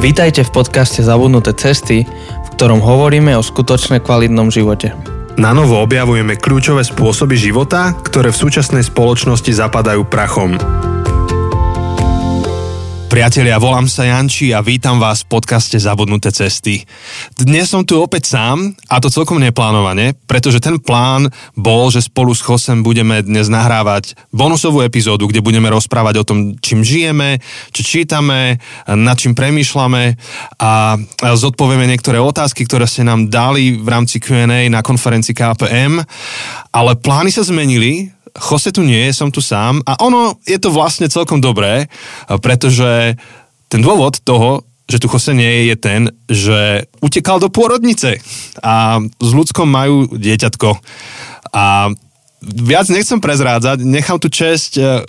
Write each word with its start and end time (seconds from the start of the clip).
Vítajte 0.00 0.48
v 0.48 0.64
podcaste 0.64 1.04
Zabudnuté 1.04 1.52
cesty, 1.52 2.08
v 2.08 2.48
ktorom 2.56 2.80
hovoríme 2.80 3.36
o 3.36 3.44
skutočne 3.44 4.00
kvalitnom 4.00 4.48
živote. 4.48 4.96
Na 5.36 5.52
novo 5.52 5.76
objavujeme 5.76 6.40
kľúčové 6.40 6.80
spôsoby 6.88 7.36
života, 7.36 7.92
ktoré 7.92 8.32
v 8.32 8.40
súčasnej 8.40 8.80
spoločnosti 8.80 9.52
zapadajú 9.52 10.08
prachom. 10.08 10.56
Priatelia, 13.10 13.58
volám 13.58 13.90
sa 13.90 14.06
Janči 14.06 14.54
a 14.54 14.62
vítam 14.62 15.02
vás 15.02 15.26
v 15.26 15.34
podcaste 15.34 15.74
Zabudnuté 15.82 16.30
cesty. 16.30 16.86
Dnes 17.34 17.66
som 17.66 17.82
tu 17.82 17.98
opäť 17.98 18.38
sám 18.38 18.70
a 18.86 19.02
to 19.02 19.10
celkom 19.10 19.42
neplánovane, 19.42 20.14
pretože 20.30 20.62
ten 20.62 20.78
plán 20.78 21.26
bol, 21.58 21.90
že 21.90 22.06
spolu 22.06 22.30
s 22.30 22.38
Chosem 22.38 22.86
budeme 22.86 23.18
dnes 23.26 23.50
nahrávať 23.50 24.14
bonusovú 24.30 24.86
epizódu, 24.86 25.26
kde 25.26 25.42
budeme 25.42 25.66
rozprávať 25.74 26.22
o 26.22 26.26
tom, 26.30 26.38
čím 26.62 26.86
žijeme, 26.86 27.42
čo 27.74 27.82
čítame, 27.82 28.62
nad 28.86 29.18
čím 29.18 29.34
premýšľame 29.34 30.14
a 30.62 30.94
zodpovieme 31.34 31.90
niektoré 31.90 32.22
otázky, 32.22 32.62
ktoré 32.62 32.86
ste 32.86 33.02
nám 33.02 33.26
dali 33.26 33.74
v 33.74 33.90
rámci 33.90 34.22
Q&A 34.22 34.70
na 34.70 34.86
konferencii 34.86 35.34
KPM, 35.34 35.98
ale 36.70 36.92
plány 36.94 37.34
sa 37.34 37.42
zmenili, 37.42 38.14
Jose 38.36 38.70
tu 38.70 38.82
nie 38.86 39.08
je, 39.08 39.16
som 39.16 39.28
tu 39.32 39.42
sám 39.42 39.82
a 39.86 39.98
ono 40.02 40.38
je 40.46 40.58
to 40.60 40.70
vlastne 40.70 41.10
celkom 41.10 41.42
dobré, 41.42 41.90
pretože 42.42 43.18
ten 43.70 43.80
dôvod 43.80 44.18
toho, 44.22 44.66
že 44.90 44.98
tu 44.98 45.06
Jose 45.06 45.30
nie 45.30 45.46
je, 45.46 45.62
je 45.70 45.76
ten, 45.78 46.00
že 46.26 46.90
utekal 46.98 47.38
do 47.38 47.46
pôrodnice 47.46 48.18
a 48.58 48.98
s 48.98 49.30
ľudskom 49.30 49.70
majú 49.70 50.10
dieťatko. 50.10 50.70
A 51.54 51.94
viac 52.40 52.88
nechcem 52.88 53.20
prezrádzať, 53.20 53.84
nechám 53.84 54.16
tu 54.16 54.32
česť 54.32 54.72
eh, 54.80 55.04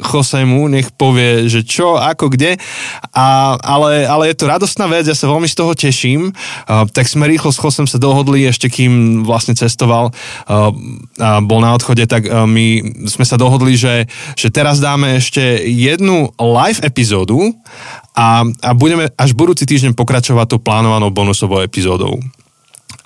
nech 0.67 0.91
povie, 0.95 1.47
že 1.47 1.63
čo, 1.63 1.95
ako, 1.95 2.27
kde, 2.35 2.59
a, 3.15 3.55
ale, 3.59 4.03
ale 4.03 4.31
je 4.31 4.35
to 4.35 4.51
radostná 4.51 4.87
vec, 4.91 5.07
ja 5.07 5.15
sa 5.15 5.31
veľmi 5.31 5.47
z 5.47 5.55
toho 5.55 5.71
teším, 5.71 6.31
uh, 6.31 6.85
tak 6.91 7.07
sme 7.07 7.27
rýchlo 7.27 7.51
s 7.51 7.59
Chosem 7.59 7.87
sa 7.87 7.97
dohodli, 7.97 8.43
ešte 8.47 8.67
kým 8.67 9.23
vlastne 9.23 9.55
cestoval 9.55 10.11
uh, 10.11 10.71
a 11.19 11.39
bol 11.39 11.63
na 11.63 11.71
odchode, 11.75 12.03
tak 12.07 12.27
uh, 12.27 12.43
my 12.43 12.83
sme 13.07 13.25
sa 13.25 13.39
dohodli, 13.39 13.79
že, 13.79 14.07
že 14.35 14.51
teraz 14.51 14.83
dáme 14.83 15.19
ešte 15.19 15.41
jednu 15.65 16.31
live 16.37 16.83
epizódu 16.83 17.55
a, 18.15 18.43
a 18.43 18.69
budeme 18.75 19.07
až 19.15 19.31
budúci 19.31 19.63
týždeň 19.63 19.95
pokračovať 19.95 20.45
tou 20.55 20.59
plánovanou 20.59 21.09
bonusovou 21.11 21.63
epizódou. 21.63 22.19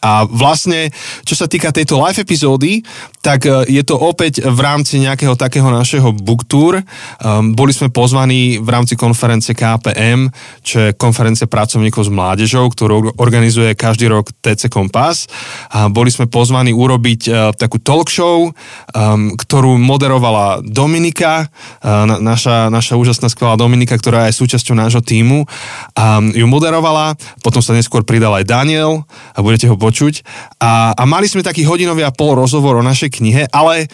A 0.05 0.29
vlastne, 0.29 0.93
čo 1.25 1.33
sa 1.33 1.49
týka 1.49 1.73
tejto 1.73 1.97
live 1.97 2.21
epizódy, 2.21 2.85
tak 3.25 3.49
e, 3.49 3.65
je 3.65 3.81
to 3.81 3.97
opäť 3.97 4.45
v 4.45 4.59
rámci 4.61 5.01
nejakého 5.01 5.33
takého 5.33 5.65
našeho 5.73 6.13
book 6.13 6.45
tour. 6.45 6.77
Um, 7.17 7.57
boli 7.57 7.73
sme 7.73 7.89
pozvaní 7.89 8.61
v 8.61 8.69
rámci 8.69 8.93
konferencie 8.93 9.57
KPM, 9.57 10.29
čo 10.61 10.77
je 10.85 10.89
konferencia 10.93 11.49
pracovníkov 11.49 12.05
s 12.05 12.13
mládežou, 12.13 12.69
ktorú 12.69 13.17
organizuje 13.17 13.73
každý 13.73 14.13
rok 14.13 14.29
TC 14.45 14.69
Kompas. 14.69 15.25
A 15.73 15.89
boli 15.89 16.13
sme 16.13 16.29
pozvaní 16.29 16.69
urobiť 16.69 17.21
uh, 17.25 17.49
takú 17.57 17.81
talk 17.81 18.13
show, 18.13 18.53
um, 18.53 19.33
ktorú 19.33 19.81
moderovala 19.81 20.61
Dominika, 20.61 21.49
na, 21.81 22.17
naša, 22.21 22.67
naša 22.69 22.99
úžasná 22.99 23.31
skvelá 23.31 23.55
Dominika, 23.55 23.95
ktorá 23.95 24.27
je 24.27 24.37
súčasťou 24.37 24.75
nášho 24.75 25.01
týmu. 25.01 25.47
Um, 25.95 26.29
ju 26.35 26.45
moderovala, 26.45 27.17
potom 27.41 27.63
sa 27.63 27.73
neskôr 27.73 28.03
pridal 28.03 28.35
aj 28.35 28.45
Daniel 28.45 29.07
a 29.33 29.39
budete 29.41 29.71
ho 29.71 29.79
počuť 29.79 29.94
počuť. 29.95 30.27
A, 30.59 30.91
a 30.91 31.03
mali 31.07 31.31
sme 31.31 31.39
taký 31.39 31.63
hodinový 31.63 32.03
a 32.03 32.11
pol 32.11 32.35
rozhovor 32.35 32.75
o 32.75 32.83
našej 32.83 33.15
knihe, 33.15 33.47
ale 33.55 33.87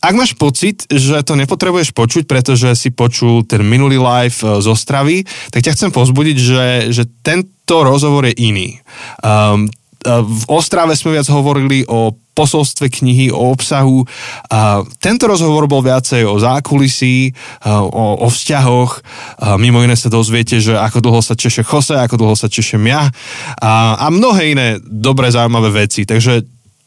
ak 0.00 0.16
máš 0.16 0.32
pocit, 0.32 0.88
že 0.88 1.20
to 1.20 1.36
nepotrebuješ 1.36 1.92
počuť, 1.92 2.24
pretože 2.24 2.72
si 2.72 2.88
počul 2.88 3.44
ten 3.44 3.60
minulý 3.60 4.00
live 4.00 4.34
e, 4.40 4.64
z 4.64 4.66
Ostravy, 4.66 5.28
tak 5.52 5.62
ťa 5.62 5.76
chcem 5.76 5.90
pozbudiť, 5.92 6.36
že, 6.40 6.64
že 6.90 7.04
tento 7.20 7.84
rozhovor 7.84 8.26
je 8.26 8.34
iný. 8.40 8.80
Um, 9.20 9.68
v 10.06 10.44
Ostrave 10.50 10.98
sme 10.98 11.14
viac 11.14 11.30
hovorili 11.30 11.86
o 11.86 12.14
posolstve 12.32 12.88
knihy, 12.88 13.28
o 13.28 13.52
obsahu. 13.52 14.08
A 14.48 14.82
tento 14.98 15.28
rozhovor 15.28 15.68
bol 15.68 15.84
viacej 15.84 16.24
o 16.24 16.40
zákulisí, 16.40 17.32
o, 17.68 18.24
o 18.24 18.28
vzťahoch. 18.28 18.92
A 19.38 19.60
mimo 19.60 19.84
iné 19.84 19.94
sa 19.94 20.08
dozviete, 20.08 20.58
že 20.58 20.74
ako 20.74 20.98
dlho 21.04 21.20
sa 21.20 21.36
češe 21.36 21.62
Jose, 21.62 21.94
ako 21.94 22.16
dlho 22.18 22.36
sa 22.36 22.48
češem 22.48 22.82
ja 22.88 23.12
a, 23.60 24.00
a 24.00 24.06
mnohé 24.08 24.56
iné 24.56 24.68
dobré, 24.80 25.28
zaujímavé 25.28 25.86
veci. 25.86 26.08
Takže 26.08 26.42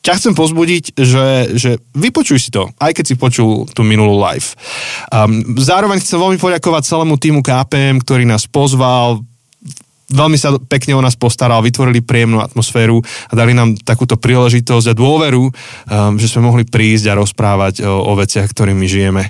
ťa 0.05 0.13
chcem 0.21 0.33
pozbudiť, 0.37 0.83
že, 0.97 1.57
že 1.57 1.71
vypočuj 1.97 2.37
si 2.37 2.49
to, 2.53 2.69
aj 2.77 2.93
keď 2.93 3.05
si 3.09 3.15
počul 3.17 3.65
tú 3.73 3.81
minulú 3.81 4.21
live. 4.21 4.53
Um, 5.09 5.57
zároveň 5.57 5.97
chcem 5.97 6.21
veľmi 6.21 6.37
poďakovať 6.37 6.83
celému 6.85 7.17
týmu 7.17 7.41
KPM, 7.41 8.05
ktorý 8.05 8.29
nás 8.29 8.45
pozval, 8.45 9.25
veľmi 10.09 10.37
sa 10.37 10.53
pekne 10.57 10.93
o 10.93 11.01
nás 11.01 11.17
postaral, 11.17 11.65
vytvorili 11.65 12.05
príjemnú 12.05 12.41
atmosféru 12.41 13.01
a 13.01 13.33
dali 13.33 13.57
nám 13.57 13.77
takúto 13.81 14.19
príležitosť 14.19 14.93
a 14.93 14.97
dôveru, 14.97 15.43
um, 15.49 15.53
že 16.21 16.29
sme 16.29 16.45
mohli 16.45 16.63
prísť 16.65 17.13
a 17.13 17.17
rozprávať 17.17 17.85
o, 17.85 17.89
o 17.89 18.13
veciach, 18.13 18.45
ktorými 18.45 18.85
žijeme 18.85 19.23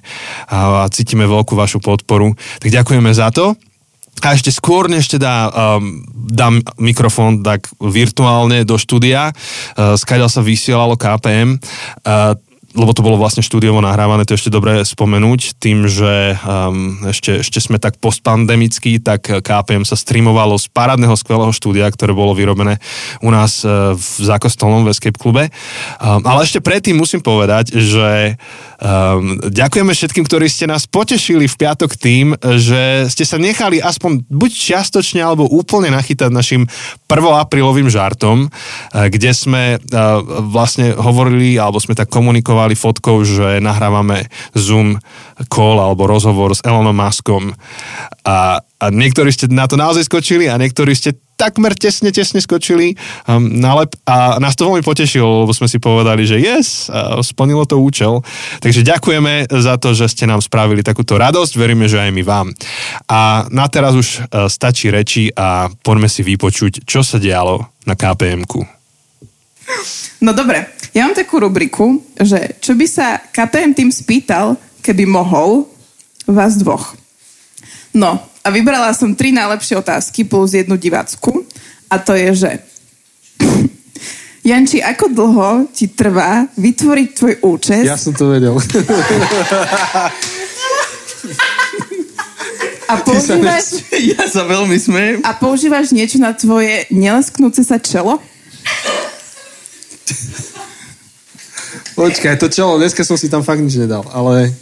a, 0.51 0.83
a 0.83 0.91
cítime 0.91 1.23
veľkú 1.23 1.55
vašu 1.55 1.79
podporu. 1.79 2.35
Tak 2.59 2.69
ďakujeme 2.71 3.11
za 3.15 3.31
to. 3.31 3.55
A 4.23 4.33
ešte 4.33 4.49
skôr, 4.49 4.87
než 4.87 5.11
teda 5.11 5.51
um, 5.51 6.01
dám 6.15 6.63
mikrofón 6.79 7.43
tak 7.45 7.67
virtuálne 7.77 8.63
do 8.63 8.79
štúdia, 8.79 9.29
uh, 9.29 9.93
skáďal 9.99 10.31
sa 10.31 10.41
vysielalo 10.41 10.95
KPM, 10.97 11.59
uh, 11.59 12.33
lebo 12.75 12.91
to 12.91 13.01
bolo 13.01 13.15
vlastne 13.15 13.41
štúdiovo 13.41 13.79
nahrávané, 13.79 14.27
to 14.27 14.35
ešte 14.35 14.51
dobre 14.51 14.83
spomenúť, 14.83 15.55
tým, 15.57 15.87
že 15.87 16.35
um, 16.43 16.99
ešte, 17.07 17.39
ešte 17.41 17.63
sme 17.63 17.79
tak 17.79 17.97
postpandemickí, 18.03 18.99
tak 18.99 19.25
KPM 19.25 19.87
sa 19.87 19.95
streamovalo 19.95 20.59
z 20.59 20.67
parádneho 20.69 21.15
skvelého 21.15 21.55
štúdia, 21.55 21.87
ktoré 21.87 22.11
bolo 22.11 22.35
vyrobené 22.35 22.83
u 23.23 23.31
nás 23.31 23.63
uh, 23.63 23.95
v 23.95 24.07
Zákostolnom 24.21 24.83
v 24.83 24.91
Escape 24.91 25.15
klube. 25.15 25.47
Um, 26.03 26.19
ale 26.27 26.43
ešte 26.43 26.59
predtým 26.59 26.99
musím 26.99 27.23
povedať, 27.23 27.79
že 27.79 28.35
um, 28.81 29.39
ďakujeme 29.39 29.91
všetkým, 29.91 30.25
ktorí 30.27 30.47
ste 30.51 30.69
nás 30.69 30.87
potešili 30.87 31.47
v 31.47 31.55
piatok 31.55 31.95
tým, 31.95 32.35
že 32.39 33.09
ste 33.11 33.23
sa 33.23 33.35
nechali 33.39 33.79
aspoň 33.79 34.27
buď 34.27 34.51
čiastočne 34.51 35.23
alebo 35.23 35.47
úplne 35.49 35.91
nachytať 35.91 36.29
našim 36.31 36.67
prvoaprílovým 37.07 37.87
žartom, 37.87 38.47
uh, 38.47 39.07
kde 39.07 39.31
sme 39.31 39.63
uh, 39.77 40.21
vlastne 40.45 40.93
hovorili 40.95 41.57
alebo 41.59 41.81
sme 41.81 41.97
tak 41.97 42.11
komunikovali 42.11 42.77
fotkou, 42.77 43.23
že 43.25 43.63
nahrávame 43.63 44.27
Zoom 44.53 44.99
call 45.51 45.81
alebo 45.81 46.07
rozhovor 46.07 46.55
s 46.55 46.63
Elonom 46.63 46.95
Muskom. 46.95 47.51
A, 48.23 48.59
a 48.59 48.85
niektorí 48.89 49.29
ste 49.35 49.51
na 49.51 49.67
to 49.67 49.75
naozaj 49.75 50.07
skočili 50.07 50.47
a 50.47 50.55
niektorí 50.55 50.95
ste 50.95 51.17
takmer 51.35 51.75
tesne, 51.75 52.11
tesne 52.11 52.39
skočili 52.39 52.95
um, 53.27 53.59
na 53.59 53.83
lep 53.83 53.95
a 54.07 54.39
nás 54.39 54.55
to 54.55 54.67
veľmi 54.67 54.83
potešilo, 54.83 55.45
lebo 55.45 55.51
sme 55.51 55.67
si 55.67 55.77
povedali, 55.79 56.23
že 56.23 56.39
yes, 56.39 56.87
uh, 56.87 57.19
splnilo 57.19 57.67
to 57.67 57.79
účel. 57.79 58.23
Takže 58.63 58.87
ďakujeme 58.87 59.51
za 59.51 59.75
to, 59.75 59.91
že 59.91 60.11
ste 60.11 60.25
nám 60.25 60.39
spravili 60.39 60.81
takúto 60.81 61.19
radosť, 61.19 61.53
veríme, 61.59 61.85
že 61.91 61.99
aj 61.99 62.11
my 62.15 62.23
vám. 62.23 62.47
A 63.11 63.47
na 63.51 63.67
teraz 63.67 63.93
už 63.93 64.25
uh, 64.25 64.47
stačí 64.47 64.87
reči 64.89 65.29
a 65.35 65.67
poďme 65.83 66.07
si 66.07 66.23
vypočuť, 66.23 66.87
čo 66.87 67.03
sa 67.03 67.19
dialo 67.19 67.67
na 67.85 67.93
KPM-ku. 67.93 68.63
No 70.21 70.31
dobre, 70.33 70.71
ja 70.93 71.05
mám 71.05 71.17
takú 71.17 71.41
rubriku, 71.41 71.99
že 72.15 72.57
čo 72.61 72.77
by 72.77 72.85
sa 72.87 73.19
KPM 73.19 73.75
tým 73.75 73.89
spýtal, 73.91 74.55
keby 74.85 75.09
mohol 75.09 75.65
vás 76.29 76.57
dvoch. 76.57 77.04
No 77.95 78.19
a 78.19 78.47
vybrala 78.51 78.91
som 78.91 79.15
tri 79.15 79.31
najlepšie 79.31 79.79
otázky 79.79 80.27
plus 80.27 80.51
jednu 80.51 80.75
divácku 80.75 81.47
a 81.87 81.95
to 81.95 82.11
je, 82.11 82.29
že 82.35 82.51
Janči, 84.49 84.83
ako 84.83 85.09
dlho 85.09 85.49
ti 85.73 85.89
trvá 85.89 86.45
vytvoriť 86.53 87.09
tvoj 87.15 87.33
účet? 87.41 87.81
Ja 87.87 87.97
som 87.97 88.13
to 88.13 88.29
vedel. 88.29 88.53
A 92.85 93.01
používaš... 93.01 93.81
Sa 93.81 93.97
ja 94.13 94.23
sa 94.29 94.45
veľmi 94.45 94.77
smejem. 94.77 95.25
A 95.25 95.33
používaš 95.33 95.89
niečo 95.89 96.21
na 96.21 96.37
tvoje 96.37 96.85
nelesknúce 96.93 97.65
sa 97.65 97.81
čelo? 97.81 98.21
Počkaj, 101.95 102.37
to 102.37 102.51
čo, 102.51 102.77
dneska 102.77 103.01
som 103.01 103.17
si 103.17 103.31
tam 103.31 103.41
fakt 103.41 103.63
nič 103.63 103.79
nedal, 103.79 104.05
ale... 104.13 104.53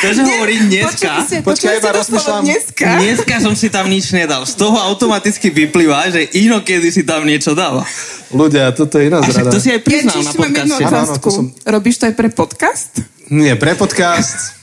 To, 0.00 0.06
že 0.12 0.22
hovorí 0.24 0.56
dneska. 0.68 1.24
Počkaj, 1.44 1.74
iba 1.80 1.90
rozmýšľam. 1.92 2.42
Dneska. 2.44 2.86
Dneska 3.00 3.34
som 3.40 3.54
si 3.56 3.68
tam 3.68 3.88
nič 3.88 4.12
nedal. 4.12 4.44
Z 4.44 4.56
toho 4.56 4.76
automaticky 4.76 5.52
vyplýva, 5.52 6.08
že 6.08 6.28
inokedy 6.36 6.88
si 6.92 7.04
tam 7.04 7.24
niečo 7.24 7.52
dal. 7.52 7.84
Ľudia, 8.32 8.72
toto 8.72 9.00
je 9.00 9.12
iná 9.12 9.20
zrada. 9.24 9.52
to 9.52 9.60
si 9.60 9.72
aj 9.72 9.80
priznal 9.84 10.20
na 10.24 10.32
podcaste. 10.32 10.82
Áno, 10.84 10.98
áno, 11.04 11.14
to 11.20 11.30
som... 11.32 11.44
Robíš 11.64 11.96
to 12.00 12.04
aj 12.08 12.14
pre 12.16 12.28
podcast? 12.32 12.92
Nie, 13.28 13.56
pre 13.56 13.76
podcast. 13.76 14.60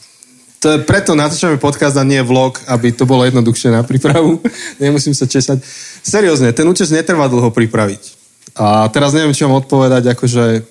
To 0.58 0.74
je 0.74 0.82
preto 0.82 1.14
natáčame 1.14 1.62
podcast 1.62 1.94
a 2.02 2.04
nie 2.04 2.18
vlog, 2.26 2.58
aby 2.66 2.90
to 2.90 3.06
bolo 3.06 3.22
jednoduchšie 3.30 3.70
na 3.70 3.86
prípravu. 3.86 4.42
Nemusím 4.82 5.14
sa 5.14 5.30
česať. 5.30 5.62
Seriózne, 6.02 6.50
ten 6.50 6.66
účes 6.66 6.90
netrvá 6.90 7.30
dlho 7.30 7.54
pripraviť. 7.54 8.18
A 8.58 8.90
teraz 8.90 9.14
neviem, 9.14 9.38
čo 9.38 9.46
mám 9.46 9.62
odpovedať, 9.62 10.18
akože, 10.18 10.66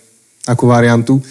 akú 0.50 0.66
variantu. 0.66 1.22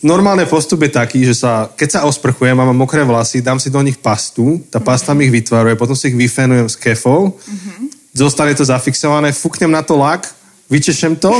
Normálny 0.00 0.46
postup 0.46 0.86
je 0.86 0.96
taký, 0.96 1.26
že 1.26 1.34
sa, 1.44 1.66
keď 1.66 1.88
sa 1.90 2.00
osprchujem 2.06 2.56
a 2.56 2.64
mám 2.64 2.78
mokré 2.78 3.02
vlasy, 3.04 3.42
dám 3.42 3.58
si 3.58 3.68
do 3.68 3.82
nich 3.82 3.98
pastu, 3.98 4.62
tá 4.70 4.78
pasta 4.80 5.12
mi 5.12 5.26
ich 5.28 5.34
vytvaruje, 5.34 5.76
potom 5.76 5.98
si 5.98 6.08
ich 6.08 6.16
vyfenujem 6.16 6.70
s 6.70 6.78
kefou, 6.78 7.34
mm-hmm. 7.34 8.14
zostane 8.16 8.54
to 8.56 8.64
zafixované, 8.64 9.34
fúknem 9.34 9.68
na 9.68 9.82
to 9.82 9.98
lak, 9.98 10.30
vyčešem 10.72 11.18
to, 11.18 11.34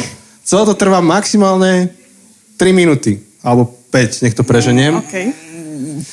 celé 0.44 0.66
to 0.66 0.74
trvá 0.76 1.00
maximálne 1.00 1.94
3 2.58 2.74
minúty, 2.74 3.22
alebo 3.40 3.70
5, 3.94 4.28
nech 4.28 4.36
to 4.36 4.44
preženiem. 4.44 4.98
Okay. 5.08 5.32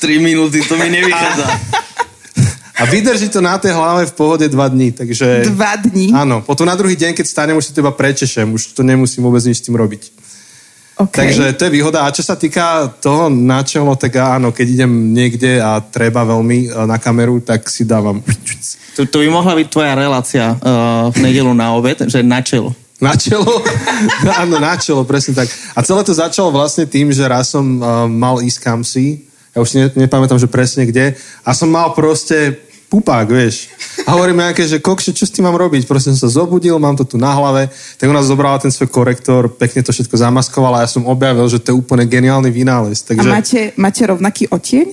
minúty, 0.22 0.64
to 0.64 0.78
mi 0.78 0.88
nevychádza. 0.88 1.46
A 2.78 2.86
vydrží 2.86 3.28
to 3.28 3.42
na 3.42 3.58
tej 3.58 3.74
hlave 3.74 4.06
v 4.06 4.14
pohode 4.14 4.46
2 4.46 4.54
dní, 4.54 4.94
takže... 4.94 5.50
Dva 5.50 5.74
dní? 5.74 6.14
Áno, 6.14 6.46
potom 6.46 6.62
na 6.62 6.78
druhý 6.78 6.94
deň, 6.94 7.10
keď 7.10 7.26
stanem, 7.26 7.58
už 7.58 7.66
si 7.66 7.74
to 7.74 7.82
iba 7.82 7.90
prečešem, 7.90 8.46
už 8.54 8.78
to 8.78 8.86
nemusím 8.86 9.26
vôbec 9.26 9.42
nič 9.42 9.58
s 9.58 9.66
tým 9.66 9.74
robiť. 9.74 10.27
Okay. 10.98 11.30
Takže 11.30 11.54
to 11.54 11.70
je 11.70 11.76
výhoda. 11.78 12.02
A 12.02 12.10
čo 12.10 12.26
sa 12.26 12.34
týka 12.34 12.90
toho 12.98 13.30
na 13.30 13.62
čelo, 13.62 13.94
tak 13.94 14.18
áno, 14.18 14.50
keď 14.50 14.66
idem 14.66 15.14
niekde 15.14 15.62
a 15.62 15.78
treba 15.78 16.26
veľmi 16.26 16.58
e, 16.66 16.68
na 16.90 16.98
kameru, 16.98 17.38
tak 17.38 17.70
si 17.70 17.86
dávam... 17.86 18.18
To, 18.98 19.06
to 19.06 19.22
by 19.22 19.30
mohla 19.30 19.54
byť 19.54 19.66
tvoja 19.70 19.94
relácia 19.94 20.58
uh, 20.58 21.06
v 21.14 21.22
nedelu 21.22 21.54
na 21.54 21.70
obed, 21.70 22.02
že 22.10 22.18
na 22.18 22.42
čelo. 22.42 22.74
Na 22.98 23.14
čelo? 23.14 23.62
áno, 24.42 24.58
na 24.58 24.74
čelo, 24.74 25.06
presne 25.06 25.38
tak. 25.38 25.46
A 25.78 25.86
celé 25.86 26.02
to 26.02 26.10
začalo 26.10 26.50
vlastne 26.50 26.82
tým, 26.82 27.14
že 27.14 27.22
raz 27.22 27.54
som 27.54 27.62
uh, 27.78 28.10
mal 28.10 28.42
ísť 28.42 28.58
kam 28.58 28.82
si, 28.82 29.22
ja 29.54 29.62
už 29.62 29.70
ne, 29.78 29.86
nepamätám, 29.94 30.42
že 30.42 30.50
presne 30.50 30.82
kde, 30.82 31.14
a 31.46 31.50
som 31.54 31.70
mal 31.70 31.94
proste 31.94 32.58
pupák, 32.88 33.28
vieš. 33.28 33.68
A 34.08 34.16
hovorím 34.16 34.40
nejaké, 34.40 34.64
že 34.64 34.80
kokše, 34.80 35.12
čo 35.12 35.28
s 35.28 35.32
tým 35.32 35.44
mám 35.44 35.60
robiť? 35.60 35.84
Proste 35.84 36.10
som 36.16 36.28
sa 36.28 36.40
zobudil, 36.40 36.80
mám 36.80 36.96
to 36.96 37.04
tu 37.04 37.20
na 37.20 37.30
hlave, 37.36 37.68
tak 38.00 38.08
ona 38.08 38.24
zobrala 38.24 38.56
ten 38.56 38.72
svoj 38.72 38.88
korektor, 38.88 39.52
pekne 39.52 39.84
to 39.84 39.92
všetko 39.92 40.16
zamaskovala 40.16 40.80
a 40.80 40.84
ja 40.84 40.90
som 40.90 41.04
objavil, 41.04 41.44
že 41.46 41.60
to 41.60 41.70
je 41.72 41.78
úplne 41.78 42.08
geniálny 42.08 42.48
vynález. 42.48 43.04
Takže... 43.04 43.28
A 43.28 43.36
máte, 43.36 43.60
máte 43.76 44.02
rovnaký 44.08 44.48
otieň? 44.48 44.88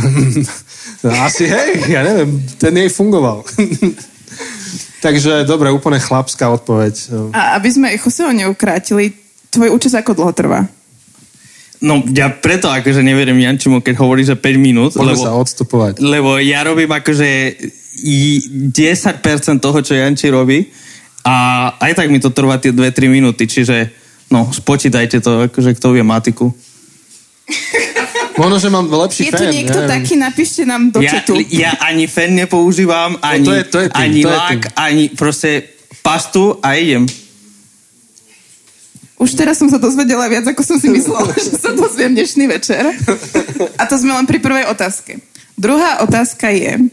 no, 1.04 1.10
asi 1.26 1.50
hej, 1.50 1.90
ja 1.90 2.06
neviem, 2.06 2.38
ten 2.56 2.72
jej 2.72 2.88
fungoval. 2.88 3.42
Takže 5.04 5.48
dobre, 5.48 5.72
úplne 5.72 5.96
chlapská 5.96 6.52
odpoveď. 6.52 6.94
A 7.32 7.56
aby 7.56 7.68
sme 7.72 7.96
Joseho 7.96 8.30
neukrátili, 8.36 9.16
tvoj 9.48 9.72
účes 9.72 9.96
ako 9.96 10.12
dlho 10.12 10.32
trvá? 10.36 10.68
No 11.80 12.04
ja 12.12 12.28
preto 12.28 12.68
akože 12.68 13.00
neverím 13.00 13.40
Jančimu, 13.40 13.80
keď 13.80 13.94
hovorí, 13.96 14.20
že 14.20 14.36
5 14.36 14.60
minút. 14.60 14.92
Poďme 14.92 15.16
lebo, 15.16 15.24
sa 15.24 15.32
odstupovať. 15.32 15.92
Lebo 15.98 16.36
ja 16.36 16.60
robím 16.60 16.88
akože 16.88 17.28
i 18.00 18.18
10% 18.68 19.24
toho, 19.58 19.78
čo 19.80 19.96
Janči 19.96 20.28
robí 20.28 20.68
a 21.24 21.36
aj 21.76 21.92
tak 21.94 22.08
mi 22.08 22.16
to 22.16 22.28
trvá 22.30 22.56
tie 22.56 22.68
2-3 22.70 23.08
minúty, 23.08 23.44
čiže 23.44 23.92
no, 24.28 24.46
spočítajte 24.46 25.20
to, 25.20 25.48
akože 25.48 25.72
kto 25.74 25.92
vie 25.92 26.04
matiku. 26.04 26.52
Možno, 28.36 28.56
že 28.56 28.68
mám 28.68 28.86
lepší 28.86 29.28
Je 29.28 29.32
tu 29.32 29.44
niekto 29.44 29.80
neviem. 29.80 29.90
taký, 29.90 30.14
napíšte 30.16 30.62
nám 30.64 30.88
do 30.88 31.00
Ja, 31.00 31.20
chatu. 31.20 31.36
ja 31.50 31.76
ani 31.82 32.06
fen 32.06 32.32
nepoužívam, 32.34 33.20
ani, 33.20 33.44
to 33.44 33.52
je- 33.52 33.64
to 33.64 33.78
je 33.78 33.88
tým, 33.90 34.00
ani 34.00 34.20
to 34.22 34.28
je 34.28 34.36
lak, 34.36 34.60
tým. 34.64 34.72
ani 34.76 35.04
proste 35.12 35.50
pastu 36.00 36.56
a 36.62 36.72
idem. 36.72 37.04
Už 39.20 39.36
teraz 39.36 39.60
som 39.60 39.68
sa 39.68 39.76
dozvedela 39.76 40.24
viac, 40.32 40.48
ako 40.48 40.64
som 40.64 40.80
si 40.80 40.88
myslela, 40.88 41.28
že 41.36 41.60
sa 41.60 41.76
dozviem 41.76 42.16
dnešný 42.16 42.48
večer. 42.48 42.88
A 43.76 43.84
to 43.84 44.00
sme 44.00 44.16
len 44.16 44.24
pri 44.24 44.40
prvej 44.40 44.64
otázke. 44.72 45.20
Druhá 45.60 46.00
otázka 46.00 46.48
je, 46.48 46.88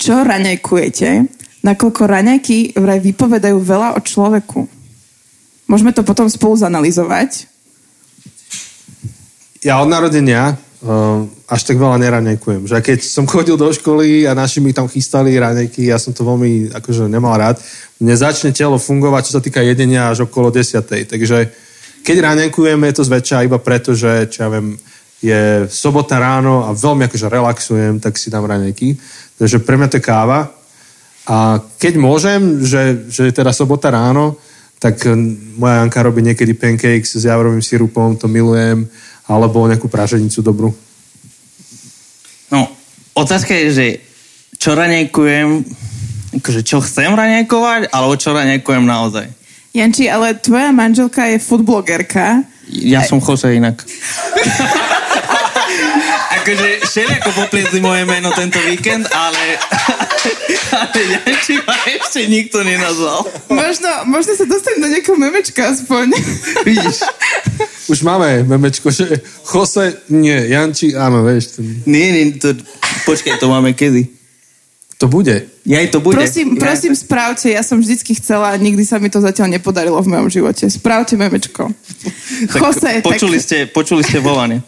čo 0.00 0.24
raňajkujete, 0.24 1.28
nakoľko 1.60 2.02
raňajky 2.08 2.80
vraj 2.80 3.04
vypovedajú 3.04 3.60
veľa 3.60 3.92
o 3.92 4.00
človeku. 4.00 4.64
Môžeme 5.68 5.92
to 5.92 6.00
potom 6.00 6.32
spolu 6.32 6.56
zanalizovať. 6.56 7.44
Ja 9.60 9.84
od 9.84 9.92
narodenia 9.92 10.56
až 11.44 11.60
tak 11.60 11.76
veľa 11.76 12.00
neraňajkujem. 12.00 12.64
Že 12.64 12.80
keď 12.80 12.98
som 13.04 13.28
chodil 13.28 13.60
do 13.60 13.68
školy 13.68 14.24
a 14.24 14.32
naši 14.32 14.64
mi 14.64 14.72
tam 14.72 14.88
chystali 14.88 15.36
raňajky, 15.36 15.92
ja 15.92 16.00
som 16.00 16.16
to 16.16 16.24
veľmi 16.24 16.72
akože 16.72 17.04
nemal 17.04 17.36
rád. 17.36 17.60
Mne 18.00 18.16
začne 18.16 18.48
telo 18.56 18.80
fungovať, 18.80 19.28
čo 19.28 19.36
sa 19.36 19.44
týka 19.44 19.60
jedenia 19.60 20.08
až 20.08 20.24
okolo 20.24 20.48
10. 20.48 20.80
Takže 21.04 21.52
keď 22.00 22.16
raňajkujem, 22.32 22.80
je 22.80 22.94
to 22.96 23.02
zväčša 23.04 23.44
iba 23.44 23.60
preto, 23.60 23.92
že 23.92 24.32
čo 24.32 24.48
ja 24.48 24.48
viem, 24.48 24.80
je 25.20 25.68
sobota 25.68 26.16
ráno 26.16 26.64
a 26.64 26.72
veľmi 26.72 27.04
akože 27.04 27.28
relaxujem, 27.28 28.00
tak 28.00 28.16
si 28.16 28.32
dám 28.32 28.48
raňajky. 28.48 28.96
Takže 29.36 29.60
pre 29.60 29.76
mňa 29.76 29.88
to 29.92 29.96
je 30.00 30.08
káva. 30.08 30.48
A 31.28 31.60
keď 31.76 32.00
môžem, 32.00 32.64
že, 32.64 33.04
že 33.12 33.28
je 33.28 33.36
teda 33.36 33.52
sobota 33.52 33.92
ráno, 33.92 34.40
tak 34.80 35.04
moja 35.60 35.84
Janka 35.84 36.00
robí 36.00 36.24
niekedy 36.24 36.56
pancakes 36.56 37.20
s 37.20 37.28
javrovým 37.28 37.60
sirupom, 37.60 38.16
to 38.16 38.24
milujem, 38.32 38.88
alebo 39.30 39.70
nejakú 39.70 39.86
praženicu 39.86 40.42
dobrú. 40.42 40.74
No, 42.50 42.66
otázka 43.14 43.54
je, 43.54 43.66
že 43.70 43.86
čo 44.58 44.74
raňajkujem, 44.74 45.48
akože 46.42 46.60
čo 46.66 46.82
chcem 46.82 47.14
raňajkovať, 47.14 47.94
alebo 47.94 48.18
čo 48.18 48.34
raňajkujem 48.34 48.82
naozaj. 48.82 49.30
Janči, 49.70 50.10
ale 50.10 50.34
tvoja 50.34 50.74
manželka 50.74 51.30
je 51.30 51.38
foodblogerka. 51.38 52.42
Ja 52.74 53.06
som 53.06 53.22
Jose 53.22 53.54
inak. 53.54 53.86
akože 56.42 56.68
všelijako 56.90 57.30
poplietli 57.30 57.78
moje 57.78 58.02
meno 58.10 58.34
tento 58.34 58.58
víkend, 58.66 59.06
ale, 59.14 59.58
ale 60.74 60.98
Janči 61.22 61.62
ma 61.62 61.76
ešte 61.86 62.26
nikto 62.26 62.66
nenazval. 62.66 63.30
Možno, 63.46 63.90
možno 64.10 64.34
sa 64.34 64.42
dostanem 64.42 64.82
do 64.82 64.88
nejakého 64.90 65.14
memečka 65.14 65.70
aspoň. 65.70 66.10
Vidíš? 66.66 67.06
Už 67.90 68.06
máme 68.06 68.46
memečko, 68.46 68.94
že 68.94 69.18
Jose, 69.42 70.06
nie, 70.14 70.54
Janči, 70.54 70.94
áno, 70.94 71.26
vieš. 71.26 71.58
Ten, 71.58 71.82
Nie, 71.90 72.14
nie, 72.14 72.38
to, 72.38 72.54
počkaj, 73.02 73.42
to 73.42 73.50
máme 73.50 73.74
kedy? 73.74 74.20
to 75.00 75.08
bude. 75.08 75.48
Ja 75.64 75.80
to 75.88 76.04
bude. 76.04 76.12
Prosím, 76.12 76.60
prosím, 76.60 76.92
správte. 76.92 77.48
Ja 77.48 77.64
som 77.64 77.80
vždycky 77.80 78.12
chcela, 78.20 78.52
nikdy 78.60 78.84
sa 78.84 79.00
mi 79.00 79.08
to 79.08 79.24
zatiaľ 79.24 79.56
nepodarilo 79.56 79.96
v 80.04 80.12
mojom 80.12 80.28
živote. 80.28 80.68
Správte 80.68 81.16
memečko. 81.16 81.72
Tak 82.40 82.60
Jose, 82.60 82.90
počuli, 83.04 83.36
tak, 83.36 83.44
ste, 83.44 83.56
počuli 83.68 84.02
ste 84.04 84.20
volanie. 84.20 84.60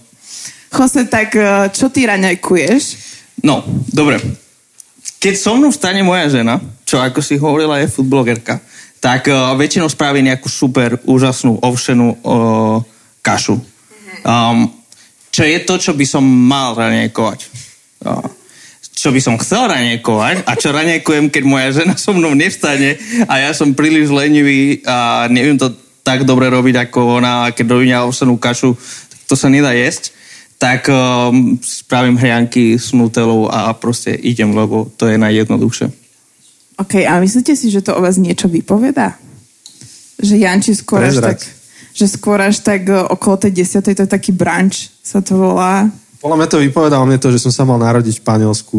Jose, 0.72 1.04
tak 1.08 1.36
eh, 1.36 1.68
čo 1.72 1.92
ty 1.92 2.08
raňajkuješ? 2.08 2.82
No, 3.44 3.60
dobre. 3.92 4.20
Keď 5.20 5.34
so 5.36 5.52
mnou 5.56 5.68
vstane 5.68 6.00
moja 6.00 6.28
žena, 6.32 6.60
čo 6.88 7.00
ako 7.00 7.20
si 7.20 7.36
hovorila 7.36 7.80
je 7.80 7.92
foodblogerka, 7.92 8.60
tak 9.02 9.26
uh, 9.30 9.54
väčšinou 9.58 9.90
spraví 9.90 10.22
nejakú 10.22 10.46
super, 10.46 10.94
úžasnú, 11.06 11.58
ovšenú 11.58 12.22
uh, 12.22 12.78
kašu. 13.22 13.56
Um, 14.26 14.68
čo 15.32 15.42
je 15.48 15.58
to, 15.64 15.74
čo 15.80 15.92
by 15.96 16.04
som 16.04 16.26
mal 16.26 16.76
raňajkovať. 16.76 17.40
Uh, 18.04 18.26
čo 18.92 19.10
by 19.10 19.18
som 19.18 19.40
chcel 19.40 19.66
raňajkovať 19.66 20.46
a 20.46 20.52
čo 20.54 20.70
raňajkujem, 20.70 21.32
keď 21.32 21.42
moja 21.48 21.68
žena 21.74 21.98
so 21.98 22.14
mnou 22.14 22.36
nevstane 22.38 23.00
a 23.26 23.34
ja 23.42 23.50
som 23.50 23.74
príliš 23.74 24.12
lenivý 24.14 24.84
a 24.86 25.26
neviem 25.26 25.58
to 25.58 25.74
tak 26.02 26.22
dobre 26.22 26.50
robiť 26.50 26.90
ako 26.90 27.22
ona 27.22 27.48
a 27.48 27.52
keď 27.54 27.66
robí 27.78 27.90
ovsenú 27.90 28.38
kašu, 28.38 28.74
tak 29.10 29.20
to 29.26 29.34
sa 29.34 29.50
nedá 29.50 29.74
jesť 29.74 30.14
tak 30.62 30.86
um, 30.86 31.58
spravím 31.58 32.14
hrianky 32.14 32.78
s 32.78 32.94
nutelou 32.94 33.50
a 33.50 33.74
proste 33.74 34.14
idem, 34.14 34.54
lebo 34.54 34.86
to 34.94 35.10
je 35.10 35.18
najjednoduchšie. 35.18 35.90
OK, 36.78 37.02
a 37.02 37.18
myslíte 37.18 37.58
si, 37.58 37.66
že 37.66 37.82
to 37.82 37.98
o 37.98 38.00
vás 38.00 38.14
niečo 38.14 38.46
vypovedá? 38.46 39.18
Že 40.22 40.38
Janči 40.38 40.78
skôr 40.78 41.02
až 41.02 41.18
tak, 41.18 41.42
Prezrať. 41.42 41.61
Že 41.92 42.08
skôr 42.08 42.40
až 42.40 42.64
tak 42.64 42.88
eh, 42.88 42.96
okolo 42.96 43.36
tej 43.46 43.52
desiatej, 43.62 43.94
to 43.94 44.02
je 44.04 44.10
taký 44.10 44.32
brunch, 44.32 44.90
sa 45.04 45.20
to 45.20 45.36
volá. 45.36 45.88
Podľa 46.18 46.36
mňa 46.38 46.48
to 46.48 46.62
vypovedalo 46.62 47.04
mne 47.04 47.18
to, 47.18 47.34
že 47.34 47.42
som 47.42 47.52
sa 47.52 47.62
mal 47.68 47.78
narodiť 47.82 48.18
v 48.18 48.22
Španielsku. 48.22 48.78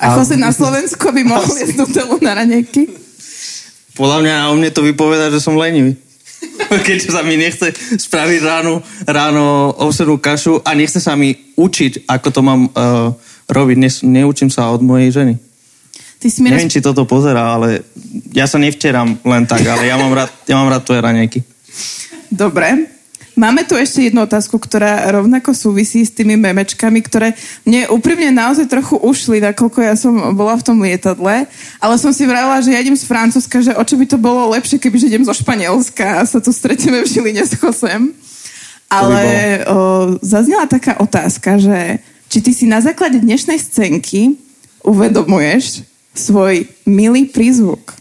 A 0.00 0.16
Jose 0.16 0.40
na 0.40 0.54
Slovensku 0.54 1.12
by 1.12 1.22
mohol 1.26 1.52
jesť 1.58 1.76
nutelu 1.76 2.16
na 2.22 2.32
raňajky? 2.38 2.88
Podľa 3.92 4.18
mňa 4.24 4.34
o 4.48 4.54
mne 4.56 4.70
to 4.72 4.80
vypoveda, 4.80 5.28
že 5.28 5.42
som 5.42 5.58
lenivý. 5.58 5.98
Keď 6.88 7.12
sa 7.12 7.20
mi 7.20 7.36
nechce 7.36 7.76
spraviť 8.00 8.40
ráno, 8.40 8.80
ráno 9.04 9.74
ovsenú 9.78 10.16
kašu 10.16 10.64
a 10.64 10.72
nechce 10.72 10.98
sa 10.98 11.12
mi 11.12 11.36
učiť, 11.54 12.08
ako 12.08 12.28
to 12.32 12.40
mám 12.40 12.60
uh, 12.72 13.12
robiť. 13.52 13.76
Ne, 13.76 13.90
neučím 14.22 14.48
sa 14.48 14.72
od 14.72 14.80
mojej 14.80 15.12
ženy. 15.12 15.34
Ty 16.22 16.30
si 16.30 16.38
mi 16.38 16.54
Neviem, 16.54 16.70
či 16.70 16.78
toto 16.78 17.02
pozerá, 17.02 17.58
ale 17.58 17.82
ja 18.30 18.46
sa 18.46 18.54
nevtieram 18.62 19.18
len 19.26 19.42
tak, 19.42 19.66
ale 19.66 19.90
ja 19.90 19.98
mám 19.98 20.14
rád, 20.14 20.30
ja 20.46 20.54
mám 20.54 20.70
rád 20.70 20.86
tvoje 20.86 21.02
raňajky. 21.02 21.42
Dobre. 22.30 22.86
Máme 23.32 23.64
tu 23.64 23.74
ešte 23.74 24.06
jednu 24.06 24.28
otázku, 24.28 24.60
ktorá 24.60 25.08
rovnako 25.08 25.56
súvisí 25.56 26.04
s 26.04 26.12
tými 26.12 26.36
memečkami, 26.36 27.00
ktoré 27.00 27.32
mne 27.64 27.88
úprimne 27.88 28.28
naozaj 28.28 28.68
trochu 28.68 29.00
ušli, 29.00 29.40
nakoľko 29.40 29.78
ja 29.80 29.96
som 29.96 30.36
bola 30.36 30.52
v 30.60 30.66
tom 30.68 30.78
lietadle, 30.84 31.48
ale 31.80 31.94
som 31.96 32.12
si 32.12 32.28
vravila, 32.28 32.60
že 32.60 32.76
ja 32.76 32.84
idem 32.84 32.94
z 32.94 33.08
Francúzska, 33.08 33.64
že 33.64 33.72
o 33.72 33.82
čo 33.82 33.96
by 33.96 34.04
to 34.04 34.20
bolo 34.20 34.52
lepšie, 34.52 34.76
kebyže 34.76 35.08
idem 35.08 35.24
zo 35.24 35.32
Španielska 35.32 36.20
a 36.20 36.28
sa 36.28 36.44
tu 36.44 36.52
stretneme 36.52 37.02
v 37.02 37.08
Žiline 37.08 37.42
s 37.42 37.56
Chosem. 37.56 38.12
Ale 38.92 39.24
o, 39.64 39.74
zaznela 40.20 40.68
taká 40.68 41.00
otázka, 41.00 41.56
že 41.56 42.04
či 42.28 42.38
ty 42.44 42.52
si 42.52 42.68
na 42.68 42.84
základe 42.84 43.16
dnešnej 43.16 43.56
scénky 43.56 44.36
uvedomuješ 44.84 45.88
svoj 46.14 46.64
milý 46.84 47.28
prízvuk. 47.28 47.92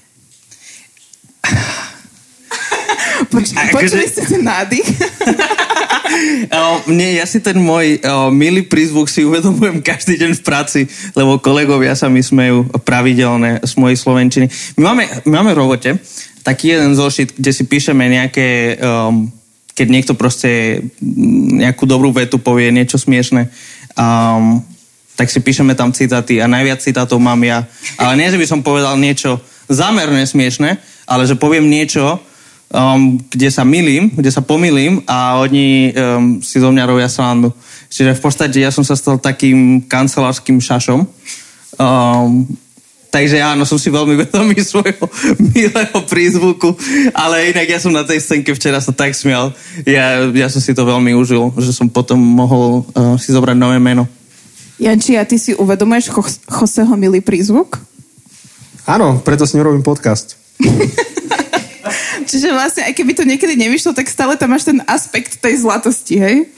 Poč- 3.31 3.55
Akože- 3.55 3.73
počuli 3.75 4.07
ste 4.09 4.23
ten 4.27 4.43
nádych? 4.43 4.87
Mne, 6.91 7.23
ja 7.23 7.25
si 7.25 7.39
ten 7.39 7.55
môj 7.55 8.03
uh, 8.03 8.27
milý 8.27 8.67
prízvuk 8.67 9.07
si 9.07 9.23
uvedomujem 9.23 9.79
každý 9.79 10.19
deň 10.19 10.31
v 10.35 10.43
práci, 10.43 10.79
lebo 11.15 11.39
kolegovia 11.39 11.95
sa 11.95 12.11
mi 12.11 12.19
smejú 12.19 12.67
pravidelne 12.83 13.63
z 13.63 13.73
mojej 13.79 13.97
slovenčiny. 13.97 14.45
My 14.75 14.91
máme, 14.91 15.03
my 15.23 15.31
máme 15.39 15.51
v 15.55 15.59
robote 15.61 15.89
taký 16.41 16.75
jeden 16.75 16.97
zošit, 16.97 17.37
kde 17.37 17.51
si 17.53 17.63
píšeme 17.63 18.01
nejaké, 18.09 18.75
um, 18.81 19.29
keď 19.77 19.87
niekto 19.87 20.13
proste 20.17 20.81
nejakú 21.61 21.85
dobrú 21.85 22.11
vetu 22.11 22.41
povie, 22.41 22.73
niečo 22.73 22.97
smiešne, 22.97 23.47
um, 23.95 24.59
tak 25.15 25.29
si 25.29 25.39
píšeme 25.43 25.75
tam 25.75 25.93
citáty 25.93 26.41
a 26.41 26.49
najviac 26.49 26.81
citátov 26.81 27.21
mám 27.21 27.39
ja. 27.43 27.67
Ale 27.99 28.17
nie, 28.17 28.31
že 28.31 28.39
by 28.39 28.45
som 28.47 28.65
povedal 28.65 28.97
niečo 28.97 29.37
zámerne 29.69 30.23
smiešne, 30.25 30.79
ale 31.07 31.23
že 31.27 31.39
poviem 31.39 31.67
niečo, 31.67 32.19
um, 32.71 33.19
kde 33.29 33.49
sa 33.51 33.67
milím, 33.67 34.11
kde 34.11 34.31
sa 34.31 34.41
pomilím 34.43 35.03
a 35.05 35.39
oni 35.43 35.91
um, 35.91 36.39
si 36.39 36.57
zo 36.59 36.71
mňa 36.71 36.83
robia 36.87 37.11
srandu. 37.11 37.51
Čiže 37.91 38.15
v 38.15 38.21
podstate 38.23 38.57
ja 38.63 38.71
som 38.71 38.87
sa 38.87 38.95
stal 38.95 39.19
takým 39.19 39.83
kancelárským 39.83 40.63
šašom. 40.63 41.03
Um, 41.75 42.47
takže 43.11 43.43
áno, 43.43 43.67
som 43.67 43.75
si 43.75 43.91
veľmi 43.91 44.15
vedomý 44.15 44.55
svojho 44.63 45.07
milého 45.51 45.99
prízvuku, 46.07 46.71
ale 47.11 47.51
inak 47.51 47.67
ja 47.67 47.79
som 47.83 47.91
na 47.91 48.07
tej 48.07 48.23
scénke 48.23 48.55
včera 48.55 48.79
sa 48.79 48.95
tak 48.95 49.11
smial. 49.11 49.51
Ja, 49.83 50.23
ja 50.31 50.47
som 50.47 50.63
si 50.63 50.71
to 50.71 50.87
veľmi 50.87 51.11
užil, 51.15 51.51
že 51.59 51.75
som 51.75 51.91
potom 51.91 52.19
mohol 52.19 52.87
uh, 52.95 53.19
si 53.19 53.35
zobrať 53.35 53.59
nové 53.59 53.79
meno. 53.79 54.07
Janči, 54.81 55.13
a 55.13 55.29
ty 55.29 55.37
si 55.37 55.53
uvedomuješ 55.53 56.09
Joseho 56.49 56.97
milý 56.97 57.21
prízvuk? 57.21 57.77
Áno, 58.89 59.21
preto 59.21 59.45
s 59.45 59.53
ním 59.53 59.61
robím 59.61 59.85
podcast. 59.85 60.33
Čiže 62.29 62.49
vlastne, 62.49 62.89
aj 62.89 62.97
keby 62.97 63.13
to 63.13 63.21
niekedy 63.21 63.53
nevyšlo, 63.61 63.93
tak 63.93 64.09
stále 64.09 64.33
tam 64.41 64.57
máš 64.57 64.65
ten 64.65 64.81
aspekt 64.89 65.37
tej 65.37 65.61
zlatosti, 65.61 66.17
hej? 66.17 66.49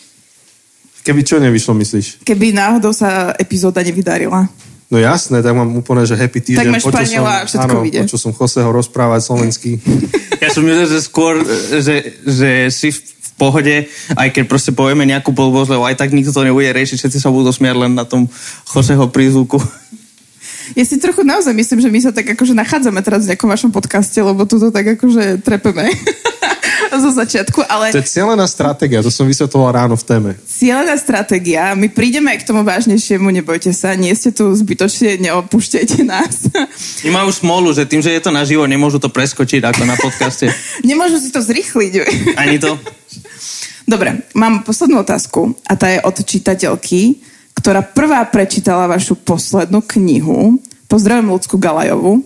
Keby 1.03 1.19
čo 1.27 1.35
nevyšlo, 1.43 1.75
myslíš? 1.75 2.23
Keby 2.23 2.55
náhodou 2.55 2.95
sa 2.95 3.35
epizóda 3.35 3.83
nevydarila. 3.83 4.47
No 4.87 4.97
jasné, 5.03 5.43
tak 5.43 5.51
mám 5.51 5.75
úplne, 5.75 6.07
že 6.07 6.15
happy 6.15 6.39
týždeň. 6.39 6.63
Tak 6.63 6.75
máš 6.79 6.85
som, 6.87 7.27
a 7.27 7.43
všetko 7.43 7.75
áno, 7.75 7.83
vyjde. 7.83 7.99
Počul 8.07 8.19
som 8.23 8.31
Joseho 8.31 8.69
rozprávať 8.71 9.19
slovenský. 9.27 9.71
Ja 10.43 10.51
som 10.51 10.67
myslel, 10.67 10.91
že 10.91 10.99
skôr, 10.99 11.39
že, 11.71 12.19
že 12.27 12.67
si 12.67 12.91
pohode, 13.43 13.91
aj 14.15 14.29
keď 14.31 14.43
proste 14.47 14.71
povieme 14.71 15.03
nejakú 15.03 15.35
blbosť, 15.35 15.75
lebo 15.75 15.83
aj 15.83 15.99
tak 15.99 16.15
nikto 16.15 16.31
to 16.31 16.47
nebude 16.47 16.71
riešiť, 16.71 16.95
všetci 16.95 17.19
sa 17.19 17.27
budú 17.27 17.51
smiať 17.51 17.75
len 17.75 17.91
na 17.91 18.07
tom 18.07 18.31
Joseho 18.71 19.11
prízvuku. 19.11 19.59
Ja 20.79 20.83
si 20.87 20.95
trochu 20.95 21.27
naozaj 21.27 21.51
myslím, 21.51 21.83
že 21.83 21.91
my 21.91 21.99
sa 21.99 22.11
tak 22.15 22.39
akože 22.39 22.55
nachádzame 22.55 23.03
teraz 23.03 23.27
v 23.27 23.35
nejakom 23.35 23.51
vašom 23.51 23.71
podcaste, 23.75 24.15
lebo 24.23 24.47
tu 24.47 24.55
to 24.63 24.71
tak 24.71 24.95
akože 24.95 25.43
trepeme 25.43 25.91
zo 27.03 27.11
začiatku, 27.11 27.67
ale... 27.67 27.91
To 27.91 27.99
je 27.99 28.07
cieľená 28.07 28.47
stratégia, 28.47 29.03
to 29.03 29.11
som 29.11 29.27
vysvetloval 29.27 29.75
ráno 29.75 29.95
v 29.99 30.05
téme. 30.05 30.29
Cieľená 30.45 30.95
stratégia, 30.95 31.75
my 31.75 31.89
prídeme 31.89 32.31
aj 32.31 32.45
k 32.45 32.47
tomu 32.47 32.61
vážnejšiemu, 32.63 33.27
nebojte 33.43 33.75
sa, 33.75 33.97
nie 33.97 34.13
ste 34.15 34.31
tu 34.31 34.47
zbytočne, 34.53 35.19
neopúšťajte 35.19 35.99
nás. 36.05 36.47
My 37.03 37.09
majú 37.23 37.29
smolu, 37.35 37.75
že 37.75 37.83
tým, 37.83 37.99
že 37.99 38.15
je 38.15 38.21
to 38.23 38.31
naživo, 38.31 38.63
nemôžu 38.63 39.01
to 39.01 39.11
preskočiť 39.11 39.61
ako 39.65 39.83
na 39.83 39.95
podcaste. 39.99 40.47
Nemôžu 40.89 41.19
si 41.19 41.29
to 41.33 41.43
zrychliť. 41.43 41.93
Ani 42.39 42.61
to. 42.61 42.79
Dobre, 43.83 44.25
mám 44.33 44.63
poslednú 44.63 45.03
otázku 45.03 45.53
a 45.67 45.75
tá 45.75 45.91
je 45.91 45.99
od 46.01 46.15
čitateľky 46.15 47.19
ktorá 47.53 47.85
prvá 47.85 48.25
prečítala 48.27 48.89
vašu 48.89 49.15
poslednú 49.21 49.85
knihu. 49.85 50.59
Pozdravím 50.89 51.31
ľudskú 51.31 51.55
Galajovu. 51.55 52.25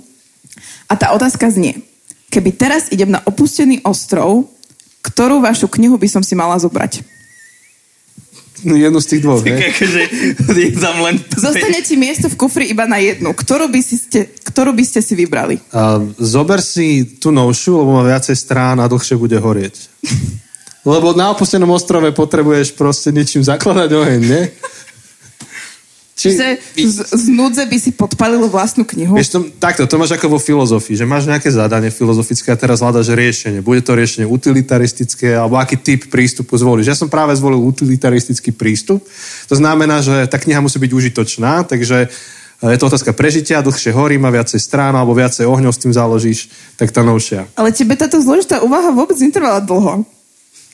A 0.88 0.96
tá 0.96 1.12
otázka 1.12 1.52
znie, 1.52 1.84
keby 2.32 2.56
teraz 2.56 2.90
idem 2.90 3.12
na 3.12 3.20
opustený 3.22 3.84
ostrov, 3.84 4.48
ktorú 5.04 5.44
vašu 5.44 5.68
knihu 5.68 6.00
by 6.00 6.08
som 6.08 6.24
si 6.24 6.34
mala 6.34 6.56
zobrať? 6.58 7.04
No 8.66 8.74
jednu 8.74 8.98
z 8.98 9.08
tých 9.14 9.22
dvoch, 9.22 9.44
ne? 9.46 9.62
Akože, 9.62 10.02
tam 10.84 10.96
len... 11.06 11.22
Zostane 11.38 11.86
ti 11.86 11.94
miesto 12.00 12.32
v 12.32 12.40
kufri 12.40 12.72
iba 12.72 12.90
na 12.90 12.98
jednu. 12.98 13.36
Ktorú 13.36 13.70
by, 13.70 13.80
si 13.84 14.02
ste, 14.02 14.32
ktorú 14.48 14.74
by 14.74 14.84
ste 14.88 15.06
si 15.06 15.14
vybrali? 15.14 15.62
Uh, 15.70 16.10
zober 16.18 16.64
si 16.64 17.06
tú 17.22 17.30
novšiu, 17.30 17.84
lebo 17.84 18.02
má 18.02 18.04
viacej 18.08 18.34
strán 18.34 18.82
a 18.82 18.90
dlhšie 18.90 19.20
bude 19.20 19.38
horieť. 19.38 19.76
Lebo 20.88 21.12
na 21.12 21.36
opustenom 21.36 21.68
ostrove 21.76 22.16
potrebuješ 22.16 22.72
proste 22.80 23.12
niečím 23.12 23.44
zakladať 23.44 23.90
oheň, 23.92 24.22
ne? 24.24 24.42
Či... 26.18 26.34
Že 26.34 26.50
z, 26.74 26.98
z 27.14 27.26
núdze 27.30 27.62
by 27.70 27.78
si 27.78 27.94
podpalil 27.94 28.42
vlastnú 28.50 28.82
knihu? 28.90 29.14
Vieš, 29.14 29.38
to, 29.38 29.40
takto, 29.62 29.86
to 29.86 30.02
máš 30.02 30.18
ako 30.18 30.34
vo 30.34 30.40
filozofii, 30.42 30.98
že 30.98 31.06
máš 31.06 31.30
nejaké 31.30 31.54
zadanie 31.54 31.94
filozofické 31.94 32.50
a 32.50 32.58
teraz 32.58 32.82
hľadaš 32.82 33.14
riešenie. 33.14 33.62
Bude 33.62 33.86
to 33.86 33.94
riešenie 33.94 34.26
utilitaristické 34.26 35.38
alebo 35.38 35.62
aký 35.62 35.78
typ 35.78 36.10
prístupu 36.10 36.58
zvolíš. 36.58 36.90
Ja 36.90 36.98
som 36.98 37.06
práve 37.06 37.38
zvolil 37.38 37.62
utilitaristický 37.62 38.50
prístup. 38.50 39.06
To 39.46 39.56
znamená, 39.60 40.02
že 40.02 40.26
tá 40.26 40.42
kniha 40.42 40.58
musí 40.58 40.82
byť 40.82 40.90
užitočná, 40.90 41.70
takže 41.70 42.10
e, 42.10 42.74
je 42.74 42.78
to 42.82 42.90
otázka 42.90 43.14
prežitia, 43.14 43.62
dlhšie 43.62 43.94
horí, 43.94 44.18
má 44.18 44.34
viacej 44.34 44.58
strán 44.58 44.98
alebo 44.98 45.14
viacej 45.14 45.46
ohňov 45.46 45.70
s 45.70 45.82
tým 45.86 45.94
založíš, 45.94 46.50
tak 46.82 46.90
tá 46.90 47.06
novšia. 47.06 47.46
Ale 47.54 47.70
tebe 47.70 47.94
táto 47.94 48.18
zložitá 48.18 48.66
úvaha 48.66 48.90
vôbec 48.90 49.22
netrvala 49.22 49.62
dlho. 49.62 50.17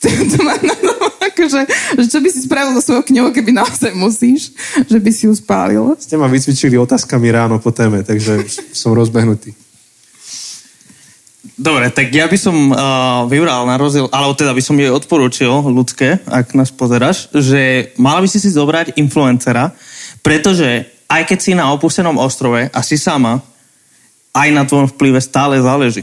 To 0.09 0.37
má 0.43 0.55
na 0.59 0.75
to, 0.75 0.91
akože, 1.31 1.61
že 1.99 2.05
čo 2.09 2.19
by 2.19 2.29
si 2.29 2.39
spravil 2.43 2.75
so 2.75 2.81
svojou 2.83 3.03
knihou, 3.07 3.29
keby 3.31 3.55
naozaj 3.55 3.91
musíš, 3.95 4.51
že 4.87 4.97
by 4.99 5.11
si 5.11 5.29
ju 5.29 5.33
spálil? 5.35 5.95
Ste 5.99 6.19
ma 6.19 6.27
vycvičili 6.27 6.75
otázkami 6.79 7.27
ráno 7.31 7.59
po 7.59 7.71
téme, 7.71 8.03
takže 8.03 8.43
som 8.75 8.91
rozbehnutý. 8.91 9.55
Dobre, 11.53 11.93
tak 11.93 12.09
ja 12.09 12.25
by 12.25 12.37
som 12.39 12.55
uh, 12.71 13.29
vybral 13.29 13.67
na 13.69 13.77
rozdiel, 13.77 14.09
alebo 14.09 14.33
teda 14.33 14.55
by 14.55 14.63
som 14.63 14.79
jej 14.79 14.89
odporúčil 14.89 15.51
ľudské, 15.69 16.17
ak 16.25 16.57
nás 16.57 16.73
pozeráš, 16.73 17.29
že 17.29 17.93
mala 17.99 18.23
by 18.23 18.27
si 18.31 18.41
si 18.41 18.49
zobrať 18.49 18.97
influencera, 18.97 19.69
pretože 20.25 20.87
aj 21.05 21.21
keď 21.29 21.39
si 21.39 21.51
na 21.53 21.69
opustenom 21.69 22.17
ostrove 22.17 22.73
a 22.73 22.79
si 22.81 22.97
sama, 22.97 23.37
aj 24.33 24.49
na 24.49 24.65
tvojom 24.65 24.89
vplyve 24.97 25.21
stále 25.21 25.61
záleží. 25.61 26.01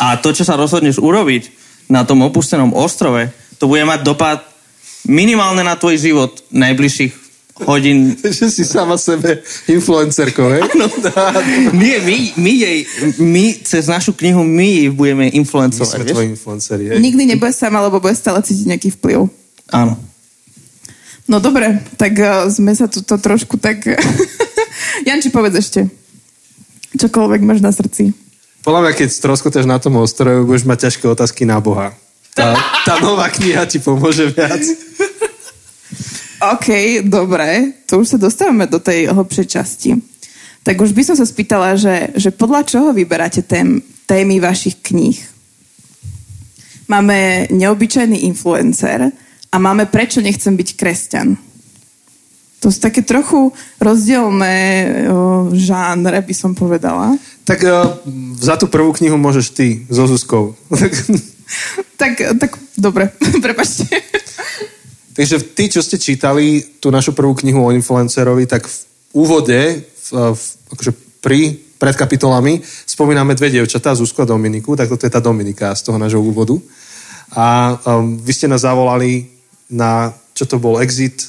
A 0.00 0.16
to, 0.16 0.32
čo 0.32 0.48
sa 0.48 0.56
rozhodneš 0.56 0.96
urobiť, 0.96 1.59
na 1.90 2.06
tom 2.06 2.22
opustenom 2.22 2.70
ostrove, 2.72 3.34
to 3.58 3.66
bude 3.66 3.82
mať 3.82 4.06
dopad 4.06 4.38
minimálne 5.04 5.66
na 5.66 5.74
tvoj 5.74 5.98
život 5.98 6.32
najbližších 6.54 7.12
hodín. 7.66 8.16
Že 8.38 8.46
si 8.48 8.64
sama 8.64 8.96
sebe 8.96 9.42
influencerko, 9.68 10.42
hej? 10.54 10.62
No, 10.78 10.86
nie, 11.76 11.98
my, 12.08 12.16
my 12.38 12.52
jej, 12.54 12.78
my 13.20 13.44
cez 13.60 13.90
našu 13.90 14.16
knihu, 14.16 14.46
my 14.46 14.68
jej 14.86 14.88
budeme 14.94 15.26
influencovať. 15.34 16.00
My 16.00 16.06
sme 16.06 16.14
tvoji 16.14 16.28
influenceri, 16.32 16.84
hej? 16.94 16.98
Nikdy 17.02 17.22
nebude 17.36 17.52
sama, 17.52 17.82
lebo 17.84 18.00
bude 18.00 18.16
stále 18.16 18.40
cítiť 18.40 18.66
nejaký 18.70 18.88
vplyv. 18.96 19.28
Áno. 19.74 19.98
No 21.30 21.38
dobre, 21.38 21.78
tak 21.94 22.16
uh, 22.18 22.50
sme 22.50 22.74
sa 22.74 22.90
tu 22.90 23.04
trošku 23.04 23.60
tak... 23.60 23.86
Janči, 25.06 25.30
povedz 25.30 25.62
ešte. 25.62 25.86
Čokoľvek 26.98 27.40
máš 27.46 27.62
na 27.62 27.70
srdci. 27.70 28.10
Podľa 28.60 28.80
mňa, 28.84 28.92
keď 28.92 29.08
stroskotáš 29.08 29.64
na 29.64 29.80
tom 29.80 29.96
ostrove, 29.96 30.44
budeš 30.44 30.68
mať 30.68 30.88
ťažké 30.88 31.04
otázky 31.08 31.48
na 31.48 31.56
Boha. 31.64 31.96
Tá, 32.36 32.54
tá 32.84 33.00
nová 33.00 33.32
kniha 33.32 33.64
ti 33.64 33.80
pomôže 33.80 34.28
viac. 34.30 34.60
OK, 36.40 37.00
dobre. 37.04 37.76
To 37.88 38.00
už 38.00 38.16
sa 38.16 38.18
dostávame 38.20 38.64
do 38.68 38.80
tej 38.80 39.12
hlbšej 39.12 39.46
časti. 39.48 39.90
Tak 40.60 40.76
už 40.76 40.92
by 40.92 41.02
som 41.04 41.16
sa 41.16 41.24
spýtala, 41.24 41.76
že, 41.76 42.12
že 42.16 42.32
podľa 42.32 42.68
čoho 42.68 42.88
vyberáte 42.92 43.44
tém, 43.44 43.80
témy 44.04 44.40
vašich 44.40 44.80
kníh? 44.84 45.16
Máme 46.88 47.48
neobyčajný 47.48 48.28
influencer 48.28 49.08
a 49.48 49.56
máme 49.56 49.88
prečo 49.88 50.20
nechcem 50.20 50.52
byť 50.52 50.68
kresťan. 50.76 51.28
To 52.60 52.68
sú 52.68 52.76
také 52.76 53.00
trochu 53.00 53.56
rozdielne 53.80 54.56
o, 55.08 55.48
žánre, 55.56 56.20
by 56.20 56.34
som 56.36 56.52
povedala. 56.52 57.16
Tak 57.44 57.58
uh, 57.64 57.98
za 58.36 58.56
tú 58.60 58.70
prvú 58.70 58.92
knihu 58.96 59.16
môžeš 59.16 59.46
ty, 59.52 59.84
so 59.90 60.06
Zuzkou. 60.06 60.54
tak, 62.00 62.12
tak 62.38 62.50
dobre, 62.76 63.10
prepačte. 63.44 63.88
Takže 65.14 65.36
tí, 65.52 65.68
čo 65.68 65.82
ste 65.82 66.00
čítali 66.00 66.62
tú 66.78 66.88
našu 66.88 67.12
prvú 67.12 67.34
knihu 67.36 67.66
o 67.66 67.74
influencerovi, 67.74 68.46
tak 68.46 68.64
v 68.64 68.76
úvode, 69.12 69.84
v, 69.84 70.08
v, 70.32 70.42
akože 70.72 70.92
pri, 71.20 71.58
pred 71.76 71.96
kapitolami, 71.96 72.62
spomíname 72.86 73.34
dve 73.34 73.50
dievčatá, 73.52 73.92
Zuzku 73.92 74.22
a 74.22 74.30
Dominiku, 74.30 74.78
tak 74.78 74.88
toto 74.88 75.04
je 75.04 75.12
tá 75.12 75.20
Dominika 75.20 75.74
z 75.76 75.82
toho 75.84 75.98
nášho 75.98 76.22
úvodu. 76.22 76.56
A 77.34 77.76
um, 77.76 78.18
vy 78.18 78.32
ste 78.32 78.50
nás 78.50 78.62
zavolali 78.62 79.30
na, 79.70 80.14
čo 80.34 80.46
to 80.46 80.58
bol, 80.58 80.82
Exit 80.82 81.26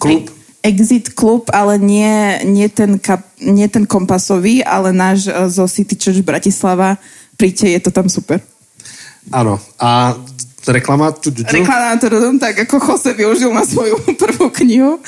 klub? 0.00 0.32
Exit 0.60 1.16
klub, 1.16 1.48
ale 1.56 1.80
nie, 1.80 2.44
nie, 2.44 2.68
ten, 2.68 3.00
kap, 3.00 3.24
nie 3.40 3.64
ten 3.68 3.88
kompasový, 3.88 4.60
ale 4.60 4.92
náš 4.92 5.28
uh, 5.32 5.48
zo 5.48 5.64
City 5.64 5.96
Church 5.96 6.20
Bratislava. 6.20 7.00
Príďte, 7.40 7.72
je 7.72 7.80
to 7.80 7.90
tam 7.90 8.12
super. 8.12 8.44
Áno. 9.32 9.56
A 9.80 10.12
reklama? 10.68 11.16
Reklama, 11.16 11.96
tak 12.36 12.68
ako 12.68 12.76
Jose 12.76 13.16
využil 13.16 13.48
na 13.52 13.64
svoju 13.64 13.96
prvú 14.20 14.52
knihu. 14.60 15.00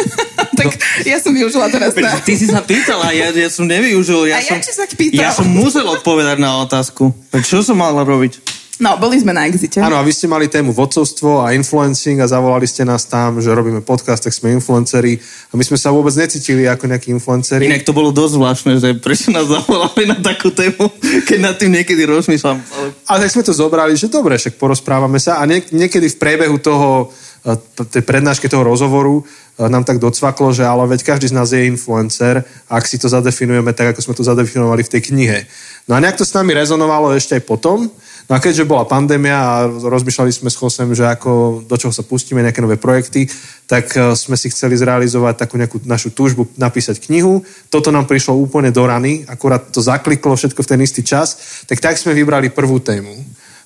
tak 0.58 0.70
no. 0.70 0.78
ja 1.02 1.18
som 1.18 1.34
využila 1.34 1.66
teraz 1.66 1.98
na... 1.98 2.14
Ty 2.22 2.34
si 2.38 2.46
sa 2.46 2.62
pýtala, 2.62 3.10
ja, 3.10 3.34
ja 3.34 3.50
som 3.50 3.66
nevyužil. 3.66 4.30
Ja 4.30 4.38
A 4.38 4.46
som, 4.46 4.58
ja 4.58 4.62
či 4.62 4.72
sa 4.74 4.86
pýtal? 4.86 5.18
Ja 5.18 5.30
som 5.34 5.50
musel 5.50 5.82
odpovedať 5.90 6.38
na 6.38 6.62
otázku. 6.62 7.10
Čo 7.42 7.66
som 7.66 7.82
mal 7.82 7.94
robiť? 7.98 8.49
No, 8.80 8.96
boli 8.96 9.20
sme 9.20 9.36
na 9.36 9.44
exite. 9.44 9.76
Áno, 9.76 10.00
a 10.00 10.02
vy 10.02 10.08
ste 10.08 10.24
mali 10.24 10.48
tému 10.48 10.72
vodcovstvo 10.72 11.44
a 11.44 11.52
influencing 11.52 12.16
a 12.24 12.26
zavolali 12.26 12.64
ste 12.64 12.88
nás 12.88 13.04
tam, 13.04 13.36
že 13.36 13.52
robíme 13.52 13.84
podcast, 13.84 14.24
tak 14.24 14.32
sme 14.32 14.56
influenceri 14.56 15.20
a 15.52 15.54
my 15.60 15.60
sme 15.60 15.76
sa 15.76 15.92
vôbec 15.92 16.16
necítili 16.16 16.64
ako 16.64 16.88
nejakí 16.88 17.12
influenceri. 17.12 17.68
Inak 17.68 17.84
to 17.84 17.92
bolo 17.92 18.08
dosť 18.08 18.40
zvláštne, 18.40 18.72
že 18.80 18.96
prečo 18.96 19.28
nás 19.36 19.44
zavolali 19.52 20.08
na 20.08 20.16
takú 20.16 20.48
tému, 20.48 20.88
keď 21.28 21.38
nad 21.44 21.60
tým 21.60 21.76
niekedy 21.76 22.08
rozmýšľam. 22.08 22.56
Ale... 22.56 22.86
Ale 23.04 23.18
tak 23.28 23.32
sme 23.36 23.44
to 23.44 23.52
zobrali, 23.52 23.92
že 24.00 24.08
dobre, 24.08 24.40
však 24.40 24.56
porozprávame 24.56 25.20
sa 25.20 25.36
a 25.36 25.44
nie, 25.44 25.60
niekedy 25.76 26.08
v 26.08 26.16
priebehu 26.16 26.56
toho, 26.56 27.12
eh, 27.44 27.60
tej 27.84 28.00
prednáške 28.00 28.48
toho 28.48 28.64
rozhovoru 28.64 29.20
eh, 29.20 29.68
nám 29.68 29.84
tak 29.84 30.00
docvaklo, 30.00 30.56
že 30.56 30.64
ale 30.64 30.88
veď 30.88 31.04
každý 31.04 31.28
z 31.28 31.36
nás 31.36 31.52
je 31.52 31.68
influencer, 31.68 32.40
ak 32.64 32.88
si 32.88 32.96
to 32.96 33.12
zadefinujeme 33.12 33.76
tak, 33.76 33.92
ako 33.92 34.00
sme 34.08 34.14
to 34.16 34.24
zadefinovali 34.24 34.80
v 34.88 34.92
tej 34.96 35.12
knihe. 35.12 35.38
No 35.84 35.96
a 35.96 36.00
nejak 36.00 36.16
to 36.16 36.24
s 36.24 36.32
nami 36.32 36.56
rezonovalo 36.56 37.12
ešte 37.12 37.36
aj 37.36 37.44
potom, 37.44 37.92
No 38.30 38.38
a 38.38 38.42
keďže 38.42 38.62
bola 38.62 38.86
pandémia 38.86 39.34
a 39.42 39.66
rozmýšľali 39.66 40.30
sme 40.30 40.54
s 40.54 40.54
Chosem, 40.54 40.94
že 40.94 41.02
ako, 41.02 41.66
do 41.66 41.74
čoho 41.74 41.90
sa 41.90 42.06
pustíme, 42.06 42.38
nejaké 42.38 42.62
nové 42.62 42.78
projekty, 42.78 43.26
tak 43.66 43.90
e, 43.98 44.14
sme 44.14 44.38
si 44.38 44.54
chceli 44.54 44.78
zrealizovať 44.78 45.34
takú 45.34 45.58
nejakú 45.58 45.82
našu 45.82 46.14
túžbu 46.14 46.46
napísať 46.54 47.02
knihu. 47.10 47.42
Toto 47.74 47.90
nám 47.90 48.06
prišlo 48.06 48.38
úplne 48.38 48.70
do 48.70 48.86
rany, 48.86 49.26
akurát 49.26 49.74
to 49.74 49.82
zakliklo 49.82 50.38
všetko 50.38 50.62
v 50.62 50.70
ten 50.70 50.78
istý 50.78 51.02
čas, 51.02 51.34
tak 51.66 51.82
tak 51.82 51.98
sme 51.98 52.14
vybrali 52.14 52.54
prvú 52.54 52.78
tému. 52.78 53.18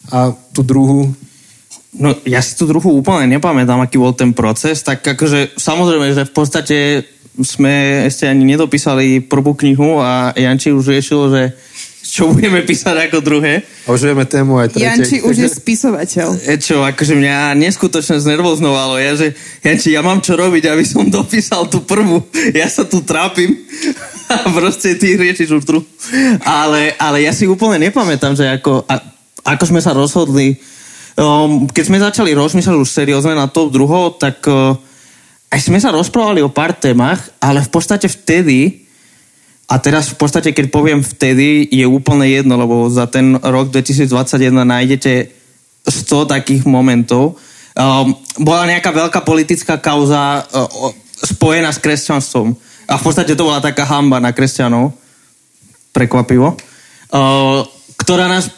A 0.08 0.32
tú 0.32 0.64
druhú... 0.64 1.12
No 2.00 2.16
ja 2.24 2.40
si 2.40 2.56
tú 2.56 2.64
druhú 2.64 2.96
úplne 2.96 3.36
nepamätám, 3.36 3.84
aký 3.84 4.00
bol 4.00 4.16
ten 4.16 4.32
proces, 4.32 4.80
tak 4.80 5.04
akože 5.04 5.60
samozrejme, 5.60 6.16
že 6.16 6.24
v 6.24 6.32
podstate 6.32 6.76
sme 7.36 8.06
ešte 8.06 8.30
ani 8.30 8.48
nedopísali 8.48 9.20
prvú 9.20 9.52
knihu 9.58 9.98
a 9.98 10.32
Janči 10.32 10.70
už 10.70 10.88
riešil, 10.88 11.20
že 11.34 11.42
čo 12.04 12.28
budeme 12.28 12.60
písať 12.60 13.08
ako 13.08 13.24
druhé. 13.24 13.64
A 13.88 13.96
už 13.96 14.12
vieme 14.12 14.28
tému 14.28 14.60
aj 14.60 14.76
tretej. 14.76 14.84
Janči 14.84 15.16
už 15.24 15.34
je 15.40 15.48
spisovateľ. 15.48 16.28
E, 16.44 16.60
čo, 16.60 16.84
akože 16.84 17.16
mňa 17.16 17.56
neskutočne 17.56 18.20
znervoznovalo. 18.20 19.00
Ja, 19.00 19.16
že, 19.16 19.32
Janči, 19.64 19.96
ja 19.96 20.04
mám 20.04 20.20
čo 20.20 20.36
robiť, 20.36 20.68
aby 20.68 20.84
som 20.84 21.08
dopísal 21.08 21.64
tú 21.72 21.80
prvú. 21.82 22.20
Ja 22.52 22.68
sa 22.68 22.84
tu 22.84 23.00
trápim 23.00 23.56
a 24.28 24.52
proste 24.52 25.00
ty 25.00 25.16
riešiš 25.16 25.50
už 25.58 25.64
druhú. 25.64 25.82
Ale, 26.44 26.92
ale 27.00 27.24
ja 27.24 27.32
si 27.32 27.48
úplne 27.48 27.88
nepamätám, 27.88 28.36
že 28.36 28.44
ako, 28.52 28.84
a, 28.84 29.00
ako 29.56 29.64
sme 29.72 29.80
sa 29.80 29.96
rozhodli, 29.96 30.60
um, 31.16 31.64
keď 31.72 31.84
sme 31.88 31.98
začali 32.04 32.36
rozmýšľať 32.36 32.76
už 32.76 32.90
seriózne 32.92 33.32
na 33.32 33.48
to 33.48 33.72
druhou, 33.72 34.12
tak 34.12 34.44
uh, 34.44 34.76
aj 35.48 35.60
sme 35.64 35.80
sa 35.80 35.88
rozprávali 35.88 36.44
o 36.44 36.52
pár 36.52 36.76
témach, 36.76 37.32
ale 37.40 37.64
v 37.64 37.70
podstate 37.72 38.12
vtedy 38.12 38.83
a 39.64 39.80
teraz 39.80 40.12
v 40.12 40.20
podstate, 40.20 40.52
keď 40.52 40.68
poviem 40.68 41.00
vtedy, 41.00 41.64
je 41.72 41.88
úplne 41.88 42.28
jedno, 42.28 42.60
lebo 42.60 42.92
za 42.92 43.08
ten 43.08 43.40
rok 43.40 43.72
2021 43.72 44.52
nájdete 44.52 45.12
100 45.88 46.28
takých 46.28 46.62
momentov. 46.68 47.40
Um, 47.72 48.12
bola 48.44 48.68
nejaká 48.68 48.92
veľká 48.92 49.24
politická 49.24 49.80
kauza 49.80 50.44
uh, 50.44 50.92
spojená 51.16 51.72
s 51.72 51.80
kresťanstvom. 51.80 52.52
A 52.84 53.00
v 53.00 53.02
podstate 53.02 53.32
to 53.32 53.48
bola 53.48 53.64
taká 53.64 53.88
hamba 53.88 54.20
na 54.20 54.36
kresťanov. 54.36 54.92
Prekvapivo. 55.96 56.60
Uh, 57.08 57.64
ktorá 57.96 58.28
nás 58.28 58.52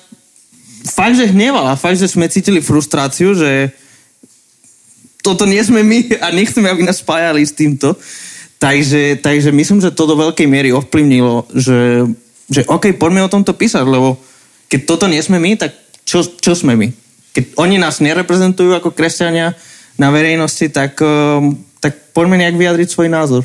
fakt, 0.90 1.22
že 1.22 1.30
hnevala. 1.30 1.78
Fakt, 1.78 2.02
že 2.02 2.10
sme 2.10 2.26
cítili 2.26 2.58
frustráciu, 2.58 3.38
že 3.38 3.70
toto 5.22 5.46
nie 5.46 5.62
sme 5.62 5.86
my 5.86 6.18
a 6.22 6.34
nechceme, 6.34 6.66
aby 6.66 6.82
nás 6.86 7.02
spájali 7.02 7.46
s 7.46 7.54
týmto. 7.54 7.94
Takže, 8.56 9.20
takže 9.20 9.52
myslím, 9.52 9.84
že 9.84 9.92
to 9.92 10.08
do 10.08 10.16
veľkej 10.16 10.48
miery 10.48 10.72
ovplyvnilo, 10.72 11.44
že, 11.52 12.08
že 12.48 12.64
OK, 12.64 12.96
poďme 12.96 13.28
o 13.28 13.32
tomto 13.32 13.52
písať, 13.52 13.84
lebo 13.84 14.16
keď 14.66 14.80
toto 14.88 15.04
nie 15.06 15.20
sme 15.20 15.36
my, 15.36 15.60
tak 15.60 15.76
čo, 16.08 16.24
čo 16.24 16.56
sme 16.56 16.72
my? 16.72 16.88
Keď 17.36 17.60
oni 17.60 17.76
nás 17.76 18.00
nereprezentujú 18.00 18.72
ako 18.72 18.96
kresťania 18.96 19.52
na 20.00 20.08
verejnosti, 20.08 20.72
tak, 20.72 20.96
um, 21.04 21.52
tak 21.84 22.16
poďme 22.16 22.40
nejak 22.40 22.56
vyjadriť 22.56 22.88
svoj 22.88 23.08
názor. 23.12 23.42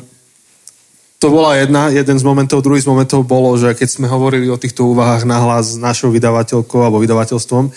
To 1.20 1.30
bola 1.30 1.54
jedna, 1.60 1.92
jeden 1.92 2.18
z 2.18 2.24
momentov, 2.26 2.64
druhý 2.64 2.82
z 2.82 2.88
momentov 2.88 3.22
bolo, 3.22 3.54
že 3.54 3.76
keď 3.78 3.88
sme 3.94 4.10
hovorili 4.10 4.50
o 4.50 4.58
týchto 4.58 4.90
úvahách 4.90 5.28
nahlas 5.28 5.76
s 5.76 5.78
našou 5.78 6.10
vydavateľkou 6.10 6.80
alebo 6.82 6.98
vydavateľstvom, 7.04 7.70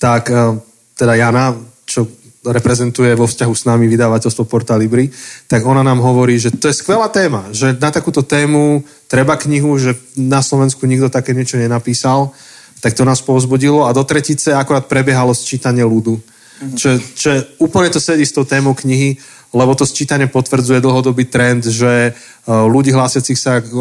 tak 0.00 0.32
uh, 0.32 0.56
teda 0.96 1.14
Jana, 1.14 1.54
čo 1.84 2.08
reprezentuje 2.46 3.18
vo 3.18 3.26
vzťahu 3.26 3.54
s 3.54 3.66
nami 3.66 3.90
vydavateľstvo 3.90 4.46
Porta 4.46 4.78
Libri, 4.78 5.10
tak 5.50 5.66
ona 5.66 5.82
nám 5.82 5.98
hovorí, 5.98 6.38
že 6.38 6.54
to 6.54 6.70
je 6.70 6.78
skvelá 6.78 7.10
téma, 7.10 7.50
že 7.50 7.74
na 7.74 7.90
takúto 7.90 8.22
tému 8.22 8.86
treba 9.10 9.34
knihu, 9.34 9.74
že 9.76 9.98
na 10.14 10.38
Slovensku 10.38 10.86
nikto 10.86 11.10
také 11.10 11.34
niečo 11.34 11.58
nenapísal, 11.58 12.30
tak 12.78 12.94
to 12.94 13.02
nás 13.02 13.18
povzbudilo 13.18 13.90
a 13.90 13.94
do 13.94 14.06
tretice 14.06 14.54
akorát 14.54 14.86
prebiehalo 14.86 15.34
sčítanie 15.34 15.82
ľudu. 15.82 16.14
Mhm. 16.58 16.76
Čo, 16.78 16.88
čo 17.14 17.28
úplne 17.62 17.90
to 17.90 17.98
sedí 18.02 18.22
s 18.26 18.34
tou 18.34 18.46
témou 18.46 18.74
knihy, 18.74 19.18
lebo 19.54 19.72
to 19.72 19.88
sčítanie 19.88 20.28
potvrdzuje 20.28 20.84
dlhodobý 20.84 21.24
trend, 21.24 21.64
že 21.64 22.10
e, 22.10 22.12
ľudí 22.46 22.92
hlásiacich 22.92 23.38
sa 23.40 23.64
k 23.64 23.72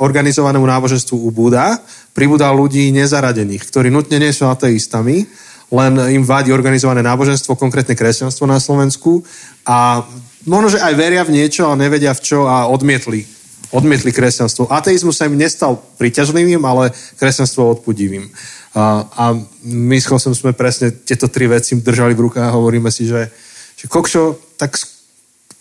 organizovanému 0.00 0.64
náboženstvu 0.64 1.12
ubúda, 1.12 1.76
pribúda 2.16 2.48
ľudí 2.48 2.88
nezaradených, 2.88 3.68
ktorí 3.68 3.92
nutne 3.92 4.16
nie 4.16 4.32
sú 4.32 4.48
ateistami, 4.48 5.28
len 5.70 5.92
im 6.10 6.24
vadí 6.26 6.50
organizované 6.50 7.00
náboženstvo, 7.00 7.54
konkrétne 7.54 7.94
kresťanstvo 7.94 8.44
na 8.44 8.58
Slovensku 8.58 9.22
a 9.62 10.02
možno, 10.44 10.74
že 10.76 10.82
aj 10.82 10.94
veria 10.98 11.22
v 11.22 11.34
niečo, 11.38 11.70
ale 11.70 11.86
nevedia 11.86 12.10
v 12.10 12.22
čo 12.22 12.50
a 12.50 12.66
odmietli. 12.66 13.22
Odmietli 13.70 14.10
kresťanstvo. 14.10 14.66
Ateizmus 14.66 15.22
sa 15.22 15.30
im 15.30 15.38
nestal 15.38 15.78
priťažlivým, 15.94 16.58
ale 16.66 16.90
kresťanstvo 17.22 17.78
odpudivým. 17.78 18.26
A, 18.74 19.06
a 19.06 19.24
my 19.62 19.94
s 19.94 20.10
Chosom 20.10 20.34
sme 20.34 20.58
presne 20.58 20.90
tieto 20.90 21.30
tri 21.30 21.46
veci 21.46 21.78
držali 21.78 22.18
v 22.18 22.26
rukách 22.26 22.50
a 22.50 22.56
hovoríme 22.58 22.90
si, 22.90 23.06
že, 23.06 23.30
že 23.78 23.86
kokšo, 23.86 24.58
tak 24.58 24.74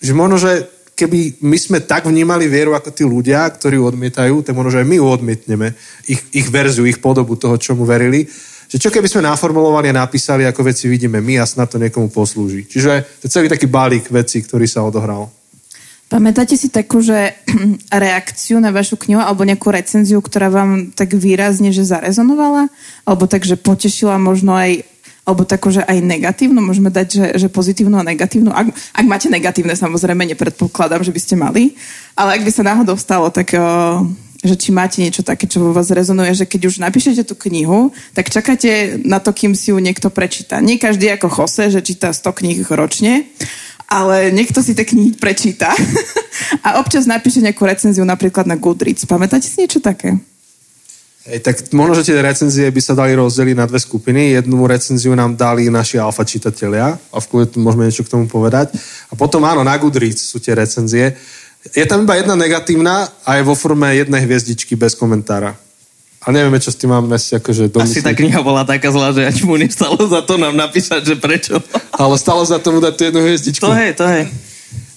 že 0.01 0.13
možno, 0.17 0.41
že 0.41 0.65
keby 0.97 1.45
my 1.45 1.57
sme 1.61 1.79
tak 1.85 2.09
vnímali 2.09 2.49
vieru 2.49 2.73
ako 2.73 2.89
tí 2.91 3.05
ľudia, 3.05 3.45
ktorí 3.45 3.77
ju 3.77 3.85
odmietajú, 3.87 4.35
tak 4.41 4.57
možno, 4.57 4.73
že 4.73 4.81
aj 4.81 4.87
my 4.89 4.95
ju 4.97 5.05
odmietneme, 5.05 5.67
ich, 6.09 6.21
ich 6.33 6.47
verziu, 6.49 6.89
ich 6.89 6.99
podobu 6.99 7.37
toho, 7.37 7.61
čomu 7.61 7.85
verili 7.85 8.25
že 8.69 8.77
čo 8.77 8.93
keby 8.93 9.09
sme 9.09 9.25
naformulovali 9.25 9.89
a 9.89 10.05
napísali, 10.05 10.45
ako 10.45 10.69
veci 10.69 10.85
vidíme 10.85 11.17
my 11.17 11.41
a 11.41 11.49
snad 11.49 11.73
to 11.73 11.81
niekomu 11.81 12.13
poslúži. 12.13 12.69
Čiže 12.69 13.17
to 13.17 13.23
je 13.25 13.33
celý 13.33 13.47
taký 13.49 13.65
balík 13.65 14.13
vecí, 14.13 14.45
ktorý 14.45 14.69
sa 14.69 14.85
odohral. 14.85 15.33
Pamätáte 16.09 16.57
si 16.57 16.69
takú, 16.69 17.01
že 17.01 17.33
reakciu 17.89 18.61
na 18.61 18.69
vašu 18.69 18.97
knihu 19.01 19.21
alebo 19.21 19.41
nejakú 19.41 19.73
recenziu, 19.73 20.21
ktorá 20.21 20.53
vám 20.53 20.93
tak 20.93 21.17
výrazne, 21.17 21.73
že 21.73 21.85
zarezonovala? 21.85 22.69
Alebo 23.09 23.25
tak, 23.25 23.45
že 23.45 23.57
potešila 23.57 24.21
možno 24.21 24.53
aj 24.53 24.85
alebo 25.29 25.45
takú, 25.45 25.69
že 25.69 25.85
aj 25.85 26.01
negatívnu, 26.01 26.57
môžeme 26.57 26.89
dať, 26.89 27.07
že, 27.13 27.25
že 27.37 27.47
pozitívnu 27.53 28.01
a 28.01 28.07
negatívnu. 28.07 28.49
Ak, 28.49 28.73
ak 28.73 29.05
máte 29.05 29.29
negatívne, 29.29 29.77
samozrejme, 29.77 30.25
nepredpokladám, 30.25 31.05
že 31.05 31.13
by 31.13 31.21
ste 31.21 31.35
mali, 31.37 31.77
ale 32.17 32.41
ak 32.41 32.41
by 32.41 32.49
sa 32.49 32.65
náhodou 32.65 32.97
stalo, 32.97 33.29
tak 33.29 33.53
uh, 33.53 34.01
že 34.39 34.55
či 34.55 34.71
máte 34.71 35.03
niečo 35.03 35.19
také, 35.19 35.51
čo 35.51 35.59
vo 35.59 35.75
vás 35.75 35.91
rezonuje, 35.91 36.31
že 36.31 36.47
keď 36.47 36.71
už 36.71 36.79
napíšete 36.79 37.27
tú 37.27 37.35
knihu, 37.47 37.91
tak 38.15 38.31
čakáte 38.31 38.99
na 39.03 39.19
to, 39.19 39.35
kým 39.35 39.51
si 39.51 39.75
ju 39.75 39.77
niekto 39.83 40.07
prečíta. 40.07 40.63
Nie 40.63 40.79
každý 40.79 41.11
ako 41.11 41.27
Jose, 41.27 41.67
že 41.67 41.83
číta 41.83 42.15
100 42.15 42.39
kníh 42.39 42.63
ročne, 42.71 43.27
ale 43.89 44.31
niekto 44.31 44.63
si 44.63 44.77
tie 44.77 44.87
knihy 44.87 45.19
prečíta 45.19 45.73
a 46.65 46.79
občas 46.79 47.09
napíše 47.09 47.43
nejakú 47.43 47.67
recenziu 47.67 48.07
napríklad 48.07 48.47
na 48.47 48.55
Goodreads. 48.55 49.03
Pamätáte 49.09 49.49
si 49.49 49.59
niečo 49.59 49.83
také? 49.83 50.15
Hej, 51.27 51.43
tak 51.43 51.55
možno, 51.75 51.99
že 51.99 52.09
tie 52.09 52.23
recenzie 52.23 52.71
by 52.71 52.81
sa 52.81 52.95
dali 52.95 53.11
rozdeliť 53.13 53.55
na 53.59 53.67
dve 53.67 53.77
skupiny. 53.77 54.39
Jednu 54.39 54.65
recenziu 54.65 55.11
nám 55.19 55.35
dali 55.35 55.67
naši 55.67 55.99
alfa 55.99 56.23
čitatelia 56.23 56.95
a 56.95 57.17
v 57.19 57.27
kľude 57.27 57.59
môžeme 57.59 57.85
niečo 57.85 58.07
k 58.07 58.13
tomu 58.15 58.25
povedať. 58.25 58.71
A 59.11 59.19
potom 59.19 59.43
áno, 59.43 59.67
na 59.67 59.75
Goodreads 59.75 60.31
sú 60.31 60.39
tie 60.39 60.55
recenzie. 60.55 61.19
Je 61.75 61.85
tam 61.85 62.07
iba 62.07 62.15
jedna 62.15 62.39
negatívna 62.39 63.11
a 63.27 63.35
je 63.35 63.43
vo 63.43 63.51
forme 63.51 63.91
jednej 63.91 64.23
hviezdičky 64.23 64.79
bez 64.79 64.95
komentára. 64.95 65.59
A 66.19 66.35
nevieme, 66.35 66.59
čo 66.59 66.71
s 66.71 66.79
tým 66.79 66.91
máme 66.91 67.15
si 67.15 67.31
akože 67.31 67.71
domyslieť. 67.71 68.03
Asi 68.03 68.03
tá 68.03 68.11
kniha 68.11 68.43
bola 68.43 68.67
taká 68.67 68.91
zlá, 68.91 69.15
že 69.15 69.23
ani 69.23 69.41
mu 69.47 69.55
nestalo 69.55 69.95
za 69.95 70.19
to 70.19 70.35
nám 70.35 70.51
napísať, 70.55 71.03
že 71.03 71.15
prečo. 71.15 71.63
Ale 72.01 72.19
stalo 72.19 72.43
za 72.43 72.59
to 72.59 72.75
mu 72.75 72.79
dať 72.83 72.93
tú 72.95 73.01
jednu 73.07 73.21
hviezdičku. 73.23 73.63
To 73.63 73.75
je, 73.75 73.91
to 73.95 74.05
je. 74.07 74.23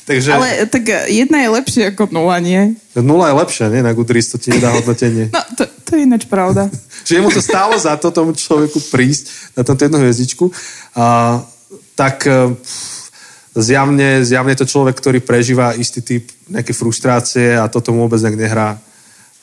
Takže... 0.02 0.30
Ale 0.34 0.66
tak 0.66 0.82
jedna 1.06 1.46
je 1.46 1.48
lepšie 1.54 1.82
ako 1.94 2.10
nula, 2.10 2.42
nie? 2.42 2.74
Nula 2.98 3.30
je 3.30 3.34
lepšia, 3.38 3.66
nie? 3.70 3.86
Na 3.86 3.94
Goodreads 3.94 4.34
to 4.34 4.38
ti 4.38 4.50
nedá 4.50 4.74
hodnotenie. 4.74 5.30
No, 5.30 5.40
to, 5.54 5.62
to 5.86 5.90
je 5.94 6.00
ináč 6.02 6.26
pravda. 6.26 6.66
že 7.06 7.22
mu 7.22 7.30
to 7.30 7.38
stálo 7.38 7.78
za 7.78 7.94
to 7.94 8.10
tomu 8.10 8.34
človeku 8.34 8.82
prísť 8.90 9.54
na 9.54 9.62
tomto 9.62 9.86
jednu 9.86 10.02
hviezdičku. 10.02 10.50
A, 10.98 11.38
tak 11.94 12.26
zjavne, 13.56 14.24
zjavne 14.24 14.54
to 14.56 14.64
človek, 14.64 14.96
ktorý 14.96 15.18
prežíva 15.20 15.76
istý 15.76 16.00
typ 16.00 16.24
nejaké 16.48 16.72
frustrácie 16.72 17.56
a 17.56 17.68
toto 17.68 17.92
mu 17.92 18.08
vôbec 18.08 18.20
nejak 18.24 18.38
nehrá. 18.40 18.68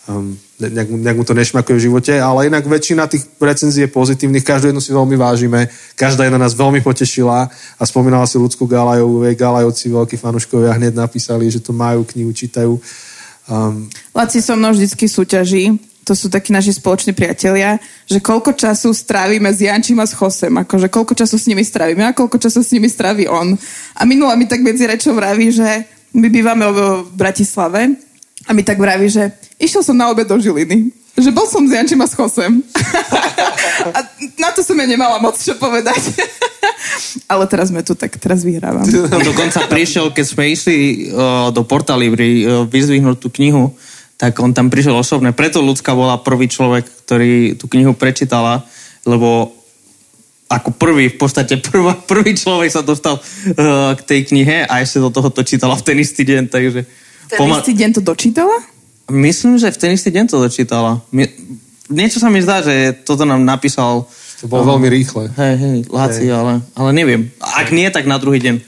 Um, 0.10 0.34
nejak, 0.58 0.89
nejak 0.89 1.17
mu 1.22 1.26
to 1.26 1.38
nešmakuje 1.38 1.76
v 1.78 1.86
živote, 1.86 2.13
ale 2.17 2.50
inak 2.50 2.65
väčšina 2.65 3.06
tých 3.06 3.30
recenzií 3.38 3.86
je 3.86 3.93
pozitívnych, 3.93 4.41
každú 4.41 4.74
jednu 4.74 4.82
si 4.82 4.89
veľmi 4.89 5.13
vážime, 5.13 5.69
každá 5.93 6.26
jedna 6.26 6.41
nás 6.41 6.58
veľmi 6.58 6.82
potešila 6.82 7.45
a 7.78 7.84
spomínala 7.86 8.26
si 8.26 8.41
ľudskú 8.41 8.65
Galajovú, 8.65 9.22
Galajovci, 9.38 9.93
veľkí 9.93 10.17
fanúškovia 10.17 10.74
hneď 10.82 10.98
napísali, 10.98 11.45
že 11.54 11.62
to 11.62 11.78
majú, 11.78 12.02
knihu 12.10 12.34
čítajú. 12.34 12.82
Um, 13.45 13.86
Laci 14.17 14.41
so 14.41 14.58
mnou 14.58 14.74
vždycky 14.74 15.06
súťaží, 15.06 15.78
to 16.10 16.17
sú 16.17 16.26
takí 16.26 16.50
naši 16.50 16.74
spoloční 16.74 17.13
priatelia, 17.13 17.78
že 18.10 18.17
koľko 18.17 18.58
času 18.58 18.89
strávime 18.98 19.54
s 19.54 19.62
Jančím 19.62 20.02
a 20.02 20.10
s 20.10 20.17
Chosem, 20.17 20.50
akože 20.58 20.89
koľko 20.89 21.13
času 21.13 21.38
s 21.38 21.45
nimi 21.45 21.62
strávime 21.62 22.10
a 22.10 22.17
koľko 22.17 22.41
času 22.41 22.65
s 22.65 22.74
nimi 22.74 22.89
stráví 22.89 23.30
on. 23.30 23.54
A 23.93 24.10
minula 24.10 24.34
mi 24.34 24.50
tak 24.50 24.65
medzi 24.65 24.89
rečou 24.89 25.13
vraví, 25.13 25.54
že 25.54 25.86
my 26.17 26.26
bývame 26.34 26.65
v 26.65 27.06
Bratislave 27.13 27.93
a 28.50 28.58
mi 28.58 28.65
tak 28.65 28.82
vraví, 28.82 29.06
že 29.06 29.30
išiel 29.62 29.86
som 29.86 29.93
na 29.93 30.10
obed 30.10 30.26
do 30.26 30.41
Žiliny. 30.41 30.89
Že 31.19 31.36
bol 31.36 31.45
som 31.45 31.62
s 31.67 31.78
Jančím 31.78 32.02
a 32.02 32.10
s 32.10 32.17
Chosem. 32.17 32.63
a 33.98 34.00
na 34.39 34.50
to 34.50 34.65
som 34.65 34.74
ja 34.74 34.88
nemala 34.89 35.22
moc 35.22 35.38
čo 35.38 35.54
povedať. 35.62 36.00
Ale 37.32 37.45
teraz 37.45 37.69
sme 37.69 37.86
tu, 37.86 37.93
tak 37.93 38.17
teraz 38.17 38.41
vyhrávam. 38.41 38.88
Dokonca 39.06 39.69
prišiel, 39.69 40.10
keď 40.10 40.26
sme 40.26 40.50
išli 40.50 40.78
uh, 41.13 41.54
do 41.54 41.62
Portalibri 41.62 42.48
uh, 42.48 42.65
vyzvihnúť 42.65 43.17
tú 43.22 43.30
knihu, 43.30 43.78
tak 44.19 44.36
on 44.43 44.51
tam 44.51 44.67
prišiel 44.67 44.99
osobne. 44.99 45.32
Preto 45.32 45.63
ľudská 45.63 45.95
bola 45.95 46.19
prvý 46.19 46.51
človek, 46.51 46.84
ktorý 47.08 47.55
tú 47.55 47.71
knihu 47.71 47.95
prečítala, 47.95 48.67
lebo 49.08 49.55
ako 50.51 50.75
prvý, 50.75 51.08
v 51.08 51.17
podstate 51.17 51.55
prvá, 51.71 51.95
prvý 51.95 52.36
človek 52.36 52.67
sa 52.67 52.84
dostal 52.84 53.15
uh, 53.15 53.95
k 53.95 54.01
tej 54.03 54.19
knihe 54.27 54.67
a 54.67 54.84
ešte 54.84 54.99
do 54.99 55.08
toho 55.08 55.32
to 55.32 55.47
čítala 55.47 55.79
v 55.79 55.86
ten 55.88 55.95
istý 55.95 56.27
deň, 56.27 56.51
takže... 56.51 56.84
Ten 57.32 57.38
pomal... 57.39 57.63
istý 57.63 57.71
deň 57.79 57.89
to 57.95 58.01
dočítala? 58.03 58.58
Myslím, 59.08 59.55
že 59.55 59.71
v 59.71 59.77
ten 59.79 59.91
istý 59.95 60.12
deň 60.12 60.25
to 60.27 60.38
dočítala. 60.43 60.99
Niečo 61.89 62.19
sa 62.19 62.27
mi 62.27 62.43
zdá, 62.43 62.60
že 62.60 62.91
toto 63.08 63.23
nám 63.23 63.41
napísal 63.47 64.03
to 64.39 64.47
bolo 64.47 64.75
veľmi 64.75 64.88
rýchle. 64.88 65.27
Hej, 65.36 65.55
hej, 65.60 65.77
Láci, 65.91 66.32
hey. 66.32 66.36
ale, 66.36 66.63
ale 66.71 66.89
neviem. 66.95 67.27
Ak 67.43 67.75
nie, 67.75 67.91
tak 67.91 68.08
na 68.08 68.15
druhý 68.15 68.39
deň. 68.39 68.63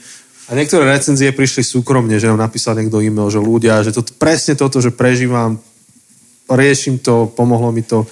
A 0.50 0.58
niektoré 0.58 0.88
recenzie 0.88 1.30
prišli 1.30 1.62
súkromne, 1.62 2.18
že 2.18 2.26
nám 2.26 2.42
napísal 2.42 2.74
niekto 2.74 2.98
e-mail, 2.98 3.30
že 3.30 3.38
ľudia, 3.38 3.86
že 3.86 3.94
to, 3.94 4.02
presne 4.18 4.58
toto, 4.58 4.82
že 4.82 4.90
prežívam, 4.90 5.62
riešim 6.50 6.98
to, 6.98 7.30
pomohlo 7.30 7.70
mi 7.70 7.86
to. 7.86 8.02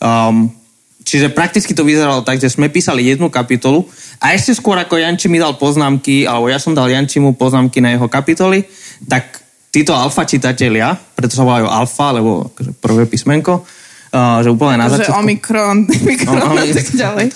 Um, 0.01 0.49
Čiže 1.03 1.35
prakticky 1.35 1.75
to 1.75 1.83
vyzeralo 1.83 2.23
tak, 2.23 2.39
že 2.39 2.47
sme 2.47 2.71
písali 2.71 3.11
jednu 3.11 3.27
kapitolu 3.27 3.83
a 4.23 4.31
ešte 4.31 4.55
skôr 4.55 4.79
ako 4.79 4.95
Janči 4.95 5.27
mi 5.27 5.35
dal 5.35 5.59
poznámky, 5.59 6.23
alebo 6.23 6.47
ja 6.47 6.57
som 6.57 6.71
dal 6.71 6.87
Jančimu 6.87 7.35
poznámky 7.35 7.83
na 7.83 7.91
jeho 7.91 8.07
kapitoly, 8.07 8.63
tak 9.03 9.43
títo 9.67 9.91
alfa 9.91 10.23
čitatelia, 10.23 10.95
preto 10.95 11.35
sa 11.35 11.43
volajú 11.43 11.67
alfa, 11.67 12.15
lebo 12.15 12.47
akože 12.53 12.71
prvé 12.79 13.03
písmenko, 13.09 13.65
uh, 13.65 14.39
že 14.45 14.53
úplne 14.53 14.79
na 14.79 14.87
začiatku... 14.87 15.11
Že 15.11 15.19
omikron, 15.19 15.77
mikron 16.07 16.39
no, 16.39 16.55
a 16.55 16.65
tak 16.71 16.87
ďalej. 16.93 17.27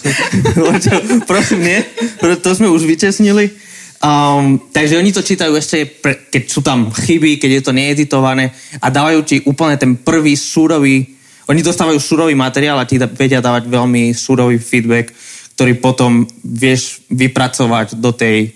Prosím, 1.30 1.60
nie, 1.66 1.80
to 2.22 2.50
sme 2.56 2.72
už 2.72 2.88
vytesnili. 2.88 3.52
Um, 3.98 4.70
takže 4.70 5.02
oni 5.02 5.10
to 5.10 5.26
čítajú 5.26 5.58
ešte, 5.58 5.90
pre, 5.90 6.30
keď 6.30 6.44
sú 6.46 6.62
tam 6.62 6.94
chyby, 6.94 7.42
keď 7.42 7.50
je 7.50 7.62
to 7.66 7.74
needitované 7.74 8.54
a 8.78 8.94
dávajú 8.94 9.20
ti 9.26 9.42
úplne 9.50 9.74
ten 9.82 9.98
prvý 9.98 10.38
súrový 10.38 11.17
oni 11.48 11.62
dostávajú 11.64 11.96
surový 12.00 12.36
materiál 12.36 12.78
a 12.80 12.88
ti 12.88 13.00
vedia 13.00 13.40
dávať 13.40 13.72
veľmi 13.72 14.12
surový 14.12 14.60
feedback, 14.60 15.16
ktorý 15.56 15.80
potom 15.80 16.28
vieš 16.44 17.02
vypracovať 17.08 17.96
do 17.98 18.12
tej... 18.12 18.54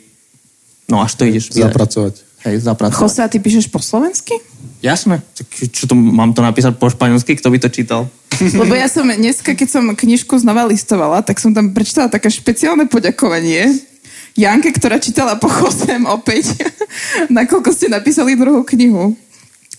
No 0.92 1.00
až 1.00 1.16
to 1.16 1.24
ideš... 1.24 1.56
Zapracovať. 1.56 2.20
Hej, 2.46 2.68
zapracovať. 2.68 3.02
Jose, 3.02 3.22
a 3.24 3.32
ty 3.32 3.38
píšeš 3.40 3.72
po 3.72 3.80
slovensky? 3.80 4.36
Jasné. 4.82 5.22
Tak 5.22 5.48
čo 5.72 5.86
to, 5.88 5.94
mám 5.94 6.34
to 6.34 6.42
napísať 6.42 6.76
po 6.76 6.90
španielsky? 6.90 7.38
Kto 7.38 7.54
by 7.54 7.58
to 7.64 7.70
čítal? 7.70 8.02
Lebo 8.62 8.74
ja 8.74 8.90
som 8.92 9.08
dneska, 9.08 9.54
keď 9.54 9.68
som 9.70 9.86
knižku 9.88 10.36
znova 10.42 10.68
listovala, 10.68 11.22
tak 11.22 11.38
som 11.38 11.54
tam 11.54 11.72
prečítala 11.72 12.10
také 12.10 12.28
špeciálne 12.34 12.90
poďakovanie 12.90 13.92
Janke, 14.36 14.72
ktorá 14.72 14.96
čítala 14.96 15.36
po 15.36 15.52
Chosem 15.52 16.08
opäť, 16.08 16.56
nakoľko 17.40 17.70
ste 17.76 17.92
napísali 17.92 18.40
druhú 18.40 18.64
knihu. 18.64 19.16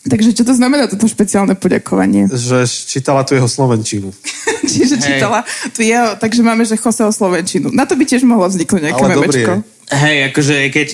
Takže 0.02 0.34
čo 0.34 0.42
to 0.42 0.50
znamená 0.50 0.90
toto 0.90 1.06
špeciálne 1.06 1.54
poďakovanie? 1.54 2.26
Že 2.26 2.66
čítala 2.66 3.22
tu 3.22 3.38
jeho 3.38 3.46
Slovenčinu. 3.46 4.10
Čiže 4.72 4.98
hey. 4.98 5.04
čítala 5.06 5.46
tu 5.70 5.86
jeho, 5.86 6.18
takže 6.18 6.42
máme, 6.42 6.66
že 6.66 6.74
Joseho 6.74 7.14
Slovenčinu. 7.14 7.70
Na 7.70 7.86
to 7.86 7.94
by 7.94 8.02
tiež 8.02 8.26
mohlo 8.26 8.50
vzniknúť 8.50 8.82
nejaké 8.82 8.98
Ale 8.98 9.14
memečko. 9.14 9.52
Hej, 9.94 10.16
akože 10.34 10.56
keď, 10.74 10.88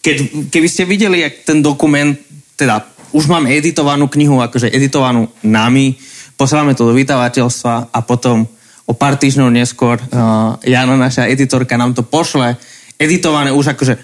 keď, 0.00 0.16
keby 0.48 0.68
ste 0.68 0.88
videli, 0.88 1.20
jak 1.20 1.44
ten 1.44 1.60
dokument, 1.60 2.16
teda 2.56 2.88
už 3.12 3.28
mám 3.28 3.44
editovanú 3.44 4.08
knihu, 4.08 4.40
akože 4.40 4.72
editovanú 4.72 5.28
nami, 5.44 6.00
posielame 6.40 6.72
to 6.72 6.88
do 6.88 6.96
vydavateľstva 6.96 7.92
a 7.92 7.98
potom 8.00 8.48
o 8.84 8.92
pár 8.92 9.16
týždňov 9.20 9.48
neskôr 9.52 9.96
uh, 10.00 10.56
Jana, 10.64 10.96
naša 10.96 11.28
editorka, 11.28 11.76
nám 11.76 11.92
to 11.92 12.04
pošle 12.04 12.56
editované 12.96 13.52
už 13.52 13.76
akože 13.76 13.96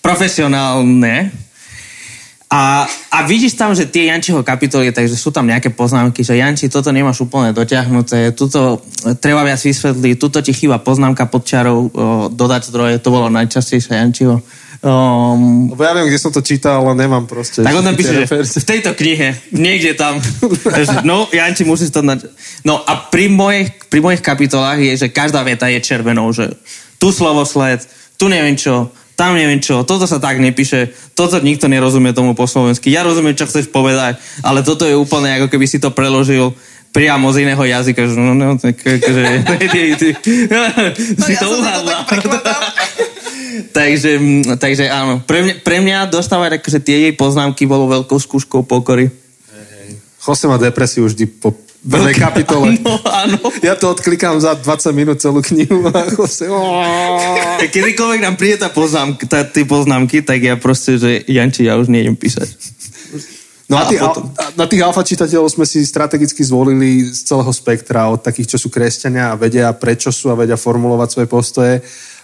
profesionálne, 0.00 1.34
a, 2.46 2.86
a 2.86 3.18
vidíš 3.26 3.58
tam, 3.58 3.74
že 3.74 3.90
tie 3.90 4.06
Jančiho 4.06 4.38
kapitoly, 4.46 4.94
takže 4.94 5.18
sú 5.18 5.34
tam 5.34 5.50
nejaké 5.50 5.74
poznámky, 5.74 6.22
že 6.22 6.38
Janči, 6.38 6.70
toto 6.70 6.94
nemáš 6.94 7.26
úplne 7.26 7.50
dotiahnuté, 7.50 8.30
tuto 8.38 8.86
treba 9.18 9.42
viac 9.42 9.58
vysvetliť, 9.58 10.14
tuto 10.14 10.38
ti 10.38 10.54
chýba 10.54 10.78
poznámka 10.78 11.26
pod 11.26 11.42
čarou, 11.42 11.90
o, 11.90 12.30
dodať 12.30 12.70
zdroje, 12.70 12.94
to 13.02 13.10
bolo 13.10 13.26
najčastejšie 13.34 13.98
Jančiho. 13.98 14.38
Um, 14.78 15.74
Lebo 15.74 15.82
ja 15.82 15.92
viem, 15.98 16.06
kde 16.06 16.22
som 16.22 16.30
to 16.30 16.38
čítal, 16.38 16.86
ale 16.86 16.94
nemám 16.94 17.26
proste. 17.26 17.66
Tak 17.66 17.74
on 17.74 17.82
tam 17.82 17.98
píše, 17.98 18.30
že 18.30 18.62
v 18.62 18.68
tejto 18.70 18.94
knihe, 18.94 19.34
niekde 19.50 19.98
tam. 19.98 20.22
no, 21.08 21.26
Janči, 21.34 21.66
musíš 21.66 21.90
to... 21.90 22.06
Na... 22.06 22.14
No 22.62 22.78
a 22.78 23.10
pri 23.10 23.26
mojich, 23.26 23.74
pri 23.90 23.98
mojich 23.98 24.22
kapitolách 24.22 24.78
je, 24.78 24.94
že 24.94 25.08
každá 25.10 25.42
veta 25.42 25.66
je 25.66 25.82
červenou, 25.82 26.30
že 26.30 26.54
tu 27.02 27.10
slovosled, 27.10 27.82
tu 28.14 28.30
neviem 28.30 28.54
čo, 28.54 28.94
tam 29.16 29.32
neviem 29.32 29.64
čo, 29.64 29.80
toto 29.82 30.04
sa 30.04 30.20
tak 30.20 30.36
nepíše, 30.36 30.92
toto 31.16 31.40
nikto 31.40 31.72
nerozumie 31.72 32.12
tomu 32.12 32.36
po 32.36 32.44
slovensky. 32.44 32.92
Ja 32.92 33.00
rozumiem, 33.00 33.32
čo 33.32 33.48
chceš 33.48 33.72
povedať, 33.72 34.20
ale 34.44 34.60
toto 34.60 34.84
je 34.84 34.92
úplne 34.92 35.32
ako 35.40 35.48
keby 35.48 35.64
si 35.64 35.80
to 35.80 35.88
preložil 35.88 36.52
priamo 36.92 37.32
z 37.32 37.48
iného 37.48 37.60
jazyka, 37.60 38.08
že 38.08 38.14
no, 38.16 38.36
no, 38.36 38.60
tak 38.60 38.76
akože, 38.76 39.24
ty, 39.72 39.82
ty, 40.00 40.08
si 41.20 41.34
to 41.36 41.46
uhádla. 41.48 42.08
takže, 43.76 44.12
takže 44.60 44.84
áno, 44.88 45.24
pre 45.24 45.44
mňa, 45.44 45.54
pre 45.64 45.76
mňa 45.80 46.12
dostávať 46.12 46.60
akože 46.60 46.80
tie 46.84 47.08
jej 47.08 47.14
poznámky 47.16 47.64
bolo 47.64 47.88
veľkou 47.88 48.20
skúškou 48.20 48.64
pokory. 48.64 49.08
Jose 50.24 50.44
má 50.48 50.60
depresiu 50.60 51.08
vždy 51.08 51.24
po 51.28 51.54
prvej 51.86 52.14
kapitole. 52.18 52.76
Áno, 52.82 52.94
áno. 53.06 53.38
Ja 53.62 53.78
to 53.78 53.94
odklikám 53.94 54.36
za 54.42 54.58
20 54.58 54.92
minút 54.92 55.22
celú 55.22 55.40
knihu 55.40 55.86
a. 55.88 56.04
Kedykoľvek 57.74 58.20
nám 58.20 58.34
príde 58.34 58.60
tá 58.60 58.68
poznámka, 58.68 59.24
tá, 59.24 59.46
tie 59.46 59.64
poznámky, 59.64 60.20
tak 60.26 60.42
ja 60.42 60.54
proste, 60.58 60.98
že 60.98 61.22
Janči, 61.24 61.66
ja 61.70 61.78
už 61.78 61.88
nejdem 61.88 62.18
písať. 62.18 62.48
No 63.66 63.82
a, 63.82 63.90
tých, 63.90 63.98
a 63.98 64.14
potom... 64.14 64.30
na 64.54 64.66
tých 64.70 64.82
alfa 64.86 65.02
čitateľov 65.02 65.50
sme 65.50 65.66
si 65.66 65.82
strategicky 65.82 66.38
zvolili 66.46 67.02
z 67.10 67.26
celého 67.26 67.50
spektra, 67.50 68.06
od 68.06 68.22
takých, 68.22 68.54
čo 68.54 68.58
sú 68.62 68.68
kresťania 68.70 69.34
a 69.34 69.38
vedia, 69.38 69.74
prečo 69.74 70.14
sú 70.14 70.30
a 70.30 70.38
vedia 70.38 70.54
formulovať 70.54 71.08
svoje 71.10 71.26
postoje, 71.26 71.74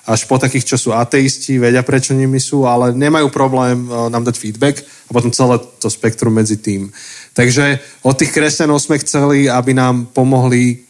až 0.02 0.26
po 0.26 0.38
takých, 0.38 0.74
čo 0.74 0.76
sú 0.78 0.88
ateisti, 0.94 1.62
vedia, 1.62 1.86
prečo 1.86 2.14
nimi 2.14 2.42
sú, 2.42 2.66
ale 2.66 2.90
nemajú 2.90 3.30
problém 3.30 3.86
e, 3.86 4.10
nám 4.10 4.26
dať 4.26 4.34
feedback 4.34 4.82
a 4.82 5.10
potom 5.14 5.30
celé 5.30 5.62
to 5.78 5.86
spektrum 5.86 6.34
medzi 6.34 6.58
tým. 6.58 6.90
Takže 7.32 7.80
od 8.04 8.14
tých 8.16 8.32
kresťanov 8.32 8.80
sme 8.80 9.00
chceli, 9.00 9.48
aby 9.48 9.72
nám 9.72 10.12
pomohli 10.12 10.84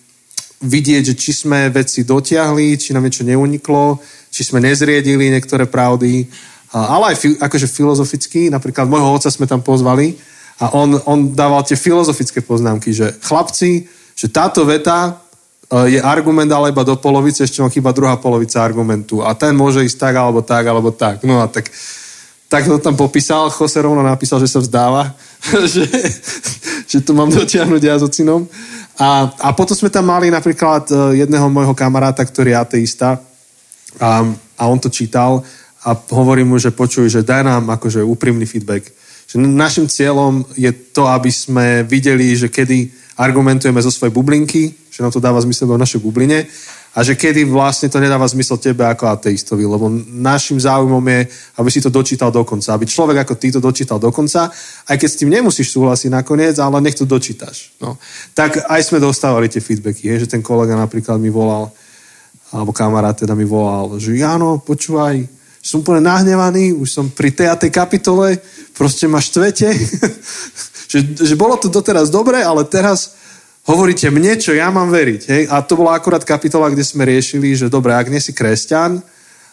vidieť, 0.63 1.15
či 1.15 1.31
sme 1.35 1.71
veci 1.71 2.07
dotiahli, 2.07 2.79
či 2.79 2.95
nám 2.95 3.07
niečo 3.07 3.27
neuniklo, 3.27 3.99
či 4.31 4.47
sme 4.47 4.63
nezriedili 4.63 5.31
niektoré 5.31 5.67
pravdy, 5.67 6.27
ale 6.73 7.13
aj 7.13 7.17
fi, 7.19 7.29
akože 7.37 7.67
filozoficky, 7.69 8.49
napríklad 8.49 8.89
môjho 8.89 9.13
otca 9.13 9.29
sme 9.29 9.45
tam 9.45 9.61
pozvali 9.61 10.17
a 10.63 10.73
on, 10.73 10.97
on 11.05 11.35
dával 11.35 11.67
tie 11.67 11.77
filozofické 11.77 12.41
poznámky, 12.41 12.95
že 12.95 13.13
chlapci, 13.27 13.91
že 14.15 14.27
táto 14.31 14.63
veta 14.65 15.19
e, 15.69 15.99
je 15.99 16.01
argument 16.01 16.49
ale 16.49 16.73
iba 16.73 16.87
do 16.87 16.97
polovice, 16.97 17.45
ešte 17.45 17.61
mám 17.61 17.75
chyba 17.75 17.93
druhá 17.93 18.17
polovica 18.17 18.63
argumentu 18.63 19.21
a 19.21 19.35
ten 19.35 19.53
môže 19.53 19.85
ísť 19.85 19.99
tak, 19.99 20.15
alebo 20.17 20.41
tak, 20.41 20.65
alebo 20.65 20.95
tak. 20.95 21.27
No 21.27 21.43
a 21.43 21.47
tak, 21.51 21.69
tak 22.53 22.69
to 22.69 22.77
tam 22.77 22.93
popísal, 22.93 23.49
Jose 23.49 23.81
rovno 23.81 24.05
napísal, 24.05 24.37
že 24.37 24.53
sa 24.53 24.61
vzdáva, 24.61 25.17
že, 25.73 25.89
že 26.85 27.01
to 27.01 27.17
mám 27.17 27.33
dotiahnuť 27.33 27.81
ja 27.81 27.97
s 27.97 28.05
ocinom. 28.05 28.45
A, 29.01 29.33
a 29.41 29.57
potom 29.57 29.73
sme 29.73 29.89
tam 29.89 30.05
mali 30.05 30.29
napríklad 30.29 30.85
e, 30.93 31.25
jedného 31.25 31.49
môjho 31.49 31.73
kamaráta, 31.73 32.21
ktorý 32.21 32.53
je 32.53 32.61
ateista 32.61 33.17
a, 33.97 34.21
a 34.61 34.63
on 34.69 34.77
to 34.77 34.93
čítal 34.93 35.41
a 35.81 35.97
hovorím 36.13 36.53
mu, 36.53 36.57
že 36.61 36.77
počuj, 36.77 37.09
že 37.09 37.25
daj 37.25 37.41
nám 37.41 37.73
akože 37.73 38.05
úprimný 38.05 38.45
feedback. 38.45 38.85
Že 39.33 39.49
našim 39.49 39.89
cieľom 39.89 40.45
je 40.53 40.69
to, 40.93 41.09
aby 41.09 41.33
sme 41.33 41.89
videli, 41.89 42.37
že 42.37 42.53
kedy 42.53 42.93
argumentujeme 43.17 43.81
zo 43.81 43.89
svojej 43.89 44.13
bublinky, 44.13 44.77
že 44.93 45.01
nám 45.01 45.09
to 45.09 45.25
dáva 45.25 45.41
zmysel 45.41 45.73
v 45.73 45.81
našej 45.81 46.05
bubline 46.05 46.45
a 46.93 47.01
že 47.01 47.17
kedy 47.17 47.49
vlastne 47.49 47.89
to 47.89 47.97
nedáva 47.97 48.29
zmysel 48.29 48.61
tebe 48.61 48.85
ako 48.85 49.09
ateistovi, 49.09 49.65
lebo 49.65 49.89
našim 50.13 50.61
záujmom 50.61 51.01
je, 51.01 51.21
aby 51.57 51.69
si 51.73 51.81
to 51.81 51.89
dočítal 51.89 52.29
do 52.29 52.45
konca, 52.45 52.77
aby 52.77 52.85
človek 52.85 53.25
ako 53.25 53.35
ty 53.41 53.49
to 53.49 53.65
dočítal 53.65 53.97
do 53.97 54.13
konca, 54.13 54.53
aj 54.85 54.97
keď 55.01 55.09
s 55.09 55.19
tým 55.25 55.33
nemusíš 55.33 55.73
súhlasiť 55.73 56.13
nakoniec, 56.13 56.61
ale 56.61 56.85
nech 56.85 56.93
to 56.93 57.09
dočítaš. 57.09 57.73
No. 57.81 57.97
Tak 58.37 58.69
aj 58.69 58.81
sme 58.85 59.01
dostávali 59.01 59.49
tie 59.49 59.65
feedbacky, 59.65 60.13
je, 60.13 60.29
že 60.29 60.37
ten 60.37 60.45
kolega 60.45 60.77
napríklad 60.77 61.17
mi 61.17 61.33
volal, 61.33 61.73
alebo 62.53 62.77
kamarát 62.77 63.17
teda 63.17 63.33
mi 63.33 63.49
volal, 63.49 63.97
že 63.97 64.13
Jano, 64.13 64.61
počúvaj, 64.61 65.25
som 65.65 65.81
úplne 65.81 66.05
nahnevaný, 66.05 66.77
už 66.77 66.89
som 66.93 67.07
pri 67.09 67.33
tej 67.33 67.49
a 67.49 67.57
tej 67.57 67.73
kapitole, 67.73 68.37
proste 68.77 69.09
ma 69.09 69.23
štvete. 69.23 69.73
že, 70.93 70.99
že 71.17 71.35
bolo 71.41 71.57
to 71.57 71.73
doteraz 71.73 72.13
dobre, 72.13 72.45
ale 72.45 72.69
teraz 72.69 73.22
hovoríte 73.67 74.11
mne, 74.11 74.39
čo 74.39 74.55
ja 74.55 74.71
mám 74.75 74.91
veriť. 74.91 75.23
Hej? 75.29 75.43
A 75.51 75.63
to 75.63 75.79
bola 75.79 75.95
akurát 75.95 76.23
kapitola, 76.27 76.71
kde 76.71 76.83
sme 76.83 77.07
riešili, 77.07 77.55
že 77.55 77.71
dobre, 77.71 77.95
ak 77.95 78.11
nie 78.11 78.19
si 78.19 78.35
kresťan, 78.35 78.99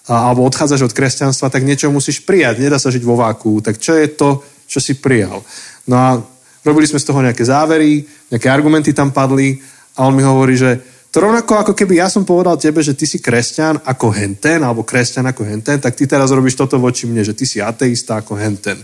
alebo 0.09 0.41
odchádzaš 0.49 0.89
od 0.89 0.95
kresťanstva, 0.97 1.53
tak 1.53 1.61
niečo 1.61 1.93
musíš 1.93 2.25
prijať. 2.25 2.65
Nedá 2.65 2.81
sa 2.81 2.89
žiť 2.89 3.03
vo 3.05 3.13
váku. 3.13 3.61
Tak 3.61 3.77
čo 3.77 3.93
je 3.93 4.09
to, 4.09 4.41
čo 4.65 4.81
si 4.81 4.97
prijal? 4.97 5.45
No 5.85 5.95
a 5.97 6.17
robili 6.65 6.89
sme 6.89 6.97
z 6.97 7.05
toho 7.05 7.21
nejaké 7.21 7.45
závery, 7.45 8.01
nejaké 8.33 8.49
argumenty 8.49 8.89
tam 8.89 9.13
padli 9.13 9.61
a 9.93 10.09
on 10.09 10.17
mi 10.17 10.25
hovorí, 10.25 10.57
že 10.57 10.81
to 11.09 11.25
rovnako 11.25 11.57
ako 11.57 11.73
keby 11.73 12.01
ja 12.01 12.07
som 12.09 12.21
povedal 12.21 12.53
tebe, 12.61 12.85
že 12.85 12.93
ty 12.93 13.09
si 13.09 13.17
kresťan 13.17 13.81
ako 13.81 14.13
henten, 14.13 14.61
alebo 14.61 14.85
kresťan 14.85 15.25
ako 15.33 15.41
henten, 15.41 15.81
tak 15.81 15.97
ty 15.97 16.05
teraz 16.05 16.29
robíš 16.29 16.53
toto 16.53 16.77
voči 16.77 17.09
mne, 17.09 17.25
že 17.25 17.33
ty 17.33 17.49
si 17.49 17.57
ateista 17.57 18.21
ako 18.21 18.37
henten. 18.37 18.77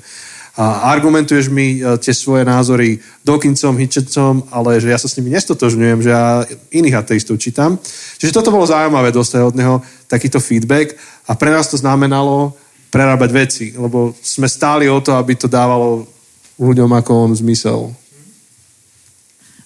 A 0.55 0.95
argumentuješ 0.95 1.51
mi 1.51 1.83
e, 1.83 1.99
tie 1.99 2.15
svoje 2.15 2.47
názory 2.47 3.03
Dawkinsom, 3.27 3.75
Hitchencom, 3.75 4.47
ale 4.55 4.79
že 4.79 4.87
ja 4.87 4.95
sa 4.95 5.11
s 5.11 5.19
nimi 5.19 5.27
nestotožňujem, 5.35 5.99
že 5.99 6.09
ja 6.15 6.47
iných 6.71 6.95
ateistov 6.95 7.43
čítam. 7.43 7.75
Čiže 8.15 8.31
toto 8.31 8.55
bolo 8.55 8.63
zaujímavé 8.63 9.11
dostať 9.11 9.41
od 9.43 9.55
neho 9.59 9.75
takýto 10.07 10.39
feedback 10.39 10.95
a 11.27 11.35
pre 11.35 11.51
nás 11.51 11.67
to 11.67 11.75
znamenalo 11.75 12.55
prerábať 12.87 13.29
veci, 13.35 13.65
lebo 13.75 14.15
sme 14.23 14.47
stáli 14.47 14.87
o 14.87 15.03
to, 15.03 15.19
aby 15.19 15.35
to 15.35 15.51
dávalo 15.51 16.07
ľuďom 16.55 16.87
ako 16.87 17.11
on 17.27 17.31
zmysel. 17.35 17.91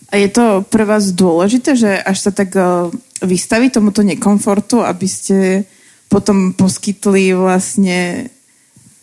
A 0.10 0.17
je 0.17 0.30
to 0.34 0.65
pre 0.65 0.89
vás 0.89 1.13
dôležité, 1.13 1.78
že 1.78 2.02
až 2.02 2.17
sa 2.17 2.32
tak 2.34 2.49
uh, 2.58 2.89
vystaví 3.21 3.69
tomuto 3.69 4.02
nekomfortu, 4.02 4.82
aby 4.82 5.06
ste 5.06 5.69
potom 6.10 6.58
poskytli 6.58 7.38
vlastne 7.38 8.34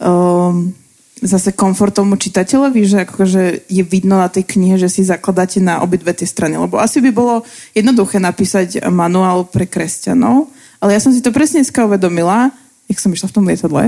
um, 0.02 0.74
zase 1.16 1.56
komfort 1.56 1.96
tomu 1.96 2.20
čitateľovi, 2.20 2.82
že 2.84 2.98
akože 3.08 3.68
je 3.72 3.82
vidno 3.86 4.20
na 4.20 4.28
tej 4.28 4.44
knihe, 4.44 4.76
že 4.76 4.92
si 4.92 5.00
zakladáte 5.00 5.64
na 5.64 5.80
obidve 5.80 6.12
tie 6.12 6.28
strany. 6.28 6.60
Lebo 6.60 6.76
asi 6.76 7.00
by 7.00 7.10
bolo 7.14 7.40
jednoduché 7.72 8.20
napísať 8.20 8.84
manuál 8.92 9.48
pre 9.48 9.64
kresťanov, 9.64 10.52
ale 10.76 10.92
ja 10.92 11.00
som 11.00 11.10
si 11.10 11.24
to 11.24 11.32
presne 11.32 11.64
dneska 11.64 11.88
uvedomila, 11.88 12.52
jak 12.84 13.00
som 13.00 13.08
išla 13.10 13.32
v 13.32 13.36
tom 13.36 13.48
lietadle, 13.48 13.84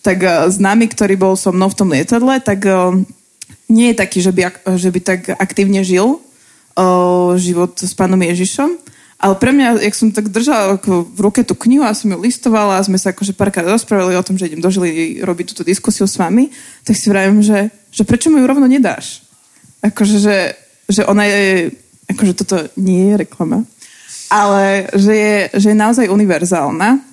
tak 0.00 0.18
uh, 0.24 0.48
známy, 0.48 0.88
ktorý 0.88 1.20
bol 1.20 1.36
so 1.36 1.52
mnou 1.52 1.68
v 1.68 1.76
tom 1.76 1.92
lietadle, 1.92 2.40
tak 2.40 2.64
uh, 2.64 2.96
nie 3.70 3.92
je 3.92 4.00
taký, 4.00 4.18
že 4.24 4.32
by, 4.34 4.42
že 4.74 4.88
by 4.90 5.00
tak 5.00 5.20
aktívne 5.38 5.86
žil 5.86 6.18
o, 6.74 6.86
život 7.38 7.78
s 7.78 7.94
pánom 7.94 8.18
Ježišom. 8.18 8.74
Ale 9.20 9.36
pre 9.36 9.52
mňa, 9.52 9.84
jak 9.84 9.92
som 9.92 10.08
tak 10.08 10.32
držala 10.32 10.80
v 10.88 11.18
ruke 11.20 11.44
tú 11.44 11.52
knihu 11.52 11.84
a 11.84 11.92
som 11.92 12.08
ju 12.08 12.16
listovala 12.16 12.80
a 12.80 12.86
sme 12.88 12.96
sa 12.96 13.12
akože 13.12 13.36
párkrát 13.36 13.68
rozprávali 13.68 14.16
o 14.16 14.24
tom, 14.24 14.40
že 14.40 14.48
idem 14.48 14.64
do 14.64 14.72
Žily 14.72 15.20
robiť 15.20 15.52
túto 15.52 15.60
diskusiu 15.60 16.08
s 16.08 16.16
vami, 16.16 16.48
tak 16.88 16.96
si 16.96 17.12
vravím, 17.12 17.44
že, 17.44 17.68
že 17.92 18.08
prečo 18.08 18.32
mu 18.32 18.40
ju 18.40 18.48
rovno 18.48 18.64
nedáš? 18.64 19.20
Akože, 19.84 20.16
že, 20.24 20.56
že 20.88 21.04
ona 21.04 21.28
je, 21.28 21.76
akože 22.08 22.32
toto 22.32 22.56
nie 22.80 23.12
je 23.12 23.28
reklama, 23.28 23.68
ale 24.32 24.88
že 24.96 25.12
je, 25.12 25.36
že 25.52 25.66
je 25.68 25.76
naozaj 25.76 26.08
univerzálna 26.08 27.04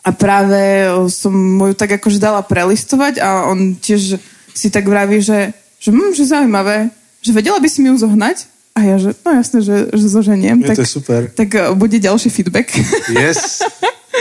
a 0.00 0.08
práve 0.16 0.88
som 1.12 1.32
mu 1.32 1.68
ju 1.68 1.74
tak 1.76 2.00
akože 2.00 2.24
dala 2.24 2.40
prelistovať 2.40 3.20
a 3.20 3.52
on 3.52 3.76
tiež 3.76 4.16
si 4.56 4.68
tak 4.72 4.88
vraví, 4.88 5.20
že, 5.20 5.52
že, 5.76 5.92
hm, 5.92 6.16
že 6.16 6.24
zaujímavé, 6.24 6.88
že 7.20 7.36
vedela 7.36 7.60
by 7.60 7.68
si 7.68 7.84
mi 7.84 7.92
ju 7.92 8.00
zohnať 8.00 8.53
a 8.74 8.80
ja, 8.82 8.96
že 8.98 9.14
no 9.22 9.30
jasne, 9.38 9.62
že, 9.62 9.86
že 9.94 10.06
zoženiem. 10.10 10.58
Je 10.66 10.74
tak, 10.74 10.76
to 10.82 10.86
super. 10.98 11.30
Tak 11.30 11.48
uh, 11.54 11.78
bude 11.78 11.94
ďalší 11.94 12.26
feedback. 12.26 12.74
Yes. 13.14 13.62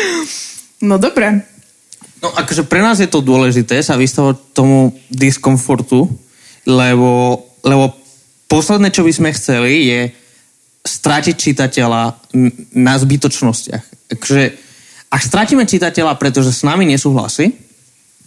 no 0.89 1.01
dobre. 1.01 1.41
No 2.21 2.29
akože 2.29 2.69
pre 2.69 2.85
nás 2.85 3.01
je 3.01 3.09
to 3.09 3.25
dôležité 3.25 3.81
sa 3.81 3.97
vystavať 3.97 4.53
tomu 4.53 4.93
diskomfortu, 5.09 6.05
lebo, 6.69 7.43
lebo 7.65 7.97
posledné, 8.45 8.93
čo 8.93 9.01
by 9.01 9.11
sme 9.11 9.29
chceli, 9.33 9.89
je 9.89 10.01
stratiť 10.85 11.35
čitateľa 11.35 12.01
na 12.77 12.93
zbytočnostiach. 12.95 14.13
Takže 14.13 14.41
ak 15.09 15.21
stratíme 15.21 15.65
čitateľa, 15.65 16.13
pretože 16.21 16.53
s 16.53 16.61
nami 16.61 16.85
nesúhlasí, 16.85 17.57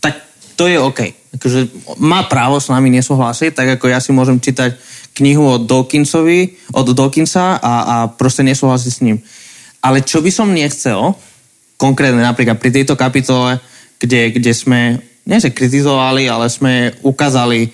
tak 0.03 0.19
to 0.59 0.67
je 0.67 0.77
OK. 0.77 1.01
Akože 1.39 1.71
má 2.03 2.25
právo 2.27 2.59
s 2.59 2.73
nami 2.73 2.89
nesúhlasiť, 2.99 3.53
tak 3.53 3.67
ako 3.79 3.93
ja 3.93 4.01
si 4.01 4.11
môžem 4.11 4.41
čítať 4.41 4.75
knihu 5.17 5.49
od 5.49 5.65
Dawkinsovi, 5.65 6.73
od 6.77 6.87
Dawkinsa 6.93 7.57
a, 7.57 7.75
a 7.83 7.97
proste 8.13 8.45
nesúhlasí 8.45 8.93
s 8.93 9.01
ním. 9.01 9.25
Ale 9.81 10.05
čo 10.05 10.21
by 10.21 10.31
som 10.31 10.53
nechcel, 10.53 11.17
konkrétne 11.81 12.21
napríklad 12.21 12.61
pri 12.61 12.71
tejto 12.73 12.95
kapitole, 12.95 13.61
kde, 13.97 14.37
kde 14.37 14.53
sme, 14.53 15.01
nie 15.25 15.39
že 15.41 15.53
kritizovali, 15.57 16.29
ale 16.29 16.53
sme 16.53 16.93
ukázali 17.01 17.73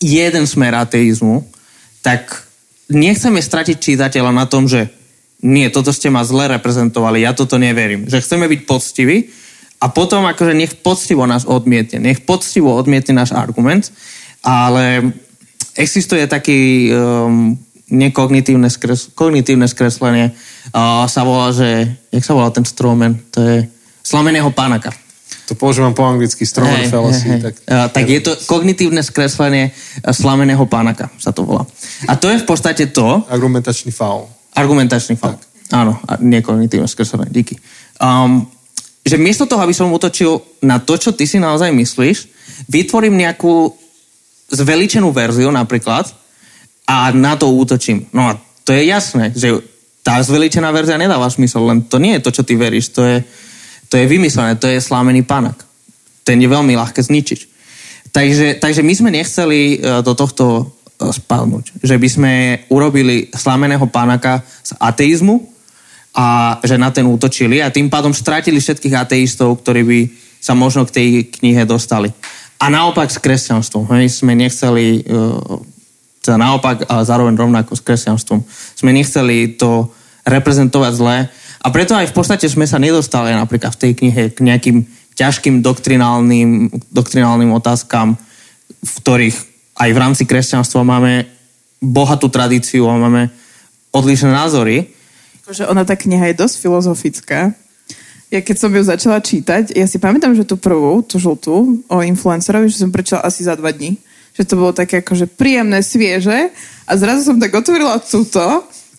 jeden 0.00 0.44
smer 0.48 0.72
ateizmu, 0.76 1.44
tak 2.04 2.44
nechceme 2.92 3.40
stratiť 3.40 3.76
čítateľa 3.80 4.32
na 4.32 4.44
tom, 4.44 4.68
že 4.68 4.88
nie, 5.44 5.68
toto 5.68 5.92
ste 5.92 6.08
ma 6.08 6.24
zle 6.24 6.48
reprezentovali, 6.56 7.20
ja 7.20 7.36
toto 7.36 7.60
neverím. 7.60 8.08
Že 8.08 8.24
chceme 8.24 8.48
byť 8.48 8.60
poctiví 8.64 9.28
a 9.80 9.92
potom 9.92 10.24
akože 10.24 10.56
nech 10.56 10.72
poctivo 10.80 11.28
nás 11.28 11.44
odmietne, 11.44 12.00
nech 12.00 12.24
poctivo 12.24 12.72
odmietne 12.72 13.20
náš 13.20 13.36
argument, 13.36 13.92
ale 14.40 15.12
existuje 15.74 16.24
taký 16.26 16.90
um, 16.94 17.58
nekognitívne 17.90 18.70
skres, 18.70 19.12
kognitívne 19.12 19.68
skreslenie. 19.68 20.32
Uh, 20.72 21.04
sa 21.10 21.22
volá, 21.26 21.52
že, 21.52 21.90
jak 22.10 22.24
sa 22.24 22.32
volá 22.34 22.48
ten 22.50 22.64
stromen? 22.64 23.20
To 23.34 23.38
je 23.42 23.56
slameného 24.00 24.48
pánaka. 24.50 24.94
To 25.44 25.52
používam 25.52 25.92
po 25.92 26.08
anglicky, 26.08 26.48
stromen 26.48 26.88
hey, 26.88 26.88
fallacy. 26.88 27.28
Hey, 27.28 27.36
hey. 27.36 27.44
Tak, 27.44 27.54
uh, 27.68 27.86
tak 27.92 28.04
je 28.08 28.20
to 28.24 28.32
kognitívne 28.48 29.04
skreslenie 29.04 29.76
slameného 30.00 30.64
pánaka, 30.64 31.12
sa 31.20 31.36
to 31.36 31.44
volá. 31.44 31.68
A 32.08 32.16
to 32.16 32.32
je 32.32 32.40
v 32.40 32.46
podstate 32.48 32.88
to... 32.88 33.20
Argumentačný 33.28 33.92
faul. 33.92 34.24
Argumentačný 34.56 35.20
faul. 35.20 35.36
Tak. 35.36 35.52
Áno, 35.74 36.00
nie 36.24 36.40
kognitívne 36.40 36.88
skreslenie, 36.88 37.28
díky. 37.28 37.60
Um, 38.00 38.48
že 39.04 39.20
miesto 39.20 39.44
toho, 39.44 39.60
aby 39.60 39.76
som 39.76 39.92
utočil 39.92 40.40
na 40.64 40.80
to, 40.80 40.96
čo 40.96 41.12
ty 41.12 41.28
si 41.28 41.36
naozaj 41.36 41.68
myslíš, 41.76 42.32
vytvorím 42.72 43.20
nejakú 43.20 43.83
zveličenú 44.50 45.12
verziu 45.12 45.48
napríklad 45.48 46.10
a 46.84 47.10
na 47.12 47.36
to 47.36 47.48
útočím. 47.52 48.08
No 48.12 48.28
a 48.28 48.32
to 48.64 48.72
je 48.72 48.88
jasné, 48.88 49.32
že 49.32 49.56
tá 50.04 50.20
zveličená 50.20 50.68
verzia 50.68 51.00
nedáva 51.00 51.32
smysl, 51.32 51.64
len 51.64 51.78
to 51.88 51.96
nie 51.96 52.20
je 52.20 52.24
to, 52.28 52.30
čo 52.40 52.42
ty 52.44 52.60
veríš, 52.60 52.92
to 52.92 53.00
je, 53.04 53.24
to 53.88 53.96
je 53.96 54.04
vymyslené, 54.04 54.60
to 54.60 54.68
je 54.68 54.80
slámený 54.80 55.24
panak. 55.24 55.64
Ten 56.24 56.40
je 56.40 56.48
veľmi 56.48 56.76
ľahké 56.76 57.00
zničiť. 57.00 57.40
Takže, 58.12 58.60
takže 58.60 58.84
my 58.84 58.94
sme 58.94 59.10
nechceli 59.10 59.60
e, 59.74 59.76
do 60.04 60.12
tohto 60.12 60.44
e, 60.54 60.62
spadnúť. 61.08 61.80
Že 61.82 61.96
by 61.98 62.08
sme 62.08 62.32
urobili 62.68 63.32
slámeného 63.32 63.88
pánaka 63.88 64.44
z 64.62 64.76
ateizmu 64.76 65.40
a 66.14 66.60
že 66.62 66.78
na 66.78 66.94
ten 66.94 67.08
útočili 67.08 67.58
a 67.58 67.74
tým 67.74 67.90
pádom 67.90 68.14
stratili 68.14 68.62
všetkých 68.62 68.94
ateistov, 68.94 69.64
ktorí 69.64 69.82
by 69.82 70.00
sa 70.38 70.52
možno 70.54 70.84
k 70.84 70.94
tej 70.94 71.08
knihe 71.40 71.64
dostali. 71.64 72.12
A 72.64 72.72
naopak 72.72 73.12
s 73.12 73.20
kresťanstvom. 73.20 73.84
Hej, 73.92 74.24
sme 74.24 74.32
nechceli, 74.32 75.04
uh, 75.04 75.60
teda 76.24 76.40
naopak, 76.40 76.88
ale 76.88 77.04
zároveň 77.04 77.36
rovnako 77.36 77.76
s 77.76 77.84
kresťanstvom. 77.84 78.40
Sme 78.72 78.96
nechceli 78.96 79.52
to 79.60 79.92
reprezentovať 80.24 80.92
zle. 80.96 81.28
A 81.60 81.66
preto 81.68 81.92
aj 81.92 82.08
v 82.08 82.16
podstate 82.16 82.48
sme 82.48 82.64
sa 82.64 82.80
nedostali 82.80 83.36
napríklad 83.36 83.76
v 83.76 83.80
tej 83.84 83.92
knihe 84.00 84.22
k 84.32 84.38
nejakým 84.40 84.88
ťažkým 85.12 85.60
doktrinálnym, 85.60 86.72
doktrinálnym 86.88 87.52
otázkam, 87.52 88.16
v 88.80 88.92
ktorých 89.04 89.36
aj 89.76 89.90
v 89.92 90.00
rámci 90.00 90.24
kresťanstva 90.24 90.80
máme 90.88 91.28
bohatú 91.84 92.32
tradíciu 92.32 92.88
a 92.88 92.96
máme 92.96 93.28
odlišné 93.92 94.32
názory. 94.32 94.88
Akože 95.44 95.68
ona 95.68 95.84
tá 95.84 96.00
kniha 96.00 96.32
je 96.32 96.40
dosť 96.40 96.56
filozofická. 96.64 97.52
Ja 98.34 98.42
keď 98.42 98.56
som 98.58 98.74
ju 98.74 98.82
začala 98.82 99.22
čítať, 99.22 99.78
ja 99.78 99.86
si 99.86 100.02
pamätám, 100.02 100.34
že 100.34 100.42
tú 100.42 100.58
prvú, 100.58 101.06
tú 101.06 101.22
žltú, 101.22 101.86
o 101.86 101.96
influencerovi, 102.02 102.66
že 102.66 102.82
som 102.82 102.90
prečala 102.90 103.22
asi 103.22 103.46
za 103.46 103.54
dva 103.54 103.70
dní. 103.70 103.94
Že 104.34 104.42
to 104.50 104.54
bolo 104.58 104.74
také 104.74 105.06
akože 105.06 105.30
príjemné, 105.30 105.78
svieže. 105.86 106.50
A 106.82 106.92
zrazu 106.98 107.22
som 107.22 107.38
tak 107.38 107.54
otvorila 107.54 108.02
túto 108.02 108.42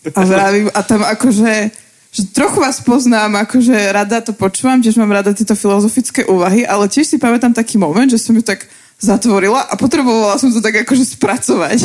a 0.07 0.21
vravím, 0.23 0.71
a 0.71 0.79
tam 0.87 1.03
akože 1.03 1.83
že 2.15 2.31
trochu 2.31 2.63
vás 2.63 2.79
poznám, 2.79 3.43
akože 3.43 3.75
rada 3.91 4.23
to 4.23 4.31
počúvam, 4.31 4.79
tiež 4.79 4.95
mám 4.95 5.11
rada 5.11 5.35
tieto 5.35 5.51
filozofické 5.51 6.23
úvahy, 6.23 6.63
ale 6.63 6.87
tiež 6.87 7.11
si 7.11 7.17
pamätám 7.19 7.51
taký 7.51 7.75
moment, 7.75 8.07
že 8.07 8.15
som 8.15 8.31
ju 8.31 8.39
tak 8.39 8.63
zatvorila 8.95 9.67
a 9.67 9.75
potrebovala 9.75 10.39
som 10.39 10.47
to 10.47 10.63
tak 10.63 10.87
akože 10.87 11.03
spracovať. 11.19 11.83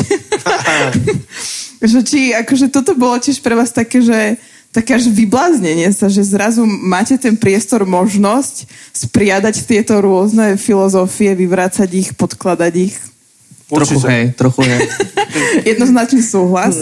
že 1.91 1.99
či 2.07 2.31
akože 2.31 2.71
toto 2.71 2.95
bolo 2.95 3.19
tiež 3.19 3.43
pre 3.43 3.59
vás 3.59 3.75
také, 3.75 3.99
že 3.99 4.39
také 4.71 4.95
až 4.95 5.11
vybláznenie 5.11 5.91
sa, 5.91 6.07
že 6.07 6.23
zrazu 6.23 6.63
máte 6.63 7.19
ten 7.19 7.35
priestor, 7.35 7.83
možnosť 7.83 8.65
spriadať 8.95 9.67
tieto 9.67 9.99
rôzne 9.99 10.55
filozofie, 10.55 11.35
vyvrácať 11.35 11.89
ich, 11.91 12.09
podkladať 12.15 12.73
ich. 12.79 12.95
Trochu 13.67 13.99
hej, 14.07 14.23
trochu 14.35 14.63
hej. 14.67 14.83
Jednoznačný 15.75 16.23
súhlas. 16.23 16.75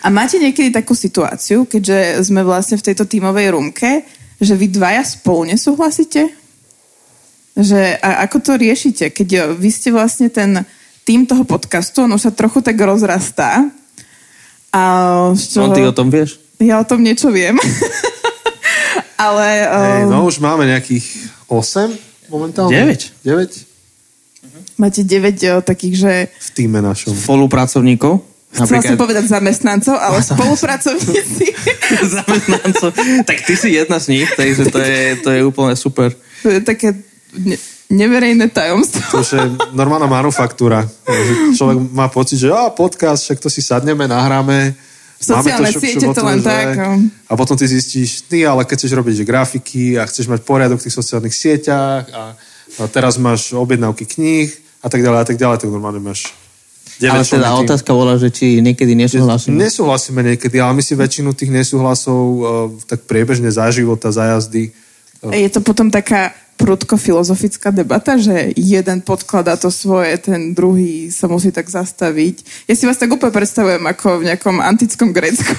A 0.00 0.08
máte 0.08 0.40
niekedy 0.40 0.72
takú 0.72 0.92
situáciu, 0.92 1.64
keďže 1.64 2.24
sme 2.24 2.44
vlastne 2.44 2.76
v 2.80 2.86
tejto 2.92 3.04
tímovej 3.04 3.52
rumke, 3.52 4.04
že 4.40 4.56
vy 4.56 4.68
dvaja 4.68 5.04
spolu 5.04 5.52
nesúhlasíte? 5.52 6.32
Že, 7.58 8.00
a 8.00 8.24
ako 8.28 8.36
to 8.44 8.52
riešite? 8.54 9.10
Keď 9.10 9.58
vy 9.58 9.70
ste 9.72 9.90
vlastne 9.90 10.30
ten 10.30 10.62
tým 11.02 11.24
toho 11.24 11.42
podcastu, 11.48 12.04
ono 12.04 12.20
sa 12.20 12.28
trochu 12.28 12.60
tak 12.60 12.76
rozrastá. 12.76 13.64
A 14.68 14.82
čo... 15.32 15.64
No, 15.64 15.72
ty 15.72 15.80
o 15.80 15.96
tom 15.96 16.12
vieš? 16.12 16.47
Ja 16.58 16.82
o 16.82 16.84
tom 16.86 17.06
niečo 17.06 17.30
viem. 17.30 17.54
Ale... 19.18 19.46
Hey, 19.66 20.02
no 20.06 20.22
um, 20.22 20.30
už 20.30 20.38
máme 20.38 20.66
nejakých 20.66 21.06
8 21.50 22.30
momentálne. 22.30 22.74
9. 22.74 23.26
9. 23.26 24.78
Máte 24.78 25.02
9 25.02 25.66
takých, 25.66 25.94
že... 25.98 26.12
V 26.30 26.50
týme 26.54 26.78
našom. 26.78 27.10
Spolupracovníkov. 27.10 28.22
Chcela 28.48 28.64
Napríklad... 28.64 28.90
som 28.94 28.96
povedať 28.96 29.24
zamestnancov, 29.26 29.94
ale 29.98 30.18
spolupracovníci. 30.34 31.46
zamestnancov. 32.16 32.88
Tak 33.26 33.38
ty 33.42 33.54
si 33.58 33.68
jedna 33.74 33.98
z 33.98 34.06
nich, 34.14 34.28
takže 34.38 34.70
to 34.70 34.78
je, 34.78 35.00
to 35.20 35.28
je 35.34 35.40
úplne 35.44 35.74
super. 35.74 36.14
To 36.42 36.48
je 36.48 36.60
také 36.62 36.94
ne, 37.34 37.58
neverejné 37.92 38.48
tajomstvo. 38.48 39.18
To 39.18 39.20
je 39.20 39.46
normálna 39.74 40.08
manufaktúra. 40.08 40.86
Človek 41.58 41.76
má 41.92 42.08
pocit, 42.08 42.40
že 42.40 42.48
á, 42.48 42.72
podcast, 42.72 43.26
však 43.28 43.38
to 43.42 43.48
si 43.50 43.60
sadneme, 43.60 44.08
nahráme. 44.08 44.72
Sociálne 45.18 45.74
to 45.74 45.82
siete 45.82 46.06
to 46.14 46.22
len 46.22 46.38
tak. 46.38 46.78
No. 46.78 47.02
A 47.26 47.32
potom 47.34 47.58
ty 47.58 47.66
zistíš, 47.66 48.22
ty, 48.30 48.46
ale 48.46 48.62
keď 48.62 48.86
chceš 48.86 48.94
robiť 48.94 49.14
že 49.18 49.24
grafiky 49.26 49.98
a 49.98 50.06
chceš 50.06 50.30
mať 50.30 50.46
poriadok 50.46 50.78
v 50.78 50.86
tých 50.86 50.94
sociálnych 50.94 51.34
sieťach 51.34 52.06
a, 52.14 52.38
a 52.78 52.82
teraz 52.86 53.18
máš 53.18 53.50
objednávky 53.50 54.06
kníh 54.06 54.54
a 54.78 54.86
tak 54.86 55.02
ďalej 55.02 55.18
a 55.18 55.26
tak 55.26 55.36
ďalej, 55.36 55.58
tak 55.58 55.74
normálne 55.74 55.98
máš 55.98 56.30
ale 56.98 57.22
teda 57.22 57.54
otázka 57.54 57.94
bola, 57.94 58.18
že 58.18 58.34
či 58.34 58.58
niekedy 58.58 58.98
nesúhlasíme. 58.98 59.54
Nesúhlasíme 59.54 60.34
niekedy, 60.34 60.58
ale 60.58 60.74
my 60.74 60.82
si 60.82 60.98
väčšinu 60.98 61.30
tých 61.30 61.54
nesúhlasov 61.54 62.18
uh, 62.18 62.42
tak 62.90 63.06
priebežne 63.06 63.46
za 63.54 63.70
života, 63.70 64.10
za 64.10 64.34
jazdy. 64.34 64.74
Uh. 65.22 65.30
Je 65.30 65.46
to 65.46 65.62
potom 65.62 65.94
taká 65.94 66.34
prudko-filozofická 66.58 67.70
debata, 67.70 68.18
že 68.18 68.50
jeden 68.58 68.98
podkladá 69.06 69.54
to 69.54 69.70
svoje, 69.70 70.18
ten 70.18 70.58
druhý 70.58 71.08
sa 71.14 71.30
musí 71.30 71.54
tak 71.54 71.70
zastaviť. 71.70 72.66
Ja 72.66 72.74
si 72.74 72.84
vás 72.84 72.98
tak 72.98 73.14
úplne 73.14 73.30
predstavujem 73.30 73.86
ako 73.86 74.20
v 74.20 74.26
nejakom 74.34 74.58
antickom 74.58 75.14
Grécku. 75.14 75.54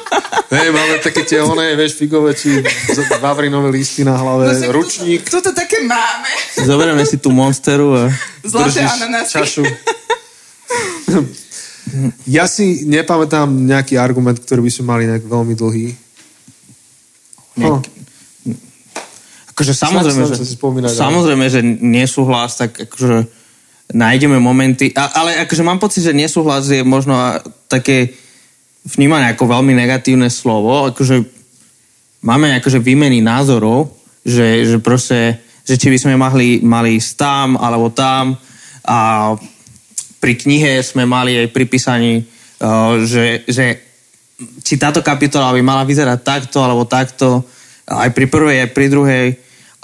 Hej, 0.54 0.70
máme 0.70 1.00
také 1.02 1.24
tie 1.26 1.40
oné, 1.42 1.74
vieš, 1.74 1.98
figové, 1.98 2.36
či 2.36 2.62
vavrinové 3.18 3.72
listy 3.74 4.04
na 4.06 4.14
hlave, 4.14 4.54
no, 4.54 4.70
ručník. 4.70 5.26
Toto 5.26 5.50
také 5.50 5.82
máme. 5.82 6.30
Zoberieme 6.62 7.02
si 7.08 7.18
tú 7.18 7.32
monsteru 7.34 7.96
a 7.96 8.12
Zlaté 8.44 8.84
ananásy. 8.84 9.32
čašu. 9.40 9.64
Ja 12.26 12.50
si 12.50 12.82
nepamätám 12.88 13.46
nejaký 13.46 14.00
argument, 14.00 14.40
ktorý 14.42 14.66
by 14.66 14.72
sme 14.72 14.84
mali 14.88 15.04
nejak 15.06 15.30
veľmi 15.30 15.54
dlhý. 15.54 15.94
No. 17.54 17.78
Akože 19.54 19.72
samozrejme, 19.72 20.22
že, 20.26 20.34
si 20.42 20.58
spomínať, 20.58 20.90
samozrejme, 20.90 21.46
že 21.46 21.60
nesúhlas, 21.78 22.58
tak 22.58 22.74
akože 22.90 23.22
nájdeme 23.94 24.42
momenty, 24.42 24.90
a, 24.98 25.14
ale 25.22 25.38
akože 25.46 25.62
mám 25.62 25.78
pocit, 25.78 26.02
že 26.02 26.16
nesúhlas 26.16 26.66
je 26.66 26.82
možno 26.82 27.14
také 27.70 28.18
vnímané 28.84 29.32
ako 29.32 29.54
veľmi 29.54 29.72
negatívne 29.72 30.26
slovo, 30.26 30.90
akože 30.90 31.22
máme 32.24 32.56
akože 32.58 32.80
výmeny 32.80 33.20
názorov, 33.20 33.92
že, 34.24 34.64
že 34.64 34.76
proste, 34.80 35.38
že 35.62 35.76
či 35.76 35.92
by 35.92 35.98
sme 36.00 36.14
mali, 36.16 36.64
mali 36.64 36.96
ísť 36.96 37.12
tam 37.14 37.48
alebo 37.60 37.92
tam. 37.92 38.36
A 38.84 39.32
pri 40.20 40.32
knihe 40.40 40.80
sme 40.80 41.04
mali 41.04 41.36
aj 41.36 41.48
pri 41.52 41.64
písaní, 41.68 42.24
uh, 42.24 43.00
že, 43.04 43.44
že 43.44 43.84
či 44.64 44.80
táto 44.80 45.04
kapitola 45.04 45.52
by 45.52 45.60
mala 45.60 45.84
vyzerať 45.84 46.18
takto 46.24 46.64
alebo 46.64 46.88
takto, 46.88 47.44
aj 47.88 48.10
pri 48.16 48.26
prvej, 48.28 48.56
aj 48.64 48.70
pri 48.72 48.86
druhej. 48.88 49.26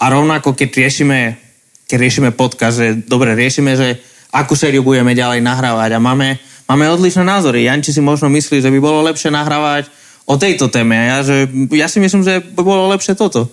A 0.01 0.05
rovnako, 0.09 0.57
keď 0.57 0.69
riešime, 0.87 1.37
keď 1.85 1.97
riešime 2.01 2.31
podcast, 2.33 2.81
že 2.81 2.89
dobre, 3.05 3.37
riešime, 3.37 3.77
že 3.77 4.01
akú 4.33 4.57
sériu 4.57 4.81
budeme 4.81 5.13
ďalej 5.13 5.45
nahrávať 5.45 5.91
a 5.97 6.01
máme, 6.01 6.41
máme 6.65 6.85
odlišné 6.89 7.27
názory. 7.27 7.69
Janči 7.69 7.93
si 7.93 8.01
možno 8.01 8.33
myslí, 8.33 8.63
že 8.65 8.73
by 8.73 8.79
bolo 8.81 9.05
lepšie 9.05 9.29
nahrávať 9.29 9.93
o 10.31 10.39
tejto 10.39 10.71
téme 10.71 10.95
ja, 10.95 11.27
že, 11.27 11.51
ja 11.75 11.91
si 11.91 11.99
myslím, 11.99 12.23
že 12.23 12.39
by 12.39 12.63
bolo 12.63 12.87
lepšie 12.95 13.19
toto. 13.19 13.51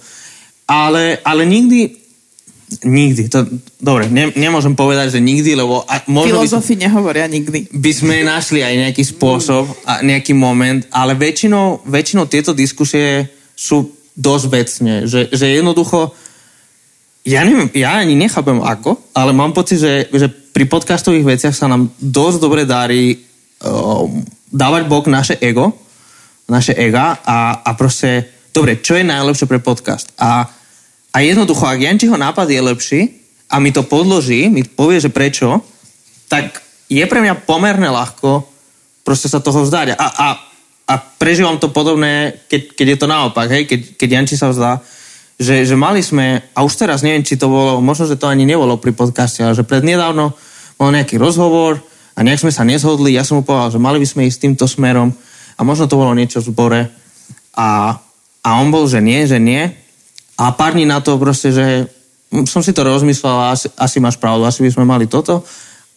Ale, 0.67 1.17
ale 1.23 1.47
nikdy, 1.47 2.07
Nikdy. 2.83 3.31
To, 3.31 3.47
dobre, 3.79 4.11
ne, 4.11 4.27
nemôžem 4.35 4.75
povedať, 4.75 5.15
že 5.15 5.19
nikdy, 5.23 5.55
lebo... 5.55 5.87
A, 5.87 6.03
možno 6.11 6.43
Filozofi 6.43 6.75
by, 6.75 6.83
nehovoria 6.83 7.23
nikdy. 7.23 7.71
By 7.71 7.91
sme 7.95 8.27
našli 8.27 8.59
aj 8.59 8.91
nejaký 8.91 9.03
spôsob 9.07 9.71
a 9.87 10.03
nejaký 10.03 10.35
moment, 10.35 10.83
ale 10.91 11.15
väčšinou, 11.15 11.87
väčšinou 11.87 12.27
tieto 12.27 12.51
diskusie 12.51 13.31
sú 13.55 13.96
dosť 14.17 14.45
vecne, 14.49 14.93
že, 15.05 15.29
že 15.29 15.45
jednoducho 15.53 16.11
ja 17.27 17.43
neviem, 17.43 17.67
ja 17.75 17.99
ani 17.99 18.15
nechápem 18.15 18.57
ako, 18.63 18.97
ale 19.11 19.35
mám 19.35 19.51
pocit, 19.51 19.83
že, 19.83 20.07
že 20.09 20.31
pri 20.31 20.63
podcastových 20.65 21.37
veciach 21.37 21.55
sa 21.55 21.67
nám 21.67 21.91
dosť 21.99 22.37
dobre 22.39 22.63
darí 22.63 23.19
uh, 23.19 24.07
dávať 24.47 24.87
bok 24.87 25.11
naše 25.11 25.35
ego, 25.43 25.75
naše 26.47 26.71
ega 26.71 27.19
a, 27.19 27.67
a 27.67 27.69
proste, 27.75 28.31
dobre, 28.55 28.79
čo 28.79 28.95
je 28.95 29.03
najlepšie 29.03 29.43
pre 29.43 29.59
podcast? 29.59 30.15
A 30.15 30.47
a 31.17 31.25
jednoducho, 31.25 31.65
ak 31.65 31.81
Jančiho 31.81 32.13
nápad 32.13 32.45
je 32.45 32.61
lepší 32.61 33.01
a 33.49 33.57
mi 33.57 33.73
to 33.73 33.81
podloží, 33.81 34.53
mi 34.53 34.61
povie, 34.61 35.01
že 35.01 35.09
prečo, 35.09 35.65
tak 36.29 36.61
je 36.93 37.01
pre 37.09 37.25
mňa 37.25 37.41
pomerne 37.41 37.89
ľahko 37.89 38.45
proste 39.01 39.25
sa 39.25 39.41
toho 39.41 39.65
vzdať. 39.65 39.97
A, 39.97 40.05
a, 40.05 40.27
a 40.87 40.93
prežívam 41.19 41.59
to 41.59 41.67
podobné, 41.67 42.39
keď, 42.47 42.61
keď 42.71 42.87
je 42.87 42.97
to 42.97 43.07
naopak, 43.11 43.51
hej? 43.51 43.67
Keď, 43.67 43.99
keď 43.99 44.09
Janči 44.09 44.35
sa 44.39 44.47
vzdá, 44.47 44.79
že, 45.35 45.67
že 45.67 45.75
mali 45.75 45.99
sme, 45.99 46.47
a 46.55 46.63
už 46.63 46.73
teraz 46.79 47.03
neviem, 47.03 47.27
či 47.27 47.35
to 47.35 47.51
bolo, 47.51 47.83
možno, 47.83 48.07
že 48.07 48.15
to 48.15 48.31
ani 48.31 48.47
nebolo 48.47 48.79
pri 48.79 48.95
podcaste, 48.95 49.43
ale 49.43 49.53
že 49.53 49.67
prednedávno 49.67 50.33
bol 50.79 50.89
nejaký 50.89 51.19
rozhovor 51.19 51.83
a 52.15 52.23
nejak 52.23 52.47
sme 52.47 52.55
sa 52.55 52.63
nezhodli, 52.65 53.13
ja 53.13 53.27
som 53.27 53.41
mu 53.41 53.43
povedal, 53.45 53.77
že 53.77 53.83
mali 53.83 54.01
by 54.01 54.07
sme 54.07 54.25
ísť 54.25 54.47
týmto 54.47 54.65
smerom 54.65 55.11
a 55.57 55.61
možno 55.61 55.85
to 55.85 55.99
bolo 55.99 56.15
niečo 56.15 56.41
v 56.41 56.47
zbore 56.49 56.81
a, 57.53 57.99
a 58.41 58.49
on 58.57 58.71
bol, 58.73 58.89
že 58.89 59.03
nie, 59.03 59.27
že 59.29 59.37
nie 59.37 59.69
a 60.37 60.53
pár 60.53 60.77
dní 60.77 60.85
na 60.85 61.01
to 61.01 61.17
proste, 61.17 61.49
že 61.49 61.89
som 62.45 62.61
si 62.61 62.71
to 62.71 62.85
rozmyslel 62.85 63.33
a 63.33 63.51
asi, 63.57 63.67
asi 63.73 63.97
máš 63.97 64.21
pravdu, 64.21 64.45
asi 64.45 64.61
by 64.61 64.69
sme 64.69 64.85
mali 64.85 65.09
toto. 65.09 65.41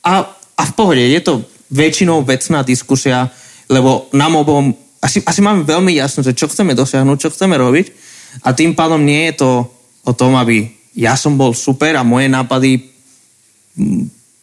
A, 0.00 0.24
a 0.56 0.62
v 0.64 0.72
pohode, 0.72 1.02
je 1.02 1.20
to 1.20 1.44
väčšinou 1.68 2.24
vecná 2.24 2.64
diskusia, 2.64 3.28
lebo 3.70 4.10
nám 4.10 4.42
obom, 4.42 4.74
asi, 4.98 5.22
asi 5.22 5.40
máme 5.40 5.62
veľmi 5.62 5.94
jasno, 5.94 6.26
že 6.26 6.34
čo 6.34 6.50
chceme 6.50 6.74
dosiahnuť, 6.74 7.16
čo 7.22 7.32
chceme 7.32 7.54
robiť 7.54 7.86
a 8.42 8.50
tým 8.50 8.74
pádom 8.74 9.00
nie 9.00 9.30
je 9.30 9.46
to 9.46 9.50
o 10.04 10.12
tom, 10.12 10.34
aby 10.34 10.66
ja 10.98 11.14
som 11.14 11.38
bol 11.38 11.54
super 11.54 11.94
a 11.94 12.02
moje 12.02 12.26
nápady 12.26 12.90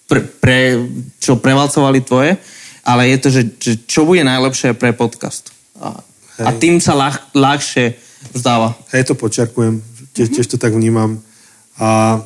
pre, 0.07 0.23
pre, 0.23 0.80
čo 1.19 1.38
prevalcovali 1.43 1.99
tvoje, 2.01 2.39
ale 2.88 3.11
je 3.11 3.17
to, 3.19 3.28
že, 3.28 3.41
že 3.59 3.73
čo 3.84 4.07
bude 4.07 4.23
najlepšie 4.23 4.71
pre 4.80 4.95
podcast. 4.95 5.51
A, 5.84 5.99
a 6.39 6.49
tým 6.55 6.80
sa 6.80 6.95
ľah, 6.95 7.36
ľahšie 7.36 7.99
vzdáva. 8.32 8.80
Hej, 8.95 9.11
to 9.11 9.13
počerkujem, 9.19 9.84
tiež, 10.15 10.32
tiež 10.32 10.47
to 10.47 10.57
tak 10.57 10.71
vnímam. 10.71 11.19
A 11.75 12.23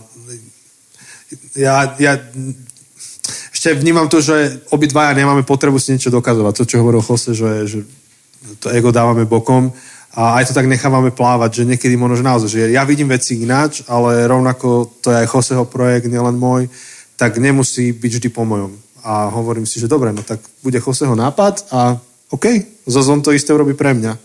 ja, 1.58 1.98
ja 1.98 2.14
ešte 3.62 3.78
vnímam 3.78 4.10
to, 4.10 4.26
že 4.26 4.66
obidvaja 4.74 5.14
nemáme 5.14 5.46
potrebu 5.46 5.78
si 5.78 5.94
niečo 5.94 6.10
dokazovať. 6.10 6.54
To, 6.58 6.66
čo 6.66 6.82
hovoril 6.82 7.06
Jose, 7.06 7.38
že, 7.38 7.70
že 7.70 7.86
to 8.58 8.74
ego 8.74 8.90
dávame 8.90 9.30
bokom 9.30 9.70
a 10.18 10.42
aj 10.42 10.50
to 10.50 10.58
tak 10.58 10.66
nechávame 10.66 11.14
plávať, 11.14 11.62
že 11.62 11.70
niekedy 11.70 11.94
možno 11.94 12.18
že 12.18 12.26
naozaj, 12.26 12.50
že 12.50 12.74
ja 12.74 12.82
vidím 12.82 13.14
veci 13.14 13.38
ináč, 13.38 13.86
ale 13.86 14.26
rovnako 14.26 14.90
to 15.06 15.14
je 15.14 15.22
aj 15.22 15.30
Joseho 15.30 15.70
projekt, 15.70 16.10
nielen 16.10 16.42
môj, 16.42 16.74
tak 17.14 17.38
nemusí 17.38 17.94
byť 17.94 18.12
vždy 18.18 18.30
po 18.34 18.50
mojom. 18.50 18.74
A 19.06 19.30
hovorím 19.30 19.70
si, 19.70 19.78
že 19.78 19.86
dobre, 19.86 20.10
no 20.10 20.26
tak 20.26 20.42
bude 20.66 20.82
Joseho 20.82 21.14
nápad 21.14 21.70
a 21.70 22.02
OK, 22.34 22.66
Zozon 22.90 23.22
to 23.22 23.30
isté 23.30 23.54
urobí 23.54 23.78
pre 23.78 23.94
mňa. 23.94 24.18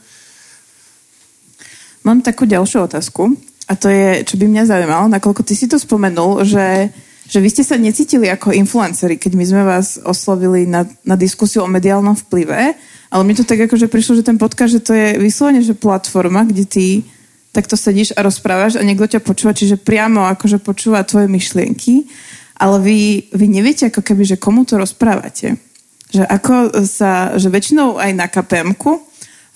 Mám 2.09 2.25
takú 2.25 2.49
ďalšiu 2.49 2.89
otázku 2.89 3.37
a 3.69 3.77
to 3.77 3.93
je, 3.93 4.25
čo 4.25 4.41
by 4.41 4.49
mňa 4.49 4.65
zaujímalo, 4.65 5.13
nakoľko 5.13 5.45
ty 5.45 5.53
si 5.53 5.69
to 5.69 5.77
spomenul, 5.77 6.41
že 6.41 6.89
že 7.27 7.43
vy 7.43 7.49
ste 7.51 7.67
sa 7.67 7.75
necítili 7.75 8.31
ako 8.31 8.55
influenceri, 8.55 9.19
keď 9.19 9.33
my 9.35 9.45
sme 9.45 9.63
vás 9.67 9.99
oslovili 10.07 10.65
na, 10.65 10.87
na 11.03 11.19
diskusiu 11.19 11.67
o 11.67 11.71
mediálnom 11.71 12.15
vplyve, 12.27 12.79
ale 13.11 13.23
mi 13.27 13.35
to 13.35 13.43
tak 13.43 13.67
akože 13.67 13.91
prišlo, 13.91 14.23
že 14.23 14.27
ten 14.27 14.39
podcast, 14.39 14.79
že 14.79 14.83
to 14.83 14.95
je 14.95 15.19
vyslovene, 15.19 15.63
že 15.63 15.75
platforma, 15.75 16.47
kde 16.47 16.65
ty 16.67 16.87
takto 17.51 17.75
sedíš 17.75 18.13
a 18.15 18.23
rozprávaš 18.23 18.77
a 18.77 18.87
niekto 18.87 19.09
ťa 19.09 19.25
počúva, 19.25 19.57
čiže 19.57 19.81
priamo 19.81 20.29
akože 20.29 20.61
počúva 20.61 21.03
tvoje 21.09 21.27
myšlienky, 21.27 22.05
ale 22.61 22.77
vy, 22.85 22.99
vy 23.33 23.47
neviete 23.49 23.89
ako 23.89 24.05
keby, 24.05 24.23
že 24.23 24.41
komu 24.41 24.69
to 24.69 24.77
rozprávate. 24.77 25.57
Že 26.13 26.23
ako 26.23 26.55
sa, 26.87 27.35
že 27.35 27.51
väčšinou 27.51 27.99
aj 27.99 28.11
na 28.15 28.27
KPM-ku 28.31 29.03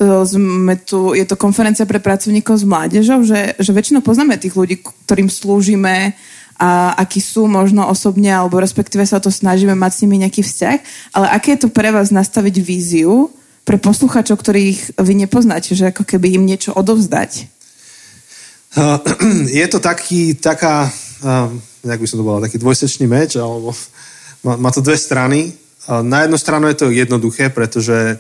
sme 0.01 0.81
tu, 0.81 1.13
je 1.13 1.29
to 1.29 1.37
konferencia 1.37 1.85
pre 1.85 2.01
pracovníkov 2.01 2.57
s 2.57 2.65
mládežou, 2.65 3.21
že, 3.21 3.53
že 3.61 3.71
väčšinou 3.77 4.01
poznáme 4.01 4.41
tých 4.41 4.57
ľudí, 4.57 4.81
ktorým 4.81 5.29
slúžime, 5.29 6.17
a 6.57 6.97
akí 6.99 7.21
sú 7.23 7.47
možno 7.47 7.87
osobne, 7.89 8.33
alebo 8.33 8.61
respektíve 8.61 9.05
sa 9.07 9.23
to 9.23 9.31
snažíme 9.33 9.73
mať 9.77 9.91
s 9.93 10.01
nimi 10.05 10.17
nejaký 10.21 10.43
vzťah, 10.45 10.79
ale 11.15 11.27
aké 11.31 11.57
je 11.57 11.67
to 11.67 11.69
pre 11.71 11.95
vás 11.95 12.11
nastaviť 12.11 12.57
víziu 12.61 13.31
pre 13.65 13.79
posluchačov, 13.79 14.35
ktorých 14.41 14.99
vy 14.99 15.15
nepoznáte, 15.15 15.77
že 15.79 15.93
ako 15.93 16.03
keby 16.03 16.41
im 16.41 16.49
niečo 16.49 16.75
odovzdať? 16.75 17.47
Je 19.51 19.67
to 19.67 19.83
taký, 19.83 20.39
taká, 20.39 20.87
jak 21.83 22.01
by 22.01 22.07
som 22.07 22.23
to 22.23 22.27
bola, 22.27 22.47
taký 22.47 22.59
dvojsečný 22.59 23.11
meč, 23.11 23.35
alebo 23.35 23.75
má, 24.47 24.55
má 24.55 24.71
to 24.71 24.79
dve 24.79 24.95
strany. 24.95 25.55
Na 25.91 26.23
jednu 26.23 26.39
stranu 26.39 26.71
je 26.71 26.77
to 26.79 26.95
jednoduché, 26.95 27.51
pretože 27.51 28.19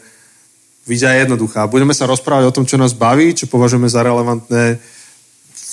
vidia 0.90 1.14
je 1.14 1.22
jednoduchá. 1.22 1.70
Budeme 1.70 1.94
sa 1.94 2.10
rozprávať 2.10 2.50
o 2.50 2.54
tom, 2.56 2.66
čo 2.66 2.80
nás 2.80 2.96
baví, 2.96 3.30
čo 3.30 3.46
považujeme 3.46 3.86
za 3.86 4.02
relevantné 4.02 4.82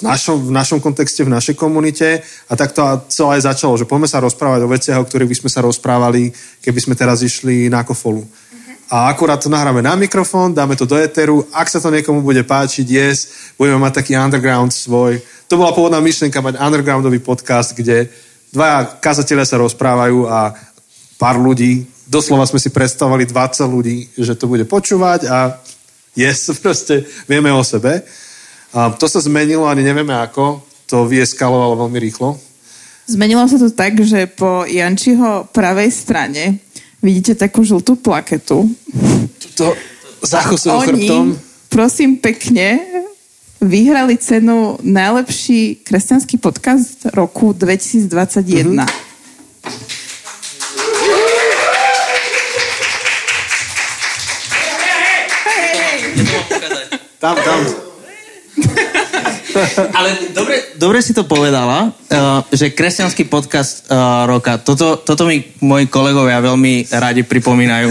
našom, 0.05 0.37
v 0.47 0.51
našom 0.53 0.79
kontexte, 0.83 1.25
v 1.25 1.33
našej 1.33 1.55
komunite 1.57 2.21
a 2.49 2.53
tak 2.53 2.75
to 2.75 2.81
celé 3.09 3.41
aj 3.41 3.49
začalo, 3.53 3.73
že 3.79 3.89
poďme 3.89 4.05
sa 4.05 4.21
rozprávať 4.21 4.59
o 4.65 4.71
veciach, 4.71 4.99
o 5.01 5.07
ktorých 5.07 5.31
by 5.31 5.37
sme 5.41 5.49
sa 5.49 5.65
rozprávali, 5.65 6.29
keby 6.61 6.79
sme 6.81 6.93
teraz 6.93 7.25
išli 7.25 7.71
na 7.71 7.81
kofolu. 7.81 8.21
A 8.87 9.11
akurát 9.11 9.35
to 9.35 9.51
nahráme 9.51 9.83
na 9.83 9.99
mikrofón, 9.99 10.55
dáme 10.55 10.79
to 10.79 10.87
do 10.87 10.95
eteru, 10.95 11.43
ak 11.51 11.67
sa 11.67 11.83
to 11.83 11.91
niekomu 11.91 12.23
bude 12.23 12.39
páčiť, 12.47 12.87
yes, 12.87 13.51
budeme 13.59 13.83
mať 13.83 13.99
taký 13.99 14.15
underground 14.15 14.71
svoj. 14.71 15.19
To 15.51 15.59
bola 15.59 15.75
pôvodná 15.75 15.99
myšlienka 15.99 16.39
mať 16.39 16.55
undergroundový 16.55 17.19
podcast, 17.19 17.75
kde 17.75 18.07
dvaja 18.55 18.87
kazatelia 19.03 19.43
sa 19.43 19.59
rozprávajú 19.59 20.31
a 20.31 20.55
pár 21.19 21.35
ľudí, 21.35 21.83
doslova 22.07 22.47
sme 22.47 22.63
si 22.63 22.71
predstavovali 22.71 23.27
20 23.27 23.67
ľudí, 23.67 23.97
že 24.15 24.39
to 24.39 24.47
bude 24.47 24.63
počúvať 24.63 25.27
a 25.27 25.59
yes, 26.15 26.47
proste 26.63 27.03
vieme 27.27 27.51
o 27.51 27.63
sebe. 27.67 28.07
A 28.75 28.91
to 28.91 29.07
sa 29.07 29.23
zmenilo, 29.23 29.67
ani 29.67 29.83
nevieme 29.83 30.15
ako. 30.15 30.63
To 30.87 31.07
vyeskalovalo 31.07 31.87
veľmi 31.87 31.99
rýchlo. 31.99 32.39
Zmenilo 33.07 33.47
sa 33.47 33.55
to 33.55 33.71
tak, 33.71 33.99
že 34.03 34.27
po 34.27 34.67
Jančiho 34.67 35.47
pravej 35.55 35.91
strane 35.91 36.59
vidíte 36.99 37.39
takú 37.39 37.63
žltú 37.63 37.95
plaketu. 37.95 38.67
Tuto 39.39 39.65
za 40.23 40.43
chrbtom. 40.43 41.39
prosím 41.71 42.19
pekne, 42.19 42.83
vyhrali 43.63 44.19
cenu 44.19 44.75
najlepší 44.83 45.87
kresťanský 45.87 46.37
podcast 46.37 47.07
roku 47.15 47.55
2021. 47.55 48.11
Mm-hmm. 48.75 49.07
Tam, 57.17 57.33
tam. 57.41 57.86
Ale 59.97 60.09
dobre, 60.33 60.55
dobre 60.77 60.99
si 61.01 61.13
to 61.17 61.25
povedala, 61.25 61.89
uh, 61.89 62.45
že 62.53 62.73
kresťanský 62.73 63.25
podcast 63.25 63.89
uh, 63.89 64.29
roka, 64.29 64.61
toto, 64.61 65.01
toto 65.01 65.25
mi 65.25 65.41
moji 65.65 65.89
kolegovia 65.89 66.43
veľmi 66.43 66.93
radi 66.93 67.25
pripomínajú. 67.25 67.89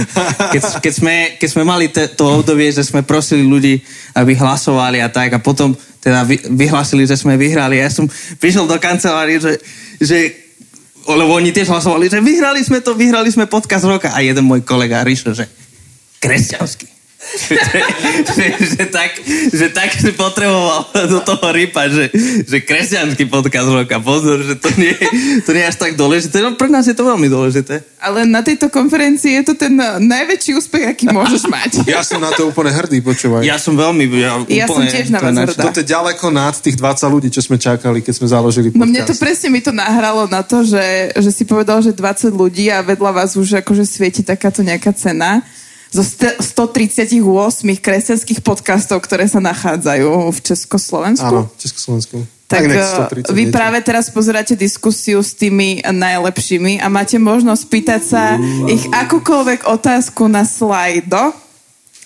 Keď, 0.54 0.62
keď, 0.78 0.92
sme, 0.94 1.14
keď 1.40 1.48
sme 1.50 1.64
mali 1.66 1.90
te, 1.90 2.06
to 2.12 2.42
obdobie, 2.42 2.70
že 2.70 2.86
sme 2.86 3.02
prosili 3.02 3.42
ľudí, 3.42 3.82
aby 4.14 4.38
hlasovali 4.38 5.02
a 5.02 5.10
tak 5.10 5.36
a 5.36 5.42
potom 5.42 5.74
teda 5.98 6.22
vy, 6.22 6.38
vyhlasili, 6.54 7.02
že 7.02 7.18
sme 7.18 7.34
vyhrali. 7.34 7.82
Ja 7.82 7.90
som 7.90 8.06
prišiel 8.38 8.70
do 8.70 8.78
kancelárie, 8.78 9.42
že, 9.42 9.58
že 9.98 10.18
lebo 11.06 11.38
oni 11.38 11.54
tiež 11.54 11.70
hlasovali, 11.70 12.10
že 12.10 12.22
vyhrali 12.22 12.62
sme 12.62 12.82
to, 12.82 12.94
vyhrali 12.94 13.30
sme 13.30 13.50
podcast 13.50 13.86
roka. 13.86 14.14
A 14.14 14.22
jeden 14.22 14.46
môj 14.46 14.62
kolega 14.62 15.06
riešil, 15.06 15.34
že 15.34 15.46
kresťanský 16.22 16.95
že, 17.34 17.56
že, 18.30 18.44
že, 18.76 18.84
tak, 18.86 19.10
že 19.50 19.66
tak 19.74 19.90
si 19.92 20.14
potreboval 20.14 20.86
do 20.94 21.18
toho 21.26 21.46
rýpať, 21.50 21.88
že, 21.90 22.04
že 22.46 22.56
kresťanský 22.62 23.26
podcast 23.26 23.68
roka. 23.68 23.98
Pozor, 23.98 24.46
že 24.46 24.54
to 24.56 24.70
nie, 24.78 24.94
to 25.42 25.50
nie 25.50 25.62
je 25.66 25.70
až 25.70 25.76
tak 25.76 25.98
dôležité. 25.98 26.40
No 26.40 26.54
pre 26.54 26.70
nás 26.70 26.86
je 26.86 26.94
to 26.94 27.02
veľmi 27.02 27.26
dôležité. 27.26 27.82
Ale 27.98 28.22
na 28.22 28.46
tejto 28.46 28.70
konferencii 28.70 29.42
je 29.42 29.44
to 29.50 29.54
ten 29.58 29.74
najväčší 29.80 30.54
úspech, 30.54 30.84
aký 30.86 31.04
môžeš 31.10 31.50
mať. 31.50 31.82
Ja 31.90 32.06
som 32.06 32.22
na 32.22 32.30
to 32.30 32.46
úplne 32.46 32.70
hrdý, 32.70 33.02
počúvaj. 33.02 33.42
Ja 33.42 33.58
som 33.58 33.74
veľmi... 33.74 34.06
Ja, 34.14 34.38
úplne, 34.38 34.54
ja 34.54 34.66
som 34.70 34.82
tiež 34.86 35.10
na 35.10 35.18
vás 35.18 35.34
hrdá. 35.34 35.62
Toto 35.66 35.82
je 35.82 35.86
ďaleko 35.86 36.26
nad 36.30 36.54
tých 36.54 36.78
20 36.78 37.14
ľudí, 37.14 37.28
čo 37.34 37.42
sme 37.42 37.58
čakali, 37.58 37.98
keď 38.00 38.14
sme 38.14 38.26
založili 38.30 38.70
podcast. 38.70 38.80
No 38.80 38.86
mne 38.86 39.02
to 39.02 39.14
presne 39.18 39.48
mi 39.50 39.60
to 39.60 39.74
nahralo 39.74 40.30
na 40.30 40.46
to, 40.46 40.62
že, 40.62 41.16
že 41.18 41.30
si 41.34 41.42
povedal, 41.42 41.82
že 41.82 41.90
20 41.90 42.30
ľudí 42.30 42.70
a 42.70 42.84
vedľa 42.84 43.10
vás 43.10 43.34
už 43.34 43.64
akože 43.64 43.82
svieti 43.82 44.22
takáto 44.22 44.62
nejaká 44.62 44.94
cena 44.94 45.42
zo 45.96 46.04
138 46.04 47.24
kresťanských 47.80 48.40
podcastov, 48.44 49.00
ktoré 49.00 49.24
sa 49.24 49.40
nachádzajú 49.40 50.28
v 50.28 50.38
Československu. 50.44 51.24
Áno, 51.24 51.48
v 51.48 51.56
Československu. 51.56 52.16
Tak, 52.46 52.62
tak 52.62 53.26
vy 53.34 53.50
niečo. 53.50 53.56
práve 53.58 53.82
teraz 53.82 54.06
pozeráte 54.06 54.54
diskusiu 54.54 55.18
s 55.18 55.34
tými 55.34 55.82
najlepšími 55.82 56.78
a 56.78 56.86
máte 56.86 57.18
možnosť 57.18 57.62
pýtať 57.66 58.02
sa 58.06 58.38
uh. 58.38 58.70
ich 58.70 58.86
akúkoľvek 58.86 59.66
otázku 59.66 60.30
na 60.30 60.46
slajdo. 60.46 61.34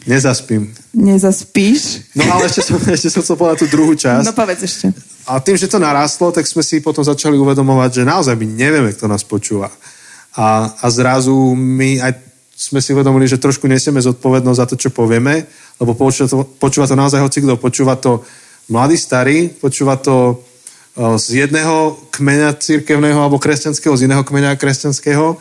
Nezaspím. 0.09 0.72
Nezaspíš? 0.97 2.09
No 2.16 2.24
ale 2.32 2.49
ešte 2.49 2.64
som, 2.64 2.80
ešte 2.80 3.12
som 3.12 3.20
chcel 3.20 3.36
povedať 3.36 3.68
tú 3.68 3.68
druhú 3.68 3.93
časť. 3.93 4.24
No 4.24 4.32
povedz 4.32 4.64
ešte. 4.64 4.97
A 5.28 5.45
tým, 5.45 5.61
že 5.61 5.68
to 5.68 5.76
narastlo, 5.76 6.32
tak 6.32 6.49
sme 6.49 6.64
si 6.64 6.80
potom 6.80 7.05
začali 7.05 7.36
uvedomovať, 7.36 8.01
že 8.01 8.09
naozaj 8.09 8.32
my 8.41 8.47
nevieme, 8.49 8.97
kto 8.97 9.12
nás 9.12 9.20
počúva. 9.20 9.68
A, 10.32 10.72
a 10.72 10.86
zrazu 10.88 11.36
my 11.53 12.01
aj 12.01 12.30
sme 12.61 12.85
si 12.85 12.93
uvedomili, 12.93 13.25
že 13.25 13.41
trošku 13.41 13.65
nesieme 13.65 14.05
zodpovednosť 14.05 14.61
za 14.61 14.67
to, 14.69 14.77
čo 14.77 14.93
povieme, 14.93 15.49
lebo 15.81 15.97
počúva 15.97 16.29
to, 16.29 16.45
počúva 16.61 16.85
to 16.85 16.93
naozaj 16.93 17.25
hoci 17.25 17.41
kto. 17.41 17.57
Počúva 17.57 17.97
to 17.97 18.21
mladý, 18.69 19.01
starý, 19.01 19.49
počúva 19.49 19.97
to 19.97 20.45
z 21.17 21.49
jedného 21.49 21.97
kmeňa 22.13 22.61
církevného 22.61 23.17
alebo 23.17 23.41
kresťanského, 23.41 23.97
z 23.97 24.05
iného 24.05 24.21
kmeňa 24.21 24.61
kresťanského. 24.61 25.41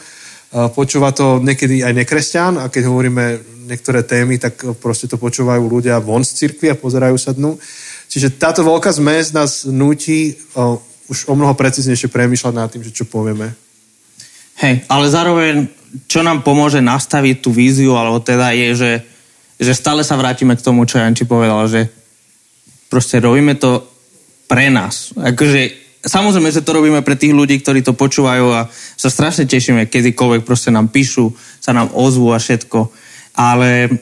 Počúva 0.71 1.11
to 1.11 1.43
niekedy 1.43 1.83
aj 1.83 1.93
nekresťan 1.99 2.55
a 2.63 2.71
keď 2.71 2.87
hovoríme 2.87 3.23
niektoré 3.67 4.07
témy, 4.07 4.39
tak 4.39 4.79
proste 4.79 5.11
to 5.11 5.19
počúvajú 5.19 5.61
ľudia 5.67 5.99
von 5.99 6.23
z 6.23 6.39
cirkvi 6.39 6.71
a 6.71 6.79
pozerajú 6.79 7.19
sa 7.19 7.35
dnu. 7.35 7.59
Čiže 8.07 8.39
táto 8.39 8.63
veľká 8.63 8.95
zmes 8.95 9.35
nás 9.35 9.67
nutí 9.67 10.39
už 11.11 11.27
o 11.27 11.33
mnoho 11.35 11.53
preciznejšie 11.53 12.07
premýšľať 12.07 12.53
nad 12.55 12.69
tým, 12.71 12.81
že 12.81 12.95
čo 12.95 13.03
povieme. 13.05 13.51
Hej, 14.63 14.87
ale 14.87 15.05
zároveň 15.11 15.69
čo 16.05 16.21
nám 16.21 16.45
pomôže 16.45 16.81
nastaviť 16.81 17.41
tú 17.41 17.49
víziu, 17.49 17.97
alebo 17.97 18.21
teda 18.21 18.53
je, 18.53 18.69
že, 18.77 18.91
že 19.57 19.73
stále 19.73 20.05
sa 20.05 20.17
vrátime 20.17 20.53
k 20.53 20.65
tomu, 20.65 20.85
čo 20.85 21.01
Janči 21.01 21.25
povedal, 21.25 21.65
že 21.65 21.89
proste 22.89 23.21
robíme 23.21 23.57
to 23.57 23.85
pre 24.49 24.73
nás. 24.73 25.13
Akože, 25.13 25.61
samozrejme, 26.01 26.49
že 26.49 26.65
to 26.65 26.73
robíme 26.73 27.01
pre 27.05 27.13
tých 27.13 27.33
ľudí, 27.33 27.61
ktorí 27.61 27.85
to 27.85 27.93
počúvajú 27.93 28.45
a 28.49 28.65
sa 28.73 29.09
strašne 29.13 29.45
tešíme, 29.45 29.89
kedykoľvek 29.89 30.41
proste 30.41 30.73
nám 30.73 30.89
píšu, 30.89 31.29
sa 31.61 31.73
nám 31.73 31.93
ozvú 31.93 32.33
a 32.33 32.41
všetko. 32.41 32.89
Ale, 33.37 33.93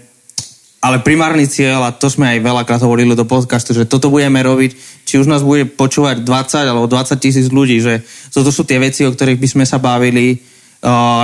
ale 0.79 0.97
primárny 1.03 1.51
cieľ, 1.51 1.83
a 1.83 1.95
to 1.95 2.07
sme 2.07 2.31
aj 2.31 2.39
veľakrát 2.47 2.79
hovorili 2.79 3.11
do 3.11 3.27
podcastu, 3.27 3.75
že 3.75 3.89
toto 3.89 4.07
budeme 4.07 4.39
robiť, 4.39 5.03
či 5.03 5.19
už 5.19 5.27
nás 5.27 5.43
bude 5.43 5.67
počúvať 5.67 6.23
20 6.23 6.71
alebo 6.71 6.87
20 6.87 7.19
tisíc 7.19 7.47
ľudí, 7.51 7.83
že 7.83 8.03
toto 8.31 8.55
sú 8.55 8.63
tie 8.63 8.79
veci, 8.79 9.03
o 9.03 9.11
ktorých 9.11 9.39
by 9.39 9.47
sme 9.51 9.65
sa 9.67 9.83
bavili, 9.83 10.39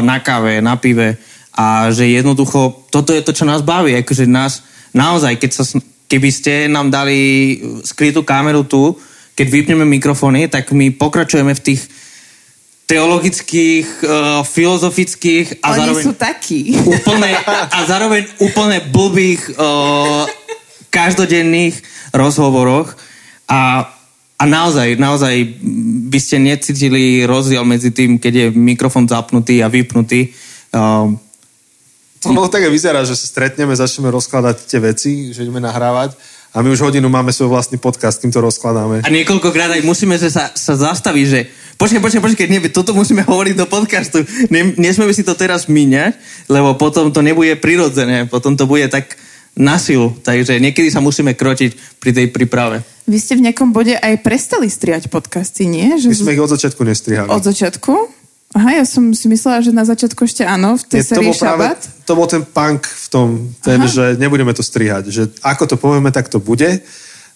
na 0.03 0.17
káve, 0.19 0.61
na 0.61 0.75
pive 0.75 1.17
a 1.53 1.93
že 1.93 2.09
jednoducho 2.09 2.89
toto 2.89 3.13
je 3.13 3.21
to, 3.21 3.31
čo 3.33 3.45
nás 3.45 3.61
baví. 3.61 3.93
Akože 3.93 4.25
nás 4.25 4.65
naozaj, 4.89 5.37
keď 5.37 5.51
sa, 5.53 5.63
keby 6.09 6.29
ste 6.33 6.53
nám 6.65 6.89
dali 6.89 7.61
skrytú 7.85 8.25
kameru 8.25 8.65
tu, 8.65 8.97
keď 9.37 9.47
vypneme 9.49 9.85
mikrofóny, 9.85 10.49
tak 10.49 10.73
my 10.73 10.93
pokračujeme 10.93 11.53
v 11.53 11.65
tých 11.73 11.81
teologických, 12.83 13.87
uh, 14.03 14.41
filozofických 14.45 15.63
a 15.63 15.67
Oni 15.73 15.79
zároveň 15.79 16.03
sú 16.03 16.13
takí. 16.13 16.59
úplne, 16.83 17.31
a 17.47 17.79
zároveň 17.87 18.27
úplne 18.43 18.77
blbých 18.91 19.55
uh, 19.55 20.27
každodenných 20.93 21.79
rozhovoroch 22.13 22.93
a, 23.49 23.89
a 24.37 24.43
naozaj, 24.45 24.99
naozaj 24.99 25.33
by 26.13 26.19
ste 26.21 26.37
necítili 26.37 27.25
rozdiel 27.25 27.65
medzi 27.65 27.89
tým, 27.89 28.21
keď 28.21 28.33
je 28.37 28.47
mikrofón 28.53 29.09
zapnutý 29.09 29.65
a 29.65 29.67
vypnutý. 29.73 30.29
Uh, 30.69 31.17
No 32.23 32.47
tak 32.47 32.63
vyzerá, 32.71 33.03
že 33.03 33.19
sa 33.19 33.27
stretneme, 33.27 33.75
začneme 33.75 34.07
rozkladať 34.07 34.63
tie 34.63 34.79
veci, 34.79 35.35
že 35.35 35.43
ideme 35.43 35.59
nahrávať 35.59 36.15
a 36.55 36.61
my 36.61 36.71
už 36.71 36.85
hodinu 36.85 37.11
máme 37.11 37.33
svoj 37.35 37.51
vlastný 37.51 37.81
podcast, 37.81 38.21
kým 38.21 38.31
to 38.31 38.39
rozkladáme. 38.39 39.03
a 39.03 39.09
niekoľkokrát 39.09 39.75
aj 39.75 39.81
musíme 39.83 40.15
že 40.15 40.31
sa, 40.31 40.53
sa 40.55 40.77
zastaviť, 40.77 41.25
že 41.27 41.39
počkaj, 41.75 41.99
počkaj, 41.99 42.21
počkaj, 42.21 42.47
nie, 42.47 42.61
toto 42.71 42.95
musíme 42.95 43.25
hovoriť 43.31 43.55
do 43.59 43.67
podcastu. 43.67 44.23
Ne, 44.53 44.71
nesmieme 44.79 45.11
si 45.11 45.27
to 45.27 45.35
teraz 45.35 45.67
míňať, 45.67 46.15
lebo 46.47 46.79
potom 46.79 47.11
to 47.11 47.19
nebude 47.19 47.59
prirodzené, 47.59 48.29
potom 48.29 48.55
to 48.55 48.69
bude 48.69 48.87
tak 48.87 49.17
na 49.53 49.77
silu. 49.77 50.13
Takže 50.25 50.57
niekedy 50.57 50.89
sa 50.89 51.01
musíme 51.01 51.37
kročiť 51.37 52.01
pri 52.01 52.11
tej 52.13 52.27
príprave. 52.33 52.81
Vy 53.05 53.17
ste 53.19 53.33
v 53.35 53.51
nejakom 53.51 53.75
bode 53.75 53.93
aj 53.93 54.23
prestali 54.23 54.71
striať 54.71 55.11
podcasty, 55.11 55.67
nie? 55.67 55.93
Že 55.99 56.07
My 56.09 56.17
sme 56.17 56.33
ich 56.39 56.43
od 56.43 56.51
začiatku 56.55 56.81
nestrihali. 56.87 57.29
Od 57.29 57.43
začiatku? 57.43 57.93
Aha, 58.53 58.69
ja 58.81 58.85
som 58.85 59.09
si 59.17 59.25
myslela, 59.25 59.65
že 59.65 59.73
na 59.73 59.81
začiatku 59.81 60.29
ešte 60.29 60.45
áno, 60.45 60.77
v 60.77 60.85
tej 60.85 60.99
Nie, 61.01 61.05
to, 61.05 61.09
sérii 61.09 61.29
bol 61.33 61.37
práve, 61.41 61.65
Šabat. 61.73 61.79
to 62.05 62.13
bol 62.13 62.27
ten 62.29 62.43
punk 62.45 62.81
v 62.85 63.07
tom, 63.09 63.27
ten, 63.65 63.81
Aha. 63.81 63.89
že 63.89 64.03
nebudeme 64.21 64.53
to 64.53 64.61
strihať. 64.61 65.09
Že 65.09 65.23
ako 65.41 65.63
to 65.73 65.75
povieme, 65.81 66.13
tak 66.13 66.29
to 66.29 66.37
bude. 66.37 66.85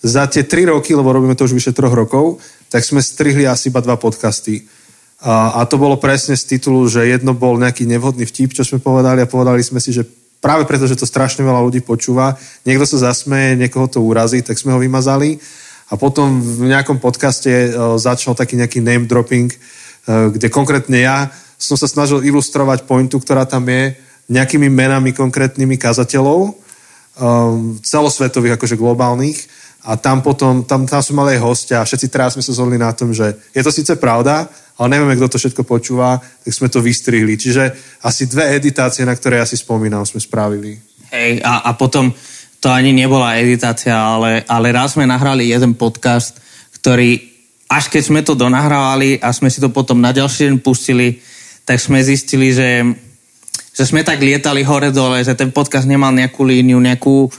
Za 0.05 0.29
tie 0.29 0.45
tri 0.45 0.69
roky, 0.69 0.93
lebo 0.93 1.09
robíme 1.09 1.33
to 1.33 1.49
už 1.49 1.57
vyše 1.57 1.73
troch 1.73 1.89
rokov, 1.89 2.37
tak 2.69 2.85
sme 2.85 3.01
strihli 3.01 3.49
asi 3.49 3.73
iba 3.73 3.81
dva 3.81 3.97
podcasty. 3.97 4.61
A, 5.25 5.57
a 5.57 5.65
to 5.65 5.81
bolo 5.81 5.97
presne 5.97 6.37
z 6.37 6.45
titulu, 6.45 6.85
že 6.85 7.09
jedno 7.09 7.33
bol 7.33 7.57
nejaký 7.57 7.89
nevhodný 7.89 8.29
vtip, 8.29 8.53
čo 8.53 8.61
sme 8.61 8.77
povedali 8.77 9.25
a 9.25 9.27
povedali 9.29 9.65
sme 9.65 9.81
si, 9.81 9.89
že 9.89 10.05
práve 10.39 10.63
preto, 10.69 10.85
že 10.85 10.99
to 10.99 11.09
strašne 11.09 11.41
veľa 11.41 11.65
ľudí 11.65 11.81
počúva, 11.81 12.37
niekto 12.63 12.85
sa 12.85 13.11
zasmeje, 13.11 13.57
niekoho 13.57 13.89
to 13.89 13.99
urazí, 14.03 14.41
tak 14.41 14.57
sme 14.57 14.73
ho 14.75 14.79
vymazali. 14.79 15.41
A 15.87 15.95
potom 15.95 16.43
v 16.43 16.67
nejakom 16.67 16.99
podcaste 16.99 17.47
e, 17.47 17.69
začal 17.95 18.35
taký 18.35 18.59
nejaký 18.59 18.83
name 18.83 19.07
dropping, 19.07 19.47
e, 19.49 19.57
kde 20.35 20.51
konkrétne 20.51 20.99
ja 20.99 21.31
som 21.57 21.73
sa 21.73 21.89
snažil 21.89 22.21
ilustrovať 22.21 22.85
pointu, 22.85 23.17
ktorá 23.17 23.49
tam 23.49 23.65
je, 23.65 23.97
nejakými 24.29 24.69
menami 24.69 25.15
konkrétnymi 25.15 25.79
kazateľov, 25.79 26.51
um, 26.51 27.79
celosvetových, 27.81 28.59
akože 28.59 28.75
globálnych. 28.77 29.39
A 29.87 29.95
tam 29.95 30.19
potom, 30.19 30.67
tam, 30.67 30.83
tam 30.83 30.99
sme 30.99 31.23
mali 31.23 31.39
hostia 31.39 31.79
a 31.79 31.87
všetci 31.87 32.11
teraz 32.11 32.35
sme 32.35 32.43
sa 32.43 32.51
zhodli 32.51 32.75
na 32.75 32.91
tom, 32.91 33.15
že 33.15 33.31
je 33.55 33.63
to 33.63 33.71
síce 33.71 33.95
pravda, 33.95 34.51
ale 34.75 34.87
nevieme, 34.91 35.15
kto 35.15 35.31
to 35.31 35.41
všetko 35.41 35.63
počúva, 35.63 36.19
tak 36.19 36.51
sme 36.51 36.67
to 36.67 36.83
vystrihli. 36.83 37.39
Čiže 37.39 37.71
asi 38.03 38.27
dve 38.27 38.51
editácie, 38.51 39.07
na 39.07 39.15
ktoré 39.15 39.39
ja 39.39 39.47
si 39.47 39.55
spomínam, 39.55 40.03
sme 40.03 40.19
spravili. 40.19 40.75
Hej, 41.07 41.39
a, 41.39 41.71
a 41.71 41.71
potom 41.79 42.11
to 42.59 42.67
ani 42.67 42.91
nebola 42.91 43.39
editácia, 43.39 43.95
ale, 43.95 44.43
ale 44.43 44.75
raz 44.75 44.99
sme 44.99 45.07
nahrali 45.07 45.47
jeden 45.47 45.73
podcast, 45.79 46.35
ktorý 46.75 47.37
až 47.67 47.91
keď 47.91 48.03
sme 48.03 48.21
to 48.23 48.33
donahrávali 48.33 49.19
a 49.19 49.31
sme 49.35 49.51
si 49.51 49.59
to 49.59 49.67
potom 49.67 49.99
na 49.99 50.15
ďalší 50.15 50.51
deň 50.51 50.55
pustili, 50.63 51.19
tak 51.67 51.83
sme 51.83 51.99
zistili, 51.99 52.55
že, 52.55 52.79
že 53.75 53.83
sme 53.83 54.07
tak 54.07 54.23
lietali 54.23 54.63
hore-dole, 54.63 55.19
že 55.19 55.35
ten 55.35 55.51
podcast 55.51 55.83
nemal 55.83 56.15
nejakú 56.15 56.47
líniu, 56.47 56.79
nejakú 56.79 57.27
e, 57.27 57.29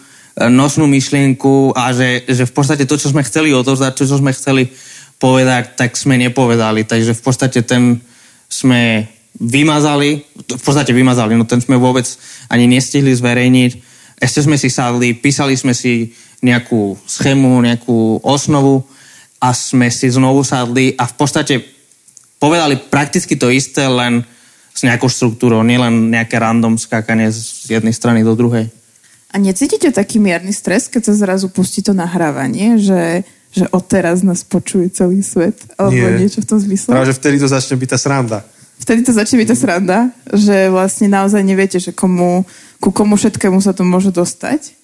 nosnú 0.47 0.87
myšlienku 0.87 1.75
a 1.75 1.91
že, 1.91 2.23
že 2.31 2.47
v 2.47 2.55
podstate 2.55 2.87
to, 2.87 2.95
čo 2.95 3.11
sme 3.11 3.27
chceli 3.27 3.51
odovzdať, 3.51 3.93
to, 3.99 4.07
čo 4.07 4.23
sme 4.23 4.31
chceli 4.31 4.71
povedať, 5.19 5.75
tak 5.75 5.99
sme 5.99 6.15
nepovedali. 6.15 6.87
Takže 6.87 7.19
v 7.19 7.23
podstate 7.23 7.67
ten 7.67 7.99
sme 8.47 9.11
vymazali, 9.39 10.23
v 10.47 10.63
podstate 10.63 10.95
vymazali, 10.95 11.35
no 11.35 11.43
ten 11.43 11.59
sme 11.59 11.75
vôbec 11.75 12.07
ani 12.47 12.71
nestihli 12.71 13.11
zverejniť. 13.11 13.73
Ešte 14.19 14.47
sme 14.47 14.55
si 14.55 14.71
sadli, 14.71 15.15
písali 15.15 15.59
sme 15.59 15.75
si 15.75 16.15
nejakú 16.43 16.95
schému, 17.03 17.59
nejakú 17.63 18.23
osnovu 18.23 18.87
a 19.43 19.51
sme 19.55 19.91
si 19.91 20.11
znovu 20.11 20.47
sadli 20.47 20.95
a 20.95 21.07
v 21.07 21.15
podstate 21.19 21.55
povedali 22.39 22.79
prakticky 22.79 23.35
to 23.35 23.51
isté, 23.51 23.87
len 23.87 24.23
s 24.75 24.87
nejakou 24.87 25.11
štruktúrou, 25.11 25.67
nielen 25.67 26.15
nejaké 26.15 26.39
random 26.39 26.79
skákanie 26.79 27.31
z 27.35 27.79
jednej 27.79 27.91
strany 27.91 28.23
do 28.23 28.39
druhej. 28.39 28.71
A 29.29 29.37
necítite 29.37 29.93
taký 29.93 30.17
mierny 30.17 30.57
stres, 30.57 30.89
keď 30.89 31.13
sa 31.13 31.15
zrazu 31.15 31.53
pustí 31.53 31.85
to 31.85 31.93
nahrávanie, 31.93 32.81
že, 32.81 33.29
že 33.53 33.69
odteraz 33.77 34.25
nás 34.25 34.41
počuje 34.41 34.89
celý 34.89 35.21
svet? 35.21 35.61
Alebo 35.77 36.01
Nie. 36.01 36.25
niečo 36.25 36.41
v 36.41 36.49
tom 36.49 36.59
zmysle? 36.59 36.97
Práve, 36.97 37.13
že 37.13 37.19
vtedy 37.21 37.37
to 37.37 37.49
začne 37.49 37.77
byť 37.77 37.89
tá 37.93 37.99
sranda. 38.01 38.39
Vtedy 38.79 39.05
to 39.05 39.13
začne 39.13 39.37
byť 39.43 39.49
tá 39.53 39.57
sranda, 39.59 39.99
že 40.33 40.73
vlastne 40.73 41.13
naozaj 41.13 41.43
neviete, 41.45 41.77
že 41.77 41.93
komu, 41.93 42.49
ku 42.81 42.89
komu 42.89 43.21
všetkému 43.21 43.61
sa 43.61 43.77
to 43.77 43.85
môže 43.85 44.15
dostať. 44.15 44.79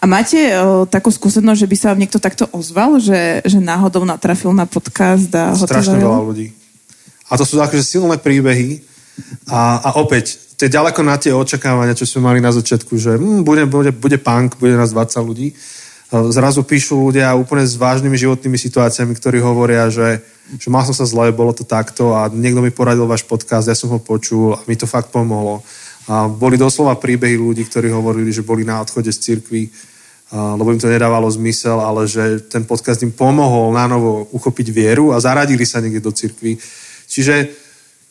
A 0.00 0.08
máte 0.08 0.38
o, 0.56 0.88
takú 0.88 1.12
skúsenosť, 1.12 1.60
že 1.60 1.68
by 1.68 1.76
sa 1.76 1.86
vám 1.92 2.00
niekto 2.00 2.16
takto 2.16 2.48
ozval, 2.56 2.96
že, 3.04 3.44
že 3.44 3.60
náhodou 3.60 4.08
natrafil 4.08 4.48
na 4.56 4.64
podcast 4.64 5.28
a 5.36 5.52
ho 5.52 5.60
Strašne 5.60 6.00
veľa 6.00 6.24
ľudí. 6.24 6.56
A 7.28 7.36
to 7.36 7.44
sú 7.44 7.60
akože 7.60 7.84
silné 7.84 8.16
príbehy. 8.16 8.80
A, 9.52 9.84
a 9.84 9.88
opäť, 10.00 10.49
to 10.60 10.68
je 10.68 10.76
ďaleko 10.76 11.00
na 11.00 11.16
tie 11.16 11.32
očakávania, 11.32 11.96
čo 11.96 12.04
sme 12.04 12.28
mali 12.28 12.44
na 12.44 12.52
začiatku, 12.52 12.92
že 13.00 13.16
hm, 13.16 13.48
bude, 13.48 13.64
bude, 13.64 13.96
bude 13.96 14.20
punk, 14.20 14.60
bude 14.60 14.76
nás 14.76 14.92
20 14.92 15.24
ľudí. 15.24 15.56
Zrazu 16.12 16.60
píšu 16.68 17.00
ľudia 17.00 17.32
úplne 17.32 17.64
s 17.64 17.80
vážnymi 17.80 18.12
životnými 18.12 18.60
situáciami, 18.60 19.16
ktorí 19.16 19.40
hovoria, 19.40 19.88
že, 19.88 20.20
že 20.60 20.68
mal 20.68 20.84
som 20.84 20.92
sa 20.92 21.08
zle, 21.08 21.32
bolo 21.32 21.56
to 21.56 21.64
takto 21.64 22.12
a 22.12 22.28
niekto 22.28 22.60
mi 22.60 22.68
poradil 22.68 23.08
váš 23.08 23.24
podcast, 23.24 23.72
ja 23.72 23.78
som 23.78 23.88
ho 23.88 24.04
počul 24.04 24.52
a 24.52 24.60
mi 24.68 24.76
to 24.76 24.84
fakt 24.84 25.08
pomohlo. 25.08 25.64
A 26.12 26.28
boli 26.28 26.60
doslova 26.60 27.00
príbehy 27.00 27.40
ľudí, 27.40 27.64
ktorí 27.64 27.88
hovorili, 27.88 28.28
že 28.28 28.44
boli 28.44 28.60
na 28.60 28.84
odchode 28.84 29.08
z 29.08 29.16
cirkvi, 29.16 29.72
a, 30.34 30.60
lebo 30.60 30.76
im 30.76 30.82
to 30.82 30.92
nedávalo 30.92 31.30
zmysel, 31.32 31.80
ale 31.80 32.04
že 32.04 32.52
ten 32.52 32.68
podcast 32.68 33.00
im 33.00 33.16
pomohol 33.16 33.72
na 33.72 33.88
novo 33.88 34.28
uchopiť 34.28 34.68
vieru 34.68 35.16
a 35.16 35.22
zaradili 35.24 35.64
sa 35.64 35.80
niekde 35.80 36.04
do 36.04 36.12
cirkvi. 36.12 36.60
Čiže, 37.08 37.48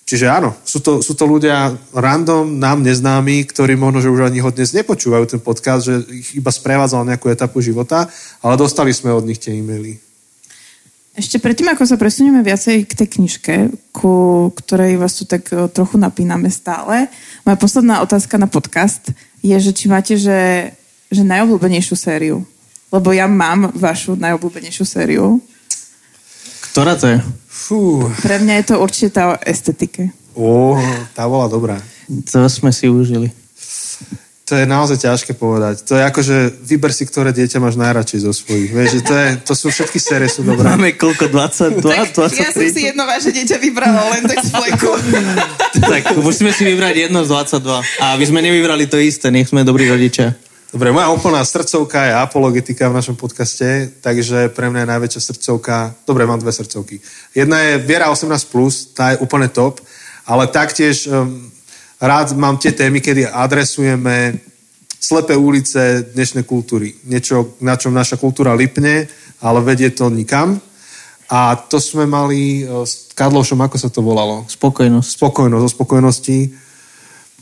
čiže 0.09 0.25
áno, 0.25 0.57
sú 0.65 0.81
to, 0.81 1.05
sú 1.05 1.13
to 1.13 1.29
ľudia 1.29 1.69
random, 1.93 2.57
nám 2.57 2.81
neznámi, 2.81 3.45
ktorí 3.45 3.77
možno, 3.77 4.01
že 4.01 4.09
už 4.09 4.25
ani 4.25 4.41
ho 4.41 4.49
dnes 4.49 4.73
nepočúvajú 4.73 5.37
ten 5.37 5.37
podcast, 5.37 5.85
že 5.85 6.01
ich 6.09 6.41
iba 6.41 6.49
sprevádzal 6.49 7.05
nejakú 7.05 7.29
etapu 7.29 7.61
života, 7.61 8.09
ale 8.41 8.57
dostali 8.57 8.89
sme 8.89 9.13
od 9.13 9.29
nich 9.29 9.37
tie 9.37 9.53
e-maily. 9.53 10.01
Ešte 11.13 11.37
predtým, 11.37 11.69
ako 11.69 11.83
sa 11.85 11.99
presunieme 11.99 12.41
viacej 12.41 12.89
k 12.89 12.95
tej 12.95 13.07
knižke, 13.19 13.55
ku 13.93 14.49
ktorej 14.55 14.97
vás 14.97 15.19
tu 15.19 15.29
tak 15.29 15.51
o, 15.51 15.67
trochu 15.67 15.99
napíname 15.99 16.47
stále, 16.49 17.11
moja 17.43 17.57
posledná 17.59 18.01
otázka 18.01 18.39
na 18.39 18.47
podcast 18.47 19.13
je, 19.43 19.53
že 19.59 19.71
či 19.75 19.91
máte, 19.91 20.15
že, 20.15 20.73
že 21.11 21.21
najobľúbenejšiu 21.27 21.95
sériu. 21.99 22.47
Lebo 22.89 23.13
ja 23.13 23.27
mám 23.27 23.69
vašu 23.75 24.15
najobľúbenejšiu 24.17 24.85
sériu. 24.87 25.43
Ktorá 26.71 26.93
to 26.95 27.07
je? 27.07 27.17
Fú, 27.49 28.05
Pre 28.21 28.35
mňa 28.39 28.53
je 28.61 28.65
to 28.65 28.75
určite 28.79 29.09
tá 29.13 29.33
o 29.33 29.39
estetike. 29.43 30.13
ó, 30.33 30.77
tá 31.11 31.25
bola 31.25 31.47
dobrá. 31.47 31.77
To 32.31 32.45
sme 32.47 32.71
si 32.71 32.87
užili. 32.89 33.29
To 34.49 34.57
je 34.57 34.65
naozaj 34.65 34.97
ťažké 34.97 35.37
povedať. 35.37 35.85
To 35.85 35.93
je 35.93 36.01
ako, 36.01 36.25
že 36.25 36.35
vyber 36.65 36.89
si, 36.89 37.05
ktoré 37.05 37.29
dieťa 37.29 37.61
máš 37.61 37.77
najradšej 37.77 38.25
zo 38.25 38.33
svojich. 38.33 38.73
Vieš, 38.73 38.89
že 38.97 39.01
to, 39.05 39.13
je, 39.13 39.27
to 39.45 39.53
sú 39.53 39.69
všetky 39.69 40.01
série 40.01 40.25
sú 40.25 40.41
dobré. 40.41 40.65
Máme 40.65 40.97
koľko? 40.97 41.29
22, 41.29 41.85
Tak 41.85 42.17
23? 42.33 42.41
ja 42.41 42.49
som 42.49 42.65
si 42.65 42.81
jedno 42.81 43.05
vaše 43.05 43.29
dieťa 43.29 43.61
vybrala 43.61 44.09
len 44.09 44.25
tak 44.25 44.41
z 44.41 44.49
fleku. 44.49 44.89
Tak 45.77 46.01
musíme 46.17 46.49
si 46.49 46.65
vybrať 46.65 46.95
jedno 47.05 47.21
z 47.21 47.29
22. 47.61 48.01
A 48.01 48.17
aby 48.17 48.25
sme 48.25 48.41
nevybrali 48.41 48.89
to 48.89 48.97
isté, 48.97 49.29
nech 49.29 49.45
sme 49.45 49.61
dobrí 49.61 49.85
rodičia. 49.85 50.33
Dobre, 50.69 50.93
moja 50.93 51.09
úplná 51.09 51.41
srdcovka 51.41 51.97
je 52.05 52.13
apologetika 52.13 52.93
v 52.93 53.01
našom 53.01 53.17
podcaste, 53.17 53.89
takže 54.05 54.53
pre 54.53 54.69
mňa 54.69 54.85
je 54.85 54.91
najväčšia 54.93 55.21
srdcovka, 55.33 55.97
dobre, 56.05 56.29
mám 56.29 56.37
dve 56.37 56.53
srdcovky. 56.53 57.01
Jedna 57.33 57.57
je 57.57 57.81
Viera 57.81 58.05
18+, 58.05 58.37
tá 58.93 59.17
je 59.17 59.17
úplne 59.17 59.49
top, 59.49 59.81
ale 60.29 60.45
taktiež 60.45 61.09
um, 61.09 61.49
rád 61.97 62.37
mám 62.37 62.61
tie 62.61 62.69
témy, 62.69 63.01
kedy 63.01 63.25
adresujeme 63.25 64.37
slepé 65.01 65.33
ulice 65.33 66.05
dnešnej 66.13 66.45
kultúry. 66.45 67.01
Niečo, 67.01 67.57
na 67.65 67.73
čom 67.73 67.89
naša 67.89 68.21
kultúra 68.21 68.53
lipne, 68.53 69.09
ale 69.41 69.65
vedie 69.65 69.89
to 69.89 70.05
nikam. 70.13 70.61
A 71.33 71.57
to 71.57 71.81
sme 71.81 72.05
mali 72.05 72.61
uh, 72.61 72.85
s 72.85 73.09
Kadlošom, 73.17 73.57
ako 73.57 73.77
sa 73.81 73.89
to 73.89 74.05
volalo? 74.05 74.45
Spokojnosť. 74.45 75.17
Spokojnosť, 75.17 75.65
o 75.65 75.73
spokojnosti. 75.73 76.68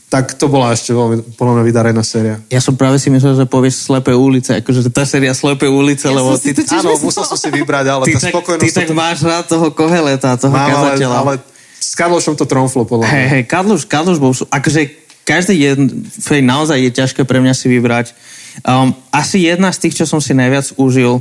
Tak 0.08 0.40
to 0.40 0.48
bola 0.48 0.72
ešte 0.72 0.96
veľmi, 0.96 1.36
podľa 1.36 1.60
mňa 1.60 1.64
vydarená 1.68 2.00
séria. 2.00 2.40
Ja 2.48 2.64
som 2.64 2.80
práve 2.80 2.96
si 2.96 3.12
myslel, 3.12 3.36
že 3.36 3.44
povieš 3.44 3.92
Slepé 3.92 4.16
ulice, 4.16 4.56
akože 4.64 4.88
tá 4.88 5.04
séria 5.04 5.36
Slepé 5.36 5.68
ulice, 5.68 6.08
Ja 6.08 6.16
lebo 6.16 6.32
ty, 6.40 6.56
Áno, 6.56 6.96
musel 7.04 7.28
som 7.28 7.36
si 7.36 7.52
vybrať, 7.52 7.86
ale 7.92 8.04
ty, 8.08 8.16
tá 8.16 8.24
tak, 8.24 8.32
spokojnosť... 8.32 8.64
ty 8.64 8.70
tak 8.72 8.88
to- 8.88 8.96
máš 8.96 9.20
rád 9.28 9.44
toho 9.52 9.68
Koheleta, 9.76 10.40
toho 10.40 10.56
Mám, 10.56 10.64
ale, 10.64 10.72
kazateľa. 10.96 11.16
ale 11.20 11.34
s 11.76 11.92
Karlošom 12.00 12.40
to 12.40 12.48
tromflo, 12.48 12.88
podľa 12.88 13.04
mňa. 13.04 13.14
Hej, 13.20 13.28
hej, 13.36 13.44
Kadluš, 13.52 13.84
Kadluš 13.84 14.18
bol, 14.24 14.32
akože 14.32 14.82
každý 15.28 15.60
jeden, 15.60 16.08
fej, 16.08 16.40
naozaj 16.40 16.80
je 16.88 16.92
ťažké 16.96 17.22
pre 17.28 17.44
mňa 17.44 17.52
si 17.52 17.68
vybrať. 17.68 18.16
Um, 18.64 18.96
asi 19.12 19.44
jedna 19.44 19.76
z 19.76 19.86
tých, 19.86 20.00
čo 20.00 20.06
som 20.08 20.24
si 20.24 20.32
najviac 20.32 20.72
užil, 20.80 21.20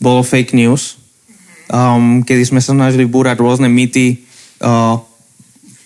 bolo 0.00 0.24
fake 0.24 0.56
news, 0.56 0.96
um, 1.68 2.24
kedy 2.24 2.48
sme 2.48 2.64
sa 2.64 2.72
snažili 2.72 3.04
búrať 3.04 3.44
rôzne 3.44 3.68
mýty 3.68 4.24
uh, 4.64 4.96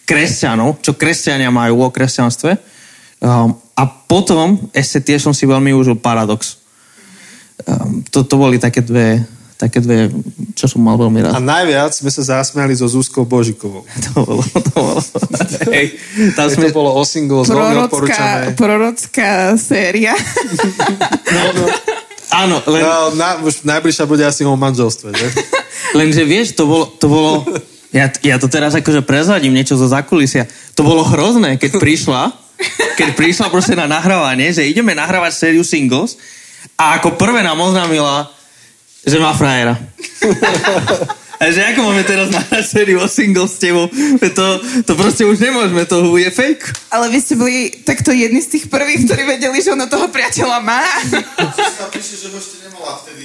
kresťanov, 0.07 0.78
čo 0.80 0.94
kresťania 0.94 1.50
majú 1.50 1.82
o 1.82 1.90
kresťanstve. 1.90 2.50
Um, 3.18 3.52
a 3.74 3.82
potom 3.84 4.70
ešte 4.70 5.02
tiež 5.04 5.20
som 5.20 5.34
si 5.34 5.44
veľmi 5.44 5.74
užil 5.74 5.98
Paradox. 5.98 6.62
Um, 7.61 8.00
to, 8.07 8.22
to 8.22 8.36
boli 8.36 8.57
také 8.57 8.80
dve, 8.80 9.24
také 9.57 9.80
dve, 9.80 10.12
čo 10.52 10.64
som 10.64 10.78
mal 10.78 10.94
veľmi 10.94 11.24
A 11.24 11.34
rád. 11.34 11.42
najviac 11.42 11.90
sme 11.90 12.09
sa 12.09 12.22
zasmiali 12.38 12.72
so 12.72 12.86
Zuzkou 12.86 13.24
Božikovou. 13.24 13.82
To 14.07 14.22
bolo, 14.22 14.42
to 14.44 14.70
bolo. 14.70 14.96
Hej, 15.68 15.96
tam 16.32 16.46
Sme... 16.46 16.68
To 16.68 16.76
bolo 16.76 16.90
o 16.92 17.02
single 17.02 17.42
Prorocká, 17.42 17.84
odporúčané. 17.84 18.46
prorocká 18.54 19.30
séria. 19.59 20.14
áno, 22.32 22.57
len, 22.66 22.80
No, 22.82 22.94
na, 23.14 23.40
už 23.40 23.64
najbližšia 23.64 24.04
bude 24.04 24.22
asi 24.22 24.44
o 24.44 24.54
manželstve, 24.54 25.09
že? 25.11 25.26
Lenže 25.94 26.22
vieš, 26.22 26.52
to 26.52 26.64
bolo, 26.64 26.84
to 26.92 27.07
bolo 27.07 27.32
ja, 27.97 28.07
ja 28.12 28.36
to 28.36 28.53
teraz 28.53 28.76
akože 28.76 29.01
prezradím 29.09 29.57
niečo 29.57 29.80
zo 29.80 29.88
zákulisia. 29.88 30.44
To 30.76 30.84
bolo 30.84 31.01
hrozné, 31.09 31.57
keď 31.57 31.80
prišla, 31.80 32.22
keď 33.01 33.09
prišla 33.16 33.49
proste 33.49 33.72
na 33.72 33.88
nahrávanie, 33.88 34.53
že 34.53 34.68
ideme 34.68 34.92
nahrávať 34.92 35.32
sériu 35.32 35.64
singles 35.64 36.20
a 36.76 37.01
ako 37.01 37.16
prvé 37.16 37.40
nám 37.40 37.57
oznámila, 37.57 38.28
že 39.01 39.16
má 39.16 39.32
frajera. 39.32 39.80
A 41.37 41.53
že 41.53 41.61
ako 41.62 41.80
máme 41.84 42.03
teraz 42.03 42.32
nahrať 42.32 42.64
sériu 42.64 42.99
o 43.01 43.09
singles 43.09 43.55
s 43.55 43.61
tebou? 43.61 43.87
To, 44.37 44.47
to 44.84 44.93
proste 44.97 45.22
už 45.22 45.37
nemôžeme, 45.39 45.84
to 45.84 46.09
bude 46.09 46.28
fake. 46.30 46.64
Ale 46.89 47.09
vy 47.09 47.18
ste 47.20 47.34
boli 47.37 47.70
takto 47.84 48.11
jedni 48.11 48.41
z 48.41 48.57
tých 48.57 48.64
prvých, 48.66 49.05
ktorí 49.05 49.22
vedeli, 49.26 49.61
že 49.61 49.72
ona 49.72 49.84
toho 49.84 50.09
priateľa 50.09 50.59
má. 50.61 50.80
píše, 51.93 52.16
že 52.16 52.28
ho 52.28 52.37
ešte 52.37 52.57
nemala 52.64 52.97
vtedy. 53.01 53.22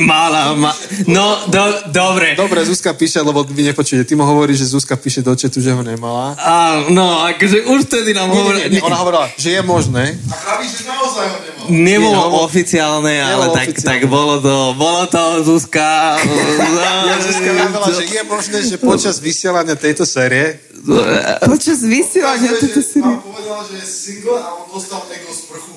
Mala, 0.00 0.56
ma... 0.56 0.72
No, 1.04 1.44
do, 1.46 1.62
dobre. 1.92 2.32
Dobre, 2.34 2.64
Zuzka 2.64 2.96
píše, 2.96 3.20
lebo 3.20 3.44
vy 3.44 3.68
nepočujete. 3.68 4.08
Ty 4.08 4.14
mu 4.16 4.24
hovoríš, 4.24 4.64
že 4.64 4.72
Zuzka 4.72 4.96
píše 4.96 5.20
do 5.20 5.36
četu, 5.36 5.60
že 5.60 5.76
ho 5.76 5.82
nemala. 5.84 6.32
A, 6.40 6.86
no, 6.88 7.20
akože 7.28 7.68
už 7.68 7.84
vtedy 7.84 8.16
nám 8.16 8.32
Nie, 8.32 8.36
hovorila... 8.40 8.60
nie, 8.64 8.78
nie, 8.78 8.82
ona 8.82 8.96
hovorila, 8.96 9.26
že 9.36 9.58
je 9.58 9.62
možné. 9.62 10.04
A 10.24 10.34
praví, 10.40 10.64
že 10.64 10.88
naozaj 10.88 11.26
ho 11.28 11.38
nemal. 11.42 11.64
Nebolo 11.68 12.22
Nie, 12.24 12.32
no, 12.32 12.40
oficiálne, 12.42 13.12
ale 13.20 13.44
nebolo 13.44 13.54
tak, 13.54 13.66
oficiálne. 13.68 13.88
tak 13.92 14.00
bolo 14.08 14.34
to, 14.40 14.54
bolo 14.74 15.02
to 15.06 15.22
Zuzka. 15.44 16.16
Ja 17.12 17.18
Zuzka 17.32 17.50
vravela, 17.56 17.88
že 17.88 18.04
je 18.04 18.24
možné, 18.28 18.58
že 18.68 18.76
počas 18.76 19.16
vysielania 19.16 19.74
tejto 19.74 20.04
série 20.04 20.60
Počas 21.46 21.78
vysielania 21.86 22.58
toto 22.58 22.82
si... 22.82 22.98
Vám 22.98 23.22
povedal, 23.22 23.62
že 23.70 23.74
je 23.78 23.86
single 23.86 24.34
a 24.42 24.50
on 24.58 24.66
dostal 24.66 25.00
ego 25.14 25.30
z 25.30 25.42
prchu. 25.46 25.74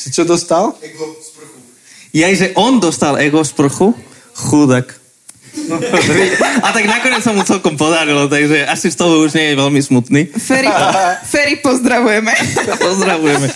si 0.00 0.08
čo 0.08 0.22
dostal? 0.24 0.72
Ego 0.80 1.04
z 1.20 1.28
prchu. 1.36 1.58
Jaj, 2.16 2.32
že 2.32 2.46
on 2.56 2.80
dostal 2.80 3.20
ego 3.20 3.44
z 3.44 3.52
prchu, 3.52 3.92
chudák. 4.32 4.88
A 6.64 6.68
tak 6.72 6.84
nakoniec 6.88 7.20
sa 7.20 7.36
mu 7.36 7.44
celkom 7.44 7.76
podarilo, 7.76 8.24
takže 8.30 8.64
asi 8.64 8.88
z 8.88 8.96
toho 8.96 9.20
už 9.26 9.36
nie 9.36 9.52
je 9.52 9.60
veľmi 9.60 9.80
smutný. 9.84 10.20
Ferry, 10.32 10.70
Ferry 11.28 11.54
pozdravujeme. 11.60 12.32
Pozdravujeme. 12.80 13.48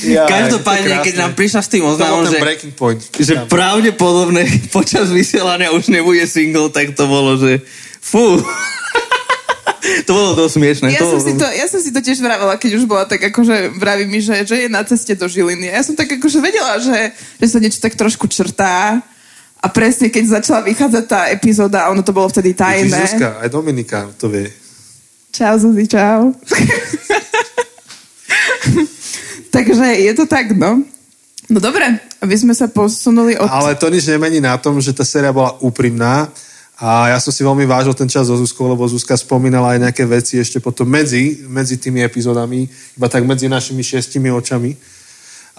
Jaj, 0.00 0.28
Každopádne, 0.28 0.94
keď 1.04 1.14
nám 1.20 1.32
prišla 1.36 1.60
s 1.60 1.68
tým 1.68 1.84
oznámom, 1.84 2.24
že, 2.24 2.40
breaking 2.40 2.72
point. 2.72 3.00
že 3.12 3.36
pravdepodobne 3.44 4.48
počas 4.76 5.12
vysielania 5.12 5.74
už 5.76 5.92
nebude 5.92 6.24
single, 6.24 6.72
tak 6.72 6.96
to 6.96 7.04
bolo, 7.04 7.36
že 7.36 7.60
fú. 8.00 8.40
to 10.08 10.10
bolo 10.16 10.32
dosť 10.40 10.54
smiešné. 10.56 10.86
Ja 10.96 11.04
to 11.04 11.16
som, 11.16 11.20
si 11.20 11.32
to, 11.36 11.44
ja 11.44 11.66
som 11.68 11.80
si 11.84 11.90
to 11.92 12.00
tiež 12.00 12.24
vravela, 12.24 12.56
keď 12.56 12.80
už 12.80 12.84
bola 12.88 13.04
tak 13.04 13.20
akože 13.28 13.76
vraví 13.76 14.08
mi, 14.08 14.24
že, 14.24 14.40
že 14.48 14.64
je 14.64 14.68
na 14.72 14.80
ceste 14.88 15.12
do 15.12 15.28
Žiliny. 15.28 15.68
Ja 15.68 15.84
som 15.84 15.92
tak 15.92 16.08
akože 16.08 16.40
vedela, 16.40 16.80
že, 16.80 17.12
že 17.36 17.46
sa 17.46 17.58
niečo 17.60 17.80
tak 17.84 17.92
trošku 17.92 18.24
črtá. 18.24 19.04
A 19.60 19.68
presne, 19.68 20.08
keď 20.08 20.40
začala 20.40 20.64
vychádzať 20.64 21.04
tá 21.04 21.28
epizóda, 21.28 21.84
a 21.84 21.92
ono 21.92 22.00
to 22.00 22.16
bolo 22.16 22.32
vtedy 22.32 22.56
tajné. 22.56 22.96
Zuzka, 22.96 23.44
aj 23.44 23.52
Dominika 23.52 24.08
to 24.16 24.32
vie. 24.32 24.48
Čau, 25.36 25.60
Zuzi, 25.60 25.84
čau. 25.84 26.32
Takže 29.50 29.86
je 29.98 30.12
to 30.14 30.24
tak, 30.26 30.54
no. 30.54 30.82
No 31.50 31.58
dobre, 31.58 31.98
aby 32.22 32.34
sme 32.38 32.54
sa 32.54 32.70
posunuli 32.70 33.34
od... 33.34 33.50
Ale 33.50 33.74
to 33.74 33.90
nič 33.90 34.06
nemení 34.06 34.38
na 34.38 34.54
tom, 34.54 34.78
že 34.78 34.94
tá 34.94 35.02
séria 35.02 35.34
bola 35.34 35.58
úprimná 35.58 36.30
a 36.80 37.12
ja 37.12 37.18
som 37.20 37.28
si 37.28 37.44
veľmi 37.44 37.68
vážil 37.68 37.92
ten 37.92 38.08
čas 38.08 38.30
so 38.30 38.38
Zuzkou, 38.38 38.64
lebo 38.64 38.88
Zuzka 38.88 39.12
spomínala 39.12 39.76
aj 39.76 39.84
nejaké 39.84 40.08
veci 40.08 40.40
ešte 40.40 40.64
potom 40.64 40.88
medzi, 40.88 41.44
medzi 41.44 41.76
tými 41.76 42.00
epizódami, 42.00 42.64
iba 42.96 43.08
tak 43.10 43.26
medzi 43.28 43.52
našimi 43.52 43.84
šiestimi 43.84 44.32
očami. 44.32 44.72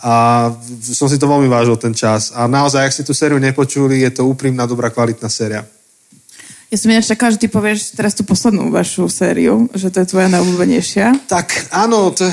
A 0.02 0.50
som 0.82 1.06
si 1.06 1.22
to 1.22 1.30
veľmi 1.30 1.46
vážil 1.46 1.78
ten 1.78 1.94
čas. 1.94 2.34
A 2.34 2.50
naozaj, 2.50 2.90
ak 2.90 2.96
ste 2.96 3.06
tú 3.06 3.14
sériu 3.14 3.38
nepočuli, 3.38 4.02
je 4.02 4.18
to 4.18 4.26
úprimná, 4.26 4.66
dobrá, 4.66 4.90
kvalitná 4.90 5.30
séria. 5.30 5.62
Ja 6.72 6.80
som 6.80 6.88
ináč 6.88 7.12
čakala, 7.12 7.36
že 7.36 7.44
ty 7.44 7.48
povieš 7.52 8.00
teraz 8.00 8.16
tú 8.16 8.24
poslednú 8.24 8.72
vašu 8.72 9.12
sériu, 9.12 9.68
že 9.76 9.92
to 9.92 10.00
je 10.00 10.08
tvoja 10.08 10.32
najobľúbenejšia. 10.32 11.28
Tak, 11.28 11.68
áno, 11.68 12.16
to, 12.16 12.24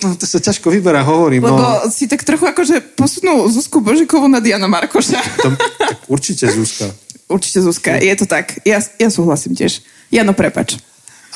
no, 0.00 0.16
to 0.16 0.24
sa 0.24 0.40
ťažko 0.40 0.72
vyberá, 0.72 1.04
hovorím. 1.04 1.44
Lebo 1.44 1.60
No, 1.60 1.84
si 1.92 2.08
tak 2.08 2.24
trochu 2.24 2.48
akože 2.48 2.96
posunul 2.96 3.44
Zuzku 3.52 3.84
Božikovú 3.84 4.24
na 4.24 4.40
Diana 4.40 4.72
Markoša. 4.72 5.20
to, 5.44 5.52
tak 5.76 6.00
určite 6.08 6.48
Zuzka. 6.48 6.88
Určite 7.28 7.60
Zuzka, 7.60 8.00
je 8.00 8.14
to 8.16 8.24
tak. 8.24 8.56
Ja, 8.64 8.80
ja 8.80 9.08
súhlasím 9.12 9.52
tiež. 9.52 9.84
Jano, 10.08 10.32
prepač. 10.32 10.80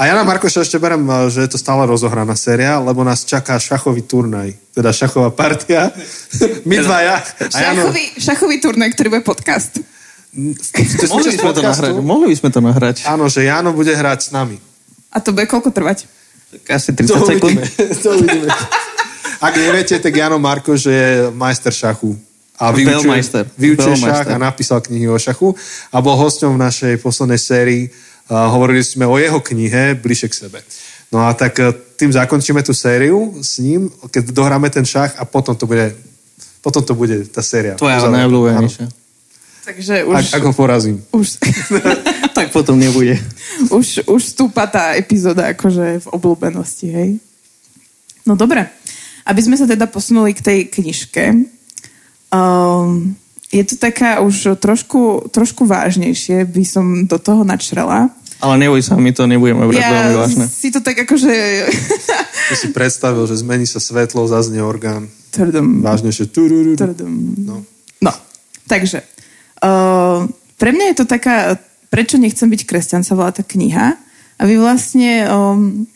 A 0.01 0.09
ja 0.09 0.17
na 0.17 0.25
Markoša 0.25 0.65
ešte 0.65 0.81
berem, 0.81 1.05
že 1.29 1.45
je 1.45 1.53
to 1.53 1.61
stále 1.61 1.85
rozohraná 1.85 2.33
séria, 2.33 2.81
lebo 2.81 3.05
nás 3.05 3.29
čaká 3.29 3.61
šachový 3.61 4.01
turnaj. 4.05 4.57
Teda 4.73 4.89
šachová 4.89 5.33
partia. 5.37 5.93
My 6.69 6.81
dvaja. 6.81 7.21
Šachový, 7.53 8.05
šachový 8.17 8.57
turnaj, 8.57 8.93
ktorý 8.93 9.09
bude 9.13 9.25
podcast. 9.25 9.81
Ste 10.61 11.07
Mohli 11.09 11.31
sme 11.33 11.53
to 11.53 11.63
nahrať. 11.65 11.91
Mohli 11.97 12.27
by 12.33 12.37
sme 12.37 12.51
to 12.53 12.61
nahrať. 12.61 12.97
Áno, 13.09 13.25
že 13.33 13.49
Jano 13.49 13.73
bude 13.73 13.93
hrať 13.93 14.29
s 14.29 14.31
nami. 14.31 14.61
A 15.11 15.19
to 15.25 15.33
bude 15.33 15.49
koľko 15.49 15.73
trvať? 15.73 16.05
Tak 16.53 16.77
asi 16.77 16.93
To 16.93 17.17
30 17.17 17.31
sekúnd. 17.35 17.57
uvidíme. 17.57 17.65
To 18.05 18.09
uvidíme. 18.15 18.49
Ak 19.37 19.53
neviete, 19.57 19.97
tak 20.01 20.13
Jano 20.13 20.41
Marko, 20.41 20.77
že 20.77 20.93
je 20.93 21.11
majster 21.33 21.73
šachu. 21.73 22.17
A 22.57 22.73
vyučuje, 22.73 23.21
vyučuje 23.61 23.97
šach 24.01 24.33
a 24.33 24.41
napísal 24.41 24.81
knihy 24.81 25.13
o 25.13 25.19
šachu. 25.21 25.53
A 25.93 26.01
bol 26.01 26.17
hosťom 26.17 26.57
v 26.57 26.61
našej 26.65 26.95
poslednej 27.05 27.37
sérii. 27.37 27.93
A 28.33 28.49
hovorili 28.49 28.81
sme 28.81 29.05
o 29.05 29.21
jeho 29.21 29.39
knihe 29.45 29.93
Bližšie 30.01 30.29
k 30.33 30.35
sebe. 30.35 30.59
No 31.15 31.23
a 31.23 31.31
tak 31.37 31.55
e, 31.63 31.71
tým 31.95 32.11
zakončíme 32.11 32.59
tú 32.67 32.75
sériu 32.75 33.39
s 33.39 33.63
ním, 33.63 33.87
keď 34.11 34.35
dohráme 34.35 34.67
ten 34.73 34.83
šach 34.83 35.15
a 35.15 35.23
potom 35.23 35.55
to 35.55 35.63
bude, 35.69 35.95
potom 36.59 36.83
to 36.83 36.99
bude 36.99 37.31
tá 37.31 37.39
séria. 37.45 37.79
Tvoja 37.79 38.03
najobľúbenejšia. 38.11 39.06
Takže 39.67 40.07
už, 40.07 40.15
Ak, 40.15 40.27
ak 40.39 40.43
ho 40.47 40.55
porazím. 40.55 41.03
už, 41.11 41.43
tak 42.39 42.55
potom 42.55 42.79
nebude. 42.79 43.19
už, 43.67 44.07
už 44.07 44.23
stúpa 44.23 44.71
tá 44.71 44.95
epizóda 44.95 45.51
akože 45.51 46.01
v 46.01 46.11
obľúbenosti, 46.15 46.87
hej? 46.87 47.11
No 48.23 48.39
dobre. 48.39 48.71
Aby 49.27 49.43
sme 49.43 49.59
sa 49.59 49.67
teda 49.67 49.91
posunuli 49.91 50.31
k 50.31 50.39
tej 50.39 50.59
knižke, 50.71 51.51
um, 52.31 53.11
je 53.51 53.63
to 53.67 53.75
taká 53.75 54.23
už 54.23 54.55
trošku, 54.55 55.27
trošku 55.35 55.67
vážnejšie, 55.67 56.47
by 56.47 56.63
som 56.63 56.87
do 57.03 57.19
toho 57.19 57.43
načrela. 57.43 58.07
Ale 58.39 58.63
neboj 58.63 58.87
sa, 58.87 58.95
my 58.95 59.11
to 59.11 59.27
nebudeme 59.27 59.67
brať 59.67 59.83
veľmi 59.83 60.13
Ja 60.13 60.15
vážne. 60.15 60.45
si 60.47 60.71
to 60.71 60.79
tak 60.79 60.95
akože... 61.09 61.33
To 62.47 62.55
si 62.55 62.69
predstavil, 62.71 63.27
že 63.27 63.43
zmení 63.43 63.67
sa 63.67 63.83
svetlo, 63.83 64.31
zaznie 64.31 64.63
orgán. 64.63 65.11
Trdom. 65.35 65.83
Vážnejšie. 65.83 66.31
Trdom. 66.31 67.13
No. 67.43 67.67
No, 67.99 68.13
takže 68.69 69.03
pre 70.57 70.71
mňa 70.73 70.85
je 70.93 70.97
to 71.03 71.07
taká, 71.09 71.57
prečo 71.89 72.21
nechcem 72.21 72.49
byť 72.49 72.63
kresťan, 72.65 73.03
sa 73.05 73.17
volá 73.17 73.33
tá 73.33 73.45
kniha. 73.45 73.97
A 74.37 74.43
vy 74.45 74.61
vlastne 74.61 75.25
um, 75.33 75.89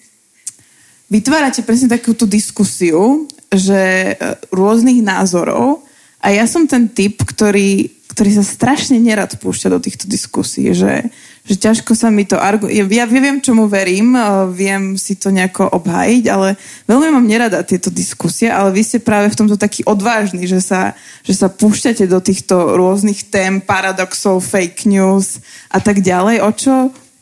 vytvárate 1.13 1.61
presne 1.61 1.93
takúto 1.93 2.25
diskusiu, 2.25 3.29
že 3.53 4.17
uh, 4.17 4.37
rôznych 4.49 5.05
názorov 5.05 5.85
a 6.21 6.37
ja 6.37 6.45
som 6.45 6.69
ten 6.69 6.89
typ, 6.93 7.25
ktorý, 7.25 7.89
ktorý 8.13 8.31
sa 8.41 8.45
strašne 8.45 9.01
nerad 9.01 9.33
púšťa 9.41 9.73
do 9.73 9.81
týchto 9.81 10.05
diskusí, 10.05 10.73
že, 10.77 11.09
že 11.51 11.59
ťažko 11.59 11.99
sa 11.99 12.15
mi 12.15 12.23
to... 12.23 12.39
Argu- 12.39 12.71
ja, 12.71 12.87
ja 12.87 13.05
viem, 13.11 13.43
čomu 13.43 13.67
verím, 13.67 14.15
uh, 14.15 14.47
viem 14.47 14.95
si 14.95 15.19
to 15.19 15.35
nejako 15.35 15.67
obhájiť, 15.83 16.25
ale 16.31 16.55
veľmi 16.87 17.11
mám 17.11 17.27
nerada 17.27 17.67
tieto 17.67 17.91
diskusie, 17.91 18.47
ale 18.47 18.71
vy 18.71 18.87
ste 18.87 19.03
práve 19.03 19.35
v 19.35 19.39
tomto 19.43 19.59
taký 19.59 19.83
odvážni, 19.83 20.47
že 20.47 20.63
sa, 20.63 20.95
že 21.27 21.35
sa 21.35 21.51
púšťate 21.51 22.07
do 22.07 22.23
týchto 22.23 22.79
rôznych 22.79 23.27
tém, 23.35 23.59
paradoxov, 23.59 24.47
fake 24.47 24.87
news 24.87 25.43
a 25.75 25.83
tak 25.83 26.07
ďalej. 26.07 26.39
O 26.39 26.51
čo 26.55 26.75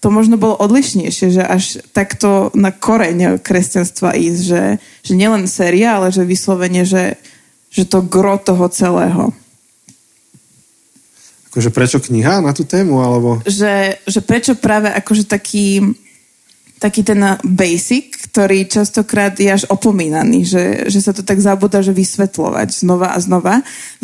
to 0.05 0.13
možno 0.13 0.37
bolo 0.37 0.61
odlišnejšie, 0.61 1.27
že 1.33 1.43
až 1.43 1.81
takto 1.97 2.53
na 2.53 2.69
koreň 2.69 3.41
kresťanstva 3.41 4.13
ísť, 4.13 4.41
že, 4.45 4.63
že 5.09 5.13
nielen 5.17 5.49
séria, 5.49 5.97
ale 5.97 6.13
že 6.13 6.29
vyslovene, 6.29 6.85
že, 6.85 7.17
že 7.73 7.89
to 7.89 8.05
gro 8.05 8.37
toho 8.37 8.69
celého. 8.69 9.33
Akože 11.49 11.73
prečo 11.73 11.99
kniha 11.99 12.45
na 12.45 12.53
tú 12.53 12.69
tému, 12.69 13.01
alebo... 13.01 13.41
Že, 13.49 14.05
že 14.05 14.21
prečo 14.21 14.53
práve 14.53 14.93
akože 14.93 15.25
taký, 15.25 15.81
taký 16.77 17.01
ten 17.01 17.19
basic, 17.41 18.13
ktorý 18.29 18.69
častokrát 18.69 19.33
je 19.41 19.49
až 19.49 19.65
opomínaný, 19.73 20.45
že, 20.45 20.65
že 20.93 21.01
sa 21.01 21.17
to 21.17 21.25
tak 21.25 21.41
zabúda, 21.41 21.81
že 21.81 21.97
vysvetľovať 21.97 22.69
znova 22.85 23.17
a 23.17 23.19
znova. 23.19 23.55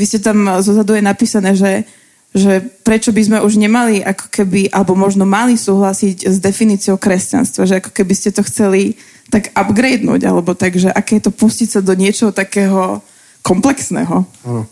Vy 0.01 0.05
ste 0.09 0.18
tam 0.24 0.49
zozadu 0.64 0.97
je 0.97 1.05
napísané, 1.05 1.53
že, 1.53 1.84
že 2.32 2.64
prečo 2.82 3.12
by 3.12 3.22
sme 3.22 3.38
už 3.45 3.61
nemali 3.61 4.01
ako 4.01 4.26
keby, 4.32 4.72
alebo 4.72 4.97
možno 4.97 5.28
mali 5.28 5.61
súhlasiť 5.61 6.26
s 6.26 6.40
definíciou 6.40 6.97
kresťanstva, 6.97 7.68
že 7.68 7.78
ako 7.78 7.92
keby 7.92 8.14
ste 8.16 8.32
to 8.32 8.42
chceli 8.42 8.97
tak 9.28 9.53
upgradenúť, 9.53 10.20
alebo 10.24 10.57
tak, 10.57 10.80
že 10.80 10.88
aké 10.88 11.20
je 11.20 11.28
to 11.28 11.32
pustiť 11.32 11.68
sa 11.76 11.80
do 11.84 11.92
niečoho 11.92 12.32
takého 12.32 13.05
komplexného. 13.45 14.24
Áno. 14.49 14.64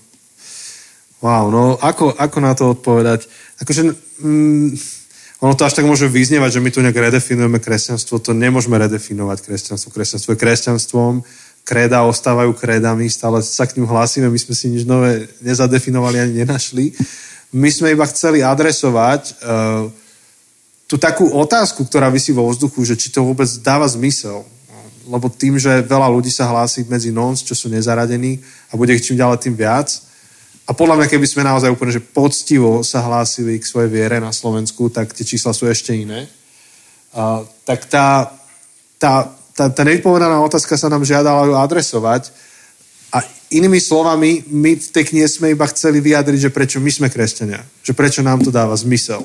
Wow, 1.22 1.54
no 1.54 1.78
ako, 1.78 2.18
ako 2.18 2.38
na 2.42 2.52
to 2.58 2.74
odpovedať? 2.74 3.30
Akože, 3.62 3.94
mm, 4.18 4.74
ono 5.38 5.54
to 5.54 5.62
až 5.62 5.78
tak 5.78 5.86
môže 5.86 6.10
vyznievať, 6.10 6.58
že 6.58 6.62
my 6.62 6.70
tu 6.74 6.82
nejak 6.82 6.98
redefinujeme 6.98 7.62
kresťanstvo. 7.62 8.18
To 8.18 8.34
nemôžeme 8.34 8.74
redefinovať 8.74 9.42
kresťanstvo. 9.46 9.94
Kresťanstvo 9.94 10.34
je 10.34 10.42
kresťanstvom, 10.42 11.22
kréda 11.62 12.02
ostávajú 12.02 12.54
krédami, 12.58 13.06
stále 13.06 13.38
sa 13.42 13.70
k 13.70 13.78
ním 13.78 13.86
hlásime, 13.86 14.26
my 14.26 14.38
sme 14.38 14.54
si 14.54 14.66
nič 14.66 14.82
nové 14.82 15.30
nezadefinovali 15.42 16.18
ani 16.18 16.42
nenašli. 16.42 16.90
My 17.54 17.70
sme 17.70 17.94
iba 17.94 18.06
chceli 18.10 18.42
adresovať 18.42 19.22
uh, 19.42 19.86
tú 20.90 20.98
takú 20.98 21.30
otázku, 21.30 21.86
ktorá 21.86 22.10
vysí 22.10 22.34
vo 22.34 22.50
vzduchu, 22.50 22.82
že 22.82 22.98
či 22.98 23.14
to 23.14 23.22
vôbec 23.22 23.46
dáva 23.62 23.86
zmysel. 23.86 24.42
Lebo 25.06 25.30
tým, 25.30 25.58
že 25.58 25.82
veľa 25.86 26.06
ľudí 26.10 26.30
sa 26.30 26.50
hlási 26.50 26.86
medzi 26.86 27.14
nons, 27.14 27.42
čo 27.42 27.54
sú 27.54 27.66
nezaradení 27.70 28.42
a 28.70 28.78
bude 28.78 28.94
ich 28.94 29.02
čím 29.02 29.18
ďalej 29.18 29.38
tým 29.42 29.54
viac. 29.58 29.90
A 30.62 30.70
podľa 30.72 31.02
mňa, 31.02 31.06
keby 31.10 31.26
sme 31.26 31.42
naozaj 31.42 31.74
úplne 31.74 31.90
že 31.90 32.02
poctivo 32.02 32.86
sa 32.86 33.02
hlásili 33.02 33.58
k 33.58 33.66
svojej 33.66 33.90
viere 33.90 34.22
na 34.22 34.30
Slovensku, 34.30 34.88
tak 34.94 35.10
tie 35.10 35.26
čísla 35.26 35.50
sú 35.50 35.66
ešte 35.66 35.90
iné. 35.90 36.30
Uh, 37.12 37.42
tak 37.66 37.84
tá, 37.90 38.30
tá, 38.96 39.26
tá, 39.52 39.68
tá 39.68 39.82
nevypovedaná 39.82 40.38
otázka 40.40 40.78
sa 40.78 40.88
nám 40.88 41.02
žiadala 41.02 41.50
ju 41.50 41.54
adresovať 41.58 42.30
a 43.12 43.20
inými 43.52 43.76
slovami, 43.76 44.48
my 44.48 44.80
v 44.80 44.88
tej 44.88 45.04
knihe 45.12 45.28
sme 45.28 45.52
iba 45.52 45.68
chceli 45.68 46.00
vyjadriť, 46.00 46.48
že 46.48 46.54
prečo 46.54 46.80
my 46.80 46.88
sme 46.88 47.12
kresťania. 47.12 47.60
Že 47.84 47.92
prečo 47.92 48.20
nám 48.24 48.40
to 48.40 48.48
dáva 48.48 48.72
zmysel. 48.72 49.20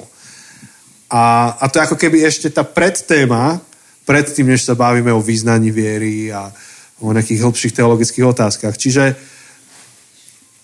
A, 1.07 1.55
a 1.55 1.65
to 1.71 1.79
je 1.79 1.85
ako 1.87 1.95
keby 1.95 2.27
ešte 2.27 2.51
tá 2.51 2.67
predtéma, 2.67 3.63
predtým, 4.03 4.51
než 4.51 4.67
sa 4.67 4.75
bavíme 4.75 5.15
o 5.15 5.23
význaní 5.23 5.71
viery 5.71 6.27
a 6.35 6.51
o 6.99 7.15
nejakých 7.15 7.39
hĺbších 7.47 7.75
teologických 7.79 8.27
otázkach. 8.27 8.75
Čiže 8.75 9.15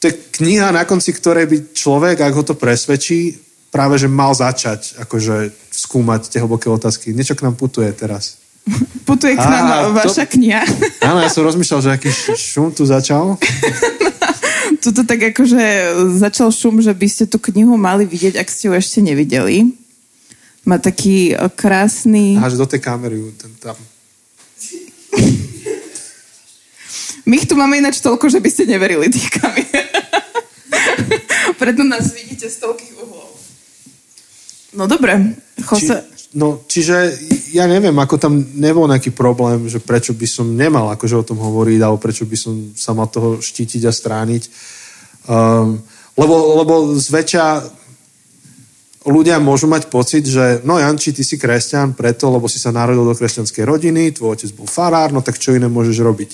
to 0.03 0.11
je 0.11 0.19
kniha, 0.35 0.75
na 0.75 0.83
konci 0.83 1.15
ktorej 1.15 1.47
by 1.47 1.57
človek, 1.71 2.19
ak 2.19 2.35
ho 2.35 2.43
to 2.43 2.59
presvedčí, 2.59 3.39
práve 3.71 3.95
že 3.95 4.11
mal 4.11 4.35
začať 4.35 4.99
akože 4.99 5.55
skúmať 5.71 6.27
tie 6.27 6.43
hlboké 6.43 6.67
otázky. 6.67 7.15
Niečo 7.15 7.39
k 7.39 7.47
nám 7.47 7.55
putuje 7.55 7.87
teraz. 7.95 8.35
Putuje 9.07 9.39
k 9.39 9.43
nám 9.47 9.63
Á, 9.63 9.77
vaša 10.03 10.27
to- 10.27 10.35
kniha. 10.35 10.63
Áno, 11.07 11.23
ja 11.23 11.31
som 11.31 11.47
rozmýšľal, 11.47 11.79
že 11.87 11.89
aký 11.95 12.11
šum 12.35 12.75
tu 12.75 12.83
začal. 12.83 13.39
Tuto 14.83 15.07
tak 15.07 15.31
akože 15.31 15.63
začal 16.19 16.51
šum, 16.51 16.83
že 16.83 16.91
by 16.91 17.07
ste 17.07 17.23
tú 17.23 17.39
knihu 17.39 17.79
mali 17.79 18.03
vidieť, 18.03 18.35
ak 18.35 18.51
ste 18.51 18.67
ju 18.67 18.75
ešte 18.75 18.99
nevideli. 18.99 19.71
Má 20.67 20.83
taký 20.83 21.31
eh, 21.31 21.39
krásny... 21.47 22.35
Že 22.35 22.59
do 22.59 22.67
tej 22.67 22.83
kamery 22.83 23.23
ten 23.39 23.55
tam. 23.55 23.79
My 27.23 27.39
ich 27.39 27.47
tu 27.47 27.55
máme 27.55 27.79
ináč 27.79 28.03
toľko, 28.03 28.27
že 28.27 28.43
by 28.43 28.49
ste 28.51 28.67
neverili 28.67 29.07
tých 29.07 29.31
kamier. 29.31 29.87
Preto 31.61 31.81
nás 31.87 32.11
vidíte 32.11 32.51
z 32.51 32.57
toľkých 32.59 32.93
uhlov. 32.99 33.31
No 34.73 34.83
dobre, 34.89 35.39
Či, 35.55 35.85
Jose... 35.87 35.97
no, 36.33 36.65
čiže 36.65 37.13
ja 37.53 37.69
neviem, 37.69 37.93
ako 37.93 38.17
tam 38.17 38.33
nebol 38.57 38.89
nejaký 38.89 39.13
problém, 39.13 39.69
že 39.69 39.77
prečo 39.79 40.11
by 40.17 40.27
som 40.27 40.49
nemal 40.49 40.89
akože 40.91 41.15
o 41.15 41.27
tom 41.27 41.39
hovoriť, 41.39 41.79
alebo 41.79 42.01
prečo 42.01 42.25
by 42.25 42.35
som 42.35 42.53
sa 42.73 42.91
mal 42.97 43.07
toho 43.07 43.37
štítiť 43.39 43.85
a 43.85 43.93
strániť. 43.93 44.43
Um, 45.29 45.79
lebo, 46.17 46.35
lebo 46.59 46.73
zväčša 46.97 47.45
ľudia 49.03 49.39
môžu 49.39 49.67
mať 49.67 49.91
pocit, 49.91 50.23
že 50.23 50.63
no 50.63 50.79
Janči, 50.79 51.11
ty 51.11 51.27
si 51.27 51.35
kresťan 51.35 51.91
preto, 51.91 52.31
lebo 52.31 52.47
si 52.47 52.55
sa 52.55 52.71
narodil 52.71 53.03
do 53.03 53.11
kresťanskej 53.11 53.63
rodiny, 53.67 54.15
tvoj 54.15 54.39
otec 54.39 54.49
bol 54.55 54.67
farár, 54.67 55.11
no 55.11 55.19
tak 55.19 55.35
čo 55.35 55.51
iné 55.51 55.67
môžeš 55.67 55.97
robiť. 55.99 56.31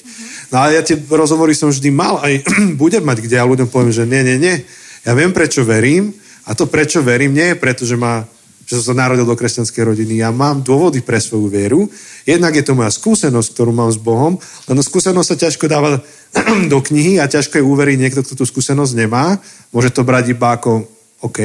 No 0.54 0.62
ale 0.62 0.78
ja 0.78 0.82
tie 0.86 0.98
rozhovory 0.98 1.58
som 1.58 1.74
vždy 1.74 1.90
mal, 1.90 2.22
aj 2.22 2.46
budem 2.82 3.02
mať, 3.02 3.26
kde 3.26 3.36
ja 3.42 3.46
ľuďom 3.46 3.70
poviem, 3.74 3.94
že 3.94 4.06
nie, 4.06 4.22
nie, 4.22 4.38
nie. 4.38 4.56
Ja 5.02 5.18
viem, 5.18 5.34
prečo 5.34 5.66
verím 5.66 6.14
a 6.46 6.54
to, 6.54 6.70
prečo 6.70 7.02
verím, 7.02 7.34
nie 7.34 7.54
je 7.54 7.62
preto, 7.62 7.90
že, 7.90 7.98
ma, 7.98 8.22
že 8.70 8.78
som 8.82 8.94
sa 8.94 9.06
narodil 9.06 9.26
do 9.26 9.34
kresťanskej 9.34 9.90
rodiny. 9.90 10.22
Ja 10.22 10.30
mám 10.30 10.62
dôvody 10.62 11.02
pre 11.02 11.18
svoju 11.18 11.50
vieru. 11.50 11.90
Jednak 12.22 12.54
je 12.54 12.66
to 12.66 12.78
moja 12.78 12.94
skúsenosť, 12.94 13.50
ktorú 13.54 13.74
mám 13.74 13.90
s 13.90 13.98
Bohom, 13.98 14.38
len 14.70 14.78
skúsenosť 14.78 15.30
sa 15.30 15.38
ťažko 15.50 15.66
dáva 15.66 15.98
do 16.74 16.78
knihy 16.86 17.18
a 17.18 17.26
ťažko 17.26 17.62
je 17.62 17.66
uveriť 17.66 17.98
niekto, 17.98 18.22
kto 18.22 18.38
tú 18.38 18.46
skúsenosť 18.46 18.94
nemá. 18.94 19.42
Môže 19.74 19.90
to 19.90 20.06
brať 20.06 20.38
iba 20.38 20.54
ako 20.54 20.86
OK. 21.26 21.40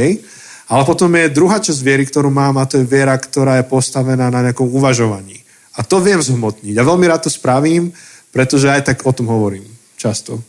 Ale 0.68 0.82
potom 0.88 1.12
je 1.12 1.34
druhá 1.34 1.60
časť 1.60 1.80
viery, 1.84 2.08
ktorú 2.08 2.32
mám 2.32 2.56
a 2.56 2.64
to 2.64 2.80
je 2.80 2.88
viera, 2.88 3.12
ktorá 3.16 3.60
je 3.60 3.68
postavená 3.68 4.32
na 4.32 4.40
nejakom 4.40 4.68
uvažovaní. 4.72 5.44
A 5.76 5.84
to 5.84 6.00
viem 6.00 6.22
zhmotniť. 6.22 6.74
A 6.78 6.86
veľmi 6.86 7.04
rád 7.04 7.28
to 7.28 7.30
spravím, 7.30 7.92
pretože 8.32 8.70
aj 8.70 8.94
tak 8.94 8.98
o 9.04 9.12
tom 9.12 9.28
hovorím 9.28 9.66
často. 10.00 10.40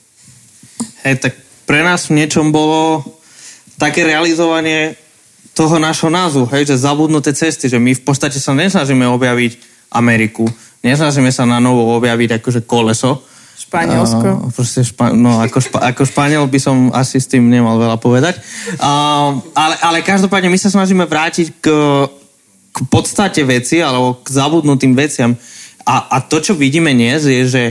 Hej, 1.04 1.20
tak 1.20 1.34
pre 1.66 1.84
nás 1.84 2.08
v 2.08 2.22
niečom 2.22 2.54
bolo 2.54 3.04
také 3.76 4.08
realizovanie 4.08 4.96
toho 5.56 5.80
nášho 5.80 6.12
názvu, 6.12 6.52
hej, 6.52 6.68
že 6.68 6.84
zabudnuté 6.84 7.32
cesty, 7.32 7.72
že 7.72 7.80
my 7.80 7.96
v 7.96 8.04
podstate 8.04 8.36
sa 8.40 8.52
nesnažíme 8.52 9.08
objaviť 9.08 9.56
Ameriku, 9.96 10.44
nesnažíme 10.84 11.32
sa 11.32 11.48
na 11.48 11.64
novo 11.64 11.96
objaviť 11.96 12.44
akože 12.44 12.68
koleso. 12.68 13.24
Španielsko. 13.66 14.28
A, 14.30 14.50
proste 14.54 14.86
špa, 14.86 15.12
no, 15.12 15.42
ako, 15.42 15.58
špa, 15.58 15.80
ako 15.92 16.02
Španiel 16.06 16.46
by 16.46 16.60
som 16.62 16.94
asi 16.94 17.18
s 17.18 17.26
tým 17.26 17.50
nemal 17.50 17.82
veľa 17.82 17.98
povedať. 17.98 18.38
A, 18.78 19.34
ale, 19.58 19.76
ale 19.82 19.98
každopádne 20.06 20.54
my 20.54 20.60
sa 20.62 20.70
snažíme 20.70 21.10
vrátiť 21.10 21.60
k, 21.60 21.68
k 22.72 22.78
podstate 22.88 23.42
veci, 23.42 23.82
alebo 23.82 24.22
k 24.22 24.28
zabudnutým 24.30 24.94
veciam. 24.94 25.34
A, 25.86 26.14
a 26.14 26.18
to, 26.22 26.42
čo 26.42 26.54
vidíme 26.54 26.94
dnes, 26.94 27.26
je, 27.26 27.42
že 27.46 27.64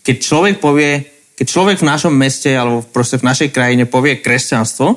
keď 0.00 0.16
človek 0.24 0.54
povie, 0.64 1.04
keď 1.36 1.46
človek 1.46 1.76
v 1.84 1.88
našom 1.88 2.14
meste 2.16 2.48
alebo 2.48 2.80
proste 2.80 3.20
v 3.20 3.28
našej 3.28 3.48
krajine 3.52 3.84
povie 3.84 4.24
kresťanstvo, 4.24 4.96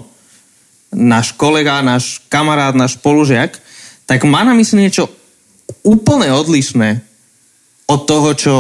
náš 0.96 1.36
kolega, 1.36 1.84
náš 1.84 2.24
kamarát, 2.28 2.76
náš 2.76 3.00
spolužiak, 3.00 3.56
tak 4.08 4.28
má 4.28 4.44
na 4.44 4.52
mysli 4.56 4.88
niečo 4.88 5.08
úplne 5.88 6.32
odlišné 6.36 7.00
od 7.88 8.00
toho, 8.08 8.30
čo, 8.36 8.56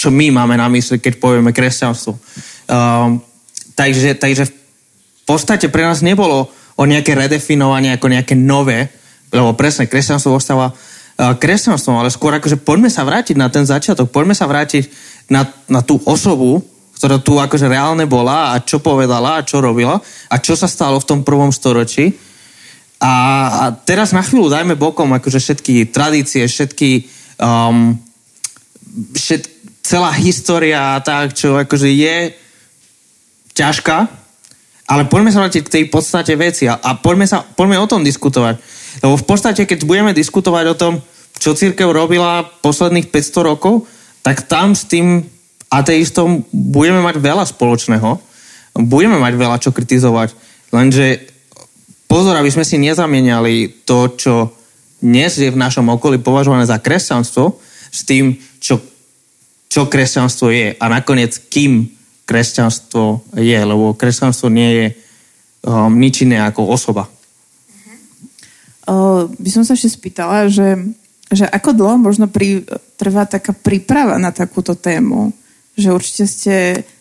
čo 0.00 0.08
my 0.08 0.32
máme 0.32 0.56
na 0.56 0.72
mysli, 0.72 0.96
keď 0.96 1.20
povieme 1.20 1.52
kresťanstvo. 1.52 2.16
Um, 2.16 3.20
takže, 3.76 4.16
takže 4.16 4.48
v 4.48 4.54
podstate 5.28 5.68
pre 5.68 5.84
nás 5.84 6.00
nebolo 6.00 6.48
o 6.80 6.82
nejaké 6.88 7.12
redefinovanie 7.12 7.92
ako 7.92 8.08
nejaké 8.08 8.32
nové, 8.32 8.88
lebo 9.28 9.52
presne 9.52 9.84
kresťanstvo 9.84 10.32
ostáva 10.32 10.72
uh, 10.72 11.36
kresťanstvom, 11.36 12.00
ale 12.00 12.08
skôr 12.08 12.32
akože 12.32 12.64
poďme 12.64 12.88
sa 12.88 13.04
vrátiť 13.04 13.36
na 13.36 13.52
ten 13.52 13.68
začiatok, 13.68 14.08
poďme 14.08 14.32
sa 14.32 14.48
vrátiť 14.48 14.88
na, 15.28 15.44
na 15.68 15.84
tú 15.84 16.00
osobu, 16.08 16.64
ktorá 16.96 17.20
tu 17.20 17.36
akože 17.36 17.68
reálne 17.68 18.08
bola 18.08 18.56
a 18.56 18.64
čo 18.64 18.80
povedala 18.80 19.40
a 19.40 19.44
čo 19.44 19.60
robila 19.60 20.00
a 20.32 20.36
čo 20.40 20.56
sa 20.56 20.64
stalo 20.64 20.96
v 20.96 21.08
tom 21.08 21.20
prvom 21.20 21.52
storočí. 21.52 22.16
A, 23.00 23.12
a 23.48 23.64
teraz 23.72 24.12
na 24.16 24.20
chvíľu 24.20 24.52
dajme 24.52 24.76
bokom 24.76 25.08
akože 25.16 25.40
všetky 25.40 25.88
tradície, 25.88 26.44
všetky 26.44 27.08
um, 27.40 27.96
všet, 29.16 29.59
celá 29.82 30.12
história 30.16 30.96
a 30.96 31.02
tak, 31.02 31.34
čo 31.34 31.56
akože 31.56 31.88
je 31.90 32.16
ťažká, 33.56 33.98
ale 34.90 35.06
poďme 35.06 35.30
sa 35.30 35.42
vrátiť 35.46 35.62
k 35.66 35.74
tej 35.80 35.84
podstate 35.86 36.34
veci 36.34 36.66
a, 36.66 36.78
a 36.78 36.98
poďme, 36.98 37.26
sa, 37.26 37.46
poďme 37.46 37.78
o 37.78 37.86
tom 37.86 38.02
diskutovať. 38.02 38.58
Lebo 39.06 39.14
v 39.14 39.24
podstate, 39.26 39.62
keď 39.62 39.86
budeme 39.86 40.10
diskutovať 40.10 40.64
o 40.74 40.78
tom, 40.78 40.92
čo 41.38 41.54
církev 41.54 41.88
robila 41.88 42.42
posledných 42.60 43.08
500 43.08 43.50
rokov, 43.54 43.86
tak 44.20 44.44
tam 44.50 44.74
s 44.74 44.84
tým 44.84 45.24
ateistom 45.70 46.42
budeme 46.50 47.00
mať 47.00 47.22
veľa 47.22 47.44
spoločného. 47.46 48.18
Budeme 48.76 49.16
mať 49.22 49.32
veľa 49.38 49.56
čo 49.62 49.70
kritizovať. 49.70 50.34
Lenže 50.74 51.30
pozor, 52.10 52.34
aby 52.34 52.50
sme 52.50 52.66
si 52.66 52.76
nezamieniali 52.82 53.86
to, 53.86 54.10
čo 54.18 54.34
dnes 55.00 55.38
je 55.38 55.48
v 55.48 55.56
našom 55.56 55.86
okolí 55.96 56.20
považované 56.20 56.66
za 56.66 56.82
kresťanstvo, 56.82 57.56
s 57.90 58.00
tým, 58.04 58.36
čo, 58.58 58.82
čo 59.70 59.86
kresťanstvo 59.86 60.50
je 60.50 60.74
a 60.74 60.84
nakoniec 60.90 61.38
kým 61.46 61.86
kresťanstvo 62.26 63.22
je, 63.38 63.54
lebo 63.54 63.94
kresťanstvo 63.94 64.50
nie 64.50 64.70
je 64.74 64.86
um, 65.62 65.94
nič 65.94 66.26
iné 66.26 66.42
ako 66.42 66.66
osoba. 66.74 67.06
Uh, 68.90 69.30
by 69.38 69.50
som 69.54 69.62
sa 69.62 69.78
ešte 69.78 69.94
spýtala, 69.94 70.50
že, 70.50 70.74
že 71.30 71.46
ako 71.46 71.70
dlho 71.70 71.96
možno 72.02 72.26
pri, 72.26 72.66
trvá 72.98 73.22
taká 73.30 73.54
príprava 73.54 74.18
na 74.18 74.34
takúto 74.34 74.74
tému? 74.74 75.30
Že 75.78 75.88
určite 75.94 76.24
ste, 76.26 76.54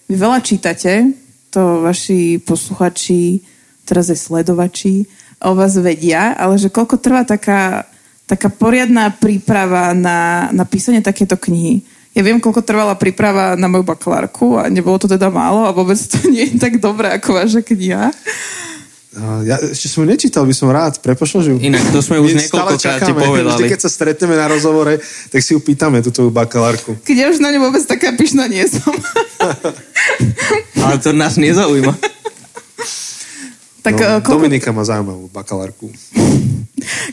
vy 0.06 0.16
veľa 0.22 0.40
čítate, 0.46 1.10
to 1.50 1.82
vaši 1.82 2.38
posluchači, 2.38 3.42
teraz 3.90 4.14
aj 4.14 4.22
sledovači 4.22 5.10
o 5.42 5.58
vás 5.58 5.74
vedia, 5.82 6.38
ale 6.38 6.62
že 6.62 6.70
koľko 6.70 7.02
trvá 7.02 7.26
taká, 7.26 7.90
taká 8.30 8.54
poriadná 8.54 9.10
príprava 9.10 9.98
na, 9.98 10.54
na 10.54 10.70
písanie 10.70 11.02
takéto 11.02 11.34
knihy? 11.34 11.82
Ja 12.18 12.22
viem, 12.26 12.42
koľko 12.42 12.66
trvala 12.66 12.98
príprava 12.98 13.54
na 13.54 13.70
moju 13.70 13.86
bakalárku 13.86 14.58
a 14.58 14.66
nebolo 14.66 14.98
to 14.98 15.06
teda 15.06 15.30
málo 15.30 15.70
a 15.70 15.72
vôbec 15.72 15.98
to 15.98 16.18
nie 16.26 16.50
je 16.50 16.58
tak 16.58 16.82
dobré 16.82 17.14
ako 17.14 17.38
vaša 17.38 17.62
kniha. 17.62 18.10
Ja 19.20 19.58
ešte 19.58 19.90
som 19.90 20.06
ju 20.06 20.08
nečítal, 20.14 20.46
by 20.46 20.54
som 20.54 20.70
rád, 20.70 21.02
prepošlo, 21.02 21.42
že 21.42 21.50
ju... 21.54 21.58
Inak 21.58 21.82
to 21.90 21.98
sme 21.98 22.22
už 22.22 22.46
niekoľkokrát 22.46 23.02
ti 23.02 23.10
čakáme. 23.10 23.26
povedali. 23.26 23.58
Vždy, 23.58 23.74
keď 23.74 23.80
sa 23.82 23.90
stretneme 23.90 24.38
na 24.38 24.46
rozhovore, 24.46 25.02
tak 25.34 25.42
si 25.42 25.58
ju 25.58 25.60
pýtame, 25.66 26.06
tú 26.06 26.14
tvoju 26.14 26.30
bakalárku. 26.30 26.94
Keď 27.02 27.16
ja 27.18 27.28
už 27.34 27.42
na 27.42 27.50
ňu 27.50 27.60
vôbec 27.66 27.82
taká 27.90 28.14
pyšná 28.14 28.46
nie 28.46 28.62
som. 28.70 28.94
Ale 30.86 31.02
to 31.02 31.10
nás 31.10 31.42
nezaujíma. 31.42 31.98
tak 33.82 33.98
no, 33.98 34.06
no, 34.06 34.18
koľko, 34.22 34.46
Dominika 34.46 34.70
má 34.70 34.86
zaujímavú 34.86 35.26
bakalárku. 35.34 35.90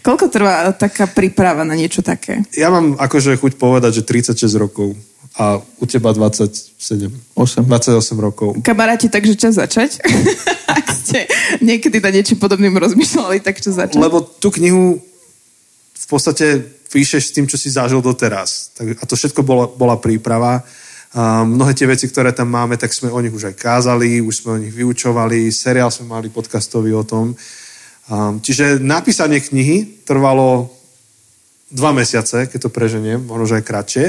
Koľko 0.00 0.26
trvá 0.30 0.72
taká 0.74 1.06
príprava 1.10 1.62
na 1.62 1.74
niečo 1.74 2.00
také? 2.00 2.42
Ja 2.56 2.72
mám 2.72 2.96
akože 2.98 3.38
chuť 3.38 3.58
povedať, 3.60 4.00
že 4.00 4.02
36 4.02 4.46
rokov 4.56 4.96
a 5.36 5.60
u 5.60 5.84
teba 5.84 6.16
27. 6.16 7.12
8. 7.36 7.64
28 7.68 8.16
rokov. 8.16 8.56
Kamaráti, 8.64 9.12
takže 9.12 9.36
čas 9.36 9.60
začať? 9.60 10.00
Ak 10.80 10.86
ste 10.88 11.28
niekedy 11.60 12.00
na 12.00 12.08
niečo 12.08 12.40
podobným 12.40 12.72
rozmýšľali, 12.72 13.44
tak 13.44 13.60
čas 13.60 13.76
začať? 13.76 14.00
Lebo 14.00 14.24
tú 14.24 14.48
knihu 14.48 14.96
v 15.92 16.06
podstate 16.08 16.64
píšeš 16.88 17.22
s 17.28 17.34
tým, 17.36 17.44
čo 17.44 17.60
si 17.60 17.68
zažil 17.68 18.00
doteraz. 18.00 18.72
A 18.80 19.04
to 19.04 19.12
všetko 19.12 19.44
bola, 19.44 19.68
bola 19.68 20.00
príprava. 20.00 20.64
A 21.12 21.44
mnohé 21.44 21.76
tie 21.76 21.88
veci, 21.88 22.08
ktoré 22.08 22.32
tam 22.32 22.48
máme, 22.48 22.80
tak 22.80 22.92
sme 22.96 23.12
o 23.12 23.20
nich 23.20 23.32
už 23.32 23.52
aj 23.52 23.56
kázali, 23.60 24.24
už 24.24 24.34
sme 24.40 24.50
o 24.56 24.60
nich 24.60 24.72
vyučovali, 24.72 25.52
seriál 25.52 25.92
sme 25.92 26.12
mali 26.12 26.32
podcastový 26.32 26.96
o 26.96 27.04
tom. 27.04 27.36
A, 28.06 28.38
čiže 28.38 28.78
napísanie 28.78 29.42
knihy 29.42 30.06
trvalo 30.06 30.70
dva 31.70 31.90
mesiace, 31.90 32.46
keď 32.46 32.68
to 32.68 32.70
preženiem, 32.70 33.26
možno 33.26 33.50
že 33.50 33.58
aj 33.58 33.64
kratšie, 33.66 34.06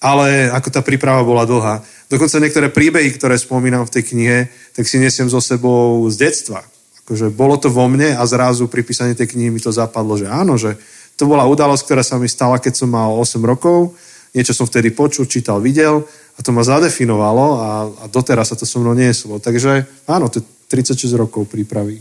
ale 0.00 0.48
ako 0.48 0.68
tá 0.72 0.80
príprava 0.80 1.20
bola 1.20 1.44
dlhá. 1.44 1.84
Dokonca 2.08 2.40
niektoré 2.40 2.72
príbehy, 2.72 3.12
ktoré 3.14 3.36
spomínam 3.36 3.84
v 3.84 3.92
tej 4.00 4.02
knihe, 4.10 4.38
tak 4.72 4.88
si 4.88 4.96
nesiem 4.96 5.28
so 5.28 5.38
sebou 5.44 6.08
z 6.08 6.16
detstva. 6.16 6.64
Akože 7.04 7.28
bolo 7.28 7.60
to 7.60 7.68
vo 7.68 7.84
mne 7.84 8.16
a 8.16 8.22
zrazu 8.24 8.64
pri 8.66 8.80
písaní 8.80 9.12
tej 9.12 9.36
knihy 9.36 9.52
mi 9.52 9.60
to 9.60 9.68
zapadlo, 9.68 10.16
že 10.16 10.24
áno, 10.24 10.56
že 10.56 10.80
to 11.20 11.28
bola 11.28 11.44
udalosť, 11.44 11.84
ktorá 11.84 12.00
sa 12.00 12.16
mi 12.16 12.32
stala, 12.32 12.56
keď 12.56 12.80
som 12.80 12.88
mal 12.88 13.12
8 13.12 13.44
rokov, 13.44 13.92
niečo 14.32 14.56
som 14.56 14.64
vtedy 14.64 14.88
počul, 14.96 15.28
čítal, 15.28 15.60
videl 15.60 16.00
a 16.34 16.40
to 16.40 16.56
ma 16.56 16.64
zadefinovalo 16.64 17.46
a, 17.60 17.68
a 17.92 18.04
doteraz 18.08 18.48
sa 18.48 18.56
to 18.56 18.64
so 18.64 18.80
mnou 18.80 18.96
nieslo. 18.96 19.36
Takže 19.36 19.84
áno, 20.08 20.32
to 20.32 20.40
je 20.40 20.48
36 20.72 21.12
rokov 21.12 21.44
prípravy. 21.52 22.00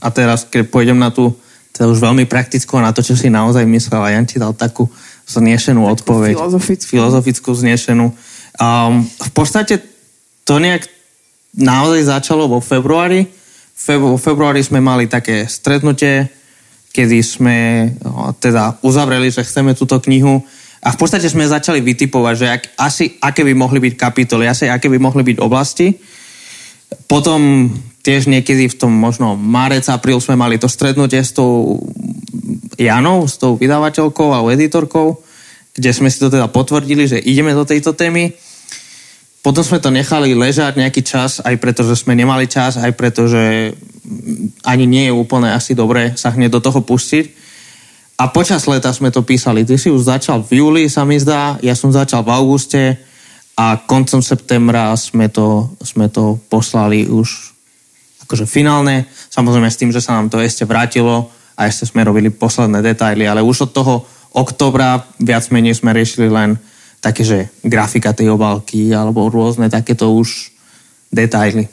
A 0.00 0.08
teraz, 0.12 0.44
keď 0.44 0.68
pôjdem 0.68 0.98
na 0.98 1.08
tú, 1.08 1.32
to 1.74 1.76
je 1.82 1.90
už 1.90 2.00
veľmi 2.00 2.28
praktickú, 2.28 2.78
na 2.78 2.94
to, 2.94 3.02
čo 3.02 3.18
si 3.18 3.32
naozaj 3.32 3.66
myslel, 3.66 4.00
a 4.04 4.12
Jan 4.14 4.28
ti 4.28 4.38
dal 4.38 4.54
takú 4.54 4.86
znešenú 5.26 5.88
odpoveď. 5.88 6.36
filozofickú. 6.36 6.88
Filozofickú 6.88 7.50
znešenú. 7.56 8.12
Um, 8.60 9.02
v 9.02 9.30
podstate 9.34 9.80
to 10.44 10.60
nejak 10.60 10.86
naozaj 11.56 12.06
začalo 12.06 12.46
vo 12.46 12.60
februári. 12.60 13.26
Feb- 13.74 14.14
vo 14.14 14.20
februári 14.20 14.62
sme 14.62 14.78
mali 14.78 15.10
také 15.10 15.48
stretnutie, 15.50 16.30
kedy 16.94 17.18
sme 17.26 17.56
o, 18.06 18.30
teda 18.38 18.78
uzavreli, 18.86 19.34
že 19.34 19.42
chceme 19.42 19.74
túto 19.74 19.98
knihu 19.98 20.38
a 20.78 20.94
v 20.94 20.98
podstate 21.00 21.26
sme 21.26 21.42
začali 21.42 21.82
vytipovať, 21.82 22.34
že 22.38 22.46
ak, 22.46 22.62
asi 22.78 23.04
aké 23.18 23.42
by 23.42 23.54
mohli 23.56 23.82
byť 23.82 23.94
kapitoly, 23.98 24.46
asi 24.46 24.70
aké 24.70 24.86
by 24.86 25.02
mohli 25.02 25.26
byť 25.26 25.36
oblasti. 25.42 25.90
Potom 27.10 27.66
tiež 28.04 28.28
niekedy 28.28 28.68
v 28.68 28.76
tom 28.76 28.92
možno 28.92 29.32
marec, 29.32 29.88
apríl 29.88 30.20
sme 30.20 30.36
mali 30.36 30.60
to 30.60 30.68
stretnutie 30.68 31.24
s 31.24 31.32
tou 31.32 31.80
Janou, 32.76 33.24
s 33.24 33.40
tou 33.40 33.56
vydavateľkou 33.56 34.28
a 34.36 34.44
editorkou, 34.52 35.16
kde 35.72 35.90
sme 35.90 36.12
si 36.12 36.20
to 36.20 36.28
teda 36.28 36.52
potvrdili, 36.52 37.08
že 37.08 37.18
ideme 37.24 37.56
do 37.56 37.64
tejto 37.64 37.96
témy. 37.96 38.36
Potom 39.40 39.64
sme 39.64 39.80
to 39.80 39.88
nechali 39.88 40.36
ležať 40.36 40.76
nejaký 40.76 41.00
čas, 41.00 41.40
aj 41.40 41.56
preto, 41.56 41.80
že 41.84 41.96
sme 41.96 42.12
nemali 42.12 42.44
čas, 42.44 42.76
aj 42.76 42.92
preto, 42.92 43.24
že 43.24 43.72
ani 44.64 44.84
nie 44.84 45.08
je 45.08 45.16
úplne 45.16 45.48
asi 45.52 45.72
dobré 45.72 46.12
sa 46.16 46.28
hneď 46.32 46.60
do 46.60 46.60
toho 46.60 46.84
pustiť. 46.84 47.44
A 48.20 48.30
počas 48.30 48.68
leta 48.70 48.94
sme 48.94 49.10
to 49.10 49.26
písali. 49.26 49.66
Ty 49.66 49.74
si 49.74 49.90
už 49.90 50.06
začal 50.06 50.44
v 50.44 50.62
júli, 50.62 50.82
sa 50.86 51.02
mi 51.02 51.18
zdá, 51.18 51.58
ja 51.64 51.74
som 51.74 51.90
začal 51.90 52.22
v 52.22 52.30
auguste 52.30 53.00
a 53.58 53.80
koncom 53.80 54.22
septembra 54.22 54.94
sme 54.94 55.30
to, 55.30 55.72
sme 55.82 56.06
to 56.10 56.38
poslali 56.46 57.10
už 57.10 57.53
akože 58.24 58.48
finálne. 58.48 59.06
Samozrejme 59.30 59.68
s 59.68 59.80
tým, 59.80 59.90
že 59.92 60.00
sa 60.00 60.16
nám 60.16 60.32
to 60.32 60.40
ešte 60.40 60.64
vrátilo 60.64 61.30
a 61.54 61.68
ešte 61.68 61.88
sme 61.88 62.02
robili 62.02 62.32
posledné 62.32 62.82
detaily, 62.82 63.28
ale 63.28 63.44
už 63.44 63.68
od 63.68 63.72
toho 63.72 63.94
oktobra 64.34 65.06
viac 65.22 65.46
menej 65.54 65.78
sme 65.78 65.94
riešili 65.94 66.26
len 66.26 66.58
také, 66.98 67.22
že 67.22 67.52
grafika 67.62 68.16
tej 68.16 68.34
obálky 68.34 68.90
alebo 68.90 69.30
rôzne 69.30 69.70
takéto 69.70 70.10
už 70.10 70.50
detaily. 71.12 71.70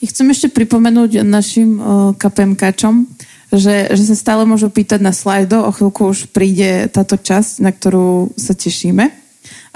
Chcem 0.00 0.32
ešte 0.32 0.48
pripomenúť 0.48 1.20
našim 1.24 1.76
KPMKčom, 2.16 3.04
že, 3.52 3.92
že 3.92 4.02
sa 4.08 4.16
stále 4.16 4.48
môžu 4.48 4.72
pýtať 4.72 5.00
na 5.04 5.12
slajdo, 5.12 5.60
o 5.60 5.74
chvíľku 5.76 6.08
už 6.08 6.32
príde 6.32 6.88
táto 6.88 7.20
časť, 7.20 7.60
na 7.60 7.68
ktorú 7.68 8.32
sa 8.32 8.56
tešíme. 8.56 9.19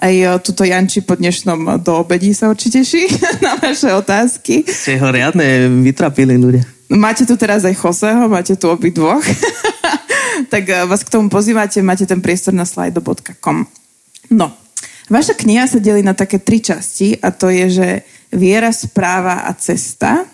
Aj 0.04 0.12
uh, 0.12 0.36
tuto 0.36 0.68
Janči 0.68 1.00
po 1.00 1.16
dnešnom 1.16 1.80
do 1.80 2.04
obedí 2.04 2.36
sa 2.36 2.52
určite 2.52 2.84
teší 2.84 3.08
na 3.44 3.56
vaše 3.56 3.88
otázky. 3.88 4.68
Ste 4.68 5.00
ho 5.00 5.08
riadne 5.08 5.80
vytrapili 5.80 6.36
ľudia. 6.36 6.60
Máte 6.92 7.24
tu 7.24 7.40
teraz 7.40 7.64
aj 7.64 7.72
Joseho, 7.72 8.28
máte 8.28 8.52
tu 8.52 8.68
obidvoch. 8.68 9.24
tak 10.52 10.68
uh, 10.68 10.84
vás 10.84 11.00
k 11.00 11.08
tomu 11.08 11.32
pozývate, 11.32 11.80
máte 11.80 12.04
ten 12.04 12.20
priestor 12.20 12.52
na 12.52 12.68
slido.com. 12.68 13.64
No, 14.28 14.52
vaša 15.08 15.40
kniha 15.40 15.64
sa 15.64 15.80
delí 15.80 16.04
na 16.04 16.12
také 16.12 16.36
tri 16.36 16.60
časti 16.60 17.16
a 17.24 17.32
to 17.32 17.48
je, 17.48 17.66
že 17.72 17.88
viera, 18.28 18.76
správa 18.76 19.48
a 19.48 19.56
cesta. 19.56 20.28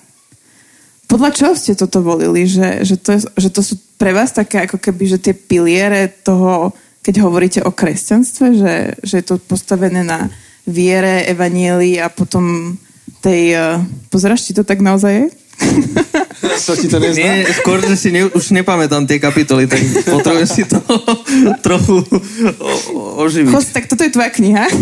Podľa 1.07 1.31
čoho 1.31 1.55
ste 1.55 1.79
toto 1.79 2.03
volili? 2.03 2.43
Že, 2.43 2.83
že, 2.83 2.97
to, 2.99 3.23
že 3.39 3.49
to 3.55 3.63
sú 3.63 3.79
pre 3.95 4.11
vás 4.11 4.35
také 4.35 4.67
ako 4.67 4.83
keby, 4.83 5.15
že 5.15 5.23
tie 5.31 5.35
piliere 5.35 6.11
toho, 6.27 6.75
keď 7.01 7.15
hovoríte 7.25 7.61
o 7.65 7.73
kresťanstve, 7.73 8.47
že, 8.57 8.75
že 9.01 9.15
je 9.21 9.25
to 9.25 9.41
postavené 9.41 10.05
na 10.05 10.29
viere, 10.69 11.25
evanielii 11.29 12.01
a 12.01 12.13
potom 12.13 12.77
tej... 13.25 13.57
Uh, 13.57 13.85
pozeráš, 14.13 14.49
či 14.49 14.53
to 14.57 14.65
tak 14.65 14.85
naozaj 14.85 15.13
je? 15.13 15.27
Sa 16.61 16.77
ti 16.77 16.89
to 16.89 17.01
nezdá? 17.01 17.21
Nie, 17.21 17.45
skôr, 17.53 17.81
že 17.85 17.97
si 17.97 18.09
ne, 18.13 18.29
už 18.29 18.53
nepamätám 18.57 19.05
tie 19.05 19.21
kapitoly, 19.21 19.69
tak 19.69 19.81
potrebujem 20.09 20.49
si 20.49 20.65
to 20.65 20.81
trochu 21.67 22.01
o, 22.01 22.69
o, 22.97 23.01
oživiť. 23.25 23.53
Chos, 23.53 23.69
tak 23.73 23.89
toto 23.89 24.05
je 24.05 24.13
tvoja 24.13 24.33
kniha. 24.33 24.65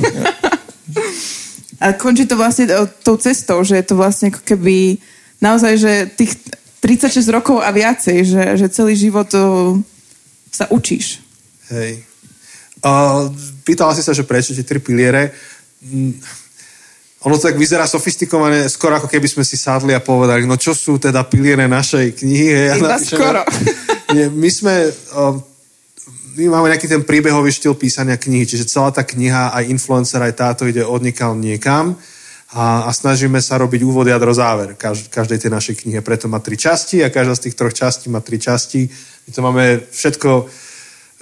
A 1.79 1.95
končí 1.95 2.27
to 2.27 2.35
vlastne 2.35 2.67
e, 2.67 2.91
tou 3.07 3.15
cestou, 3.15 3.63
že 3.63 3.79
je 3.79 3.87
to 3.87 3.95
vlastne 3.95 4.35
ako 4.35 4.43
keby 4.43 4.99
naozaj, 5.39 5.79
že 5.79 5.93
tých 6.11 6.35
36 6.83 7.23
rokov 7.31 7.63
a 7.63 7.71
viacej, 7.71 8.27
že, 8.27 8.43
že 8.59 8.67
celý 8.71 8.99
život 8.99 9.31
uh, 9.35 9.79
sa 10.51 10.67
učíš. 10.71 11.23
Hej. 11.71 12.08
Uh, 12.79 13.31
pýtala 13.67 13.95
si 13.95 14.03
sa, 14.07 14.15
že 14.15 14.23
prečo 14.23 14.55
tie 14.55 14.63
tri 14.63 14.79
piliere. 14.79 15.35
Mm, 15.83 16.15
ono 17.27 17.35
to 17.35 17.51
tak 17.51 17.59
vyzerá 17.59 17.91
sofistikované, 17.91 18.71
skoro 18.71 18.95
ako 19.03 19.11
keby 19.11 19.27
sme 19.27 19.43
si 19.43 19.59
sadli 19.59 19.91
a 19.91 19.99
povedali, 19.99 20.47
no 20.47 20.55
čo 20.55 20.71
sú 20.71 21.03
teda 21.03 21.27
piliere 21.27 21.67
našej 21.67 22.15
knihy. 22.23 22.49
Hej, 22.55 22.69
a 22.71 22.75
Iba 22.79 22.89
napíšeme- 22.95 23.19
skoro. 23.19 23.41
Nie, 24.15 24.27
my 24.31 24.49
sme... 24.51 24.75
Uh, 25.15 25.37
my 26.39 26.55
máme 26.55 26.71
nejaký 26.71 26.87
ten 26.87 27.03
príbehový 27.03 27.51
štýl 27.51 27.75
písania 27.75 28.15
knihy, 28.15 28.47
čiže 28.47 28.71
celá 28.71 28.95
tá 28.95 29.03
kniha, 29.03 29.51
aj 29.59 29.75
influencer, 29.75 30.23
aj 30.23 30.39
táto 30.39 30.71
ide 30.71 30.87
odnikal 30.87 31.35
niekam 31.35 31.99
a, 32.55 32.89
a 32.89 32.91
snažíme 32.95 33.43
sa 33.45 33.61
robiť 33.61 33.85
úvod, 33.85 34.09
jadro, 34.09 34.33
záver 34.33 34.73
kaž, 34.73 35.13
každej 35.13 35.39
tej 35.43 35.51
našej 35.53 35.75
knihe. 35.85 36.01
Preto 36.01 36.33
má 36.33 36.41
tri 36.41 36.57
časti 36.57 37.05
a 37.05 37.13
každá 37.13 37.37
z 37.37 37.51
tých 37.51 37.59
troch 37.61 37.75
častí 37.77 38.09
má 38.09 38.25
tri 38.25 38.41
časti. 38.41 38.89
My 39.29 39.31
to 39.35 39.41
máme 39.45 39.65
všetko, 39.93 40.31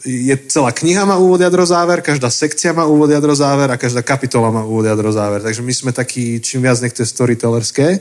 je 0.07 0.35
celá 0.47 0.71
kniha 0.71 1.03
má 1.03 1.19
úvod, 1.19 1.43
jadro, 1.43 1.67
záver, 1.67 1.99
každá 1.99 2.31
sekcia 2.31 2.71
má 2.71 2.87
úvod, 2.87 3.11
jadro, 3.11 3.35
záver 3.35 3.67
a 3.67 3.77
každá 3.77 4.07
kapitola 4.07 4.55
má 4.55 4.63
úvod, 4.63 4.87
jadro, 4.87 5.11
záver. 5.11 5.43
Takže 5.43 5.67
my 5.67 5.75
sme 5.75 5.91
takí, 5.91 6.39
čím 6.39 6.63
viac 6.63 6.79
nech 6.79 6.95
to 6.95 7.03
je 7.03 7.11
storytellerské. 7.11 7.99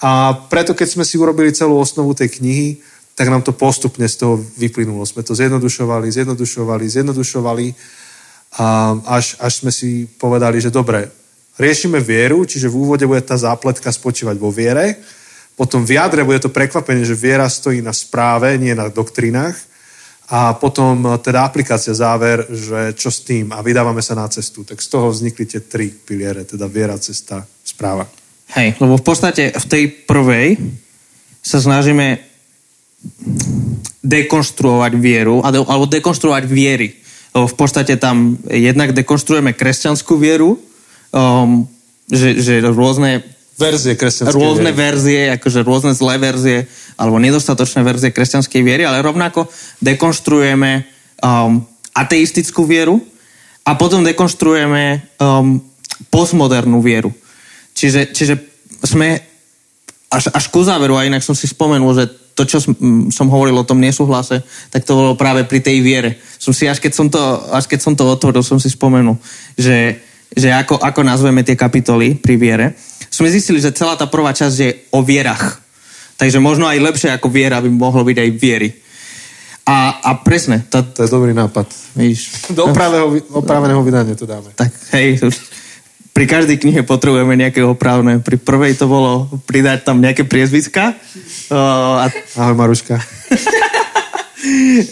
A 0.00 0.32
preto, 0.48 0.72
keď 0.72 0.88
sme 0.96 1.04
si 1.04 1.20
urobili 1.20 1.52
celú 1.52 1.76
osnovu 1.76 2.16
tej 2.16 2.40
knihy, 2.40 2.80
tak 3.14 3.28
nám 3.28 3.44
to 3.44 3.52
postupne 3.52 4.08
z 4.08 4.16
toho 4.16 4.40
vyplynulo. 4.56 5.04
Sme 5.04 5.22
to 5.22 5.36
zjednodušovali, 5.36 6.08
zjednodušovali, 6.10 6.84
zjednodušovali 6.88 7.66
a 8.58 8.96
až, 9.06 9.36
až 9.38 9.52
sme 9.62 9.70
si 9.70 10.08
povedali, 10.08 10.58
že 10.58 10.72
dobre, 10.72 11.12
riešime 11.60 12.00
vieru, 12.02 12.42
čiže 12.42 12.72
v 12.72 12.78
úvode 12.88 13.06
bude 13.06 13.22
tá 13.22 13.38
zápletka 13.38 13.92
spočívať 13.92 14.36
vo 14.40 14.50
viere, 14.50 14.98
potom 15.54 15.86
v 15.86 15.94
jadre 15.94 16.26
bude 16.26 16.42
to 16.42 16.50
prekvapenie, 16.50 17.06
že 17.06 17.14
viera 17.14 17.46
stojí 17.46 17.78
na 17.78 17.94
správe, 17.94 18.58
nie 18.58 18.74
na 18.74 18.90
doktrinách 18.90 19.73
a 20.24 20.56
potom 20.56 21.20
teda 21.20 21.44
aplikácia 21.44 21.92
záver, 21.92 22.48
že 22.48 22.96
čo 22.96 23.12
s 23.12 23.20
tým 23.20 23.52
a 23.52 23.60
vydávame 23.60 24.00
sa 24.00 24.16
na 24.16 24.24
cestu. 24.32 24.64
Tak 24.64 24.80
z 24.80 24.88
toho 24.88 25.12
vznikli 25.12 25.44
tie 25.44 25.60
tri 25.60 25.92
piliere, 25.92 26.48
teda 26.48 26.64
viera, 26.64 26.96
cesta, 26.96 27.44
správa. 27.60 28.08
Hej, 28.56 28.80
lebo 28.80 28.96
v 28.96 29.04
podstate 29.04 29.52
v 29.52 29.66
tej 29.68 29.84
prvej 30.08 30.56
sa 31.44 31.60
snažíme 31.60 32.24
dekonštruovať 34.00 34.92
vieru, 34.96 35.44
ale- 35.44 35.60
alebo 35.60 35.84
dekonštruovať 35.84 36.44
viery. 36.48 36.96
Lebo 37.36 37.44
v 37.44 37.56
podstate 37.56 38.00
tam 38.00 38.40
jednak 38.48 38.96
dekonštruujeme 38.96 39.52
kresťanskú 39.52 40.16
vieru, 40.16 40.56
um, 41.12 41.68
že, 42.08 42.40
že 42.40 42.64
rôzne 42.64 43.24
Verzie 43.54 43.94
kresťanskej 43.94 44.34
rôzne 44.34 44.70
viery. 44.74 44.82
verzie, 44.82 45.20
akože 45.38 45.60
rôzne 45.62 45.92
zlé 45.94 46.18
verzie, 46.18 46.66
alebo 46.98 47.22
nedostatočné 47.22 47.86
verzie 47.86 48.10
kresťanskej 48.10 48.62
viery, 48.66 48.82
ale 48.82 48.98
rovnako 48.98 49.46
dekonštruujeme 49.78 50.70
um, 51.22 51.62
ateistickú 51.94 52.66
vieru 52.66 52.98
a 53.62 53.78
potom 53.78 54.02
dekonštruujeme 54.02 55.14
um, 55.22 55.62
postmodernú 56.10 56.82
vieru. 56.82 57.14
Čiže, 57.74 58.10
čiže 58.10 58.34
sme 58.82 59.22
až, 60.10 60.30
až 60.30 60.44
ku 60.50 60.62
záveru, 60.62 60.98
a 60.98 61.06
inak 61.06 61.22
som 61.22 61.34
si 61.34 61.50
spomenul, 61.50 61.94
že 61.94 62.04
to, 62.34 62.42
čo 62.42 62.58
som, 62.58 62.74
som 63.14 63.30
hovoril 63.30 63.54
o 63.54 63.66
tom 63.66 63.78
nesúhlase, 63.78 64.42
tak 64.70 64.82
to 64.82 64.98
bolo 64.98 65.14
práve 65.14 65.46
pri 65.46 65.62
tej 65.62 65.78
viere. 65.78 66.18
Som 66.38 66.50
si, 66.50 66.66
až 66.66 66.82
keď 66.82 66.92
som 66.92 67.06
to, 67.06 67.22
až 67.54 67.70
keď 67.70 67.80
som 67.80 67.94
to 67.94 68.02
otvoril, 68.06 68.42
som 68.42 68.58
si 68.58 68.66
spomenul, 68.70 69.14
že, 69.54 70.02
že 70.34 70.50
ako, 70.50 70.82
ako 70.82 71.00
nazveme 71.06 71.46
tie 71.46 71.54
kapitoly 71.54 72.18
pri 72.18 72.34
viere. 72.34 72.66
Sme 73.14 73.30
zistili, 73.30 73.62
že 73.62 73.70
celá 73.70 73.94
tá 73.94 74.10
prvá 74.10 74.34
časť 74.34 74.56
je 74.58 74.70
o 74.90 74.98
vierach. 75.06 75.62
Takže 76.18 76.42
možno 76.42 76.66
aj 76.66 76.82
lepšie 76.82 77.10
ako 77.14 77.30
viera 77.30 77.62
by 77.62 77.70
mohlo 77.70 78.02
byť 78.02 78.18
aj 78.18 78.30
viery. 78.34 78.74
A, 79.64 80.02
a 80.02 80.10
presne, 80.18 80.66
to, 80.66 80.82
To 80.82 81.06
je 81.06 81.10
dobrý 81.10 81.30
nápad. 81.30 81.70
víš, 81.94 82.50
Do 82.50 82.68
opraveného, 82.68 83.22
opraveného 83.32 83.80
vydania 83.80 84.18
to 84.18 84.26
dáme. 84.26 84.50
tak 84.58 84.74
hej, 84.92 85.22
pri 86.14 86.26
každej 86.26 86.62
knihe 86.62 86.82
potrebujeme 86.86 87.34
nejaké 87.34 87.62
opravné. 87.62 88.18
Pri 88.22 88.38
prvej 88.38 88.78
to 88.78 88.86
bolo 88.86 89.26
pridať 89.46 89.82
tam 89.86 89.98
nejaké 89.98 90.22
priezviska. 90.26 90.94
Uh, 91.50 92.06
a, 92.06 92.06
Ahoj 92.38 92.54
Maruška. 92.54 92.98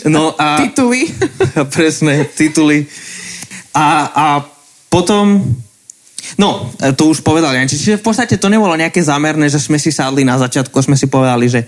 no 0.09 0.35
a, 0.35 0.63
Tituly. 0.67 1.11
presne, 1.75 2.27
tituly. 2.27 2.87
A, 3.71 3.87
a 4.11 4.27
potom, 4.91 5.43
no, 6.39 6.71
to 6.97 7.11
už 7.11 7.21
povedali, 7.21 7.59
čiže 7.67 7.99
v 7.99 8.05
podstate 8.05 8.39
to 8.39 8.53
nebolo 8.53 8.75
nejaké 8.79 9.03
zámerné, 9.03 9.51
že 9.51 9.63
sme 9.63 9.77
si 9.77 9.91
sadli 9.91 10.23
na 10.23 10.39
začiatku 10.39 10.75
a 10.75 10.87
sme 10.87 10.97
si 10.97 11.07
povedali, 11.11 11.47
že 11.51 11.61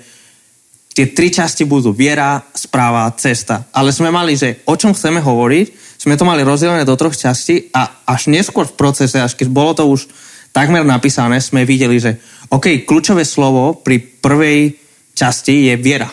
tie 0.95 1.11
tri 1.11 1.29
časti 1.29 1.67
budú 1.67 1.91
viera, 1.91 2.39
správa, 2.55 3.11
cesta. 3.19 3.67
Ale 3.75 3.91
sme 3.91 4.15
mali, 4.15 4.39
že 4.39 4.63
o 4.71 4.79
čom 4.79 4.95
chceme 4.95 5.19
hovoriť, 5.19 5.99
sme 5.99 6.15
to 6.15 6.23
mali 6.23 6.47
rozdelené 6.47 6.87
do 6.87 6.95
troch 6.95 7.17
častí 7.17 7.73
a 7.75 8.05
až 8.07 8.31
neskôr 8.31 8.69
v 8.69 8.79
procese, 8.79 9.19
až 9.19 9.35
keď 9.35 9.49
bolo 9.51 9.73
to 9.75 9.85
už 9.91 10.07
takmer 10.55 10.87
napísané, 10.87 11.43
sme 11.43 11.67
videli, 11.67 11.99
že 11.99 12.15
OK, 12.55 12.87
kľúčové 12.87 13.27
slovo 13.27 13.75
pri 13.75 13.99
prvej 13.99 14.79
časti 15.19 15.73
je 15.73 15.75
viera. 15.75 16.07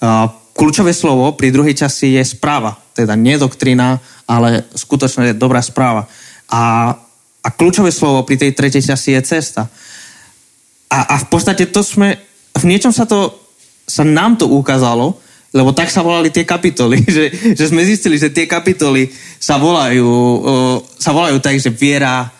Uh, 0.00 0.30
kľúčové 0.56 0.96
slovo 0.96 1.36
pri 1.36 1.52
druhej 1.52 1.76
časti 1.76 2.16
je 2.16 2.24
správa. 2.24 2.76
Teda 2.96 3.12
nie 3.12 3.36
doktrína, 3.36 4.00
ale 4.24 4.64
skutočne 4.72 5.36
dobrá 5.36 5.60
správa. 5.60 6.08
A, 6.48 6.96
a 7.42 7.48
kľúčové 7.50 7.90
slovo 7.90 8.22
pri 8.22 8.38
tej 8.38 8.54
tretej 8.54 8.94
časti 8.94 9.18
je 9.18 9.22
cesta. 9.26 9.66
A, 10.86 10.98
a 11.12 11.14
v 11.18 11.26
podstate 11.26 11.66
to 11.66 11.82
sme, 11.82 12.14
v 12.54 12.64
niečom 12.64 12.94
sa 12.94 13.02
to, 13.02 13.34
sa 13.82 14.06
nám 14.06 14.38
to 14.38 14.46
ukázalo, 14.46 15.18
lebo 15.52 15.74
tak 15.76 15.92
sa 15.92 16.00
volali 16.00 16.32
tie 16.32 16.48
kapitoly, 16.48 17.02
že, 17.16 17.28
že 17.58 17.64
sme 17.68 17.82
zistili, 17.84 18.16
že 18.16 18.32
tie 18.32 18.46
kapitoly 18.46 19.10
sa 19.42 19.58
volajú, 19.58 20.08
uh, 20.08 20.76
sa 20.96 21.10
volajú 21.10 21.42
tak, 21.42 21.58
že 21.58 21.74
viera 21.74 22.30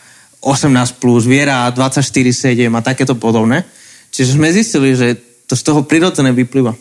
18+, 0.43 0.99
plus, 0.99 1.23
viera 1.23 1.67
24-7 1.71 2.67
a 2.71 2.81
takéto 2.83 3.15
podobné. 3.15 3.63
Čiže 4.11 4.35
sme 4.35 4.51
zistili, 4.51 4.91
že 4.93 5.15
to 5.47 5.55
z 5.55 5.63
toho 5.63 5.81
prirodzené 5.87 6.35
vyplýva. 6.35 6.75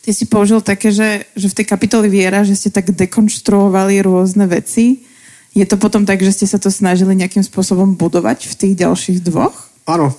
Ty 0.00 0.10
si 0.16 0.24
použil 0.24 0.64
také, 0.64 0.88
že, 0.88 1.28
že 1.36 1.52
v 1.52 1.56
tej 1.60 1.66
kapitoli 1.68 2.08
viera, 2.08 2.40
že 2.40 2.56
ste 2.56 2.72
tak 2.72 2.88
dekonštruovali 2.88 4.00
rôzne 4.00 4.48
veci. 4.48 5.04
Je 5.50 5.66
to 5.66 5.74
potom 5.74 6.06
tak, 6.06 6.22
že 6.22 6.30
ste 6.30 6.46
sa 6.46 6.62
to 6.62 6.70
snažili 6.70 7.18
nejakým 7.18 7.42
spôsobom 7.42 7.98
budovať 7.98 8.46
v 8.46 8.54
tých 8.54 8.74
ďalších 8.86 9.18
dvoch? 9.26 9.54
Áno. 9.86 10.14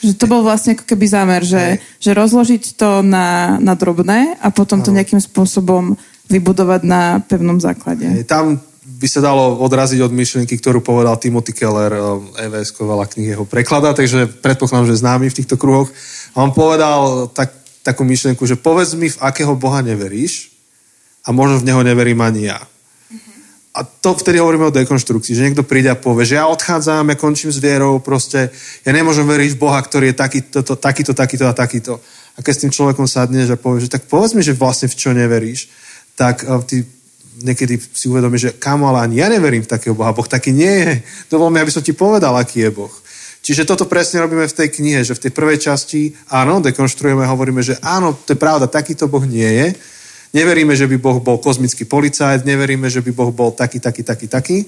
Že 0.00 0.16
to 0.16 0.26
bol 0.26 0.42
vlastne 0.42 0.74
ako 0.74 0.84
keby 0.88 1.06
zámer, 1.06 1.42
že, 1.44 1.78
že 2.00 2.16
rozložiť 2.16 2.74
to 2.74 3.04
na, 3.04 3.60
na 3.60 3.76
drobné 3.76 4.40
a 4.40 4.48
potom 4.50 4.80
to 4.80 4.90
nejakým 4.90 5.20
spôsobom 5.20 5.94
vybudovať 6.26 6.80
na 6.82 7.20
pevnom 7.20 7.60
základe. 7.60 8.08
Hej, 8.08 8.26
Tam 8.26 8.58
by 9.00 9.08
sa 9.08 9.20
dalo 9.24 9.60
odraziť 9.60 10.00
od 10.04 10.12
myšlienky, 10.12 10.56
ktorú 10.60 10.84
povedal 10.84 11.16
Timothy 11.16 11.56
Keller, 11.56 11.92
EVS, 12.36 12.76
veľa 12.76 13.06
kníh 13.08 13.32
jeho 13.32 13.44
preklada, 13.48 13.96
takže 13.96 14.28
predpokladám, 14.40 14.88
že 14.92 15.00
známy 15.00 15.26
v 15.32 15.38
týchto 15.40 15.56
kruhoch. 15.56 15.88
A 16.36 16.44
on 16.44 16.52
povedal 16.52 17.28
tak, 17.32 17.52
takú 17.80 18.04
myšlienku, 18.04 18.44
že 18.44 18.60
povedz 18.60 18.92
mi, 18.96 19.08
v 19.08 19.20
akého 19.24 19.56
Boha 19.56 19.80
neveríš 19.80 20.52
a 21.24 21.32
možno 21.32 21.60
v 21.60 21.66
neho 21.72 21.80
neverím 21.80 22.20
ani 22.20 22.52
ja. 22.52 22.60
A 23.80 23.84
to 23.88 24.12
vtedy 24.12 24.36
hovoríme 24.36 24.68
o 24.68 24.76
dekonštrukcii, 24.76 25.32
že 25.32 25.44
niekto 25.48 25.64
príde 25.64 25.88
a 25.88 25.96
povie, 25.96 26.28
že 26.28 26.36
ja 26.36 26.44
odchádzam, 26.52 27.08
ja 27.08 27.16
končím 27.16 27.48
s 27.48 27.56
vierou, 27.56 27.96
proste 27.96 28.52
ja 28.84 28.92
nemôžem 28.92 29.24
veriť 29.24 29.56
v 29.56 29.60
Boha, 29.64 29.80
ktorý 29.80 30.12
je 30.12 30.20
takýto, 30.20 30.60
to, 30.60 30.76
takýto, 30.76 31.16
takýto 31.16 31.48
a 31.48 31.56
takýto. 31.56 31.96
A 32.36 32.44
keď 32.44 32.52
s 32.52 32.62
tým 32.68 32.72
človekom 32.76 33.08
sadneš 33.08 33.48
a 33.48 33.56
povieš, 33.56 33.88
že 33.88 33.94
tak 33.96 34.04
povedz 34.04 34.36
mi, 34.36 34.44
že 34.44 34.52
vlastne 34.52 34.84
v 34.84 34.98
čo 35.00 35.16
neveríš, 35.16 35.72
tak 36.12 36.44
eh, 36.44 36.60
ty 36.68 36.76
niekedy 37.40 37.80
si 37.80 38.12
uvedomíš, 38.12 38.52
že 38.52 38.56
kamo, 38.60 38.92
ale 38.92 39.08
ani 39.08 39.24
ja 39.24 39.32
neverím 39.32 39.64
v 39.64 39.72
takého 39.72 39.96
Boha. 39.96 40.12
Boh 40.12 40.28
taký 40.28 40.52
nie 40.52 40.76
je. 40.84 40.92
Dovol 41.32 41.48
mi, 41.48 41.64
aby 41.64 41.72
som 41.72 41.80
ti 41.80 41.96
povedal, 41.96 42.36
aký 42.36 42.68
je 42.68 42.70
Boh. 42.76 42.92
Čiže 43.40 43.64
toto 43.64 43.88
presne 43.88 44.20
robíme 44.20 44.44
v 44.44 44.52
tej 44.52 44.68
knihe, 44.68 45.00
že 45.00 45.16
v 45.16 45.24
tej 45.24 45.32
prvej 45.32 45.56
časti, 45.64 46.12
áno, 46.28 46.60
dekonštruujeme 46.60 47.24
hovoríme, 47.24 47.64
že 47.64 47.80
áno, 47.80 48.12
to 48.12 48.36
je 48.36 48.38
pravda, 48.38 48.68
takýto 48.68 49.08
Boh 49.08 49.24
nie 49.24 49.48
je. 49.48 49.68
Neveríme, 50.30 50.78
že 50.78 50.86
by 50.86 50.96
Boh 51.02 51.18
bol 51.18 51.42
kozmický 51.42 51.90
policajt, 51.90 52.46
neveríme, 52.46 52.86
že 52.86 53.02
by 53.02 53.10
Boh 53.10 53.34
bol 53.34 53.50
taký, 53.50 53.82
taký, 53.82 54.06
taký, 54.06 54.26
taký. 54.30 54.58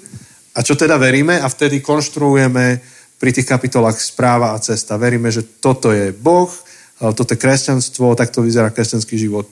A 0.58 0.66
čo 0.66 0.74
teda 0.74 0.98
veríme? 0.98 1.38
A 1.38 1.46
vtedy 1.46 1.78
konštruujeme 1.78 2.82
pri 3.22 3.30
tých 3.30 3.46
kapitolách 3.46 4.02
správa 4.02 4.52
a 4.52 4.58
cesta. 4.58 4.98
Veríme, 4.98 5.30
že 5.30 5.46
toto 5.62 5.94
je 5.94 6.10
Boh, 6.10 6.50
toto 6.98 7.34
je 7.34 7.38
kresťanstvo, 7.38 8.18
takto 8.18 8.42
vyzerá 8.42 8.74
kresťanský 8.74 9.14
život. 9.14 9.46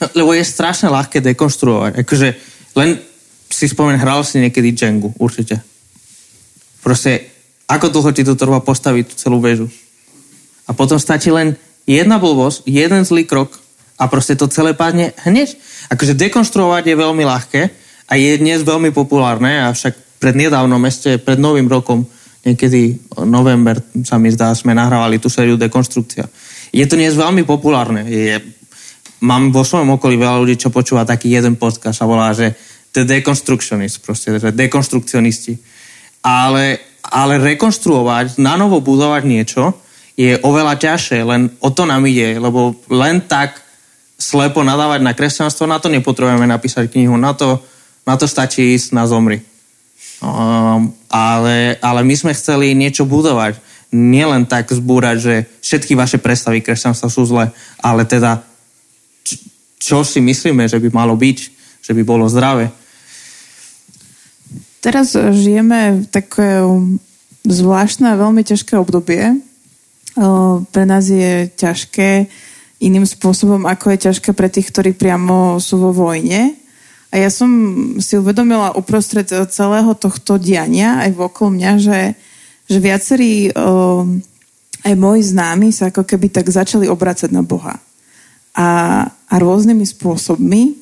No, 0.00 0.24
Lebo 0.24 0.30
je 0.32 0.44
strašne 0.44 0.88
ľahké 0.88 1.20
dekonštruovať. 1.20 2.00
Akože 2.00 2.28
len 2.72 2.98
si 3.52 3.68
spomen, 3.68 4.00
hral 4.00 4.24
si 4.24 4.40
niekedy 4.40 4.72
Jengu, 4.72 5.12
určite. 5.20 5.60
Proste, 6.80 7.28
ako 7.68 7.92
dlho 7.92 8.10
ti 8.16 8.24
to 8.24 8.34
trvá 8.34 8.64
postaviť 8.64 9.04
tú 9.12 9.14
celú 9.14 9.38
väžu. 9.38 9.68
A 10.66 10.72
potom 10.72 10.96
stačí 10.96 11.28
len 11.28 11.60
jedna 11.84 12.16
blbosť, 12.16 12.64
jeden 12.66 13.04
zlý 13.04 13.28
krok 13.28 13.61
a 14.02 14.10
proste 14.10 14.34
to 14.34 14.50
celé 14.50 14.74
padne 14.74 15.14
hneď. 15.22 15.54
Akože 15.94 16.18
dekonštruovať 16.18 16.90
je 16.90 16.96
veľmi 16.98 17.22
ľahké 17.22 17.62
a 18.10 18.18
je 18.18 18.34
dnes 18.34 18.58
veľmi 18.66 18.90
populárne, 18.90 19.62
avšak 19.70 20.18
pred 20.18 20.34
nedávnom, 20.34 20.82
ešte 20.82 21.22
pred 21.22 21.38
novým 21.38 21.70
rokom, 21.70 22.02
niekedy 22.42 22.98
november 23.22 23.78
sa 24.02 24.18
mi 24.18 24.34
zdá, 24.34 24.50
sme 24.58 24.74
nahrávali 24.74 25.22
tú 25.22 25.30
sériu 25.30 25.54
dekonštrukcia. 25.54 26.26
Je 26.74 26.82
to 26.90 26.98
dnes 26.98 27.14
veľmi 27.14 27.46
populárne. 27.46 28.02
Je, 28.10 28.42
mám 29.22 29.54
vo 29.54 29.62
svojom 29.62 29.94
okolí 29.94 30.18
veľa 30.18 30.42
ľudí, 30.42 30.58
čo 30.58 30.74
počúva 30.74 31.06
taký 31.06 31.30
jeden 31.30 31.54
podcast 31.54 32.02
a 32.02 32.10
volá, 32.10 32.34
že 32.34 32.58
The 32.90 33.06
Deconstructionist, 33.06 34.02
proste, 34.02 34.36
že 34.36 34.50
dekonstrukcionisti. 34.50 35.56
Ale, 36.26 36.82
ale 37.06 37.38
na 38.36 38.54
novo 38.58 38.82
budovať 38.82 39.22
niečo 39.24 39.62
je 40.18 40.36
oveľa 40.42 40.76
ťažšie, 40.76 41.18
len 41.24 41.48
o 41.62 41.70
to 41.72 41.88
nám 41.88 42.04
ide, 42.04 42.36
lebo 42.36 42.76
len 42.92 43.24
tak 43.24 43.62
slepo 44.22 44.62
nadávať 44.62 45.02
na 45.02 45.12
kresťanstvo, 45.18 45.66
na 45.66 45.82
to 45.82 45.90
nepotrebujeme 45.90 46.46
napísať 46.46 46.86
knihu, 46.94 47.18
na 47.18 47.34
to, 47.34 47.58
na 48.06 48.14
to 48.14 48.30
stačí 48.30 48.78
ísť 48.78 48.94
na 48.94 49.02
zomri. 49.10 49.42
Um, 50.22 50.94
ale, 51.10 51.82
ale 51.82 52.00
my 52.06 52.14
sme 52.14 52.32
chceli 52.38 52.78
niečo 52.78 53.02
budovať. 53.02 53.58
Nielen 53.90 54.46
tak 54.46 54.70
zbúrať, 54.70 55.16
že 55.18 55.34
všetky 55.60 55.98
vaše 55.98 56.22
predstavy 56.22 56.62
kresťanstva 56.62 57.10
sú 57.10 57.26
zlé, 57.26 57.50
ale 57.82 58.06
teda 58.06 58.46
čo 59.82 60.06
si 60.06 60.22
myslíme, 60.22 60.70
že 60.70 60.78
by 60.78 60.94
malo 60.94 61.18
byť, 61.18 61.38
že 61.82 61.92
by 61.92 62.02
bolo 62.06 62.30
zdravé. 62.30 62.70
Teraz 64.78 65.14
žijeme 65.14 66.02
v 66.02 66.04
také 66.06 66.62
zvláštne 67.42 68.14
a 68.14 68.20
veľmi 68.22 68.46
ťažké 68.46 68.78
obdobie. 68.78 69.34
E, 69.34 69.36
Pre 70.62 70.84
nás 70.86 71.10
je 71.10 71.50
ťažké 71.50 72.30
iným 72.82 73.06
spôsobom, 73.06 73.62
ako 73.70 73.94
je 73.94 74.10
ťažké 74.10 74.34
pre 74.34 74.50
tých, 74.50 74.74
ktorí 74.74 74.90
priamo 74.98 75.62
sú 75.62 75.78
vo 75.78 75.94
vojne. 75.94 76.58
A 77.12 77.20
ja 77.20 77.30
som 77.30 77.48
si 78.02 78.18
uvedomila 78.18 78.74
uprostred 78.74 79.28
celého 79.30 79.92
tohto 79.94 80.40
diania, 80.40 80.98
aj 81.06 81.10
vokol 81.14 81.54
mňa, 81.54 81.72
že, 81.78 82.00
že 82.66 82.78
viacerí, 82.80 83.52
aj 84.82 84.94
moji 84.98 85.22
známi 85.22 85.70
sa 85.70 85.94
ako 85.94 86.02
keby 86.02 86.32
tak 86.32 86.50
začali 86.50 86.90
obracať 86.90 87.30
na 87.30 87.44
Boha. 87.46 87.78
A, 88.56 88.68
a 89.08 89.34
rôznymi 89.38 89.84
spôsobmi. 89.86 90.74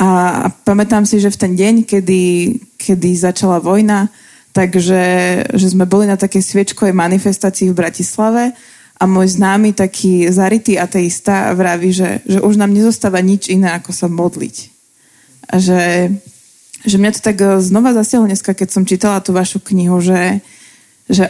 A, 0.00 0.08
a 0.44 0.46
pamätám 0.50 1.06
si, 1.06 1.22
že 1.22 1.30
v 1.30 1.40
ten 1.40 1.52
deň, 1.54 1.74
kedy, 1.86 2.22
kedy 2.80 3.10
začala 3.14 3.62
vojna, 3.62 4.10
takže 4.50 5.02
že 5.54 5.66
sme 5.70 5.86
boli 5.86 6.10
na 6.10 6.18
takej 6.18 6.42
sviečkovej 6.42 6.94
manifestácii 6.96 7.70
v 7.70 7.78
Bratislave 7.78 8.56
a 9.04 9.10
môj 9.10 9.36
známy 9.36 9.76
taký 9.76 10.32
zarytý 10.32 10.80
ateista 10.80 11.52
vraví, 11.52 11.92
že, 11.92 12.24
že 12.24 12.40
už 12.40 12.56
nám 12.56 12.72
nezostáva 12.72 13.20
nič 13.20 13.52
iné, 13.52 13.76
ako 13.76 13.92
sa 13.92 14.08
modliť. 14.08 14.56
A 15.52 15.60
že, 15.60 16.08
že 16.88 16.96
mňa 16.96 17.12
to 17.12 17.20
tak 17.20 17.36
znova 17.60 17.92
zasiahlo 17.92 18.32
dneska, 18.32 18.56
keď 18.56 18.68
som 18.72 18.88
čítala 18.88 19.20
tú 19.20 19.36
vašu 19.36 19.60
knihu, 19.60 20.00
že, 20.00 20.40
že, 21.04 21.28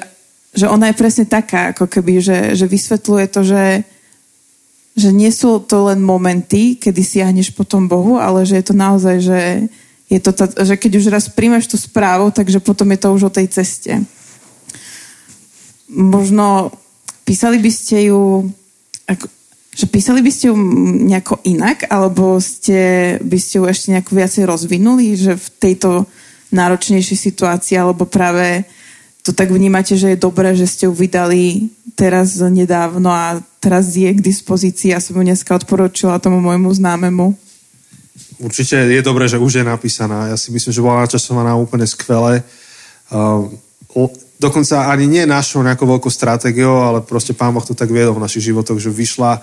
že 0.55 0.71
ona 0.71 0.95
je 0.95 1.01
presne 1.03 1.27
taká, 1.27 1.75
ako 1.75 1.91
keby, 1.91 2.23
že, 2.23 2.39
že 2.55 2.71
vysvetľuje 2.71 3.27
to, 3.27 3.43
že, 3.43 3.83
že 4.95 5.11
nie 5.11 5.35
sú 5.35 5.59
to 5.59 5.91
len 5.91 5.99
momenty, 5.99 6.79
kedy 6.79 7.03
siahneš 7.03 7.59
po 7.59 7.67
tom 7.67 7.91
Bohu, 7.91 8.23
ale 8.23 8.47
že 8.47 8.63
je 8.63 8.65
to 8.71 8.75
naozaj, 8.79 9.19
že, 9.19 9.67
je 10.07 10.21
to 10.23 10.31
tá, 10.31 10.47
že 10.47 10.79
keď 10.79 11.03
už 11.03 11.11
raz 11.11 11.27
príjmeš 11.27 11.67
tú 11.67 11.75
správu, 11.75 12.31
takže 12.31 12.63
potom 12.63 12.87
je 12.95 13.03
to 13.03 13.09
už 13.11 13.23
o 13.27 13.35
tej 13.35 13.51
ceste. 13.51 13.99
Možno 15.91 16.71
písali 17.25 17.59
by 17.59 17.71
ste 17.73 18.13
ju 18.13 18.47
ako, 19.09 19.27
že 19.75 19.87
písali 19.91 20.23
by 20.23 20.31
ste 20.31 20.49
ju 20.49 20.57
nejako 21.11 21.43
inak, 21.45 21.91
alebo 21.91 22.39
ste, 22.39 23.17
by 23.19 23.39
ste 23.43 23.59
ju 23.59 23.65
ešte 23.67 23.91
nejako 23.91 24.13
viacej 24.15 24.45
rozvinuli, 24.47 25.19
že 25.19 25.35
v 25.35 25.49
tejto 25.59 26.07
náročnejšej 26.55 27.19
situácii, 27.19 27.75
alebo 27.75 28.07
práve 28.07 28.63
to 29.27 29.35
tak 29.35 29.51
vnímate, 29.51 29.99
že 29.99 30.15
je 30.15 30.21
dobré, 30.21 30.55
že 30.55 30.69
ste 30.69 30.87
ju 30.87 30.93
vydali 30.95 31.73
teraz 31.99 32.39
nedávno 32.39 33.09
a 33.11 33.41
teraz 33.59 33.97
je 33.97 34.13
k 34.13 34.21
dispozícii. 34.21 34.93
Ja 34.93 35.01
som 35.01 35.17
ju 35.17 35.25
dneska 35.25 35.57
odporúčila 35.57 36.21
tomu 36.21 36.39
môjmu 36.45 36.71
známemu. 36.71 37.35
Určite 38.39 38.77
je 38.79 39.03
dobré, 39.03 39.25
že 39.27 39.41
už 39.41 39.63
je 39.63 39.65
napísaná. 39.65 40.29
Ja 40.31 40.37
si 40.37 40.53
myslím, 40.53 40.71
že 40.71 40.85
bola 40.85 41.09
načasovaná 41.09 41.57
úplne 41.57 41.89
skvele. 41.89 42.45
Uh, 43.09 43.49
dokonca 44.39 44.91
ani 44.91 45.07
nie 45.07 45.25
našou 45.25 45.63
nejakou 45.63 45.87
veľkou 45.87 46.11
stratégiou, 46.11 46.83
ale 46.83 47.01
proste 47.07 47.33
Pán 47.33 47.55
Boh 47.55 47.65
to 47.65 47.73
tak 47.73 47.89
viedol 47.89 48.19
v 48.19 48.25
našich 48.27 48.51
životoch, 48.51 48.77
že 48.77 48.91
vyšla 48.91 49.41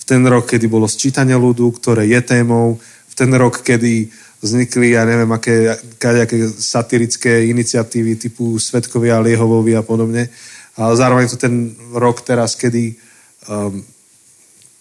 v 0.00 0.04
ten 0.08 0.24
rok, 0.26 0.48
kedy 0.48 0.66
bolo 0.66 0.88
sčítanie 0.88 1.36
ľudu, 1.36 1.70
ktoré 1.76 2.08
je 2.08 2.20
témou, 2.24 2.80
v 2.80 3.14
ten 3.14 3.30
rok, 3.36 3.60
kedy 3.60 4.08
vznikli, 4.40 4.96
ja 4.96 5.04
neviem, 5.04 5.28
aké, 5.30 5.76
aké 6.00 6.48
satirické 6.48 7.44
iniciatívy 7.52 8.16
typu 8.16 8.56
Svetkovia, 8.56 9.20
Liehovovi 9.20 9.76
a 9.76 9.84
podobne. 9.84 10.32
A 10.80 10.96
zároveň 10.96 11.28
to 11.28 11.36
ten 11.36 11.76
rok 11.92 12.24
teraz, 12.24 12.56
kedy 12.56 12.96
um, 13.44 13.84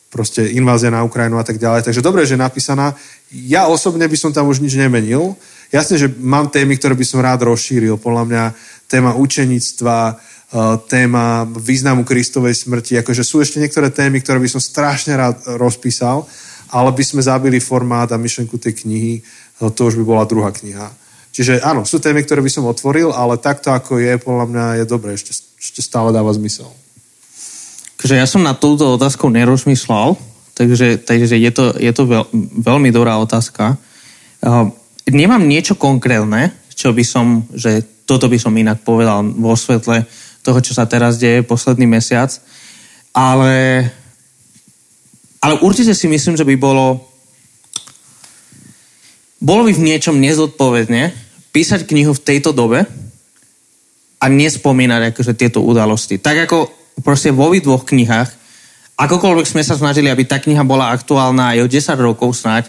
proste 0.07 0.47
invázia 0.55 0.89
na 0.89 1.03
Ukrajinu 1.03 1.37
a 1.37 1.45
tak 1.45 1.59
ďalej. 1.59 1.85
Takže 1.85 2.01
dobre, 2.01 2.23
že 2.23 2.39
je 2.39 2.41
napísaná. 2.41 2.95
Ja 3.29 3.67
osobne 3.67 4.07
by 4.07 4.17
som 4.17 4.31
tam 4.31 4.47
už 4.47 4.63
nič 4.63 4.79
nemenil. 4.79 5.35
Jasne, 5.69 6.01
že 6.01 6.09
mám 6.17 6.49
témy, 6.49 6.79
ktoré 6.79 6.97
by 6.97 7.05
som 7.05 7.21
rád 7.21 7.45
rozšíril. 7.45 8.01
Podľa 8.01 8.23
mňa 8.25 8.43
téma 8.89 9.13
učenictva, 9.13 9.97
e, 10.09 10.13
téma 10.89 11.45
významu 11.45 12.01
Kristovej 12.01 12.57
smrti. 12.57 12.97
Akože 12.99 13.21
sú 13.21 13.39
ešte 13.39 13.61
niektoré 13.61 13.93
témy, 13.93 14.19
ktoré 14.25 14.41
by 14.41 14.49
som 14.49 14.61
strašne 14.61 15.13
rád 15.13 15.37
rozpísal, 15.61 16.25
ale 16.73 16.89
by 16.89 17.03
sme 17.05 17.21
zabili 17.21 17.61
formát 17.61 18.09
a 18.09 18.17
myšlenku 18.17 18.57
tej 18.57 18.81
knihy, 18.83 19.21
no 19.61 19.69
to 19.69 19.93
už 19.93 20.01
by 20.01 20.03
bola 20.03 20.25
druhá 20.25 20.49
kniha. 20.49 20.89
Čiže 21.29 21.61
áno, 21.61 21.85
sú 21.85 22.01
témy, 22.01 22.25
ktoré 22.25 22.41
by 22.41 22.51
som 22.51 22.65
otvoril, 22.65 23.13
ale 23.13 23.37
takto 23.37 23.69
ako 23.69 24.01
je, 24.01 24.17
podľa 24.17 24.45
mňa 24.49 24.65
je 24.81 24.85
dobré, 24.89 25.13
ešte, 25.13 25.37
ešte 25.61 25.85
stále 25.85 26.09
dáva 26.09 26.33
zmysel. 26.33 26.67
Takže 28.01 28.15
ja 28.17 28.25
som 28.25 28.41
na 28.41 28.57
túto 28.57 28.89
otázku 28.97 29.29
nerozmyslel, 29.29 30.17
takže, 30.57 30.97
takže 31.03 31.35
je 31.37 31.51
to, 31.53 31.75
je 31.77 31.91
to 31.93 32.03
veľ, 32.07 32.25
veľmi 32.65 32.89
dobrá 32.89 33.19
otázka. 33.21 33.77
Uh, 34.39 34.71
nemám 35.05 35.43
niečo 35.43 35.75
konkrétne, 35.75 36.55
čo 36.79 36.95
by 36.95 37.03
som, 37.03 37.43
že 37.51 37.83
toto 38.07 38.31
by 38.31 38.39
som 38.39 38.55
inak 38.55 38.87
povedal 38.87 39.19
vo 39.35 39.51
svetle 39.59 40.07
toho, 40.39 40.59
čo 40.63 40.71
sa 40.71 40.87
teraz 40.87 41.19
deje 41.19 41.43
posledný 41.43 41.83
mesiac. 41.83 42.31
Ale, 43.11 43.83
ale 45.43 45.53
určite 45.59 45.91
si 45.91 46.07
myslím, 46.07 46.39
že 46.39 46.47
by 46.47 46.55
bolo 46.55 47.03
bolo 49.39 49.67
by 49.67 49.71
v 49.71 49.85
niečom 49.91 50.19
nezodpovedne 50.19 51.15
písať 51.55 51.87
knihu 51.87 52.11
v 52.11 52.23
tejto 52.23 52.51
dobe 52.51 52.83
a 54.19 54.25
nespomínať 54.27 55.15
akože 55.15 55.33
tieto 55.35 55.63
udalosti. 55.63 56.19
Tak 56.19 56.47
ako 56.47 56.67
proste 56.99 57.31
vo 57.31 57.47
dvoch 57.55 57.87
knihách, 57.87 58.29
akokoľvek 58.99 59.47
sme 59.47 59.63
sa 59.63 59.79
snažili, 59.79 60.11
aby 60.11 60.27
tá 60.27 60.43
kniha 60.43 60.67
bola 60.67 60.91
aktuálna 60.91 61.55
aj 61.55 61.59
o 61.63 61.67
10 61.71 62.07
rokov 62.07 62.35
snáď, 62.35 62.67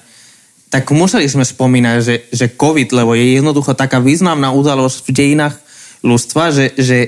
tak 0.71 0.87
museli 0.95 1.27
sme 1.27 1.43
spomínať, 1.43 1.97
že, 1.99 2.17
že 2.31 2.47
COVID, 2.55 2.95
lebo 2.95 3.19
je 3.19 3.43
jednoducho 3.43 3.75
taká 3.75 3.99
významná 3.99 4.55
udalosť 4.55 5.03
v 5.03 5.11
dejinách 5.11 5.55
ľudstva, 6.07 6.55
že, 6.55 6.71
že 6.79 6.99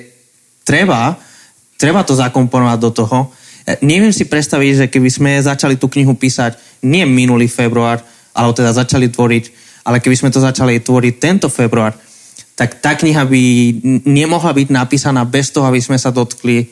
treba, 0.66 1.14
treba 1.78 2.02
to 2.02 2.18
zakomponovať 2.18 2.78
do 2.82 2.90
toho. 2.90 3.18
E, 3.62 3.78
neviem 3.86 4.10
si 4.10 4.26
predstaviť, 4.26 4.72
že 4.74 4.86
keby 4.90 5.08
sme 5.08 5.30
začali 5.38 5.78
tú 5.78 5.86
knihu 5.86 6.18
písať 6.18 6.58
nie 6.82 7.06
minulý 7.06 7.46
február, 7.46 8.02
ale 8.34 8.50
teda 8.50 8.74
začali 8.74 9.06
tvoriť, 9.06 9.44
ale 9.86 10.02
keby 10.02 10.16
sme 10.18 10.34
to 10.34 10.42
začali 10.42 10.82
tvoriť 10.82 11.14
tento 11.22 11.46
február, 11.46 11.94
tak 12.58 12.82
tá 12.82 12.98
kniha 12.98 13.22
by 13.24 13.42
nemohla 14.04 14.52
byť 14.52 14.68
napísaná 14.74 15.22
bez 15.22 15.54
toho, 15.54 15.70
aby 15.70 15.78
sme 15.78 15.96
sa 15.96 16.10
dotkli 16.10 16.66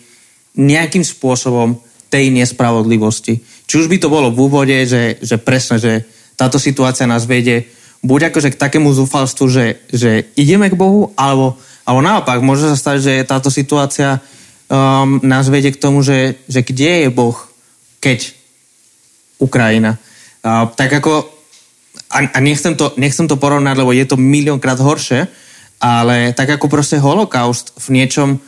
nejakým 0.58 1.06
spôsobom 1.06 1.78
tej 2.10 2.34
nespravodlivosti. 2.34 3.38
Či 3.70 3.74
už 3.78 3.86
by 3.86 3.96
to 4.02 4.10
bolo 4.10 4.34
v 4.34 4.42
úvode, 4.42 4.76
že, 4.82 5.22
že 5.22 5.38
presne, 5.38 5.78
že 5.78 6.02
táto 6.40 6.56
situácia 6.56 7.04
nás 7.04 7.28
vedie 7.28 7.68
buď 8.00 8.32
akože 8.32 8.56
k 8.56 8.60
takému 8.60 8.88
zúfalstvu, 8.96 9.44
že, 9.52 9.66
že 9.92 10.32
ideme 10.40 10.72
k 10.72 10.78
Bohu, 10.78 11.12
alebo, 11.20 11.60
alebo 11.84 12.00
naopak, 12.00 12.40
môže 12.40 12.64
sa 12.72 12.76
stať, 12.76 12.96
že 13.04 13.28
táto 13.28 13.52
situácia 13.52 14.24
um, 14.72 15.20
nás 15.20 15.52
vedie 15.52 15.68
k 15.68 15.80
tomu, 15.80 16.00
že, 16.00 16.40
že 16.48 16.64
kde 16.64 17.04
je 17.04 17.08
Boh, 17.12 17.36
keď 18.00 18.32
Ukrajina. 19.36 20.00
Uh, 20.40 20.72
tak 20.72 20.96
ako, 20.96 21.28
a, 22.08 22.24
a 22.24 22.38
nechcem, 22.40 22.72
to, 22.72 22.96
nechcem 22.96 23.28
to 23.28 23.36
porovnať, 23.36 23.76
lebo 23.76 23.92
je 23.92 24.08
to 24.08 24.16
miliónkrát 24.16 24.80
horšie, 24.80 25.28
ale 25.80 26.32
tak 26.32 26.56
ako 26.56 26.72
proste 26.72 26.96
holokaust 26.96 27.76
v 27.76 28.00
niečom 28.00 28.40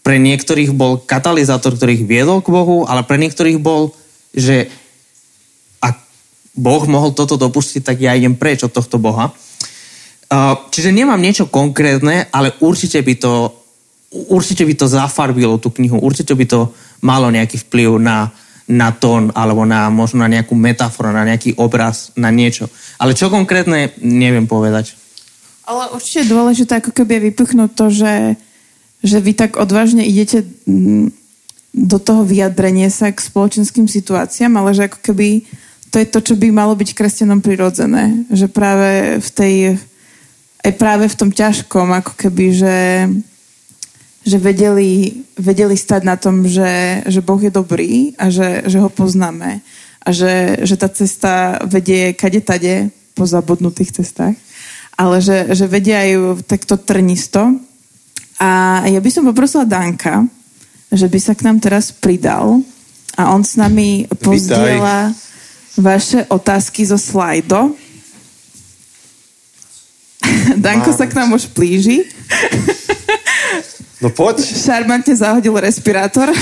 pre 0.00 0.16
niektorých 0.16 0.72
bol 0.72 0.96
katalizátor, 1.04 1.76
ktorých 1.76 2.08
viedol 2.08 2.40
k 2.40 2.48
Bohu, 2.48 2.88
ale 2.88 3.04
pre 3.04 3.20
niektorých 3.20 3.60
bol, 3.60 3.92
že 4.32 4.72
Boh 6.54 6.82
mohol 6.90 7.14
toto 7.14 7.38
dopustiť, 7.38 7.82
tak 7.82 7.96
ja 8.02 8.14
idem 8.14 8.34
preč 8.34 8.66
od 8.66 8.74
tohto 8.74 8.98
Boha. 8.98 9.30
Čiže 10.70 10.94
nemám 10.94 11.18
niečo 11.18 11.50
konkrétne, 11.50 12.30
ale 12.30 12.54
určite 12.62 13.02
by 13.02 13.14
to, 13.18 13.50
určite 14.30 14.62
by 14.62 14.74
to 14.78 14.86
zafarbilo 14.86 15.58
tú 15.58 15.74
knihu, 15.74 15.98
určite 15.98 16.34
by 16.34 16.46
to 16.46 16.70
malo 17.02 17.30
nejaký 17.30 17.58
vplyv 17.66 17.98
na, 17.98 18.30
na 18.70 18.94
tón, 18.94 19.34
alebo 19.34 19.66
na, 19.66 19.90
možno 19.90 20.22
na 20.22 20.30
nejakú 20.30 20.54
metaforu, 20.54 21.10
na 21.10 21.26
nejaký 21.26 21.58
obraz, 21.58 22.14
na 22.14 22.30
niečo. 22.30 22.70
Ale 23.02 23.18
čo 23.18 23.26
konkrétne, 23.26 23.90
neviem 23.98 24.46
povedať. 24.46 24.94
Ale 25.66 25.90
určite 25.94 26.26
je 26.26 26.32
dôležité 26.34 26.72
ako 26.78 26.90
keby 26.94 27.30
vypichnúť 27.30 27.70
to, 27.74 27.86
že, 27.90 28.14
že 29.02 29.18
vy 29.22 29.34
tak 29.34 29.58
odvážne 29.58 30.06
idete 30.06 30.46
mm, 30.66 31.14
do 31.70 31.98
toho 32.02 32.26
vyjadrenie 32.26 32.90
sa 32.90 33.14
k 33.14 33.18
spoločenským 33.18 33.86
situáciám, 33.86 34.50
ale 34.58 34.74
že 34.74 34.90
ako 34.90 34.98
keby 34.98 35.46
to 35.90 35.98
je 35.98 36.06
to, 36.06 36.18
čo 36.22 36.34
by 36.38 36.54
malo 36.54 36.78
byť 36.78 36.94
kresťanom 36.94 37.42
prirodzené. 37.42 38.24
Že 38.30 38.46
práve 38.46 39.18
v 39.18 39.28
tej, 39.34 39.54
aj 40.62 40.72
práve 40.78 41.10
v 41.10 41.18
tom 41.18 41.30
ťažkom, 41.34 41.90
ako 41.90 42.14
keby, 42.14 42.46
že, 42.54 42.78
že 44.22 44.38
vedeli, 44.38 45.22
vedeli 45.34 45.74
stať 45.74 46.02
na 46.06 46.14
tom, 46.14 46.46
že, 46.46 47.02
že 47.10 47.20
Boh 47.20 47.42
je 47.42 47.50
dobrý 47.50 48.14
a 48.14 48.30
že, 48.30 48.62
že 48.70 48.78
ho 48.78 48.86
poznáme. 48.86 49.66
A 50.00 50.08
že, 50.14 50.62
že 50.62 50.78
tá 50.78 50.86
cesta 50.86 51.58
vedie 51.66 52.14
kade 52.14 52.40
tade 52.40 52.94
po 53.18 53.26
zabudnutých 53.26 54.00
cestách. 54.00 54.38
Ale 54.94 55.18
že, 55.18 55.52
že 55.58 55.66
vedia 55.66 56.06
aj 56.06 56.46
takto 56.46 56.78
trnisto. 56.78 57.50
A 58.38 58.80
ja 58.86 59.00
by 59.02 59.10
som 59.10 59.26
poprosila 59.26 59.66
Danka, 59.66 60.22
že 60.94 61.10
by 61.10 61.18
sa 61.18 61.34
k 61.34 61.44
nám 61.44 61.58
teraz 61.58 61.90
pridal 61.90 62.62
a 63.18 63.34
on 63.34 63.42
s 63.42 63.58
nami 63.58 64.06
pozdiela... 64.22 65.10
Vítaj 65.10 65.29
vaše 65.80 66.24
otázky 66.28 66.84
zo 66.86 67.00
slajdo. 67.00 67.74
Danko 70.64 70.92
sa 70.92 71.08
k 71.08 71.16
nám 71.16 71.32
už 71.32 71.48
plíži. 71.50 72.04
No 74.00 74.08
poď. 74.08 74.40
Šarmantne 74.40 75.12
zahodil 75.12 75.52
respirátor. 75.60 76.32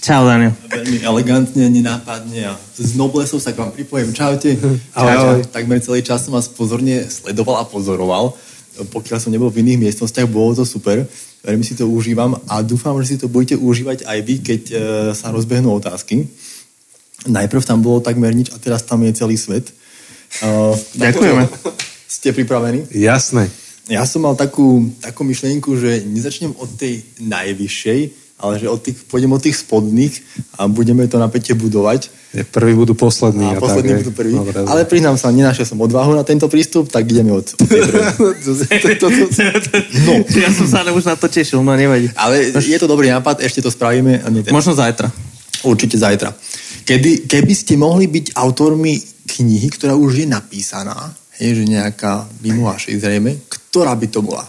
Čau, 0.00 0.24
Daniel. 0.24 0.54
Veľmi 0.70 0.98
elegantne, 1.04 1.66
nenápadne 1.68 2.48
a 2.48 2.56
z 2.78 2.96
noblesov 2.96 3.42
sa 3.42 3.52
k 3.52 3.60
vám 3.60 3.74
pripojím. 3.74 4.16
Čaute. 4.16 4.56
Ahoj, 4.96 5.12
ahoj. 5.12 5.38
Takmer 5.50 5.82
celý 5.82 6.00
čas 6.00 6.24
som 6.24 6.32
vás 6.32 6.48
pozorne 6.48 7.04
sledoval 7.04 7.60
a 7.60 7.68
pozoroval. 7.68 8.32
Pokiaľ 8.80 9.18
som 9.20 9.34
nebol 9.34 9.52
v 9.52 9.60
iných 9.60 9.90
miestnostiach, 9.90 10.30
bolo 10.30 10.56
to 10.56 10.64
super. 10.64 11.04
Veľmi 11.44 11.64
si 11.66 11.76
to 11.76 11.84
užívam 11.84 12.38
a 12.48 12.64
dúfam, 12.64 12.96
že 13.04 13.12
si 13.12 13.16
to 13.20 13.28
budete 13.28 13.60
užívať 13.60 14.08
aj 14.08 14.18
vy, 14.24 14.34
keď 14.40 14.62
e, 14.68 14.74
sa 15.12 15.32
rozbehnú 15.32 15.68
otázky. 15.72 16.28
Najprv 17.28 17.62
tam 17.64 17.84
bolo 17.84 18.00
takmer 18.00 18.32
nič 18.32 18.48
a 18.52 18.56
teraz 18.56 18.80
tam 18.80 19.04
je 19.04 19.12
celý 19.12 19.36
svet. 19.36 19.68
Uh, 20.40 20.72
Ďakujeme. 20.96 21.44
Ste 22.20 22.32
pripravení? 22.32 22.88
Jasné. 22.90 23.50
Ja 23.90 24.06
som 24.06 24.22
mal 24.22 24.38
takú, 24.38 24.86
takú 25.02 25.26
myšlienku, 25.26 25.74
že 25.74 26.06
nezačnem 26.06 26.54
od 26.54 26.70
tej 26.78 27.02
najvyššej, 27.18 28.00
ale 28.40 28.56
že 28.56 28.66
od 28.70 28.80
tých, 28.80 28.96
pôjdem 29.04 29.34
od 29.34 29.42
tých 29.42 29.60
spodných 29.60 30.14
a 30.56 30.70
budeme 30.70 31.04
to 31.10 31.20
napätie 31.20 31.52
budovať. 31.52 32.08
Je, 32.30 32.46
Prví 32.46 32.72
budú 32.78 32.94
poslední. 32.94 33.50
A 33.50 33.58
A, 33.58 33.60
poslední 33.60 33.98
tak, 33.98 34.06
budú 34.06 34.12
prvý. 34.14 34.32
Dobre, 34.32 34.62
Ale 34.62 34.86
priznám 34.86 35.18
sa, 35.18 35.34
nenašiel 35.34 35.66
som 35.66 35.82
odvahu 35.82 36.14
na 36.14 36.22
tento 36.22 36.46
prístup, 36.46 36.86
tak 36.86 37.10
ideme 37.10 37.34
od. 37.34 37.50
No. 40.06 40.14
Ja 40.38 40.50
som 40.54 40.66
sa 40.70 40.86
už 40.86 41.04
na 41.04 41.18
to 41.18 41.26
tešil, 41.26 41.60
no 41.60 41.74
nevadí. 41.74 42.08
Ale 42.14 42.54
je 42.54 42.78
to 42.78 42.86
dobrý 42.86 43.10
nápad, 43.10 43.42
ešte 43.42 43.60
to 43.60 43.68
spravíme. 43.74 44.22
Možno 44.54 44.72
zajtra. 44.72 45.10
Určite 45.66 45.98
zajtra. 45.98 46.32
Kedy, 46.84 47.30
keby 47.30 47.52
ste 47.54 47.74
mohli 47.76 48.10
byť 48.10 48.34
autormi 48.34 48.98
knihy, 49.26 49.68
ktorá 49.70 49.94
už 49.94 50.24
je 50.24 50.26
napísaná, 50.26 51.14
hej, 51.38 51.62
že 51.62 51.64
nejaká 51.70 52.26
vašej 52.42 52.98
zrejme, 52.98 53.38
ktorá 53.48 53.94
by 53.94 54.06
to 54.10 54.20
bola? 54.20 54.44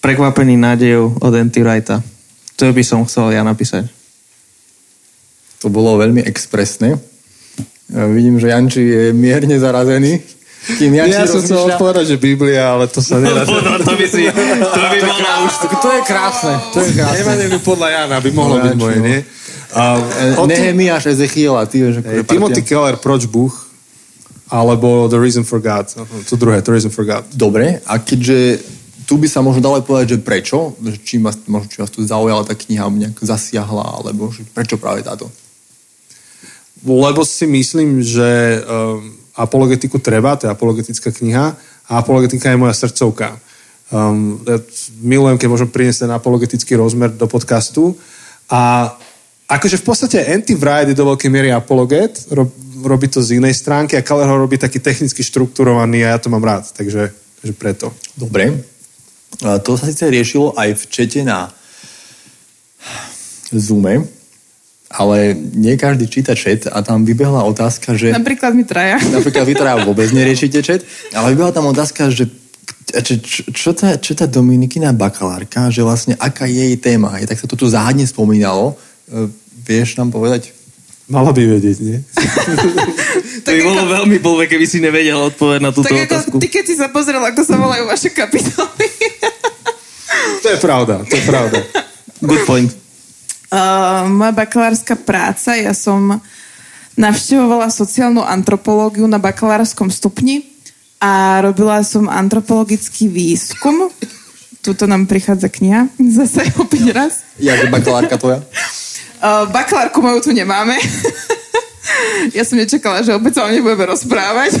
Prekvapený 0.00 0.56
nádejou 0.56 1.16
od 1.20 1.32
Anty 1.32 1.60
Wrighta. 1.64 2.00
To 2.56 2.70
by 2.70 2.82
som 2.84 3.04
chcel 3.04 3.34
ja 3.34 3.42
napísať. 3.42 3.88
To 5.64 5.72
bolo 5.72 5.96
veľmi 5.96 6.20
expresné. 6.24 6.96
Ja 7.88 8.04
vidím, 8.08 8.36
že 8.36 8.52
Janči 8.52 8.82
je 8.84 9.04
mierne 9.16 9.56
zarazený. 9.56 10.20
Janči 10.80 11.12
Ja 11.12 11.28
som 11.28 11.44
chcel 11.44 11.56
rozmýšľa- 11.60 11.76
odpovedať, 11.76 12.04
že 12.08 12.16
Biblia, 12.16 12.72
ale 12.72 12.88
to 12.88 13.00
sa 13.04 13.20
nedá. 13.20 13.44
No, 13.44 13.80
to 13.84 13.92
by 13.96 14.06
si, 14.08 14.24
to 14.28 14.80
by 14.80 14.98
bola 15.04 15.32
už... 15.44 15.52
To 15.68 15.88
je 15.92 16.02
krásne. 16.08 16.54
To 16.72 16.78
je 16.80 16.90
krásne. 16.96 17.44
By 17.52 17.60
podľa 17.60 17.88
Jana 17.92 18.16
by 18.20 18.30
mohlo 18.32 18.54
Podľa 18.56 18.64
byť 18.64 18.76
moje, 18.80 18.96
Jančiho. 18.96 19.08
nie? 19.08 19.18
A, 19.74 19.98
E, 19.98 20.32
o 20.38 20.46
tom- 20.46 20.54
Nehemiáš, 20.54 21.06
a 21.06 21.66
ty 21.66 21.82
vieš, 21.82 21.98
Hej, 22.06 22.24
Timothy 22.24 22.62
Keller, 22.62 22.96
Proč 22.96 23.26
Bůh? 23.26 23.52
Alebo 24.50 25.08
The 25.08 25.18
Reason 25.18 25.44
for 25.44 25.60
God. 25.60 25.86
To 26.30 26.36
druhé, 26.36 26.62
The 26.62 26.72
Reason 26.72 26.90
for 26.90 27.04
God. 27.04 27.24
Dobre, 27.34 27.80
a 27.86 27.98
keďže 27.98 28.58
tu 29.04 29.16
by 29.16 29.28
sa 29.28 29.40
možno 29.44 29.60
dalo 29.60 29.80
povedať, 29.82 30.16
že 30.16 30.18
prečo, 30.24 30.72
že 30.80 30.96
či, 31.02 31.18
ma, 31.18 31.32
možno, 31.48 31.68
či 31.68 31.80
vás 31.80 31.90
tu 31.90 32.00
zaujala 32.06 32.44
tá 32.44 32.54
kniha, 32.56 32.88
nejak 32.88 33.18
zasiahla, 33.20 34.00
alebo 34.00 34.32
že 34.32 34.44
prečo 34.48 34.76
práve 34.80 35.02
táto? 35.04 35.28
Lebo 36.84 37.24
si 37.24 37.48
myslím, 37.48 38.00
že 38.04 38.60
um, 38.60 39.16
apologetiku 39.36 39.98
treba, 39.98 40.36
to 40.36 40.46
je 40.46 40.52
apologetická 40.52 41.08
kniha 41.12 41.56
a 41.88 41.92
apologetika 41.98 42.52
je 42.52 42.60
moja 42.60 42.76
srdcovka. 42.76 43.40
Um, 43.92 44.40
ja 44.44 44.60
milujem, 45.00 45.36
keď 45.40 45.48
môžem 45.48 45.68
priniesť 45.68 46.08
ten 46.08 46.12
apologetický 46.12 46.76
rozmer 46.76 47.12
do 47.12 47.24
podcastu 47.28 47.96
a 48.48 48.92
akože 49.48 49.76
v 49.80 49.84
podstate 49.84 50.18
Anti 50.24 50.56
Wright 50.56 50.88
je 50.88 50.96
do 50.96 51.08
veľkej 51.08 51.30
miery 51.30 51.50
apologet, 51.52 52.28
rob, 52.32 52.48
robí 52.84 53.08
to 53.08 53.20
z 53.20 53.40
inej 53.40 53.56
stránky 53.56 53.96
a 53.96 54.04
Keller 54.04 54.28
ho 54.28 54.36
robí 54.40 54.56
taký 54.56 54.80
technicky 54.80 55.24
štrukturovaný 55.24 56.04
a 56.04 56.16
ja 56.16 56.18
to 56.20 56.32
mám 56.32 56.44
rád, 56.44 56.68
takže, 56.72 57.12
takže 57.40 57.54
preto. 57.56 57.92
Dobre. 58.16 58.64
A 59.42 59.58
To 59.58 59.74
sa 59.74 59.90
síce 59.90 60.06
riešilo 60.06 60.54
aj 60.54 60.78
v 60.78 60.84
čete 60.88 61.20
na 61.26 61.50
Zoome, 63.54 64.06
ale 64.94 65.34
nie 65.34 65.74
každý 65.74 66.06
číta 66.06 66.38
chat 66.38 66.70
a 66.70 66.82
tam 66.82 67.02
vybehla 67.02 67.42
otázka, 67.46 67.98
že... 67.98 68.14
Napríklad 68.14 68.54
mi 68.54 68.62
traja. 68.62 68.98
Napríklad 69.16 69.44
vy 69.46 69.54
teda 69.54 69.72
vôbec 69.88 70.10
neriešite 70.14 70.58
chat, 70.62 70.82
ale 71.14 71.34
vybehla 71.34 71.52
tam 71.54 71.66
otázka, 71.70 72.10
že 72.10 72.30
čo, 72.94 73.18
čo, 73.18 73.40
čo, 73.50 73.70
tá, 73.74 73.98
čo 73.98 74.14
tá 74.14 74.30
Dominikina 74.30 74.94
bakalárka, 74.94 75.66
že 75.66 75.82
vlastne 75.82 76.14
aká 76.14 76.46
je 76.46 76.62
jej 76.62 76.78
téma. 76.78 77.18
Je, 77.18 77.26
tak 77.26 77.42
sa 77.42 77.50
to 77.50 77.58
tu 77.58 77.66
záhadne 77.66 78.06
spomínalo. 78.06 78.78
E, 79.08 79.28
vieš 79.64 79.96
nám 79.96 80.10
povedať? 80.10 80.54
Mala 81.04 81.36
by 81.36 81.42
vedieť, 81.44 81.78
nie? 81.84 82.00
To 83.44 83.48
by 83.52 83.60
bolo 83.60 83.82
veľmi 83.84 84.16
blbé, 84.24 84.48
keby 84.48 84.64
si 84.64 84.80
nevedel 84.80 85.20
odpovedať 85.20 85.60
na 85.60 85.68
túto 85.68 85.92
Tak 85.92 86.08
otázku. 86.08 86.36
ako 86.36 86.40
ty, 86.40 86.48
keď 86.48 86.64
si 86.64 86.74
sa 86.80 86.88
pozrel, 86.88 87.20
ako 87.20 87.44
sa 87.44 87.60
volajú 87.60 87.84
vaše 87.84 88.08
kapitoly. 88.08 88.88
To 90.40 90.48
je 90.48 90.58
pravda, 90.60 91.04
to 91.04 91.12
je 91.12 91.24
pravda. 91.28 91.60
Good 92.24 92.44
point. 92.48 92.72
Uh, 93.52 94.08
moja 94.08 94.32
bakalárska 94.32 94.96
práca, 94.96 95.52
ja 95.52 95.76
som 95.76 96.24
navštevovala 96.96 97.68
sociálnu 97.68 98.24
antropológiu 98.24 99.04
na 99.04 99.20
bakalárskom 99.20 99.92
stupni 99.92 100.48
a 100.96 101.44
robila 101.44 101.84
som 101.84 102.08
antropologický 102.08 103.12
výskum. 103.12 103.92
Tuto 104.64 104.88
nám 104.88 105.04
prichádza 105.04 105.52
kniha, 105.52 105.92
zase 106.16 106.48
opäť 106.56 106.96
raz. 106.96 107.12
Ja, 107.36 107.60
že 107.60 107.68
bakalárka 107.68 108.16
tvoja? 108.16 108.40
Uh, 109.24 109.48
bakalárku 109.48 110.04
moju 110.04 110.20
tu 110.20 110.30
nemáme. 110.36 110.76
ja 112.36 112.44
som 112.44 112.60
nečakala, 112.60 113.00
že 113.00 113.16
opäť 113.16 113.40
sa 113.40 113.48
o 113.48 113.52
nej 113.52 113.64
budeme 113.64 113.88
rozprávať. 113.88 114.52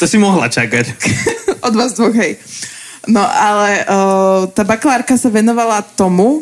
To 0.00 0.08
si 0.08 0.16
mohla 0.16 0.48
čakať. 0.48 0.96
Od 1.68 1.76
vás 1.76 1.92
dvoch, 1.92 2.16
hej. 2.16 2.40
No 3.04 3.20
ale 3.20 3.84
uh, 3.84 4.48
tá 4.48 4.64
bakalárka 4.64 5.12
sa 5.20 5.28
venovala 5.28 5.84
tomu, 5.84 6.40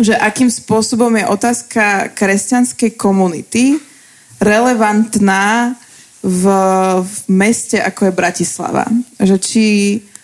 že 0.00 0.16
akým 0.16 0.48
spôsobom 0.48 1.12
je 1.12 1.28
otázka 1.28 2.16
kresťanskej 2.16 2.96
komunity 2.96 3.76
relevantná 4.40 5.76
v, 6.24 6.44
v 7.04 7.16
meste, 7.28 7.76
ako 7.76 8.08
je 8.08 8.18
Bratislava. 8.24 8.88
Že 9.20 9.36
či, 9.36 9.66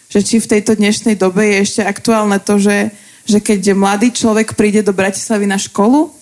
že 0.09 0.25
či 0.25 0.41
v 0.41 0.51
tejto 0.57 0.73
dnešnej 0.73 1.21
dobe 1.21 1.45
je 1.45 1.69
ešte 1.69 1.83
aktuálne 1.85 2.41
to, 2.41 2.57
že, 2.57 2.97
že 3.25 3.41
keď 3.41 3.73
mladý 3.73 4.13
človek 4.13 4.53
príde 4.57 4.85
do 4.85 4.93
Bratislavy 4.93 5.49
na 5.49 5.57
školu, 5.57 6.13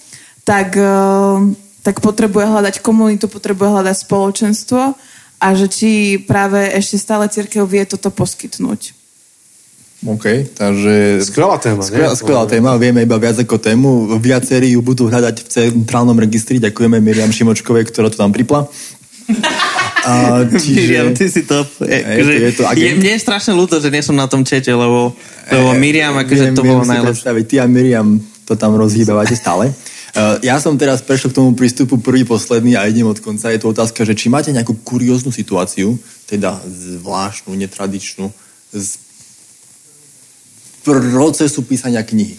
tak, 0.47 0.75
eh, 0.79 1.39
tak 1.83 1.99
potrebuje 1.99 2.47
hľadať 2.47 2.83
komunitu, 2.83 3.27
potrebuje 3.27 3.69
hľadať 3.71 3.97
spoločenstvo 4.07 4.81
a 5.43 5.47
že 5.59 5.67
či 5.67 5.91
práve 6.23 6.63
ešte 6.71 6.97
stále 6.99 7.27
církev 7.27 7.67
vie 7.67 7.83
toto 7.87 8.11
poskytnúť. 8.15 8.95
OK, 10.03 10.51
takže... 10.59 11.23
Skvelá 11.23 11.63
téma, 11.63 11.79
nie? 11.79 11.95
Skvelá, 11.95 12.15
skvelá 12.19 12.45
téma, 12.51 12.75
vieme 12.75 13.07
iba 13.07 13.15
viac 13.23 13.39
ako 13.39 13.55
tému. 13.55 14.19
Viacerí 14.19 14.75
ju 14.75 14.83
budú 14.83 15.07
hľadať 15.07 15.47
v 15.47 15.47
centrálnom 15.47 16.19
registri. 16.19 16.59
Ďakujeme 16.59 16.99
Miriam 16.99 17.31
Šimočkovej, 17.31 17.87
ktorá 17.87 18.11
to 18.11 18.19
tam 18.19 18.35
pripla. 18.35 18.67
A, 20.03 20.43
Miriam, 20.51 21.15
ty 21.15 21.31
čiže... 21.31 21.31
si 21.31 21.43
top. 21.47 21.69
Je, 21.87 21.95
Hej, 21.95 22.23
to- 22.27 22.33
je 22.35 22.53
to 22.59 22.63
agent. 22.67 22.83
je, 22.83 22.91
mne 22.99 23.13
je 23.15 23.21
strašne 23.23 23.53
ľúto, 23.55 23.79
že 23.79 23.87
nie 23.87 24.03
som 24.03 24.19
na 24.19 24.27
tom 24.27 24.43
čete, 24.43 24.75
lebo, 24.75 25.15
lebo 25.47 25.69
Miriam, 25.79 26.19
akože 26.19 26.51
Viem- 26.51 26.57
to 26.59 26.67
bolo 26.67 26.83
najlepšie. 26.83 27.31
Ty 27.47 27.55
a 27.63 27.67
Miriam 27.71 28.19
to 28.43 28.59
tam 28.59 28.75
rozhýbavate 28.75 29.39
stále. 29.39 29.71
Uh, 30.13 30.37
ja 30.45 30.61
som 30.61 30.77
teraz 30.77 31.01
prešiel 31.01 31.33
k 31.33 31.41
tomu 31.41 31.57
prístupu 31.57 31.97
prvý, 31.97 32.29
posledný 32.29 32.77
a 32.77 32.85
idem 32.85 33.09
od 33.09 33.17
konca. 33.17 33.49
Je 33.49 33.57
to 33.57 33.73
otázka, 33.73 34.05
že 34.05 34.13
či 34.13 34.29
máte 34.29 34.53
nejakú 34.53 34.77
kurióznu 34.85 35.33
situáciu, 35.33 35.97
teda 36.29 36.61
zvláštnu, 36.69 37.57
netradičnú, 37.57 38.29
z 38.77 39.01
procesu 40.85 41.65
písania 41.65 42.05
knihy. 42.05 42.37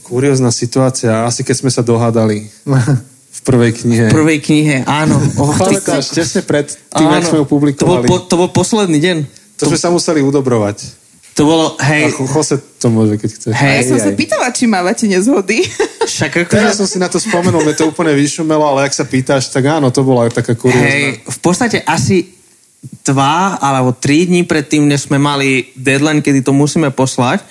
Kuriózna 0.00 0.48
situácia, 0.48 1.28
asi 1.28 1.44
keď 1.44 1.56
sme 1.60 1.68
sa 1.68 1.84
dohádali 1.84 2.48
v 3.28 3.40
prvej 3.44 3.72
knihe. 3.76 4.06
V 4.08 4.14
prvej 4.14 4.38
knihe, 4.42 4.76
áno. 4.84 5.16
Oh, 5.40 5.52
Pamätáš, 5.54 6.10
tesne 6.10 6.42
pred 6.42 6.66
tým, 6.68 7.06
áno. 7.06 7.16
jak 7.20 7.24
sme 7.28 7.38
ju 7.38 7.44
to 7.44 7.48
bol, 7.48 7.52
publikovali. 7.54 8.06
po, 8.08 8.16
to 8.24 8.34
bol 8.34 8.50
posledný 8.50 8.98
deň. 8.98 9.16
To 9.58 9.70
sme 9.70 9.78
sa 9.78 9.88
museli 9.90 10.22
udobrovať. 10.22 11.08
To 11.38 11.46
bolo, 11.46 11.66
hej, 11.86 12.10
A 12.10 12.26
Jose 12.34 12.58
to 12.82 12.90
môže, 12.90 13.14
keď 13.14 13.30
chce. 13.30 13.46
Ja 13.54 13.78
hej, 13.78 13.86
som 13.86 13.98
sa 14.02 14.10
aj. 14.10 14.18
pýtala, 14.18 14.50
či 14.50 14.66
mávate 14.66 15.06
nezhody. 15.06 15.62
však 16.10 16.50
Teraz 16.50 16.74
akože, 16.74 16.78
som 16.82 16.86
si 16.90 16.98
na 16.98 17.06
to 17.06 17.22
spomenul, 17.22 17.62
mne 17.62 17.78
to 17.78 17.86
úplne 17.86 18.10
vyšumelo, 18.10 18.66
ale 18.74 18.90
ak 18.90 18.92
sa 18.96 19.06
pýtaš, 19.06 19.54
tak 19.54 19.70
áno, 19.70 19.94
to 19.94 20.02
bola 20.02 20.26
taká 20.34 20.58
kuriózna. 20.58 20.82
hej, 20.82 21.22
v 21.22 21.38
podstate 21.38 21.78
asi 21.86 22.34
dva 23.06 23.54
alebo 23.62 23.94
tri 23.94 24.26
dní 24.26 24.42
predtým, 24.42 24.86
než 24.86 25.06
sme 25.06 25.18
mali 25.22 25.70
deadline, 25.78 26.22
kedy 26.22 26.42
to 26.42 26.50
musíme 26.50 26.90
poslať, 26.90 27.46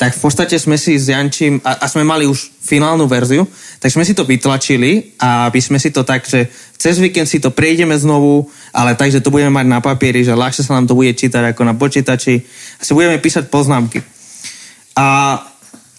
tak 0.00 0.16
v 0.16 0.20
podstate 0.24 0.56
sme 0.56 0.80
si 0.80 0.96
s 0.96 1.12
Jančím, 1.12 1.60
a, 1.60 1.84
a 1.84 1.84
sme 1.84 2.00
mali 2.08 2.24
už 2.24 2.56
finálnu 2.64 3.04
verziu, 3.04 3.44
tak 3.76 3.92
sme 3.92 4.00
si 4.00 4.16
to 4.16 4.24
vytlačili 4.24 5.12
a 5.20 5.52
aby 5.52 5.60
sme 5.60 5.76
si 5.76 5.92
to 5.92 6.08
tak, 6.08 6.24
že 6.24 6.48
cez 6.80 6.96
víkend 6.96 7.28
si 7.28 7.36
to 7.36 7.52
prejdeme 7.52 7.92
znovu, 8.00 8.48
ale 8.72 8.96
tak, 8.96 9.12
že 9.12 9.20
to 9.20 9.28
budeme 9.28 9.52
mať 9.52 9.68
na 9.68 9.84
papieri, 9.84 10.24
že 10.24 10.32
ľahšie 10.32 10.64
sa 10.64 10.80
nám 10.80 10.88
to 10.88 10.96
bude 10.96 11.12
čítať 11.12 11.52
ako 11.52 11.68
na 11.68 11.76
počítači 11.76 12.40
a 12.40 12.80
si 12.80 12.96
budeme 12.96 13.20
písať 13.20 13.52
poznámky. 13.52 14.00
A 14.96 15.36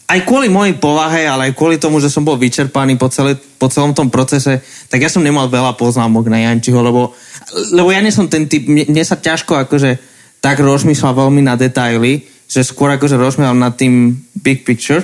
aj 0.09 0.19
kvôli 0.25 0.49
mojej 0.49 0.81
povahe, 0.81 1.29
ale 1.29 1.53
aj 1.53 1.55
kvôli 1.55 1.77
tomu, 1.77 2.01
že 2.01 2.09
som 2.09 2.25
bol 2.25 2.41
vyčerpaný 2.41 2.97
po, 2.97 3.05
celé, 3.05 3.37
po 3.37 3.69
celom 3.69 3.93
tom 3.93 4.09
procese, 4.09 4.65
tak 4.89 4.97
ja 4.97 5.13
som 5.13 5.21
nemal 5.21 5.45
veľa 5.45 5.77
poznámok 5.77 6.25
na 6.25 6.41
Jančiho, 6.49 6.81
lebo, 6.81 7.13
lebo 7.69 7.93
ja 7.93 8.01
nie 8.01 8.09
som 8.09 8.25
ten 8.25 8.49
typ, 8.49 8.65
mne, 8.65 8.89
mne 8.89 9.03
sa 9.05 9.13
ťažko 9.13 9.61
akože 9.69 10.01
tak 10.41 10.57
rozmýšľa 10.57 11.11
veľmi 11.13 11.45
na 11.45 11.53
detaily, 11.53 12.40
že 12.51 12.67
skôr 12.67 12.91
akože 12.91 13.15
rozmýšľam 13.15 13.63
nad 13.63 13.79
tým 13.79 14.11
big 14.35 14.67
picture. 14.67 14.99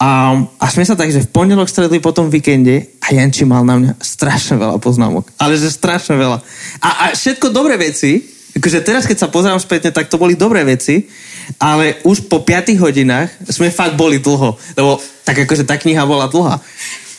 A, 0.00 0.36
a 0.60 0.66
sme 0.68 0.84
sa 0.84 0.96
tak, 0.96 1.12
že 1.12 1.24
v 1.24 1.32
pondelok 1.32 1.68
stretli 1.68 2.00
po 2.00 2.12
tom 2.12 2.28
víkende 2.28 3.00
a 3.00 3.12
Janči 3.12 3.48
mal 3.48 3.64
na 3.64 3.80
mňa 3.80 3.92
strašne 4.00 4.60
veľa 4.60 4.76
poznámok. 4.80 5.28
Ale 5.40 5.56
že 5.56 5.72
strašne 5.72 6.20
veľa. 6.20 6.40
A, 6.84 6.88
a 6.88 7.04
všetko 7.16 7.52
dobré 7.52 7.80
veci, 7.80 8.20
akože 8.56 8.80
teraz, 8.84 9.04
keď 9.08 9.24
sa 9.24 9.32
pozerám 9.32 9.60
spätne, 9.60 9.92
tak 9.92 10.12
to 10.12 10.20
boli 10.20 10.36
dobré 10.36 10.64
veci, 10.64 11.08
ale 11.56 12.00
už 12.04 12.28
po 12.28 12.44
5 12.44 12.76
hodinách 12.80 13.28
sme 13.48 13.72
fakt 13.72 13.96
boli 13.96 14.20
dlho. 14.20 14.56
Lebo 14.76 15.00
tak 15.24 15.44
akože 15.44 15.64
tá 15.64 15.80
kniha 15.80 16.04
bola 16.08 16.28
dlhá. 16.28 16.60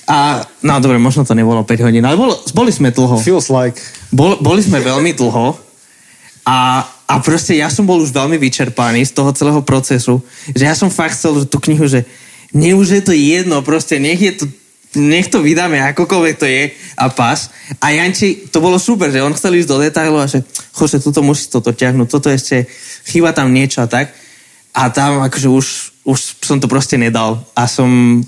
A, 0.10 0.42
no 0.66 0.82
dobre, 0.82 0.98
možno 0.98 1.22
to 1.22 1.38
nebolo 1.38 1.62
5 1.62 1.86
hodín, 1.86 2.06
ale 2.06 2.18
bolo, 2.18 2.38
boli 2.54 2.74
sme 2.74 2.90
dlho. 2.90 3.22
Feels 3.22 3.50
like. 3.54 3.78
Bol, 4.10 4.42
boli 4.42 4.62
sme 4.66 4.82
veľmi 4.82 5.14
dlho 5.14 5.54
a, 6.46 6.82
a 7.12 7.20
proste 7.20 7.60
ja 7.60 7.68
som 7.68 7.84
bol 7.84 8.00
už 8.00 8.16
veľmi 8.16 8.40
vyčerpaný 8.40 9.04
z 9.04 9.12
toho 9.12 9.36
celého 9.36 9.60
procesu, 9.60 10.24
že 10.56 10.64
ja 10.64 10.72
som 10.72 10.88
fakt 10.88 11.20
chcel 11.20 11.44
tú 11.44 11.60
knihu, 11.60 11.84
že 11.84 12.08
nech 12.56 12.72
už 12.72 12.88
je 12.88 13.04
to 13.04 13.12
jedno, 13.12 13.60
proste 13.60 14.00
nech 14.00 14.16
je 14.16 14.34
to 14.40 14.46
nech 14.92 15.32
to 15.32 15.40
vydáme, 15.40 15.80
akokoľvek 15.80 16.36
to 16.36 16.44
je 16.44 16.76
a 17.00 17.08
pas. 17.08 17.48
A 17.80 17.96
Janči, 17.96 18.52
to 18.52 18.60
bolo 18.60 18.76
super, 18.76 19.08
že 19.08 19.24
on 19.24 19.32
chcel 19.32 19.56
ísť 19.56 19.70
do 19.72 19.80
detailov 19.80 20.20
a 20.20 20.28
že 20.28 20.44
Jose, 20.76 21.00
toto 21.00 21.24
musíš 21.24 21.48
toto 21.48 21.72
ťahnuť, 21.72 22.08
toto 22.12 22.28
ešte, 22.28 22.68
chýba 23.08 23.32
tam 23.32 23.56
niečo 23.56 23.80
a 23.80 23.88
tak. 23.88 24.12
A 24.76 24.92
tam 24.92 25.24
akože 25.24 25.48
už, 25.48 25.68
už 26.04 26.20
som 26.44 26.60
to 26.60 26.68
proste 26.68 27.00
nedal. 27.00 27.40
A 27.56 27.72
som, 27.72 28.20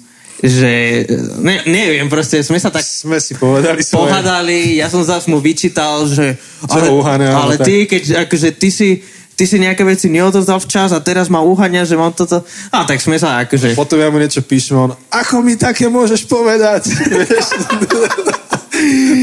že, 0.43 1.07
ne, 1.39 1.63
neviem, 1.63 2.05
proste 2.05 2.43
sme 2.43 2.59
sa 2.59 2.67
tak 2.67 2.83
Sme 2.83 3.15
si 3.17 3.33
povedali 3.33 3.79
svoje. 3.79 4.11
pohádali, 4.11 4.75
ja 4.75 4.91
som 4.91 4.99
zase 4.99 5.31
mu 5.31 5.39
vyčítal, 5.39 6.03
že 6.03 6.35
ale, 6.67 6.91
uháňa, 6.91 7.29
ale 7.31 7.55
ty, 7.57 7.87
keď 7.87 8.27
akože 8.27 8.51
ty 8.51 8.67
si, 8.67 8.89
ty 9.33 9.47
si 9.47 9.55
nejaké 9.55 9.81
veci 9.81 10.11
neodovzdal 10.11 10.59
včas 10.59 10.91
a 10.91 10.99
teraz 10.99 11.31
ma 11.31 11.39
uháňa, 11.39 11.87
že 11.87 11.95
mám 11.95 12.11
toto. 12.11 12.43
A 12.69 12.83
tak 12.83 12.99
sme 12.99 13.15
sa 13.15 13.39
akože... 13.41 13.71
Potom 13.71 13.95
ja 13.95 14.11
mu 14.11 14.19
niečo 14.19 14.43
píšem 14.43 14.75
on, 14.75 14.91
ako 15.09 15.39
mi 15.39 15.55
také 15.55 15.87
môžeš 15.87 16.27
povedať? 16.27 16.91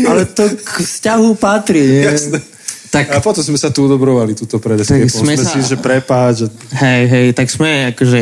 Ale 0.08 0.24
to 0.24 0.44
k 0.56 0.70
vzťahu 0.80 1.28
patrí, 1.36 1.82
nie? 1.84 2.02
Jasné. 2.06 2.40
Tak, 2.90 3.06
A 3.14 3.22
potom 3.22 3.38
sme 3.38 3.54
sa 3.54 3.70
tu 3.70 3.86
udobrovali, 3.86 4.34
túto 4.34 4.58
pred 4.58 4.82
sme 4.82 5.06
Sme 5.06 5.34
sa- 5.38 5.46
si, 5.46 5.62
že 5.62 5.78
prepáč. 5.78 6.42
Že... 6.42 6.46
hej, 6.74 7.02
hej, 7.06 7.26
tak 7.36 7.46
sme 7.46 7.94
akože... 7.94 8.20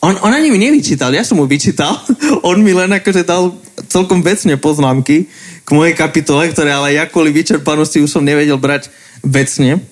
On, 0.00 0.16
on 0.24 0.32
ani 0.32 0.48
mi 0.48 0.56
nevyčítal, 0.56 1.12
ja 1.12 1.20
som 1.20 1.36
mu 1.36 1.44
vyčítal. 1.44 1.92
on 2.48 2.64
mi 2.64 2.72
len 2.72 2.88
akože 2.88 3.22
dal 3.24 3.52
celkom 3.88 4.24
vecne 4.24 4.56
poznámky 4.56 5.28
k 5.64 5.68
mojej 5.76 5.92
kapitole, 5.92 6.48
ktoré 6.48 6.72
ale 6.72 6.96
ja 6.96 7.04
kvôli 7.04 7.30
vyčerpanosti 7.36 8.00
už 8.00 8.08
som 8.08 8.24
nevedel 8.24 8.56
brať 8.56 8.88
vecne. 9.20 9.84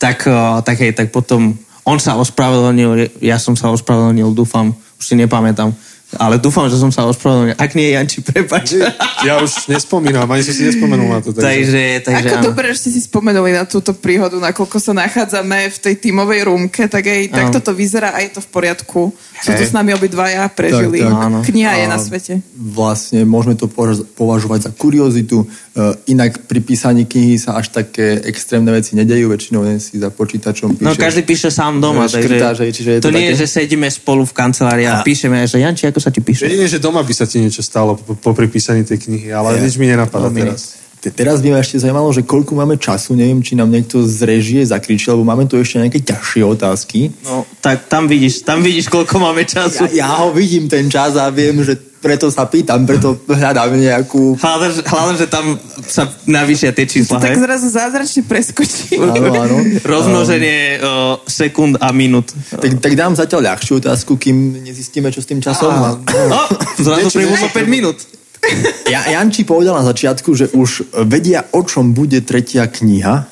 Tak, 0.00 0.24
eh, 0.24 0.56
tak 0.64 0.76
hej, 0.80 0.92
tak 0.96 1.12
potom 1.12 1.56
on 1.86 2.02
sa 2.02 2.18
ospravedlnil, 2.18 3.22
ja 3.22 3.38
som 3.38 3.54
sa 3.54 3.70
ospravedlnil, 3.70 4.34
dúfam, 4.34 4.74
už 4.98 5.04
si 5.04 5.14
nepamätám. 5.14 5.70
Ale 6.14 6.38
dúfam, 6.38 6.70
že 6.70 6.78
som 6.78 6.94
sa 6.94 7.02
ospravedlnil. 7.10 7.58
Ak 7.58 7.74
nie, 7.74 7.90
Janči, 7.90 8.22
prepač. 8.22 8.78
Ja 9.26 9.42
už 9.42 9.66
nespomínam, 9.66 10.30
ani 10.30 10.46
som 10.46 10.54
si 10.54 10.62
nespomenul 10.62 11.10
na 11.10 11.18
to. 11.18 11.34
Takže... 11.34 11.42
takže, 11.42 11.82
takže 12.06 12.28
Ako 12.30 12.38
áno. 12.38 12.46
dobre, 12.46 12.64
že 12.70 12.76
ste 12.86 12.90
si 12.94 13.00
spomenuli 13.02 13.50
na 13.50 13.66
túto 13.66 13.90
príhodu, 13.90 14.38
nakoľko 14.38 14.78
sa 14.78 14.94
nachádzame 14.94 15.66
v 15.66 15.78
tej 15.82 15.94
tímovej 15.98 16.46
rúmke, 16.46 16.86
tak 16.86 17.02
aj 17.10 17.34
takto 17.34 17.58
to 17.58 17.72
vyzerá 17.74 18.14
a 18.14 18.22
je 18.22 18.38
to 18.38 18.40
v 18.40 18.48
poriadku. 18.54 19.10
Sú 19.42 19.50
to 19.50 19.62
s 19.66 19.74
nami 19.74 19.98
obidvaja, 19.98 20.46
prežili. 20.46 21.02
Tak, 21.02 21.10
tak. 21.10 21.26
Áno. 21.26 21.38
Kniha 21.42 21.72
je 21.74 21.86
na 21.90 21.98
svete. 21.98 22.32
Vlastne 22.54 23.26
môžeme 23.26 23.58
to 23.58 23.66
považ- 23.66 24.06
považovať 24.14 24.70
za 24.70 24.70
kuriozitu. 24.70 25.42
E, 25.76 25.92
Inak 26.08 26.48
pri 26.48 26.64
písaní 26.64 27.04
knihy 27.04 27.36
sa 27.36 27.52
až 27.54 27.68
také 27.68 28.16
extrémne 28.24 28.72
veci 28.72 28.96
nedejú, 28.96 29.28
väčšinou 29.28 29.60
len 29.60 29.76
si 29.76 30.00
za 30.00 30.08
počítačom 30.08 30.72
píšeš. 30.72 30.88
No 30.88 30.96
každý 30.96 31.22
píše 31.22 31.52
sám 31.52 31.76
doma, 31.78 32.08
takže 32.08 32.16
škrtáš, 32.24 32.56
čiže 32.72 32.90
je 32.90 32.98
to, 32.98 33.08
to 33.08 33.12
nie 33.12 33.28
je, 33.28 33.32
také- 33.32 33.40
že 33.40 33.46
sedíme 33.46 33.88
spolu 33.88 34.24
v 34.24 34.32
kancelárii 34.32 34.88
a 34.88 35.04
píšeme, 35.04 35.44
že 35.44 35.60
Janči, 35.60 35.84
ako 35.86 36.00
sa 36.00 36.08
ti 36.08 36.24
píše? 36.24 36.48
Jedine, 36.48 36.64
že 36.64 36.80
doma 36.80 37.04
by 37.04 37.12
sa 37.12 37.28
ti 37.28 37.36
niečo 37.38 37.60
stalo 37.60 37.92
po, 37.94 38.16
po 38.16 38.32
pripísaní 38.32 38.82
tej 38.82 38.98
knihy, 38.98 39.28
ale 39.30 39.54
Ja. 39.54 39.60
nič 39.60 39.76
mi 39.76 39.84
nenapadá 39.84 40.32
teraz. 40.32 40.80
Te- 40.96 41.12
Teraz 41.12 41.38
by 41.38 41.52
ma 41.52 41.60
ešte 41.60 41.76
zaujímalo, 41.76 42.08
že 42.08 42.24
koľko 42.24 42.56
máme 42.56 42.80
času, 42.80 43.12
neviem, 43.12 43.38
či 43.38 43.52
nám 43.52 43.68
niekto 43.68 44.00
z 44.00 44.16
režie 44.24 44.64
zakričí, 44.64 45.12
lebo 45.12 45.22
máme 45.22 45.44
tu 45.44 45.60
ešte 45.60 45.76
nejaké 45.76 46.00
ťažšie 46.00 46.42
otázky. 46.42 47.12
No, 47.22 47.44
tak 47.60 47.84
tam 47.86 48.08
vidíš, 48.08 48.42
tam 48.42 48.64
vidíš, 48.64 48.88
koľko 48.88 49.20
máme 49.20 49.44
času. 49.44 49.92
Ja, 49.92 50.08
ja 50.08 50.24
ho 50.24 50.32
vidím 50.32 50.72
ten 50.72 50.88
čas 50.88 51.14
a 51.14 51.28
viem, 51.28 51.60
že 51.60 51.76
preto 52.06 52.30
sa 52.30 52.46
pýtam, 52.46 52.86
preto 52.86 53.18
hľadám 53.26 53.74
nejakú... 53.74 54.38
Hľadám, 54.38 54.70
že- 54.70 54.84
hľadám, 54.84 55.16
že 55.16 55.26
tam 55.26 55.44
sa 55.82 56.02
navýšia 56.22 56.70
tie 56.70 56.86
čísla, 56.86 57.18
Tak 57.18 57.34
hej? 57.34 57.42
zrazu 57.42 57.66
zázračne 57.68 58.22
preskočí. 58.22 58.94
Áno, 58.94 59.34
áno. 59.34 59.56
Rozmnoženie 59.84 60.58
uh, 60.76 60.86
sekúnd 61.20 61.74
a 61.76 61.90
minút. 61.90 62.30
Tak, 62.48 62.78
tak 62.78 62.92
dám 62.94 63.12
zatiaľ 63.12 63.50
ľahšiu 63.50 63.82
otázku, 63.82 64.14
kým 64.14 64.36
nezistíme, 64.62 65.10
čo 65.10 65.18
s 65.18 65.26
tým 65.26 65.38
časom. 65.38 65.72
A, 65.72 65.98
No, 66.26 66.40
zrazu 66.76 67.10
pribudlo 67.10 67.50
5 67.50 67.66
minút. 67.66 67.98
ja, 68.86 69.02
Janči 69.08 69.42
povedal 69.42 69.74
na 69.74 69.84
začiatku, 69.84 70.30
že 70.30 70.46
už 70.52 70.70
vedia, 71.04 71.42
o 71.50 71.60
čom 71.60 71.90
bude 71.90 72.22
tretia 72.22 72.64
kniha. 72.64 73.26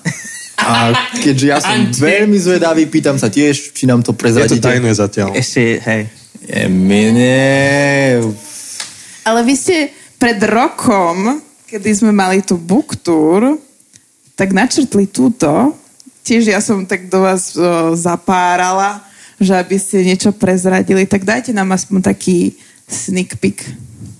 A 0.56 0.90
keďže 1.14 1.46
ja 1.46 1.58
som 1.58 1.76
Janči. 1.76 2.00
veľmi 2.00 2.34
zvedavý, 2.36 2.88
pýtam 2.88 3.14
sa 3.14 3.28
tiež, 3.28 3.70
či 3.70 3.84
nám 3.84 4.00
to 4.00 4.10
Je 4.10 4.16
to 4.16 4.18
prezradíte. 4.18 4.64
tajné 4.64 4.90
zatiaľ. 4.90 5.30
Ešte, 5.32 5.62
hej. 5.78 6.02
Je, 6.40 6.64
mne... 6.66 7.36
Ale 9.24 9.40
vy 9.40 9.54
ste 9.56 9.76
pred 10.20 10.36
rokom, 10.44 11.40
kedy 11.68 11.90
sme 11.90 12.12
mali 12.12 12.44
tú 12.44 12.60
book 12.60 12.94
tour, 13.00 13.56
tak 14.36 14.52
načrtli 14.52 15.08
túto. 15.08 15.74
Tiež 16.24 16.52
ja 16.52 16.60
som 16.60 16.84
tak 16.84 17.08
do 17.08 17.24
vás 17.24 17.56
o, 17.56 17.92
zapárala, 17.96 19.00
že 19.40 19.56
aby 19.56 19.76
ste 19.80 20.04
niečo 20.04 20.30
prezradili. 20.32 21.08
Tak 21.08 21.24
dajte 21.24 21.50
nám 21.56 21.72
aspoň 21.72 22.00
taký 22.04 22.56
sneak 22.88 23.40
peek. 23.40 23.64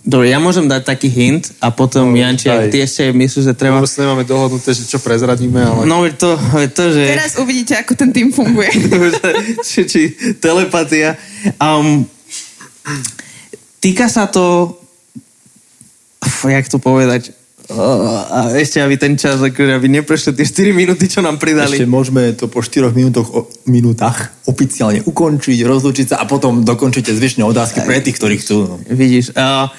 Dobre, 0.05 0.29
ja 0.29 0.37
môžem 0.37 0.69
dať 0.69 0.85
taký 0.85 1.09
hint 1.09 1.57
a 1.65 1.73
potom, 1.73 2.13
No, 2.13 2.21
Janči, 2.21 2.53
ak 2.53 2.69
ty 2.69 2.85
ešte 2.85 3.09
myslíš, 3.09 3.45
že 3.49 3.55
treba... 3.57 3.81
Sa 3.89 4.05
nemáme 4.05 4.29
dohodnuté, 4.29 4.77
že 4.77 4.85
čo 4.85 5.01
prezradíme, 5.01 5.57
ale... 5.57 5.89
No, 5.89 6.05
to, 6.13 6.37
to, 6.77 6.85
že... 6.93 7.03
Teraz 7.09 7.41
uvidíte, 7.41 7.73
ako 7.73 7.97
ten 7.97 8.13
tým 8.13 8.29
funguje. 8.29 8.69
či, 9.69 9.89
či 9.89 10.13
telepatia. 10.37 11.17
Um, 11.57 12.05
týka 13.81 14.13
sa 14.13 14.29
to 14.29 14.77
jak 16.51 16.69
to 16.69 16.79
povedať 16.83 17.33
a 17.73 18.53
ešte, 18.61 18.77
aby 18.77 19.01
ten 19.01 19.17
čas, 19.17 19.41
akože, 19.41 19.73
aby 19.73 19.89
neprešli 19.89 20.37
tie 20.37 20.45
4 20.45 20.77
minúty, 20.77 21.09
čo 21.09 21.25
nám 21.25 21.41
pridali. 21.41 21.81
Ešte 21.81 21.89
môžeme 21.89 22.37
to 22.37 22.45
po 22.53 22.61
4 22.61 22.93
minútoch, 22.93 23.25
o, 23.33 23.49
minútach 23.65 24.37
oficiálne 24.45 25.01
ukončiť, 25.01 25.65
rozlučiť 25.65 26.13
sa 26.13 26.17
a 26.21 26.29
potom 26.29 26.61
dokončíte 26.61 27.17
zvyšné 27.17 27.41
otázky 27.41 27.81
pre 27.89 28.05
tých, 28.05 28.21
ktorí 28.21 28.37
chcú. 28.37 28.69
No. 28.69 28.77
Vidíš. 28.85 29.33
Uh, 29.33 29.73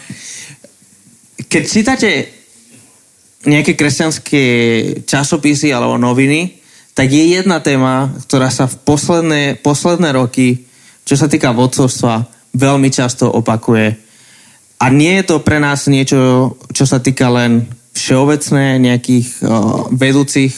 keď 1.45 1.63
čítate 1.69 2.09
nejaké 3.45 3.77
kresťanské 3.77 4.43
časopisy 5.05 5.69
alebo 5.69 6.01
noviny, 6.01 6.57
tak 6.97 7.13
je 7.13 7.37
jedna 7.37 7.61
téma, 7.61 8.09
ktorá 8.25 8.49
sa 8.49 8.65
v 8.65 8.81
posledné, 8.81 9.61
posledné 9.61 10.09
roky, 10.09 10.65
čo 11.05 11.13
sa 11.13 11.29
týka 11.29 11.53
vodcovstva, 11.53 12.25
veľmi 12.57 12.89
často 12.89 13.29
opakuje. 13.29 14.04
A 14.79 14.91
nie 14.91 15.19
je 15.21 15.23
to 15.23 15.35
pre 15.39 15.57
nás 15.57 15.87
niečo, 15.87 16.53
čo 16.75 16.83
sa 16.83 16.99
týka 16.99 17.31
len 17.31 17.65
všeobecné 17.95 18.77
nejakých 18.83 19.27
uh, 19.41 19.87
vedúcich 19.89 20.51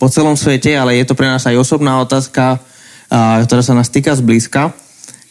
po 0.00 0.08
celom 0.08 0.38
svete, 0.38 0.72
ale 0.72 0.96
je 0.96 1.04
to 1.04 1.18
pre 1.18 1.28
nás 1.28 1.44
aj 1.44 1.58
osobná 1.60 2.00
otázka, 2.00 2.58
uh, 2.58 3.44
ktorá 3.44 3.60
sa 3.60 3.76
nás 3.76 3.92
týka 3.92 4.16
zblízka 4.16 4.72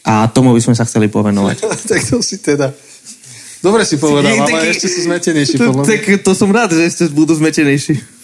a 0.06 0.30
tomu 0.30 0.54
by 0.54 0.60
sme 0.62 0.78
sa 0.78 0.86
chceli 0.86 1.10
povenovať. 1.10 1.56
tak 1.90 2.00
to 2.06 2.22
si 2.22 2.38
teda... 2.38 2.70
Dobre 3.58 3.82
si 3.82 3.98
povedal, 3.98 4.38
ale 4.38 4.70
ešte 4.70 4.86
sú 4.86 5.02
zmetenejší, 5.10 5.58
tak 5.58 6.22
to 6.22 6.30
som 6.30 6.46
rád, 6.54 6.78
že 6.78 6.86
ešte 6.86 7.04
budú 7.10 7.34
zmetenejší. 7.34 8.17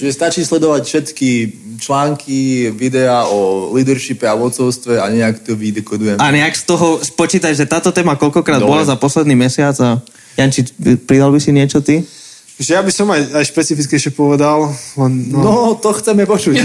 Čiže 0.00 0.16
stačí 0.16 0.40
sledovať 0.48 0.80
všetky 0.88 1.30
články, 1.76 2.72
videá 2.72 3.28
o 3.28 3.68
leadershipe 3.76 4.24
a 4.24 4.32
vodcovstve 4.32 4.96
a 4.96 5.04
nejak 5.12 5.44
to 5.44 5.52
vydekodujeme. 5.52 6.16
A 6.16 6.32
nejak 6.32 6.56
z 6.56 6.64
toho 6.64 7.04
spočítať, 7.04 7.52
že 7.52 7.68
táto 7.68 7.92
téma 7.92 8.16
koľkokrát 8.16 8.64
Dobre. 8.64 8.80
bola 8.80 8.88
za 8.88 8.96
posledný 8.96 9.36
mesiac 9.36 9.76
a 9.84 10.00
Janči, 10.40 10.72
pridal 11.04 11.28
by 11.28 11.36
si 11.36 11.52
niečo 11.52 11.84
ty? 11.84 12.00
Že 12.56 12.70
ja 12.72 12.80
by 12.80 12.88
som 12.88 13.12
aj, 13.12 13.44
aj 13.44 13.44
špecifickejšie 13.52 14.16
povedal, 14.16 14.72
len, 14.96 15.36
no, 15.36 15.44
No, 15.44 15.54
to 15.76 15.92
chceme 15.92 16.24
počuť. 16.24 16.56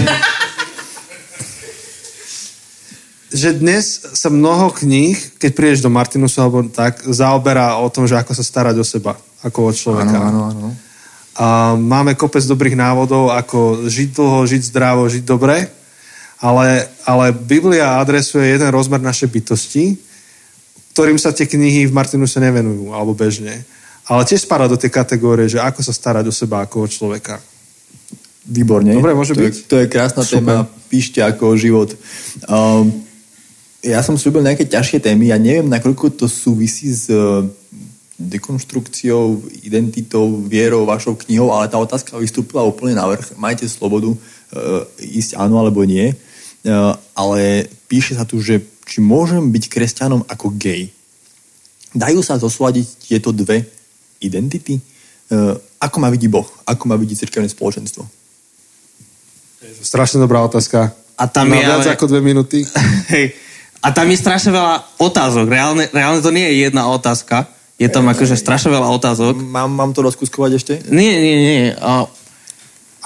že 3.36 3.52
dnes 3.52 4.00
sa 4.16 4.32
mnoho 4.32 4.72
kníh, 4.72 5.36
keď 5.36 5.50
prídeš 5.52 5.84
do 5.84 5.92
Martinusu 5.92 6.40
alebo 6.40 6.64
tak, 6.72 7.04
zaoberá 7.04 7.76
o 7.84 7.92
tom, 7.92 8.08
že 8.08 8.16
ako 8.16 8.32
sa 8.32 8.40
starať 8.40 8.80
o 8.80 8.84
seba, 8.84 9.12
ako 9.44 9.68
o 9.68 9.72
človeka. 9.76 10.24
áno, 10.24 10.56
áno. 10.56 10.85
A 11.36 11.76
máme 11.76 12.16
kopec 12.16 12.40
dobrých 12.48 12.80
návodov, 12.80 13.28
ako 13.28 13.84
žiť 13.84 14.08
dlho, 14.16 14.48
žiť 14.48 14.62
zdravo, 14.72 15.04
žiť 15.04 15.24
dobre, 15.24 15.68
ale, 16.40 16.88
ale 17.04 17.32
Biblia 17.32 18.00
adresuje 18.00 18.56
jeden 18.56 18.68
rozmer 18.72 19.00
našej 19.04 19.28
bytosti, 19.28 19.84
ktorým 20.96 21.20
sa 21.20 21.32
tie 21.36 21.44
knihy 21.44 21.84
v 21.88 21.96
Martinuse 21.96 22.40
nevenujú, 22.40 22.92
alebo 22.96 23.12
bežne. 23.12 23.68
Ale 24.08 24.24
tiež 24.24 24.48
spadá 24.48 24.64
do 24.64 24.80
tej 24.80 24.88
kategórie, 24.88 25.44
že 25.44 25.60
ako 25.60 25.84
sa 25.84 25.92
starať 25.92 26.24
o 26.30 26.32
seba 26.32 26.64
ako 26.64 26.86
o 26.86 26.88
človeka. 26.88 27.36
Výborne. 28.46 28.94
Dobre, 28.94 29.12
môže 29.12 29.34
to 29.34 29.42
byť. 29.42 29.54
Je, 29.58 29.66
to 29.66 29.76
je 29.82 29.86
krásna 29.90 30.22
Super. 30.22 30.40
téma. 30.40 30.56
Píšte 30.86 31.18
ako 31.18 31.52
o 31.52 31.54
život. 31.58 31.90
Um, 32.46 32.94
ja 33.82 34.00
som 34.06 34.14
slúbil 34.14 34.46
nejaké 34.46 34.64
ťažšie 34.64 35.02
témy. 35.02 35.34
Ja 35.34 35.38
neviem, 35.42 35.66
nakoľko 35.66 36.14
to 36.14 36.26
súvisí 36.30 36.94
s 36.94 37.10
dekonštrukciou, 38.16 39.44
identitou, 39.60 40.40
vierou, 40.40 40.88
vašou 40.88 41.14
knihou, 41.20 41.52
ale 41.52 41.68
tá 41.68 41.76
otázka 41.76 42.16
vystúpila 42.16 42.64
úplne 42.64 42.96
na 42.96 43.04
vrch. 43.04 43.36
Majte 43.36 43.68
slobodu 43.68 44.08
uh, 44.08 44.18
ísť 44.98 45.36
áno 45.36 45.60
alebo 45.60 45.84
nie. 45.84 46.16
Uh, 46.64 46.96
ale 47.12 47.68
píše 47.86 48.16
sa 48.16 48.24
tu, 48.24 48.40
že 48.40 48.64
či 48.88 49.04
môžem 49.04 49.52
byť 49.52 49.64
kresťanom 49.68 50.24
ako 50.26 50.56
gay. 50.56 50.88
Dajú 51.92 52.24
sa 52.24 52.40
zosúľadiť 52.40 52.86
tieto 53.04 53.36
dve 53.36 53.68
identity? 54.24 54.80
Uh, 55.28 55.60
ako 55.76 56.00
ma 56.00 56.08
vidí 56.08 56.26
Boh? 56.26 56.48
Ako 56.64 56.88
ma 56.88 56.96
vidí 56.96 57.12
cirkevné 57.12 57.52
spoločenstvo? 57.52 58.00
Strašne 59.84 60.24
dobrá 60.24 60.40
otázka. 60.40 60.96
A 61.16 61.24
tam 61.28 61.52
Na 61.52 61.60
je 61.60 61.62
viac 61.64 61.84
ale- 61.84 61.94
ako 61.96 62.06
dve 62.08 62.20
minúty. 62.24 62.64
Hej. 63.12 63.36
A 63.84 63.92
tam 63.92 64.08
je 64.08 64.18
strašne 64.18 64.50
veľa 64.56 64.98
otázok. 64.98 65.46
Reálne, 65.46 65.84
reálne 65.92 66.24
to 66.24 66.32
nie 66.32 66.42
je 66.48 66.66
jedna 66.66 66.88
otázka. 66.90 67.55
Je 67.76 67.88
tam 67.92 68.08
akože 68.08 68.40
strašne 68.40 68.72
veľa 68.72 68.88
otázok. 68.88 69.36
Mám, 69.36 69.68
mám 69.68 69.92
to 69.92 70.00
rozkuskovať 70.00 70.50
ešte? 70.56 70.72
Nie, 70.88 71.20
nie, 71.20 71.36
nie. 71.36 71.64
A 71.76 72.08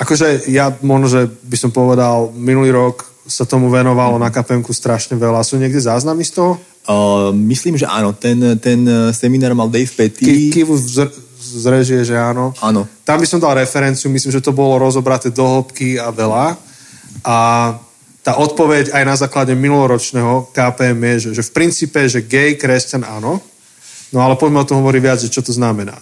Akože 0.01 0.49
ja 0.49 0.73
možno, 0.81 1.13
že 1.13 1.29
by 1.29 1.57
som 1.61 1.69
povedal, 1.69 2.33
minulý 2.33 2.73
rok 2.73 3.05
sa 3.29 3.45
tomu 3.45 3.69
venovalo 3.69 4.17
na 4.17 4.33
KPMku 4.33 4.73
strašne 4.73 5.13
veľa. 5.21 5.45
Sú 5.45 5.61
niekde 5.61 5.77
záznamy 5.77 6.25
z 6.25 6.41
toho? 6.41 6.53
Uh, 6.89 7.29
myslím, 7.37 7.77
že 7.77 7.85
áno. 7.85 8.17
Ten, 8.17 8.57
ten 8.57 8.81
seminár 9.13 9.53
mal 9.53 9.69
Dave 9.69 9.93
Petty. 9.93 10.25
Ki- 10.25 10.51
Kivu 10.57 10.81
z, 10.81 11.05
z 11.37 11.65
režie, 11.69 12.01
že 12.01 12.17
áno. 12.17 12.57
Áno. 12.65 12.89
Tam 13.05 13.21
by 13.21 13.29
som 13.29 13.45
dal 13.45 13.61
referenciu, 13.61 14.09
myslím, 14.09 14.33
že 14.33 14.41
to 14.41 14.57
bolo 14.57 14.81
rozobraté 14.81 15.29
do 15.29 15.45
hĺbky 15.45 16.01
a 16.01 16.09
veľa. 16.09 16.57
A 17.21 17.37
tá 18.25 18.41
odpoveď 18.41 18.97
aj 18.97 19.05
na 19.05 19.17
základe 19.21 19.53
minuloročného 19.53 20.49
KPM 20.57 20.97
je, 20.97 21.17
že, 21.29 21.31
že 21.37 21.43
v 21.45 21.53
princípe, 21.53 22.01
že 22.09 22.25
gay, 22.25 22.57
kresťan 22.57 23.05
áno, 23.05 23.37
no 24.13 24.19
ale 24.23 24.39
poďme 24.39 24.63
o 24.63 24.69
tom 24.69 24.81
hovoriť 24.83 25.03
viac, 25.03 25.19
že 25.23 25.33
čo 25.33 25.43
to 25.43 25.55
znamená. 25.55 25.99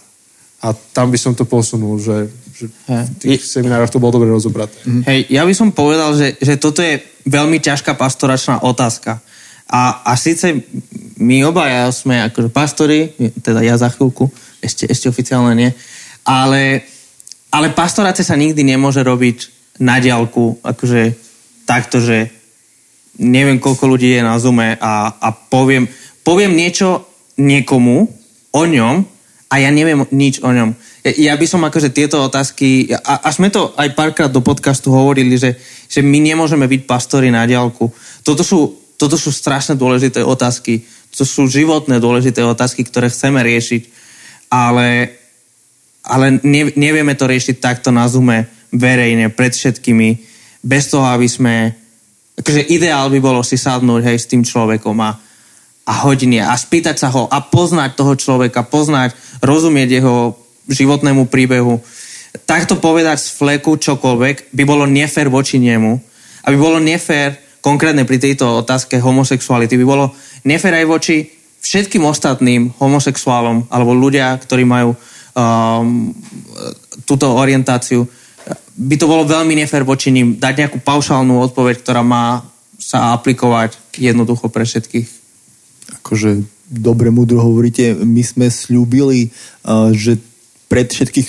A 0.58 0.74
tam 0.74 1.14
by 1.14 1.18
som 1.18 1.38
to 1.38 1.46
posunul, 1.46 2.02
že, 2.02 2.26
že 2.50 2.66
v 2.90 3.10
tých 3.22 3.46
seminároch 3.46 3.94
to 3.94 4.02
bolo 4.02 4.18
dobre 4.18 4.26
rozobraté. 4.26 4.74
Hej, 5.06 5.30
ja 5.30 5.46
by 5.46 5.54
som 5.54 5.70
povedal, 5.70 6.18
že, 6.18 6.34
že 6.42 6.58
toto 6.58 6.82
je 6.82 6.98
veľmi 7.30 7.62
ťažká 7.62 7.94
pastoračná 7.94 8.66
otázka. 8.66 9.22
A, 9.70 10.02
a 10.02 10.18
síce 10.18 10.66
my 11.20 11.46
obaja 11.46 11.86
sme 11.94 12.26
akože 12.26 12.50
pastori, 12.50 13.14
teda 13.38 13.62
ja 13.62 13.78
za 13.78 13.92
chvíľku, 13.92 14.26
ešte, 14.58 14.90
ešte 14.90 15.06
oficiálne 15.06 15.54
nie, 15.54 15.70
ale, 16.26 16.82
ale 17.54 17.70
pastorácia 17.70 18.26
sa 18.26 18.34
nikdy 18.34 18.64
nemôže 18.64 19.04
robiť 19.04 19.54
na 19.78 20.02
diálku, 20.02 20.58
akože 20.64 21.14
takto, 21.68 22.02
že 22.02 22.32
neviem, 23.18 23.60
koľko 23.62 23.84
ľudí 23.86 24.14
je 24.14 24.22
na 24.22 24.38
Zoome 24.40 24.74
a, 24.78 25.20
a 25.20 25.28
poviem, 25.30 25.86
poviem 26.22 26.54
niečo 26.54 27.07
niekomu 27.38 28.10
o 28.52 28.62
ňom 28.66 29.06
a 29.48 29.54
ja 29.56 29.70
neviem 29.72 30.04
nič 30.12 30.44
o 30.44 30.50
ňom. 30.52 30.76
Ja, 31.16 31.38
by 31.40 31.46
som 31.48 31.64
akože 31.64 31.88
tieto 31.94 32.20
otázky, 32.20 32.92
a, 32.92 33.24
a 33.24 33.28
sme 33.32 33.48
to 33.48 33.72
aj 33.80 33.96
párkrát 33.96 34.28
do 34.28 34.44
podcastu 34.44 34.92
hovorili, 34.92 35.40
že, 35.40 35.56
že 35.88 36.04
my 36.04 36.20
nemôžeme 36.20 36.68
byť 36.68 36.84
pastori 36.84 37.32
na 37.32 37.48
diálku. 37.48 37.88
Toto 38.20 38.44
sú, 38.44 38.76
toto 39.00 39.16
sú 39.16 39.32
strašne 39.32 39.72
dôležité 39.72 40.20
otázky. 40.20 40.84
To 41.16 41.24
sú 41.24 41.48
životné 41.48 41.96
dôležité 41.96 42.44
otázky, 42.44 42.84
ktoré 42.84 43.08
chceme 43.08 43.40
riešiť, 43.40 43.82
ale, 44.52 45.16
ale 46.04 46.36
ne, 46.44 46.68
nevieme 46.76 47.16
to 47.16 47.24
riešiť 47.24 47.56
takto 47.56 47.88
na 47.88 48.04
Zoome 48.04 48.44
verejne, 48.68 49.32
pred 49.32 49.56
všetkými, 49.56 50.08
bez 50.60 50.92
toho, 50.92 51.08
aby 51.08 51.24
sme... 51.24 51.72
Akože 52.38 52.68
ideál 52.68 53.08
by 53.08 53.18
bolo 53.18 53.40
si 53.40 53.56
sadnúť 53.56 54.12
hej, 54.12 54.18
s 54.20 54.30
tým 54.30 54.44
človekom 54.44 54.94
a, 55.00 55.10
a 55.88 56.04
hodiny 56.04 56.44
a 56.44 56.52
spýtať 56.52 57.00
sa 57.00 57.08
ho 57.08 57.24
a 57.32 57.40
poznať 57.40 57.96
toho 57.96 58.12
človeka, 58.12 58.68
poznať, 58.68 59.16
rozumieť 59.40 59.88
jeho 59.88 60.36
životnému 60.68 61.32
príbehu. 61.32 61.80
Takto 62.44 62.76
povedať 62.76 63.24
z 63.24 63.28
fleku 63.32 63.80
čokoľvek 63.80 64.52
by 64.52 64.62
bolo 64.68 64.84
nefér 64.84 65.32
voči 65.32 65.56
nemu. 65.56 65.96
A 66.44 66.52
by 66.52 66.56
bolo 66.60 66.76
nefér, 66.76 67.40
konkrétne 67.64 68.04
pri 68.04 68.20
tejto 68.20 68.60
otázke 68.60 69.00
homosexuality, 69.00 69.80
by 69.80 69.86
bolo 69.88 70.12
nefér 70.44 70.84
aj 70.84 70.86
voči 70.86 71.16
všetkým 71.64 72.04
ostatným 72.04 72.76
homosexuálom 72.76 73.72
alebo 73.72 73.96
ľudia, 73.96 74.36
ktorí 74.38 74.68
majú 74.68 74.92
um, 74.92 76.12
túto 77.08 77.32
orientáciu. 77.32 78.04
By 78.78 78.94
to 79.00 79.10
bolo 79.10 79.26
veľmi 79.26 79.56
nefér 79.58 79.82
voči 79.82 80.12
ním 80.12 80.36
dať 80.36 80.54
nejakú 80.54 80.78
paušálnu 80.84 81.40
odpoveď, 81.50 81.80
ktorá 81.82 82.04
má 82.04 82.44
sa 82.78 83.16
aplikovať 83.16 83.74
jednoducho 83.98 84.52
pre 84.52 84.62
všetkých. 84.62 85.17
Akože 85.88 86.44
dobre 86.68 87.08
múdro 87.08 87.40
hovoríte, 87.40 87.96
my 87.96 88.20
sme 88.20 88.46
slúbili, 88.52 89.32
že 89.96 90.20
pred 90.68 90.84
všetkých, 90.84 91.28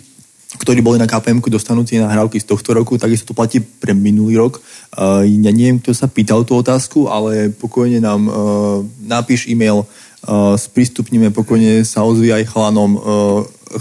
ktorí 0.60 0.84
boli 0.84 0.99
na 0.99 1.07
KPM, 1.07 1.40
dostanú 1.40 1.88
tie 1.88 2.03
nahrávky 2.03 2.44
z 2.44 2.49
tohto 2.52 2.76
roku, 2.76 2.99
takisto 2.99 3.31
to 3.31 3.38
platí 3.38 3.64
pre 3.64 3.95
minulý 3.95 4.36
rok. 4.36 4.60
Ja 4.99 5.52
neviem, 5.56 5.80
kto 5.80 5.95
sa 5.95 6.11
pýtal 6.11 6.44
tú 6.44 6.60
otázku, 6.60 7.07
ale 7.07 7.56
pokojne 7.56 8.03
nám 8.03 8.27
napíš 8.99 9.48
e-mail, 9.48 9.88
sprístupníme, 10.60 11.31
pokojne 11.31 11.88
sa 11.88 12.03
ozví 12.03 12.36
aj 12.36 12.52
chalanom. 12.52 12.99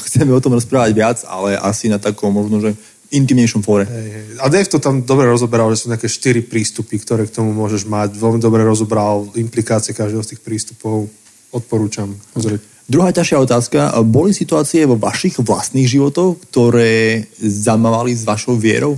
Chceme 0.07 0.31
o 0.31 0.39
tom 0.39 0.55
rozprávať 0.55 0.93
viac, 0.95 1.19
ale 1.27 1.59
asi 1.59 1.91
na 1.91 1.99
takom 1.99 2.31
možno, 2.31 2.63
že 2.63 2.79
intimnejšom 3.09 3.65
fóre. 3.65 3.89
Hej, 3.89 4.09
hej. 4.13 4.25
A 4.45 4.53
Dave 4.53 4.69
to 4.69 4.79
tam 4.79 5.01
dobre 5.01 5.25
rozoberal, 5.25 5.73
že 5.73 5.85
sú 5.85 5.87
nejaké 5.89 6.09
štyri 6.09 6.45
prístupy, 6.45 7.01
ktoré 7.01 7.25
k 7.25 7.35
tomu 7.41 7.57
môžeš 7.57 7.89
mať. 7.89 8.17
Veľmi 8.21 8.41
dobre 8.41 8.61
rozobral 8.65 9.33
implikácie 9.37 9.97
každého 9.97 10.21
z 10.21 10.37
tých 10.37 10.43
prístupov. 10.45 11.09
Odporúčam 11.49 12.13
pozrieť. 12.37 12.61
Druhá 12.89 13.13
ťažšia 13.13 13.45
otázka. 13.45 13.79
Boli 14.05 14.33
situácie 14.33 14.85
vo 14.89 14.97
vašich 14.97 15.41
vlastných 15.41 15.89
životoch, 15.89 16.41
ktoré 16.49 17.25
zamávali 17.41 18.17
s 18.17 18.25
vašou 18.25 18.57
vierou? 18.57 18.97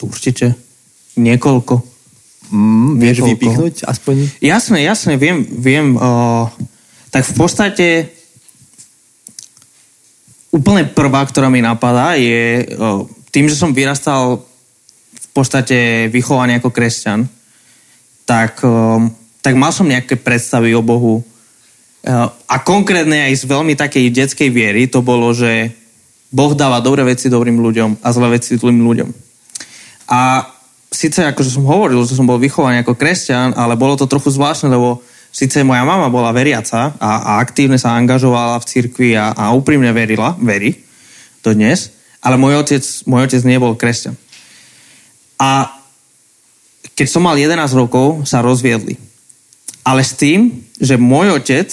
Určite. 0.00 0.56
Niekoľko. 1.16 1.80
Mm, 2.52 3.00
vieš 3.00 3.16
Niekoľko. 3.20 3.32
vypichnúť 3.36 3.74
aspoň? 3.88 4.14
Jasné, 4.44 4.84
jasné, 4.84 5.16
viem, 5.16 5.44
viem. 5.44 5.96
Uh, 5.96 6.48
tak 7.08 7.24
v 7.24 7.34
podstate 7.36 7.86
úplne 10.50 10.86
prvá, 10.90 11.22
ktorá 11.26 11.46
mi 11.46 11.62
napadá, 11.62 12.18
je 12.18 12.66
tým, 13.30 13.46
že 13.46 13.58
som 13.58 13.74
vyrastal 13.74 14.42
v 15.14 15.28
podstate 15.30 16.10
vychovaný 16.10 16.58
ako 16.58 16.74
kresťan, 16.74 17.26
tak, 18.26 18.62
tak 19.42 19.54
mal 19.54 19.70
som 19.70 19.86
nejaké 19.86 20.18
predstavy 20.18 20.74
o 20.74 20.82
Bohu. 20.82 21.22
Uh, 22.00 22.32
a 22.48 22.56
konkrétne 22.64 23.28
aj 23.28 23.44
z 23.44 23.44
veľmi 23.44 23.76
takej 23.76 24.08
detskej 24.08 24.48
viery 24.48 24.88
to 24.88 25.04
bolo, 25.04 25.36
že 25.36 25.68
Boh 26.32 26.56
dáva 26.56 26.80
dobré 26.80 27.04
veci 27.04 27.28
dobrým 27.28 27.60
ľuďom 27.60 28.00
a 28.00 28.08
zlé 28.08 28.40
veci 28.40 28.56
zlým 28.56 28.80
ľuďom. 28.80 29.10
A 30.08 30.48
síce 30.88 31.22
akože 31.26 31.60
som 31.60 31.68
hovoril, 31.68 32.00
že 32.08 32.16
som 32.16 32.24
bol 32.24 32.40
vychovaný 32.40 32.80
ako 32.80 32.96
kresťan, 32.96 33.52
ale 33.52 33.76
bolo 33.76 34.00
to 34.00 34.08
trochu 34.08 34.32
zvláštne, 34.32 34.72
lebo 34.72 35.04
síce 35.30 35.62
moja 35.62 35.86
mama 35.86 36.10
bola 36.10 36.34
veriaca 36.34 36.94
a, 36.98 37.10
a 37.22 37.32
aktívne 37.42 37.78
sa 37.78 37.94
angažovala 37.94 38.58
v 38.58 38.68
cirkvi 38.68 39.10
a, 39.14 39.32
a 39.32 39.54
úprimne 39.54 39.90
verila, 39.94 40.34
verí 40.38 40.82
to 41.40 41.56
dnes, 41.56 41.94
ale 42.20 42.36
môj 42.36 42.60
otec, 42.60 42.84
môj 43.08 43.30
otec 43.30 43.42
nebol 43.48 43.72
kresťan. 43.78 44.12
A 45.40 45.72
keď 46.92 47.06
som 47.08 47.24
mal 47.24 47.40
11 47.40 47.56
rokov, 47.72 48.28
sa 48.28 48.44
rozviedli. 48.44 49.00
Ale 49.80 50.04
s 50.04 50.12
tým, 50.12 50.68
že 50.76 51.00
môj 51.00 51.40
otec, 51.40 51.72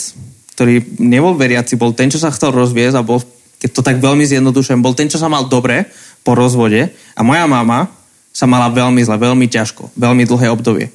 ktorý 0.56 0.80
nebol 1.04 1.36
veriaci, 1.36 1.76
bol 1.76 1.92
ten, 1.92 2.08
čo 2.08 2.16
sa 2.16 2.32
chcel 2.32 2.56
rozviesť 2.56 2.96
a 2.96 3.04
bol, 3.04 3.20
keď 3.60 3.70
to 3.76 3.82
tak 3.84 4.00
veľmi 4.00 4.24
zjednodušujem, 4.24 4.80
bol 4.80 4.96
ten, 4.96 5.12
čo 5.12 5.20
sa 5.20 5.28
mal 5.28 5.52
dobre 5.52 5.92
po 6.24 6.32
rozvode 6.32 6.96
a 6.96 7.22
moja 7.28 7.44
mama 7.44 7.92
sa 8.32 8.48
mala 8.48 8.72
veľmi 8.72 9.04
zle, 9.04 9.20
veľmi 9.20 9.52
ťažko, 9.52 9.92
veľmi 10.00 10.24
dlhé 10.24 10.48
obdobie. 10.54 10.88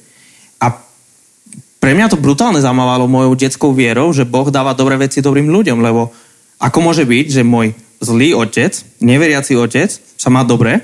A 0.57 0.73
pre 1.83 1.91
mňa 1.91 2.15
to 2.15 2.15
brutálne 2.15 2.63
zamávalo 2.63 3.11
mojou 3.11 3.35
detskou 3.35 3.75
vierou, 3.75 4.15
že 4.15 4.23
Boh 4.23 4.47
dáva 4.47 4.71
dobré 4.71 4.95
veci 4.95 5.19
dobrým 5.19 5.51
ľuďom, 5.51 5.83
lebo 5.83 6.15
ako 6.55 6.79
môže 6.79 7.03
byť, 7.03 7.25
že 7.27 7.43
môj 7.43 7.75
zlý 7.99 8.31
otec, 8.31 8.71
neveriaci 9.03 9.59
otec, 9.59 9.91
sa 9.91 10.31
má 10.31 10.47
dobre 10.47 10.79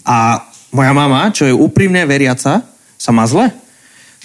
a 0.00 0.40
moja 0.72 0.96
mama, 0.96 1.28
čo 1.28 1.44
je 1.44 1.52
úprimne 1.52 2.08
veriaca, 2.08 2.64
sa 2.96 3.10
má 3.12 3.28
zle. 3.28 3.52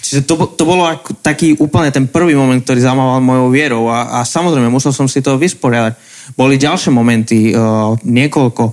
Čiže 0.00 0.24
to, 0.24 0.56
to 0.56 0.64
bolo 0.64 0.88
ako 0.88 1.20
taký 1.20 1.52
úplne 1.60 1.92
ten 1.92 2.08
prvý 2.08 2.32
moment, 2.32 2.64
ktorý 2.64 2.80
zamával 2.80 3.20
mojou 3.20 3.52
vierou 3.52 3.84
a, 3.92 4.16
a 4.16 4.24
samozrejme 4.24 4.72
musel 4.72 4.96
som 4.96 5.04
si 5.04 5.20
to 5.20 5.36
vysporiadať. 5.36 6.00
Boli 6.32 6.56
ďalšie 6.56 6.96
momenty, 6.96 7.52
uh, 7.52 7.92
niekoľko. 8.00 8.72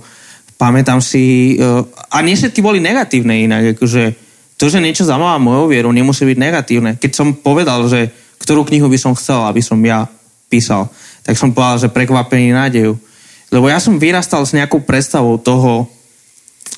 Pamätám 0.56 1.04
si, 1.04 1.56
uh, 1.60 1.84
a 2.08 2.24
nie 2.24 2.40
všetky 2.40 2.64
boli 2.64 2.80
negatívne 2.80 3.44
inak, 3.44 3.76
akože 3.76 4.23
to, 4.54 4.70
že 4.70 4.82
niečo 4.82 5.02
zamáva 5.02 5.42
mojou 5.42 5.66
vierou, 5.66 5.90
nemusí 5.90 6.22
byť 6.22 6.38
negatívne. 6.38 6.90
Keď 6.98 7.12
som 7.12 7.34
povedal, 7.34 7.86
že 7.90 8.14
ktorú 8.38 8.62
knihu 8.66 8.86
by 8.86 8.98
som 8.98 9.12
chcel, 9.18 9.42
aby 9.46 9.58
som 9.58 9.78
ja 9.82 10.06
písal, 10.46 10.86
tak 11.26 11.34
som 11.34 11.50
povedal, 11.50 11.88
že 11.88 11.94
prekvapený 11.94 12.54
nádeju. 12.54 12.94
Lebo 13.50 13.66
ja 13.66 13.82
som 13.82 13.98
vyrastal 13.98 14.46
s 14.46 14.54
nejakou 14.54 14.82
predstavou 14.82 15.38
toho, 15.40 15.90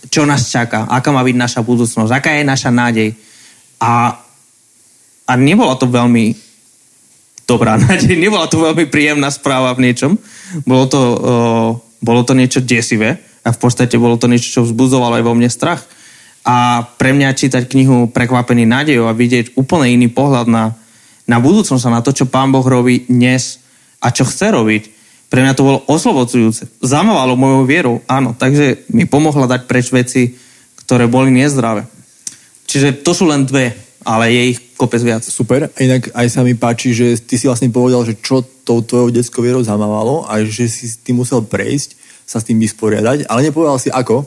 čo 0.09 0.25
nás 0.25 0.49
čaká, 0.49 0.87
aká 0.89 1.11
má 1.11 1.21
byť 1.25 1.37
naša 1.37 1.61
budúcnosť, 1.67 2.13
aká 2.13 2.31
je 2.39 2.45
naša 2.47 2.71
nádej. 2.71 3.11
A, 3.83 4.17
a 5.27 5.33
nebola 5.37 5.75
to 5.77 5.91
veľmi 5.91 6.37
dobrá 7.45 7.77
nádej, 7.83 8.15
nebola 8.17 8.49
to 8.49 8.61
veľmi 8.61 8.89
príjemná 8.89 9.29
správa 9.29 9.75
v 9.77 9.91
niečom. 9.91 10.13
Bolo 10.65 10.85
to, 10.89 11.01
uh, 11.01 11.71
bolo 12.01 12.21
to 12.25 12.33
niečo 12.33 12.63
desivé 12.63 13.21
a 13.45 13.55
v 13.55 13.59
podstate 13.59 13.99
bolo 13.99 14.19
to 14.19 14.31
niečo, 14.31 14.61
čo 14.61 14.67
vzbudzovalo 14.67 15.19
aj 15.19 15.25
vo 15.27 15.35
mne 15.35 15.51
strach. 15.51 15.83
A 16.47 16.87
pre 16.95 17.11
mňa 17.11 17.35
čítať 17.35 17.67
knihu 17.67 18.07
Prekvapený 18.07 18.71
nádejou 18.71 19.11
a 19.11 19.19
vidieť 19.19 19.59
úplne 19.59 19.91
iný 19.91 20.07
pohľad 20.07 20.47
na, 20.47 20.79
na 21.27 21.43
budúcnosť 21.43 21.85
a 21.91 21.95
na 21.99 22.01
to, 22.07 22.15
čo 22.15 22.31
Pán 22.31 22.55
Boh 22.55 22.63
robí 22.63 23.03
dnes 23.11 23.59
a 23.99 24.15
čo 24.15 24.23
chce 24.23 24.55
robiť, 24.55 24.83
pre 25.27 25.43
mňa 25.43 25.59
to 25.59 25.67
bolo 25.67 25.83
oslobodzujúce. 25.91 26.79
Zamávalo 26.79 27.35
mojou 27.35 27.67
vierou, 27.67 27.97
áno. 28.07 28.31
Takže 28.39 28.87
mi 28.95 29.11
pomohla 29.11 29.51
dať 29.51 29.67
preč 29.67 29.91
veci, 29.91 30.39
ktoré 30.87 31.11
boli 31.11 31.35
nezdravé. 31.35 31.83
Čiže 32.71 33.03
to 33.03 33.11
sú 33.11 33.27
len 33.27 33.43
dve, 33.43 33.75
ale 34.07 34.31
je 34.31 34.43
ich 34.55 34.59
kopec 34.79 35.03
viac. 35.03 35.27
Super. 35.27 35.67
Inak 35.83 36.15
aj 36.15 36.27
sa 36.31 36.47
mi 36.47 36.55
páči, 36.55 36.95
že 36.95 37.19
ty 37.19 37.35
si 37.35 37.51
vlastne 37.51 37.75
povedal, 37.75 38.07
že 38.07 38.23
čo 38.23 38.47
tou 38.63 38.87
tvojou 38.87 39.11
detskou 39.11 39.43
vierou 39.43 39.67
zamávalo 39.67 40.23
a 40.31 40.39
že 40.47 40.71
si 40.71 40.87
tým 41.03 41.27
musel 41.27 41.43
prejsť, 41.43 41.99
sa 42.23 42.39
s 42.39 42.47
tým 42.47 42.63
vysporiadať, 42.63 43.27
ale 43.27 43.51
nepovedal 43.51 43.79
si 43.83 43.91
ako. 43.91 44.27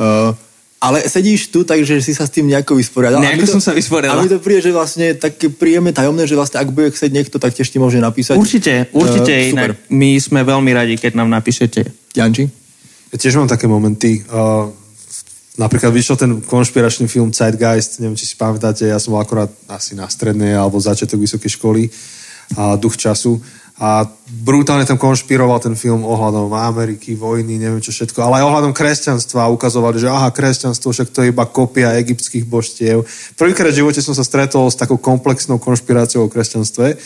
Uh, 0.00 0.32
ale 0.78 1.02
sedíš 1.10 1.50
tu, 1.50 1.66
takže 1.66 1.98
si 1.98 2.14
sa 2.14 2.26
s 2.26 2.30
tým 2.30 2.46
nejako 2.46 2.78
vysporiadal. 2.78 3.18
Nejako 3.18 3.46
to- 3.50 3.54
som 3.58 3.62
sa 3.62 3.72
vysporiadal. 3.74 4.22
A 4.22 4.22
mi 4.22 4.30
to 4.30 4.38
príde, 4.38 4.62
že 4.62 4.70
vlastne 4.70 5.10
také 5.18 5.50
príjemne 5.50 5.90
tajomné, 5.90 6.22
že 6.22 6.38
vlastne 6.38 6.62
ak 6.62 6.70
bude 6.70 6.94
chcieť 6.94 7.10
niekto, 7.10 7.42
tak 7.42 7.50
tiež 7.50 7.66
ti 7.66 7.82
môže 7.82 7.98
napísať. 7.98 8.38
Určite, 8.38 8.86
určite. 8.94 9.32
Eh, 9.34 9.50
inak 9.50 9.74
super. 9.74 9.90
my 9.90 10.10
sme 10.22 10.40
veľmi 10.46 10.70
radi, 10.70 10.94
keď 10.94 11.18
nám 11.18 11.34
napíšete. 11.34 12.14
Janči? 12.14 12.46
Ja 13.10 13.16
tiež 13.18 13.42
mám 13.42 13.50
také 13.50 13.66
momenty. 13.66 14.22
Uh, 14.30 14.70
napríklad 15.58 15.90
vyšiel 15.90 16.14
ten 16.14 16.32
konšpiračný 16.46 17.10
film 17.10 17.34
Zeitgeist, 17.34 17.98
neviem, 17.98 18.14
či 18.14 18.30
si 18.30 18.38
pamätáte, 18.38 18.86
ja 18.86 19.02
som 19.02 19.18
bol 19.18 19.20
akorát 19.20 19.50
asi 19.66 19.98
na 19.98 20.06
strednej 20.06 20.54
alebo 20.54 20.78
začiatok 20.78 21.18
vysokej 21.18 21.58
školy 21.58 21.82
a 22.54 22.78
duch 22.78 22.94
času 22.94 23.42
a 23.78 24.02
brutálne 24.26 24.82
tam 24.82 24.98
konšpiroval 24.98 25.62
ten 25.62 25.78
film 25.78 26.02
ohľadom 26.02 26.50
Ameriky, 26.50 27.14
vojny, 27.14 27.62
neviem 27.62 27.78
čo 27.78 27.94
všetko, 27.94 28.18
ale 28.26 28.42
aj 28.42 28.46
ohľadom 28.50 28.72
kresťanstva 28.74 29.54
ukazovali, 29.54 30.02
že 30.02 30.10
aha, 30.10 30.34
kresťanstvo, 30.34 30.90
však 30.90 31.14
to 31.14 31.22
je 31.22 31.30
iba 31.30 31.46
kopia 31.46 31.94
egyptských 32.02 32.42
božstiev. 32.42 33.06
Prvýkrát 33.38 33.70
v 33.70 33.78
živote 33.86 34.02
som 34.02 34.18
sa 34.18 34.26
stretol 34.26 34.66
s 34.66 34.74
takou 34.74 34.98
komplexnou 34.98 35.62
konšpiráciou 35.62 36.26
o 36.26 36.32
kresťanstve 36.32 36.98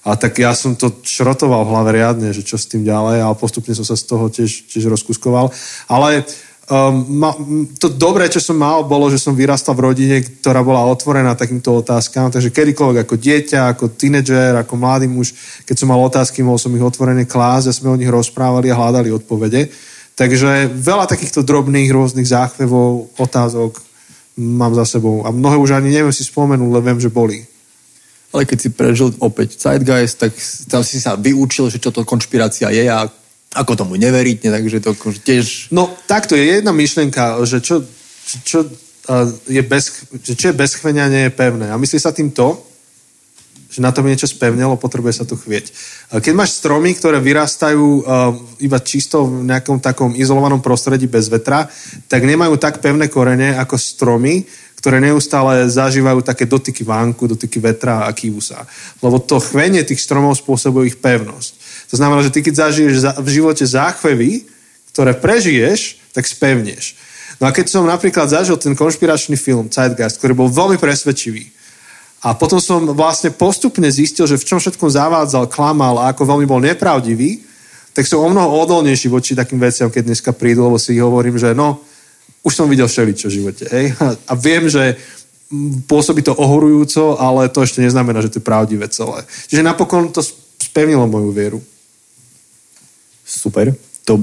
a 0.00 0.16
tak 0.16 0.38
ja 0.40 0.54
som 0.56 0.78
to 0.78 1.02
šrotoval 1.04 1.66
v 1.66 1.72
hlave 1.76 1.90
riadne, 1.98 2.30
že 2.32 2.46
čo 2.46 2.56
s 2.56 2.70
tým 2.70 2.86
ďalej 2.86 3.26
a 3.26 3.36
postupne 3.36 3.74
som 3.76 3.84
sa 3.84 3.98
z 3.98 4.06
toho 4.08 4.32
tiež, 4.32 4.70
tiež 4.70 4.88
rozkuskoval. 4.88 5.52
Ale 5.92 6.24
um, 6.70 7.66
to 7.76 7.90
dobré, 7.90 8.30
čo 8.30 8.38
som 8.38 8.54
mal, 8.54 8.86
bolo, 8.86 9.10
že 9.10 9.18
som 9.18 9.34
vyrastal 9.34 9.74
v 9.74 9.90
rodine, 9.90 10.22
ktorá 10.22 10.62
bola 10.62 10.86
otvorená 10.86 11.34
takýmto 11.34 11.82
otázkam, 11.82 12.30
takže 12.30 12.54
kedykoľvek 12.54 13.02
ako 13.02 13.16
dieťa, 13.18 13.60
ako 13.74 13.84
tínedžer, 13.98 14.54
ako 14.54 14.74
mladý 14.78 15.10
muž, 15.10 15.34
keď 15.66 15.76
som 15.76 15.90
mal 15.90 16.00
otázky, 16.00 16.46
mohol 16.46 16.62
som 16.62 16.70
ich 16.72 16.82
otvorené 16.82 17.26
klásť 17.26 17.66
a 17.68 17.76
sme 17.76 17.90
o 17.90 17.98
nich 17.98 18.08
rozprávali 18.08 18.70
a 18.70 18.78
hľadali 18.78 19.10
odpovede. 19.10 19.68
Takže 20.14 20.70
veľa 20.70 21.10
takýchto 21.10 21.42
drobných 21.42 21.90
rôznych 21.90 22.28
záchvevov, 22.28 23.18
otázok 23.18 23.80
mám 24.38 24.72
za 24.76 24.84
sebou. 24.84 25.24
A 25.26 25.34
mnohé 25.34 25.56
už 25.58 25.76
ani 25.76 25.90
neviem 25.92 26.12
si 26.12 26.24
spomenúť, 26.24 26.70
ale 26.70 26.86
viem, 26.86 27.00
že 27.00 27.12
boli. 27.12 27.44
Ale 28.30 28.46
keď 28.46 28.58
si 28.62 28.68
prežil 28.70 29.10
opäť 29.18 29.58
Zeitgeist, 29.58 30.22
tak 30.22 30.32
tam 30.70 30.86
si 30.86 31.02
sa 31.02 31.18
vyučil, 31.18 31.66
že 31.66 31.82
čo 31.82 31.90
to 31.90 32.06
konšpirácia 32.06 32.70
je 32.70 32.86
a 32.86 33.10
ako 33.50 33.72
tomu 33.74 33.98
neveriť, 33.98 34.46
ne, 34.46 34.50
takže 34.54 34.78
to 34.78 34.94
akože 34.94 35.20
tiež... 35.26 35.44
No 35.74 35.90
takto 36.06 36.38
je 36.38 36.62
jedna 36.62 36.70
myšlienka, 36.70 37.42
že 37.42 37.58
čo, 37.58 37.82
čo, 38.46 38.62
je 39.50 39.62
bez, 39.66 40.06
čo 40.22 40.44
je 40.50 40.54
bez 40.54 40.70
chvenia, 40.78 41.10
je 41.10 41.34
pevné. 41.34 41.66
A 41.66 41.80
myslí 41.80 41.98
sa 41.98 42.14
tým 42.14 42.30
to, 42.30 42.54
že 43.70 43.82
na 43.82 43.94
tom 43.94 44.06
niečo 44.06 44.26
spevnelo, 44.26 44.78
potrebuje 44.78 45.22
sa 45.22 45.24
to 45.26 45.38
chvieť. 45.38 45.70
Keď 46.10 46.34
máš 46.34 46.58
stromy, 46.58 46.90
ktoré 46.94 47.22
vyrastajú 47.22 48.02
iba 48.62 48.78
čisto 48.82 49.26
v 49.26 49.46
nejakom 49.46 49.78
takom 49.78 50.10
izolovanom 50.14 50.58
prostredí 50.58 51.06
bez 51.06 51.30
vetra, 51.30 51.70
tak 52.10 52.26
nemajú 52.26 52.58
tak 52.58 52.82
pevné 52.82 53.06
korene 53.06 53.54
ako 53.54 53.78
stromy, 53.78 54.42
ktoré 54.74 54.98
neustále 54.98 55.70
zažívajú 55.70 56.24
také 56.24 56.50
dotyky 56.50 56.82
vánku, 56.82 57.30
dotyky 57.30 57.62
vetra 57.62 58.06
a 58.06 58.10
kývu 58.10 58.42
sa. 58.42 58.66
Lebo 58.98 59.22
to 59.22 59.38
chvenie 59.38 59.86
tých 59.86 60.02
stromov 60.02 60.40
spôsobuje 60.40 60.90
ich 60.90 60.98
pevnosť. 60.98 61.59
To 61.90 61.98
znamená, 61.98 62.22
že 62.22 62.30
ty 62.30 62.40
keď 62.40 62.70
zažiješ 62.70 62.94
za- 63.02 63.18
v 63.18 63.28
živote 63.28 63.64
záchvevy, 63.66 64.46
ktoré 64.94 65.14
prežiješ, 65.14 65.98
tak 66.14 66.26
spevneš. 66.26 66.94
No 67.38 67.48
a 67.48 67.54
keď 67.54 67.72
som 67.72 67.88
napríklad 67.88 68.30
zažil 68.30 68.58
ten 68.60 68.76
konšpiračný 68.76 69.34
film 69.34 69.70
Zeitgeist, 69.70 70.18
ktorý 70.20 70.34
bol 70.34 70.48
veľmi 70.50 70.76
presvedčivý, 70.76 71.50
a 72.20 72.36
potom 72.36 72.60
som 72.60 72.84
vlastne 72.92 73.32
postupne 73.32 73.88
zistil, 73.88 74.28
že 74.28 74.36
v 74.36 74.44
čom 74.44 74.60
všetkom 74.60 74.92
zavádzal, 74.92 75.48
klamal 75.48 75.96
a 75.96 76.12
ako 76.12 76.28
veľmi 76.28 76.44
bol 76.44 76.60
nepravdivý, 76.60 77.40
tak 77.96 78.04
som 78.04 78.20
o 78.20 78.28
mnoho 78.28 78.60
odolnejší 78.60 79.08
voči 79.08 79.32
takým 79.32 79.56
veciam, 79.56 79.88
keď 79.88 80.12
dneska 80.12 80.30
prídu, 80.36 80.68
lebo 80.68 80.76
si 80.76 81.00
hovorím, 81.00 81.40
že 81.40 81.56
no, 81.56 81.80
už 82.44 82.52
som 82.52 82.68
videl 82.68 82.92
všeličo 82.92 83.32
v 83.32 83.36
živote. 83.40 83.64
Hej? 83.72 83.96
A 84.30 84.32
viem, 84.36 84.68
že 84.68 85.00
pôsobí 85.88 86.22
to 86.22 86.36
ohorujúco, 86.36 87.18
ale 87.18 87.50
to 87.50 87.66
ešte 87.66 87.82
neznamená, 87.82 88.22
že 88.22 88.30
to 88.30 88.38
je 88.38 88.46
pravdivé 88.46 88.86
celé. 88.86 89.26
Čiže 89.50 89.66
napokon 89.66 90.14
to 90.14 90.22
spevnilo 90.60 91.10
moju 91.10 91.34
vieru. 91.34 91.58
Super. 93.30 93.70
To 94.04 94.18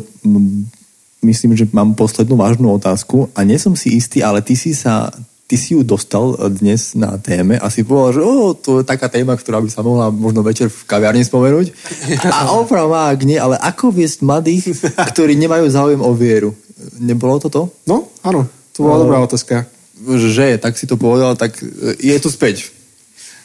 myslím, 1.24 1.56
že 1.56 1.66
mám 1.72 1.96
poslednú 1.96 2.36
vážnu 2.36 2.68
otázku 2.76 3.32
a 3.32 3.48
nie 3.48 3.56
som 3.56 3.74
si 3.74 3.96
istý, 3.96 4.20
ale 4.20 4.44
ty 4.44 4.54
si 4.60 4.76
sa 4.76 5.10
ty 5.48 5.56
si 5.56 5.80
ju 5.80 5.82
dostal 5.88 6.36
dnes 6.60 6.92
na 6.92 7.16
téme 7.16 7.56
a 7.56 7.72
si 7.72 7.88
povedal, 7.88 8.20
že 8.20 8.22
oh, 8.22 8.52
to 8.52 8.84
je 8.84 8.84
taká 8.84 9.08
téma, 9.08 9.32
ktorá 9.32 9.64
by 9.64 9.72
sa 9.72 9.80
mohla 9.80 10.12
možno 10.12 10.44
večer 10.44 10.68
v 10.68 10.84
kaviarni 10.84 11.24
spomenúť. 11.24 11.72
A 12.36 12.52
oprav 12.52 12.92
má, 12.92 13.08
ak 13.08 13.24
nie, 13.24 13.40
ale 13.40 13.56
ako 13.56 13.96
viesť 13.96 14.28
mladých, 14.28 14.76
ktorí 15.16 15.40
nemajú 15.40 15.72
záujem 15.72 16.04
o 16.04 16.12
vieru? 16.12 16.52
Nebolo 17.00 17.40
to 17.40 17.48
to? 17.48 17.72
No, 17.88 18.12
áno, 18.28 18.44
to 18.76 18.84
bola 18.84 19.00
No. 19.00 19.04
dobrá 19.08 19.24
otázka. 19.24 19.64
Že, 20.04 20.60
tak 20.60 20.76
si 20.76 20.84
to 20.84 21.00
povedal, 21.00 21.40
tak 21.40 21.56
e, 21.64 21.96
je 21.96 22.16
tu 22.20 22.28
späť. 22.28 22.68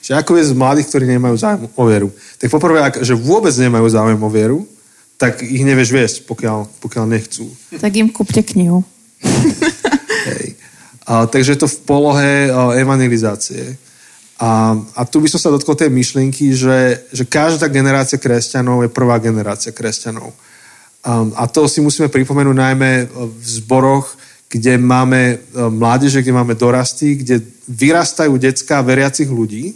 Že 0.02 0.18
ako 0.18 0.42
z 0.42 0.58
mladých, 0.58 0.90
ktorí 0.90 1.06
nemajú 1.06 1.38
záujem 1.38 1.70
o 1.70 1.82
vieru. 1.86 2.08
Tak 2.42 2.50
poprvé, 2.50 2.82
ak, 2.82 2.94
že 3.06 3.14
vôbec 3.14 3.54
nemajú 3.54 3.86
záujem 3.86 4.18
o 4.18 4.26
vieru, 4.28 4.66
tak 5.22 5.38
ich 5.38 5.62
nevieš 5.62 5.94
viesť, 5.94 6.16
pokiaľ, 6.26 6.82
pokiaľ 6.82 7.04
nechcú. 7.06 7.46
Tak 7.78 7.94
im 7.94 8.10
kúpte 8.10 8.42
knihu. 8.42 8.82
Hej. 10.34 10.58
A, 11.06 11.30
takže 11.30 11.54
je 11.54 11.62
to 11.62 11.70
v 11.70 11.78
polohe 11.86 12.50
a, 12.50 12.74
evangelizácie. 12.74 13.78
A, 14.42 14.74
a 14.74 15.00
tu 15.06 15.22
by 15.22 15.30
som 15.30 15.38
sa 15.38 15.54
dotkol 15.54 15.78
tej 15.78 15.94
myšlienky, 15.94 16.50
že, 16.58 17.06
že 17.14 17.22
každá 17.22 17.70
generácia 17.70 18.18
kresťanov 18.18 18.82
je 18.82 18.90
prvá 18.90 19.22
generácia 19.22 19.70
kresťanov. 19.70 20.34
Um, 21.06 21.30
a 21.38 21.46
to 21.46 21.70
si 21.70 21.78
musíme 21.78 22.10
pripomenúť 22.10 22.56
najmä 22.58 22.90
v 23.14 23.46
zboroch, 23.46 24.18
kde 24.50 24.74
máme 24.76 25.20
e, 25.34 25.36
mládeže, 25.70 26.20
kde 26.20 26.34
máme 26.34 26.54
dorasty, 26.58 27.16
kde 27.16 27.40
vyrastajú 27.70 28.36
detská 28.36 28.84
veriacich 28.84 29.26
ľudí, 29.26 29.72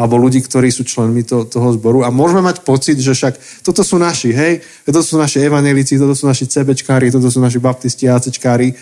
alebo 0.00 0.16
ľudí, 0.16 0.40
ktorí 0.40 0.72
sú 0.72 0.88
členmi 0.88 1.28
to, 1.28 1.44
toho 1.44 1.76
zboru 1.76 2.00
a 2.00 2.08
môžeme 2.08 2.40
mať 2.40 2.64
pocit, 2.64 2.96
že 2.96 3.12
však 3.12 3.60
toto 3.60 3.84
sú 3.84 4.00
naši, 4.00 4.32
hej, 4.32 4.64
toto 4.88 5.04
sú 5.04 5.20
naši 5.20 5.44
evanelici, 5.44 6.00
toto 6.00 6.16
sú 6.16 6.24
naši 6.24 6.48
CBčkári, 6.48 7.12
toto 7.12 7.28
sú 7.28 7.36
naši 7.36 7.60
baptisti, 7.60 8.08
ACčkári. 8.08 8.72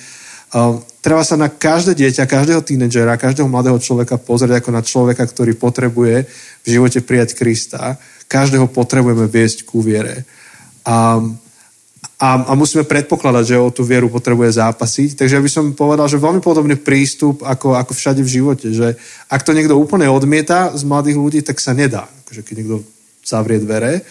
Uh, 0.49 0.79
treba 1.03 1.27
sa 1.27 1.35
na 1.35 1.51
každé 1.51 1.99
dieťa, 1.99 2.31
každého 2.31 2.63
tínedžera, 2.63 3.19
každého 3.19 3.51
mladého 3.51 3.83
človeka 3.83 4.15
pozrieť 4.15 4.63
ako 4.63 4.71
na 4.71 4.81
človeka, 4.87 5.27
ktorý 5.27 5.59
potrebuje 5.59 6.25
v 6.63 6.67
živote 6.71 7.03
prijať 7.03 7.35
Krista. 7.35 7.99
Každého 8.31 8.71
potrebujeme 8.71 9.27
viesť 9.27 9.67
ku 9.67 9.83
viere. 9.83 10.23
A, 10.87 11.19
a, 12.19 12.51
a 12.51 12.53
musíme 12.59 12.83
predpokladať, 12.83 13.45
že 13.47 13.63
o 13.63 13.71
tú 13.71 13.87
vieru 13.87 14.11
potrebuje 14.11 14.59
zápasiť. 14.59 15.23
Takže 15.23 15.39
ja 15.39 15.43
by 15.43 15.51
som 15.51 15.65
povedal, 15.71 16.11
že 16.11 16.19
veľmi 16.19 16.43
podobný 16.43 16.75
prístup 16.75 17.47
ako, 17.47 17.79
ako 17.79 17.95
všade 17.95 18.23
v 18.27 18.33
živote. 18.43 18.75
Že 18.75 18.99
ak 19.31 19.47
to 19.47 19.55
niekto 19.55 19.79
úplne 19.79 20.11
odmieta 20.11 20.75
z 20.75 20.83
mladých 20.83 21.15
ľudí, 21.19 21.41
tak 21.47 21.63
sa 21.63 21.75
nedá. 21.75 22.11
Akože 22.27 22.43
keď 22.43 22.55
niekto 22.59 22.77
zavrie 23.23 23.63
dvere. 23.63 24.03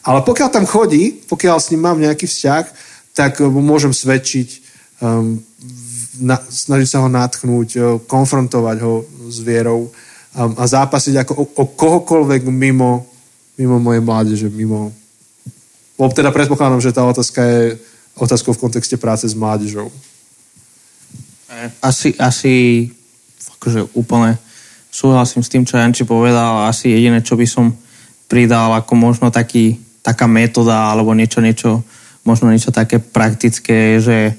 Ale 0.00 0.24
pokiaľ 0.24 0.48
tam 0.48 0.64
chodí, 0.64 1.20
pokiaľ 1.28 1.56
s 1.60 1.68
ním 1.76 1.84
mám 1.84 2.00
nejaký 2.00 2.24
vzťah, 2.24 2.64
tak 3.12 3.44
mu 3.44 3.60
môžem 3.60 3.92
svedčiť, 3.92 4.48
um, 5.04 5.36
na, 6.16 6.40
snažiť 6.40 6.88
sa 6.88 7.04
ho 7.04 7.08
natchnúť, 7.12 7.68
uh, 7.76 7.84
konfrontovať 8.08 8.76
ho 8.80 9.04
s 9.28 9.44
vierou 9.44 9.92
um, 9.92 10.52
a 10.56 10.64
zápasiť 10.64 11.28
ako 11.28 11.32
o, 11.36 11.44
o 11.44 11.64
kohokoľvek 11.76 12.48
mimo, 12.48 13.04
mimo 13.60 13.76
mojej 13.76 14.00
mládeže, 14.00 14.48
mimo 14.48 14.96
lebo 16.00 16.16
teda 16.16 16.32
predpokladám, 16.32 16.80
že 16.80 16.96
tá 16.96 17.04
otázka 17.04 17.44
je 17.44 17.76
otázkou 18.16 18.56
v 18.56 18.62
kontexte 18.64 18.96
práce 18.96 19.28
s 19.28 19.36
mládežou. 19.36 19.92
Asi, 21.84 22.16
asi 22.16 22.88
akože 23.60 23.92
úplne 23.92 24.40
súhlasím 24.88 25.44
s 25.44 25.52
tým, 25.52 25.68
čo 25.68 25.76
Janči 25.76 26.08
povedal. 26.08 26.64
Asi 26.64 26.88
jediné, 26.88 27.20
čo 27.20 27.36
by 27.36 27.44
som 27.44 27.76
pridal 28.32 28.72
ako 28.80 28.96
možno 28.96 29.28
taký, 29.28 29.76
taká 30.00 30.24
metóda 30.24 30.88
alebo 30.88 31.12
niečo, 31.12 31.44
niečo, 31.44 31.84
možno 32.24 32.48
niečo 32.48 32.72
také 32.72 32.96
praktické, 32.96 34.00
že 34.00 34.32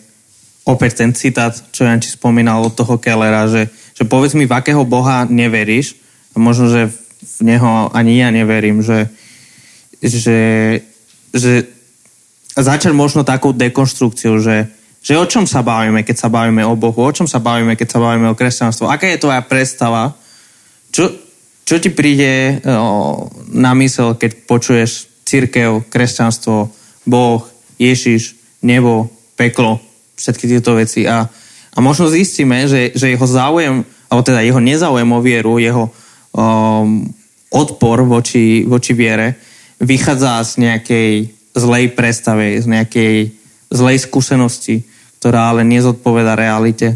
opäť 0.66 1.06
ten 1.06 1.14
citát, 1.14 1.54
čo 1.70 1.86
Janči 1.86 2.10
spomínal 2.10 2.66
od 2.66 2.74
toho 2.74 2.98
Kellera, 2.98 3.46
že, 3.46 3.70
že 3.94 4.02
povedz 4.02 4.34
mi, 4.34 4.50
v 4.50 4.58
akého 4.58 4.82
Boha 4.82 5.30
neveríš, 5.30 5.94
a 6.32 6.40
možno, 6.40 6.72
že 6.72 6.90
v 7.22 7.40
neho 7.44 7.92
ani 7.92 8.24
ja 8.24 8.32
neverím, 8.32 8.80
že, 8.80 9.12
že, 10.00 10.40
že 11.32 11.68
začať 12.56 12.92
možno 12.92 13.24
takou 13.24 13.56
dekonštrukciou, 13.56 14.44
že, 14.44 14.68
že 15.00 15.16
o 15.16 15.26
čom 15.26 15.48
sa 15.48 15.64
bavíme, 15.64 16.04
keď 16.04 16.28
sa 16.28 16.30
bavíme 16.30 16.64
o 16.68 16.76
Bohu, 16.76 17.00
o 17.00 17.16
čom 17.16 17.28
sa 17.28 17.40
bavíme, 17.40 17.80
keď 17.80 17.88
sa 17.88 18.00
bavíme 18.04 18.28
o 18.32 18.38
kresťanstvu, 18.38 18.92
aká 18.92 19.08
je 19.08 19.22
tvoja 19.24 19.42
predstava, 19.44 20.12
čo, 20.92 21.08
čo 21.64 21.80
ti 21.80 21.88
príde 21.88 22.60
o, 22.68 23.32
na 23.56 23.72
mysel, 23.80 24.20
keď 24.20 24.44
počuješ 24.44 25.08
církev, 25.24 25.88
kresťanstvo, 25.88 26.68
Boh, 27.08 27.42
Ježiš, 27.80 28.36
nebo, 28.62 29.08
peklo, 29.40 29.80
všetky 30.20 30.46
tieto 30.46 30.76
veci? 30.76 31.08
A, 31.08 31.24
a 31.72 31.78
možno 31.80 32.12
zistíme, 32.12 32.68
že, 32.68 32.92
že 32.92 33.16
jeho 33.16 33.24
záujem, 33.24 33.88
alebo 34.12 34.28
teda 34.28 34.44
jeho 34.44 34.60
nezáujem 34.60 35.08
o 35.08 35.24
vieru, 35.24 35.56
jeho 35.56 35.88
um, 36.36 37.08
odpor 37.48 38.04
voči, 38.04 38.68
voči 38.68 38.92
viere 38.92 39.51
vychádza 39.82 40.46
z 40.46 40.52
nejakej 40.62 41.12
zlej 41.58 41.86
predstave, 41.98 42.62
z 42.62 42.68
nejakej 42.70 43.16
zlej 43.74 43.98
skúsenosti, 44.06 44.86
ktorá 45.20 45.52
ale 45.52 45.66
nezodpoveda 45.66 46.38
realite. 46.38 46.96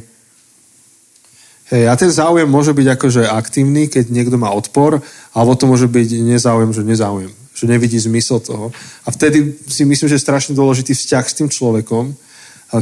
Hej, 1.74 1.90
a 1.90 1.94
ten 1.98 2.14
záujem 2.14 2.46
môže 2.46 2.78
byť 2.78 2.88
akože 2.94 3.22
aktívny, 3.26 3.90
keď 3.90 4.14
niekto 4.14 4.38
má 4.38 4.54
odpor, 4.54 5.02
alebo 5.34 5.58
to 5.58 5.66
môže 5.66 5.90
byť 5.90 6.22
nezáujem, 6.22 6.70
že 6.70 6.86
nezáujem, 6.86 7.34
že 7.58 7.66
nevidí 7.66 7.98
zmysel 7.98 8.38
toho. 8.38 8.70
A 9.02 9.10
vtedy 9.10 9.58
si 9.66 9.82
myslím, 9.82 10.06
že 10.06 10.22
je 10.22 10.26
strašne 10.30 10.54
dôležitý 10.54 10.94
vzťah 10.94 11.26
s 11.26 11.38
tým 11.42 11.50
človekom, 11.50 12.14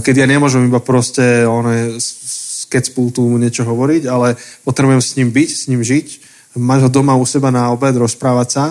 keď 0.04 0.24
ja 0.24 0.28
nemôžem 0.28 0.68
iba 0.68 0.84
proste 0.84 1.48
one, 1.48 1.96
z 2.00 2.66
kecpultu 2.72 3.24
mu 3.24 3.40
niečo 3.40 3.68
hovoriť, 3.68 4.04
ale 4.08 4.36
potrebujem 4.68 5.00
s 5.00 5.16
ním 5.16 5.30
byť, 5.32 5.50
s 5.52 5.64
ním 5.72 5.84
žiť, 5.84 6.08
mať 6.60 6.80
ho 6.88 6.90
doma 6.90 7.16
u 7.16 7.24
seba 7.28 7.52
na 7.52 7.72
obed, 7.72 7.94
rozprávať 7.96 8.50
sa 8.50 8.66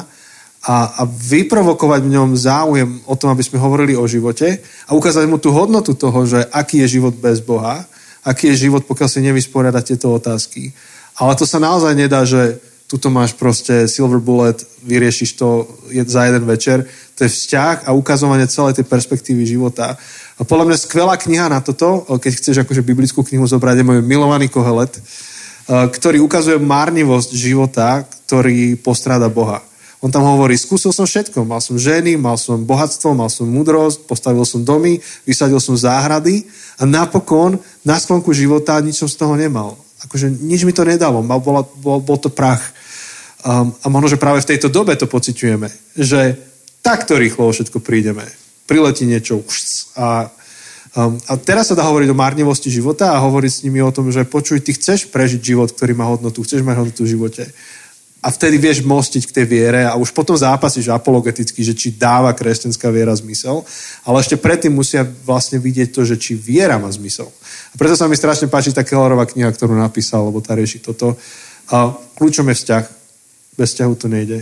a, 0.63 1.03
a 1.03 1.03
vyprovokovať 1.11 2.01
v 2.07 2.13
ňom 2.15 2.39
záujem 2.39 2.91
o 3.11 3.19
tom, 3.19 3.35
aby 3.35 3.43
sme 3.43 3.59
hovorili 3.59 3.99
o 3.99 4.07
živote 4.07 4.63
a 4.87 4.95
ukázať 4.95 5.27
mu 5.27 5.43
tú 5.43 5.51
hodnotu 5.51 5.99
toho, 5.99 6.23
že 6.23 6.47
aký 6.55 6.87
je 6.87 6.99
život 7.03 7.19
bez 7.19 7.43
Boha, 7.43 7.83
aký 8.23 8.55
je 8.55 8.71
život, 8.71 8.87
pokiaľ 8.87 9.09
si 9.11 9.27
nevysporiada 9.27 9.83
tieto 9.83 10.15
otázky. 10.15 10.71
Ale 11.19 11.35
to 11.35 11.43
sa 11.43 11.59
naozaj 11.59 11.99
nedá, 11.99 12.23
že 12.23 12.63
tuto 12.87 13.11
máš 13.11 13.35
proste 13.35 13.89
silver 13.89 14.23
bullet, 14.23 14.63
vyriešiš 14.87 15.35
to 15.35 15.67
za 16.07 16.29
jeden 16.29 16.45
večer. 16.45 16.87
To 17.19 17.25
je 17.25 17.31
vzťah 17.33 17.89
a 17.89 17.97
ukazovanie 17.97 18.47
celej 18.47 18.79
tej 18.79 18.87
perspektívy 18.87 19.43
života. 19.49 19.99
A 20.39 20.45
podľa 20.45 20.71
mňa 20.71 20.79
skvelá 20.79 21.17
kniha 21.17 21.49
na 21.51 21.65
toto, 21.65 22.07
keď 22.07 22.33
chceš 22.39 22.57
akože 22.63 22.85
biblickú 22.85 23.25
knihu 23.25 23.49
zobrať, 23.49 23.81
je 23.81 23.89
môj 23.89 23.99
milovaný 24.05 24.53
Kohelet, 24.53 24.93
ktorý 25.67 26.21
ukazuje 26.21 26.61
márnivosť 26.61 27.31
života, 27.33 28.05
ktorý 28.29 28.77
postráda 28.77 29.33
Boha. 29.33 29.72
On 30.03 30.11
tam 30.11 30.27
hovorí, 30.27 30.59
skúsil 30.59 30.91
som 30.91 31.07
všetko. 31.07 31.47
Mal 31.47 31.63
som 31.63 31.79
ženy, 31.79 32.19
mal 32.19 32.35
som 32.35 32.59
bohatstvo, 32.67 33.15
mal 33.15 33.31
som 33.31 33.47
múdrosť, 33.47 34.03
postavil 34.11 34.43
som 34.43 34.67
domy, 34.67 34.99
vysadil 35.23 35.63
som 35.63 35.79
záhrady 35.79 36.43
a 36.75 36.83
napokon 36.83 37.63
na 37.87 38.03
sklonku 38.03 38.35
života 38.35 38.83
nič 38.83 38.99
som 38.99 39.07
z 39.07 39.15
toho 39.15 39.39
nemal. 39.39 39.79
Akože 40.03 40.27
nič 40.43 40.67
mi 40.67 40.75
to 40.75 40.83
nedalo. 40.83 41.23
Mal, 41.23 41.39
bol, 41.39 41.63
bol, 41.79 42.03
bol 42.03 42.19
to 42.19 42.35
prach. 42.35 42.75
Um, 43.47 43.71
a 43.79 43.87
možno, 43.87 44.19
že 44.19 44.19
práve 44.19 44.43
v 44.43 44.51
tejto 44.51 44.75
dobe 44.75 44.99
to 44.99 45.07
pociťujeme, 45.07 45.71
že 45.95 46.35
takto 46.83 47.15
rýchlo 47.15 47.55
všetko 47.55 47.79
prídeme. 47.79 48.27
Priletí 48.67 49.07
niečo 49.07 49.47
a, 49.95 50.27
um, 50.99 51.15
a 51.31 51.33
teraz 51.39 51.71
sa 51.71 51.79
dá 51.79 51.87
hovoriť 51.87 52.11
o 52.11 52.19
márnivosti 52.19 52.75
života 52.75 53.15
a 53.15 53.23
hovoriť 53.23 53.51
s 53.55 53.63
nimi 53.63 53.79
o 53.79 53.95
tom, 53.95 54.11
že 54.11 54.27
počuj, 54.27 54.67
ty 54.67 54.75
chceš 54.75 55.15
prežiť 55.15 55.55
život, 55.55 55.71
ktorý 55.71 55.95
má 55.95 56.11
hodnotu, 56.11 56.43
chceš 56.43 56.67
mať 56.67 56.83
hodnotu 56.83 57.07
v 57.07 57.13
živote 57.15 57.47
a 58.23 58.31
vtedy 58.31 58.55
vieš 58.55 58.87
mostiť 58.87 59.23
k 59.27 59.35
tej 59.43 59.47
viere 59.51 59.83
a 59.83 59.99
už 59.99 60.15
potom 60.15 60.39
zápasíš 60.39 60.95
apologeticky, 60.95 61.67
že 61.67 61.75
či 61.75 61.91
dáva 61.99 62.31
kresťanská 62.31 62.87
viera 62.95 63.11
zmysel, 63.19 63.67
ale 64.07 64.23
ešte 64.23 64.39
predtým 64.39 64.71
musia 64.71 65.03
vlastne 65.03 65.59
vidieť 65.59 65.91
to, 65.91 66.07
že 66.07 66.15
či 66.23 66.39
viera 66.39 66.79
má 66.79 66.87
zmysel. 66.87 67.27
A 67.73 67.75
preto 67.75 67.99
sa 67.99 68.07
mi 68.07 68.15
strašne 68.15 68.47
páči 68.47 68.71
tá 68.71 68.87
Kellerová 68.87 69.27
kniha, 69.27 69.51
ktorú 69.51 69.75
napísal, 69.75 70.31
lebo 70.31 70.39
tá 70.39 70.55
rieši 70.55 70.79
toto. 70.79 71.19
A 71.75 71.91
kľúčom 72.15 72.47
je 72.53 72.59
vzťah. 72.63 72.85
Bez 73.59 73.69
vzťahu 73.75 73.95
to 73.99 74.07
nejde. 74.07 74.39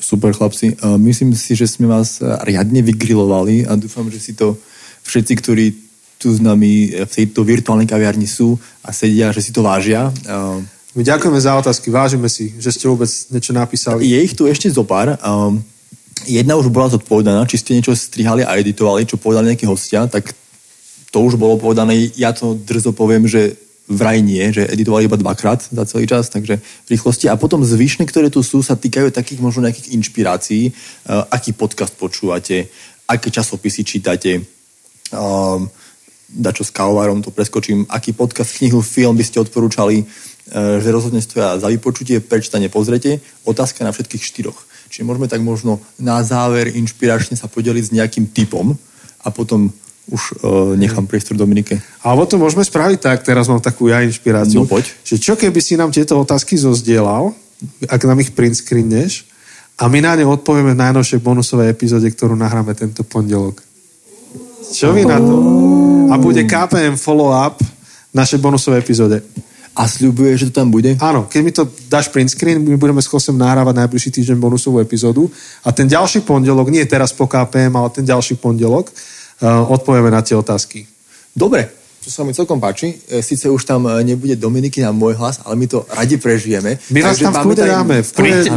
Super 0.00 0.34
chlapci. 0.34 0.74
Myslím 0.98 1.38
si, 1.38 1.54
že 1.54 1.70
sme 1.70 1.86
vás 1.86 2.18
riadne 2.42 2.82
vygrilovali 2.82 3.70
a 3.70 3.78
dúfam, 3.78 4.10
že 4.10 4.18
si 4.18 4.32
to 4.34 4.58
všetci, 5.06 5.32
ktorí 5.38 5.66
tu 6.18 6.34
s 6.34 6.42
nami 6.42 6.90
v 6.90 7.12
tejto 7.12 7.46
virtuálnej 7.46 7.86
kaviarni 7.86 8.26
sú 8.26 8.58
a 8.82 8.90
sedia, 8.90 9.30
že 9.30 9.38
si 9.38 9.54
to 9.54 9.62
vážia. 9.62 10.10
My 10.96 11.04
ďakujeme 11.04 11.36
za 11.36 11.52
otázky, 11.52 11.92
vážime 11.92 12.32
si, 12.32 12.56
že 12.56 12.72
ste 12.72 12.88
vôbec 12.88 13.08
niečo 13.28 13.52
napísali. 13.52 14.08
Je 14.08 14.18
ich 14.24 14.32
tu 14.32 14.48
ešte 14.48 14.72
zo 14.72 14.88
pár. 14.88 15.20
Um, 15.20 15.60
jedna 16.24 16.56
už 16.56 16.72
bola 16.72 16.88
zodpovedaná, 16.88 17.44
či 17.44 17.60
ste 17.60 17.76
niečo 17.76 17.92
strihali 17.92 18.40
a 18.40 18.56
editovali, 18.56 19.04
čo 19.04 19.20
povedali 19.20 19.52
nejakí 19.52 19.68
hostia, 19.68 20.08
tak 20.08 20.32
to 21.12 21.18
už 21.20 21.36
bolo 21.36 21.60
povedané. 21.60 22.08
Ja 22.16 22.32
to 22.32 22.56
drzo 22.56 22.96
poviem, 22.96 23.28
že 23.28 23.60
vraj 23.88 24.20
nie, 24.24 24.52
že 24.52 24.68
editovali 24.68 25.08
iba 25.08 25.20
dvakrát 25.20 25.60
za 25.68 25.84
celý 25.84 26.08
čas, 26.08 26.32
takže 26.32 26.60
v 26.60 26.88
rýchlosti. 26.88 27.28
A 27.28 27.40
potom 27.40 27.64
zvyšné, 27.64 28.08
ktoré 28.08 28.32
tu 28.32 28.40
sú, 28.40 28.64
sa 28.64 28.76
týkajú 28.76 29.12
takých 29.12 29.44
možno 29.44 29.68
nejakých 29.68 29.92
inšpirácií. 29.92 30.72
Uh, 31.04 31.24
aký 31.28 31.52
podcast 31.52 31.96
počúvate, 32.00 32.68
aké 33.08 33.28
časopisy 33.28 33.84
čítate, 33.84 34.40
um, 35.12 35.68
dačo 36.28 36.60
s 36.60 36.68
kávovarom, 36.68 37.24
to 37.24 37.32
preskočím, 37.32 37.88
aký 37.88 38.12
podcast, 38.12 38.60
knihu, 38.60 38.84
film 38.84 39.16
by 39.16 39.24
ste 39.24 39.40
odporúčali, 39.40 40.04
že 40.52 40.88
rozhodne 40.88 41.20
stoja 41.20 41.60
za 41.60 41.68
vypočutie, 41.68 42.24
prečítanie 42.24 42.72
pozrete. 42.72 43.20
Otázka 43.44 43.84
na 43.84 43.92
všetkých 43.92 44.24
štyroch. 44.24 44.58
Čiže 44.88 45.04
môžeme 45.04 45.28
tak 45.28 45.44
možno 45.44 45.84
na 46.00 46.24
záver 46.24 46.72
inšpiračne 46.72 47.36
sa 47.36 47.46
podeliť 47.46 47.84
s 47.84 47.94
nejakým 47.94 48.32
typom 48.32 48.72
a 49.20 49.28
potom 49.28 49.68
už 50.08 50.40
uh, 50.40 50.72
nechám 50.72 51.04
priestor 51.04 51.36
Dominike. 51.36 51.84
Alebo 52.00 52.24
to 52.24 52.40
môžeme 52.40 52.64
spraviť 52.64 52.96
tak, 52.96 53.18
teraz 53.28 53.44
mám 53.44 53.60
takú 53.60 53.92
ja 53.92 54.00
inšpiráciu. 54.00 54.64
No 54.64 54.70
poď. 54.70 54.88
Že 55.04 55.16
čo 55.20 55.34
keby 55.36 55.60
si 55.60 55.76
nám 55.76 55.92
tieto 55.92 56.16
otázky 56.16 56.56
zozdielal, 56.56 57.36
ak 57.84 58.00
nám 58.08 58.24
ich 58.24 58.32
print 58.32 58.56
screeneš, 58.56 59.28
a 59.78 59.86
my 59.86 60.02
na 60.02 60.18
ne 60.18 60.26
odpovieme 60.26 60.74
v 60.74 60.80
najnovšej 60.80 61.22
bonusovej 61.22 61.70
epizóde, 61.70 62.10
ktorú 62.10 62.34
nahráme 62.34 62.74
tento 62.74 63.06
pondelok. 63.06 63.62
Čo 64.74 64.90
vy 64.90 65.06
na 65.06 65.22
to? 65.22 65.34
A 66.10 66.18
bude 66.18 66.42
KPM 66.42 66.98
follow-up 66.98 67.62
našej 68.10 68.42
bonusovej 68.42 68.82
epizóde. 68.82 69.22
A 69.78 69.86
sľubuje, 69.86 70.34
že 70.34 70.50
to 70.50 70.58
tam 70.58 70.74
bude? 70.74 70.98
Áno, 70.98 71.30
keď 71.30 71.40
mi 71.46 71.54
to 71.54 71.70
dáš 71.86 72.10
print 72.10 72.34
screen, 72.34 72.58
my 72.58 72.74
budeme 72.74 72.98
s 72.98 73.06
Chosem 73.06 73.38
nahrávať 73.38 73.86
najbližší 73.86 74.10
týždeň 74.10 74.36
bonusovú 74.42 74.82
epizódu 74.82 75.30
a 75.62 75.70
ten 75.70 75.86
ďalší 75.86 76.26
pondelok, 76.26 76.66
nie 76.74 76.82
teraz 76.82 77.14
po 77.14 77.30
KPM, 77.30 77.78
ale 77.78 77.94
ten 77.94 78.02
ďalší 78.02 78.42
pondelok, 78.42 78.90
uh, 78.90 79.62
odpovieme 79.70 80.10
na 80.10 80.18
tie 80.18 80.34
otázky. 80.34 80.82
Dobre, 81.30 81.70
to 82.02 82.10
sa 82.10 82.24
mi 82.24 82.32
celkom 82.32 82.56
páči. 82.56 82.96
E, 83.04 83.20
Sice 83.20 83.52
už 83.52 83.68
tam 83.68 83.84
e, 83.84 84.00
nebude 84.00 84.32
Dominiky 84.32 84.80
na 84.80 84.96
môj 84.96 85.20
hlas, 85.20 85.44
ale 85.44 85.60
my 85.60 85.68
to 85.68 85.84
radi 85.92 86.16
prežijeme. 86.16 86.80
My 86.88 87.04
vás 87.04 87.20
tam 87.20 87.36
v 87.36 87.52
kúde 87.52 87.68
dáme. 87.68 88.00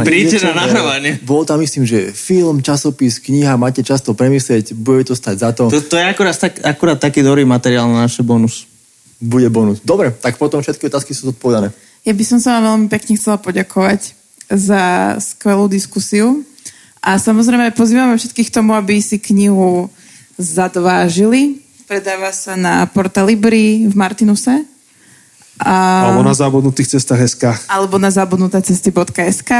Príďte 0.08 0.40
na 0.48 0.64
nahrávanie. 0.64 1.20
Bol 1.20 1.44
tam, 1.44 1.60
myslím, 1.60 1.84
že 1.84 2.16
film, 2.16 2.64
časopis, 2.64 3.20
kniha, 3.20 3.60
máte 3.60 3.84
často 3.84 4.16
premyslieť, 4.16 4.72
bude 4.72 5.04
to 5.04 5.12
stať 5.12 5.36
za 5.36 5.50
to. 5.52 5.68
To, 5.68 5.84
to 5.84 6.00
je 6.00 6.04
akurát, 6.08 6.32
tak, 6.32 6.64
akurát 6.64 6.96
taký 6.96 7.20
dobrý 7.20 7.44
materiál 7.44 7.92
na 7.92 8.08
naše 8.08 8.24
bonus 8.24 8.71
bude 9.22 9.46
bonus. 9.46 9.78
Dobre, 9.86 10.10
tak 10.10 10.34
potom 10.34 10.58
všetky 10.58 10.90
otázky 10.90 11.14
sú 11.14 11.30
zodpovedané. 11.30 11.70
Ja 12.02 12.10
by 12.10 12.24
som 12.26 12.42
sa 12.42 12.58
vám 12.58 12.66
veľmi 12.66 12.88
pekne 12.90 13.14
chcela 13.14 13.38
poďakovať 13.38 14.18
za 14.50 15.14
skvelú 15.22 15.70
diskusiu. 15.70 16.42
A 16.98 17.18
samozrejme 17.22 17.70
pozývame 17.74 18.18
všetkých 18.18 18.50
k 18.50 18.56
tomu, 18.58 18.74
aby 18.74 18.98
si 18.98 19.22
knihu 19.22 19.86
zadvážili. 20.34 21.62
Predáva 21.86 22.34
sa 22.34 22.58
na 22.58 22.82
Portalibri 22.90 23.86
v 23.86 23.94
Martinuse. 23.94 24.66
A... 25.62 25.74
Alebo 26.10 26.26
na 26.26 26.34
zabudnutých 26.34 26.98
cestách 26.98 27.22
SK. 27.22 27.70
Alebo 27.70 28.02
na 28.02 28.10
zabudnuté 28.10 28.58
cesty.sk. 28.58 29.50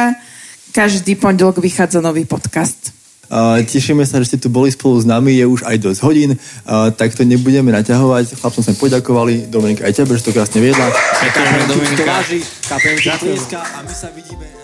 Každý 0.74 1.14
pondelok 1.14 1.62
vychádza 1.62 2.02
nový 2.02 2.26
podcast. 2.26 3.01
Tešíme 3.64 4.04
sa, 4.04 4.20
že 4.20 4.36
ste 4.36 4.38
tu 4.38 4.52
boli 4.52 4.68
spolu 4.68 5.00
s 5.00 5.08
nami, 5.08 5.32
je 5.40 5.48
už 5.48 5.64
aj 5.64 5.76
dosť 5.80 6.00
hodín, 6.04 6.36
tak 7.00 7.16
to 7.16 7.24
nebudeme 7.24 7.72
naťahovať. 7.72 8.36
Chlapcom 8.36 8.60
sme 8.60 8.76
poďakovali, 8.76 9.48
Dominika 9.48 9.88
aj 9.88 10.04
tebe, 10.04 10.12
že 10.20 10.28
to 10.28 10.36
krásne 10.36 10.60
viedla. 10.60 10.92
Ďakujeme, 10.92 11.64
Dominika. 11.64 12.12
Ďakujem. 12.68 13.40
a 13.56 13.78
my 13.80 13.94
sa 13.96 14.12
vidíme. 14.12 14.61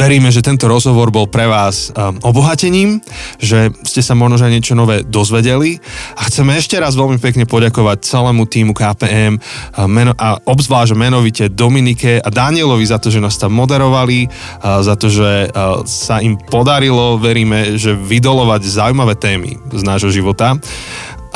Veríme, 0.00 0.32
že 0.32 0.40
tento 0.40 0.64
rozhovor 0.64 1.12
bol 1.12 1.28
pre 1.28 1.44
vás 1.44 1.92
um, 1.92 2.16
obohatením, 2.24 3.04
že 3.36 3.68
ste 3.84 4.00
sa 4.00 4.16
možno 4.16 4.40
aj 4.40 4.52
niečo 4.56 4.72
nové 4.72 5.04
dozvedeli 5.04 5.76
a 6.16 6.24
chceme 6.24 6.56
ešte 6.56 6.80
raz 6.80 6.96
veľmi 6.96 7.20
pekne 7.20 7.44
poďakovať 7.44 8.00
celému 8.00 8.48
týmu 8.48 8.72
KPM 8.72 9.36
a, 9.76 10.40
obzvlášť 10.40 10.96
menovite 10.96 11.52
Dominike 11.52 12.16
a 12.16 12.32
Danielovi 12.32 12.88
za 12.88 12.96
to, 12.96 13.12
že 13.12 13.20
nás 13.20 13.36
tam 13.36 13.52
moderovali, 13.52 14.24
za 14.64 14.96
to, 14.96 15.12
že 15.12 15.52
sa 15.84 16.24
im 16.24 16.40
podarilo, 16.40 17.20
veríme, 17.20 17.76
že 17.76 17.92
vydolovať 17.92 18.64
zaujímavé 18.64 19.20
témy 19.20 19.60
z 19.68 19.82
nášho 19.84 20.08
života. 20.08 20.56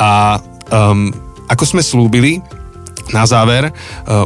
A 0.01 0.41
um, 0.73 1.13
ako 1.45 1.63
sme 1.69 1.85
slúbili, 1.85 2.41
na 3.13 3.25
záver 3.29 3.69
eh, 3.69 3.73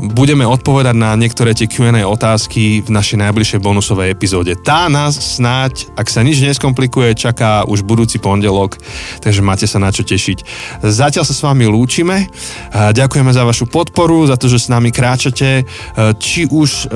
budeme 0.03 0.45
odpovedať 0.47 0.95
na 0.95 1.15
niektoré 1.17 1.51
tie 1.57 1.67
Q&A 1.67 2.05
otázky 2.05 2.85
v 2.85 2.89
našej 2.91 3.19
najbližšej 3.19 3.59
bonusovej 3.59 4.13
epizóde. 4.13 4.55
Tá 4.59 4.87
nás 4.87 5.39
snáď, 5.39 5.89
ak 5.97 6.07
sa 6.07 6.23
nič 6.23 6.39
neskomplikuje, 6.39 7.17
čaká 7.17 7.67
už 7.67 7.83
budúci 7.83 8.21
pondelok, 8.21 8.79
takže 9.19 9.41
máte 9.43 9.65
sa 9.67 9.81
na 9.81 9.91
čo 9.91 10.05
tešiť. 10.05 10.45
Zatiaľ 10.85 11.25
sa 11.25 11.33
s 11.35 11.43
vami 11.43 11.67
lúčime. 11.67 12.31
Ďakujeme 12.71 13.31
za 13.33 13.43
vašu 13.43 13.67
podporu, 13.67 14.27
za 14.27 14.39
to, 14.39 14.47
že 14.47 14.67
s 14.67 14.71
nami 14.71 14.93
kráčate, 14.93 15.63
eh, 15.63 16.11
či 16.19 16.47
už 16.47 16.91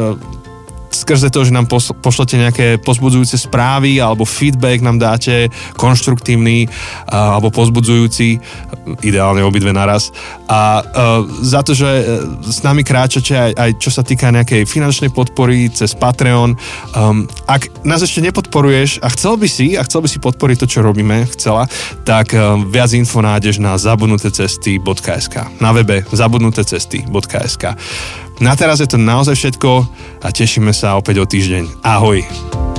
skrze 0.94 1.34
to, 1.34 1.42
že 1.44 1.56
nám 1.56 1.66
pošlete 2.00 2.36
nejaké 2.38 2.68
pozbudzujúce 2.80 3.36
správy 3.36 3.98
alebo 3.98 4.24
feedback 4.24 4.80
nám 4.86 5.02
dáte, 5.02 5.50
konštruktívny 5.76 6.70
alebo 7.10 7.50
pozbudzujúci, 7.50 8.38
ideálne 9.02 9.42
obidve 9.44 9.72
naraz. 9.72 10.14
A 10.48 10.84
uh, 10.84 11.26
za 11.42 11.64
to, 11.64 11.74
že 11.74 11.88
uh, 11.88 12.04
s 12.44 12.62
nami 12.62 12.84
kráčate 12.84 13.34
aj, 13.34 13.52
aj 13.56 13.72
čo 13.80 13.90
sa 13.90 14.04
týka 14.04 14.30
nejakej 14.30 14.68
finančnej 14.68 15.10
podpory 15.10 15.72
cez 15.72 15.96
Patreon. 15.96 16.56
Um, 16.94 17.26
ak 17.48 17.86
nás 17.88 18.04
ešte 18.04 18.22
nepodporuješ 18.24 19.00
a 19.02 19.08
chcel 19.12 19.40
by 19.40 19.48
si, 19.48 19.76
a 19.80 19.82
chcel 19.88 20.04
by 20.04 20.10
si 20.12 20.20
podporiť 20.20 20.58
to, 20.64 20.68
čo 20.68 20.80
robíme, 20.86 21.26
chcela, 21.34 21.66
tak 22.04 22.36
um, 22.36 22.68
viac 22.68 22.92
info 22.94 23.24
nájdeš 23.24 23.64
na 23.64 23.80
zabudnutecesty.sk 23.80 25.36
na 25.64 25.70
webe 25.72 26.04
zabudnutecesty.sk 26.12 27.64
Na 28.42 28.58
teraz 28.58 28.82
je 28.82 28.90
to 28.90 28.98
naozaj 28.98 29.38
všetko 29.38 29.70
a 30.24 30.28
tešíme 30.34 30.74
sa 30.74 30.98
opäť 30.98 31.22
o 31.22 31.26
týždeň. 31.30 31.86
Ahoj! 31.86 32.73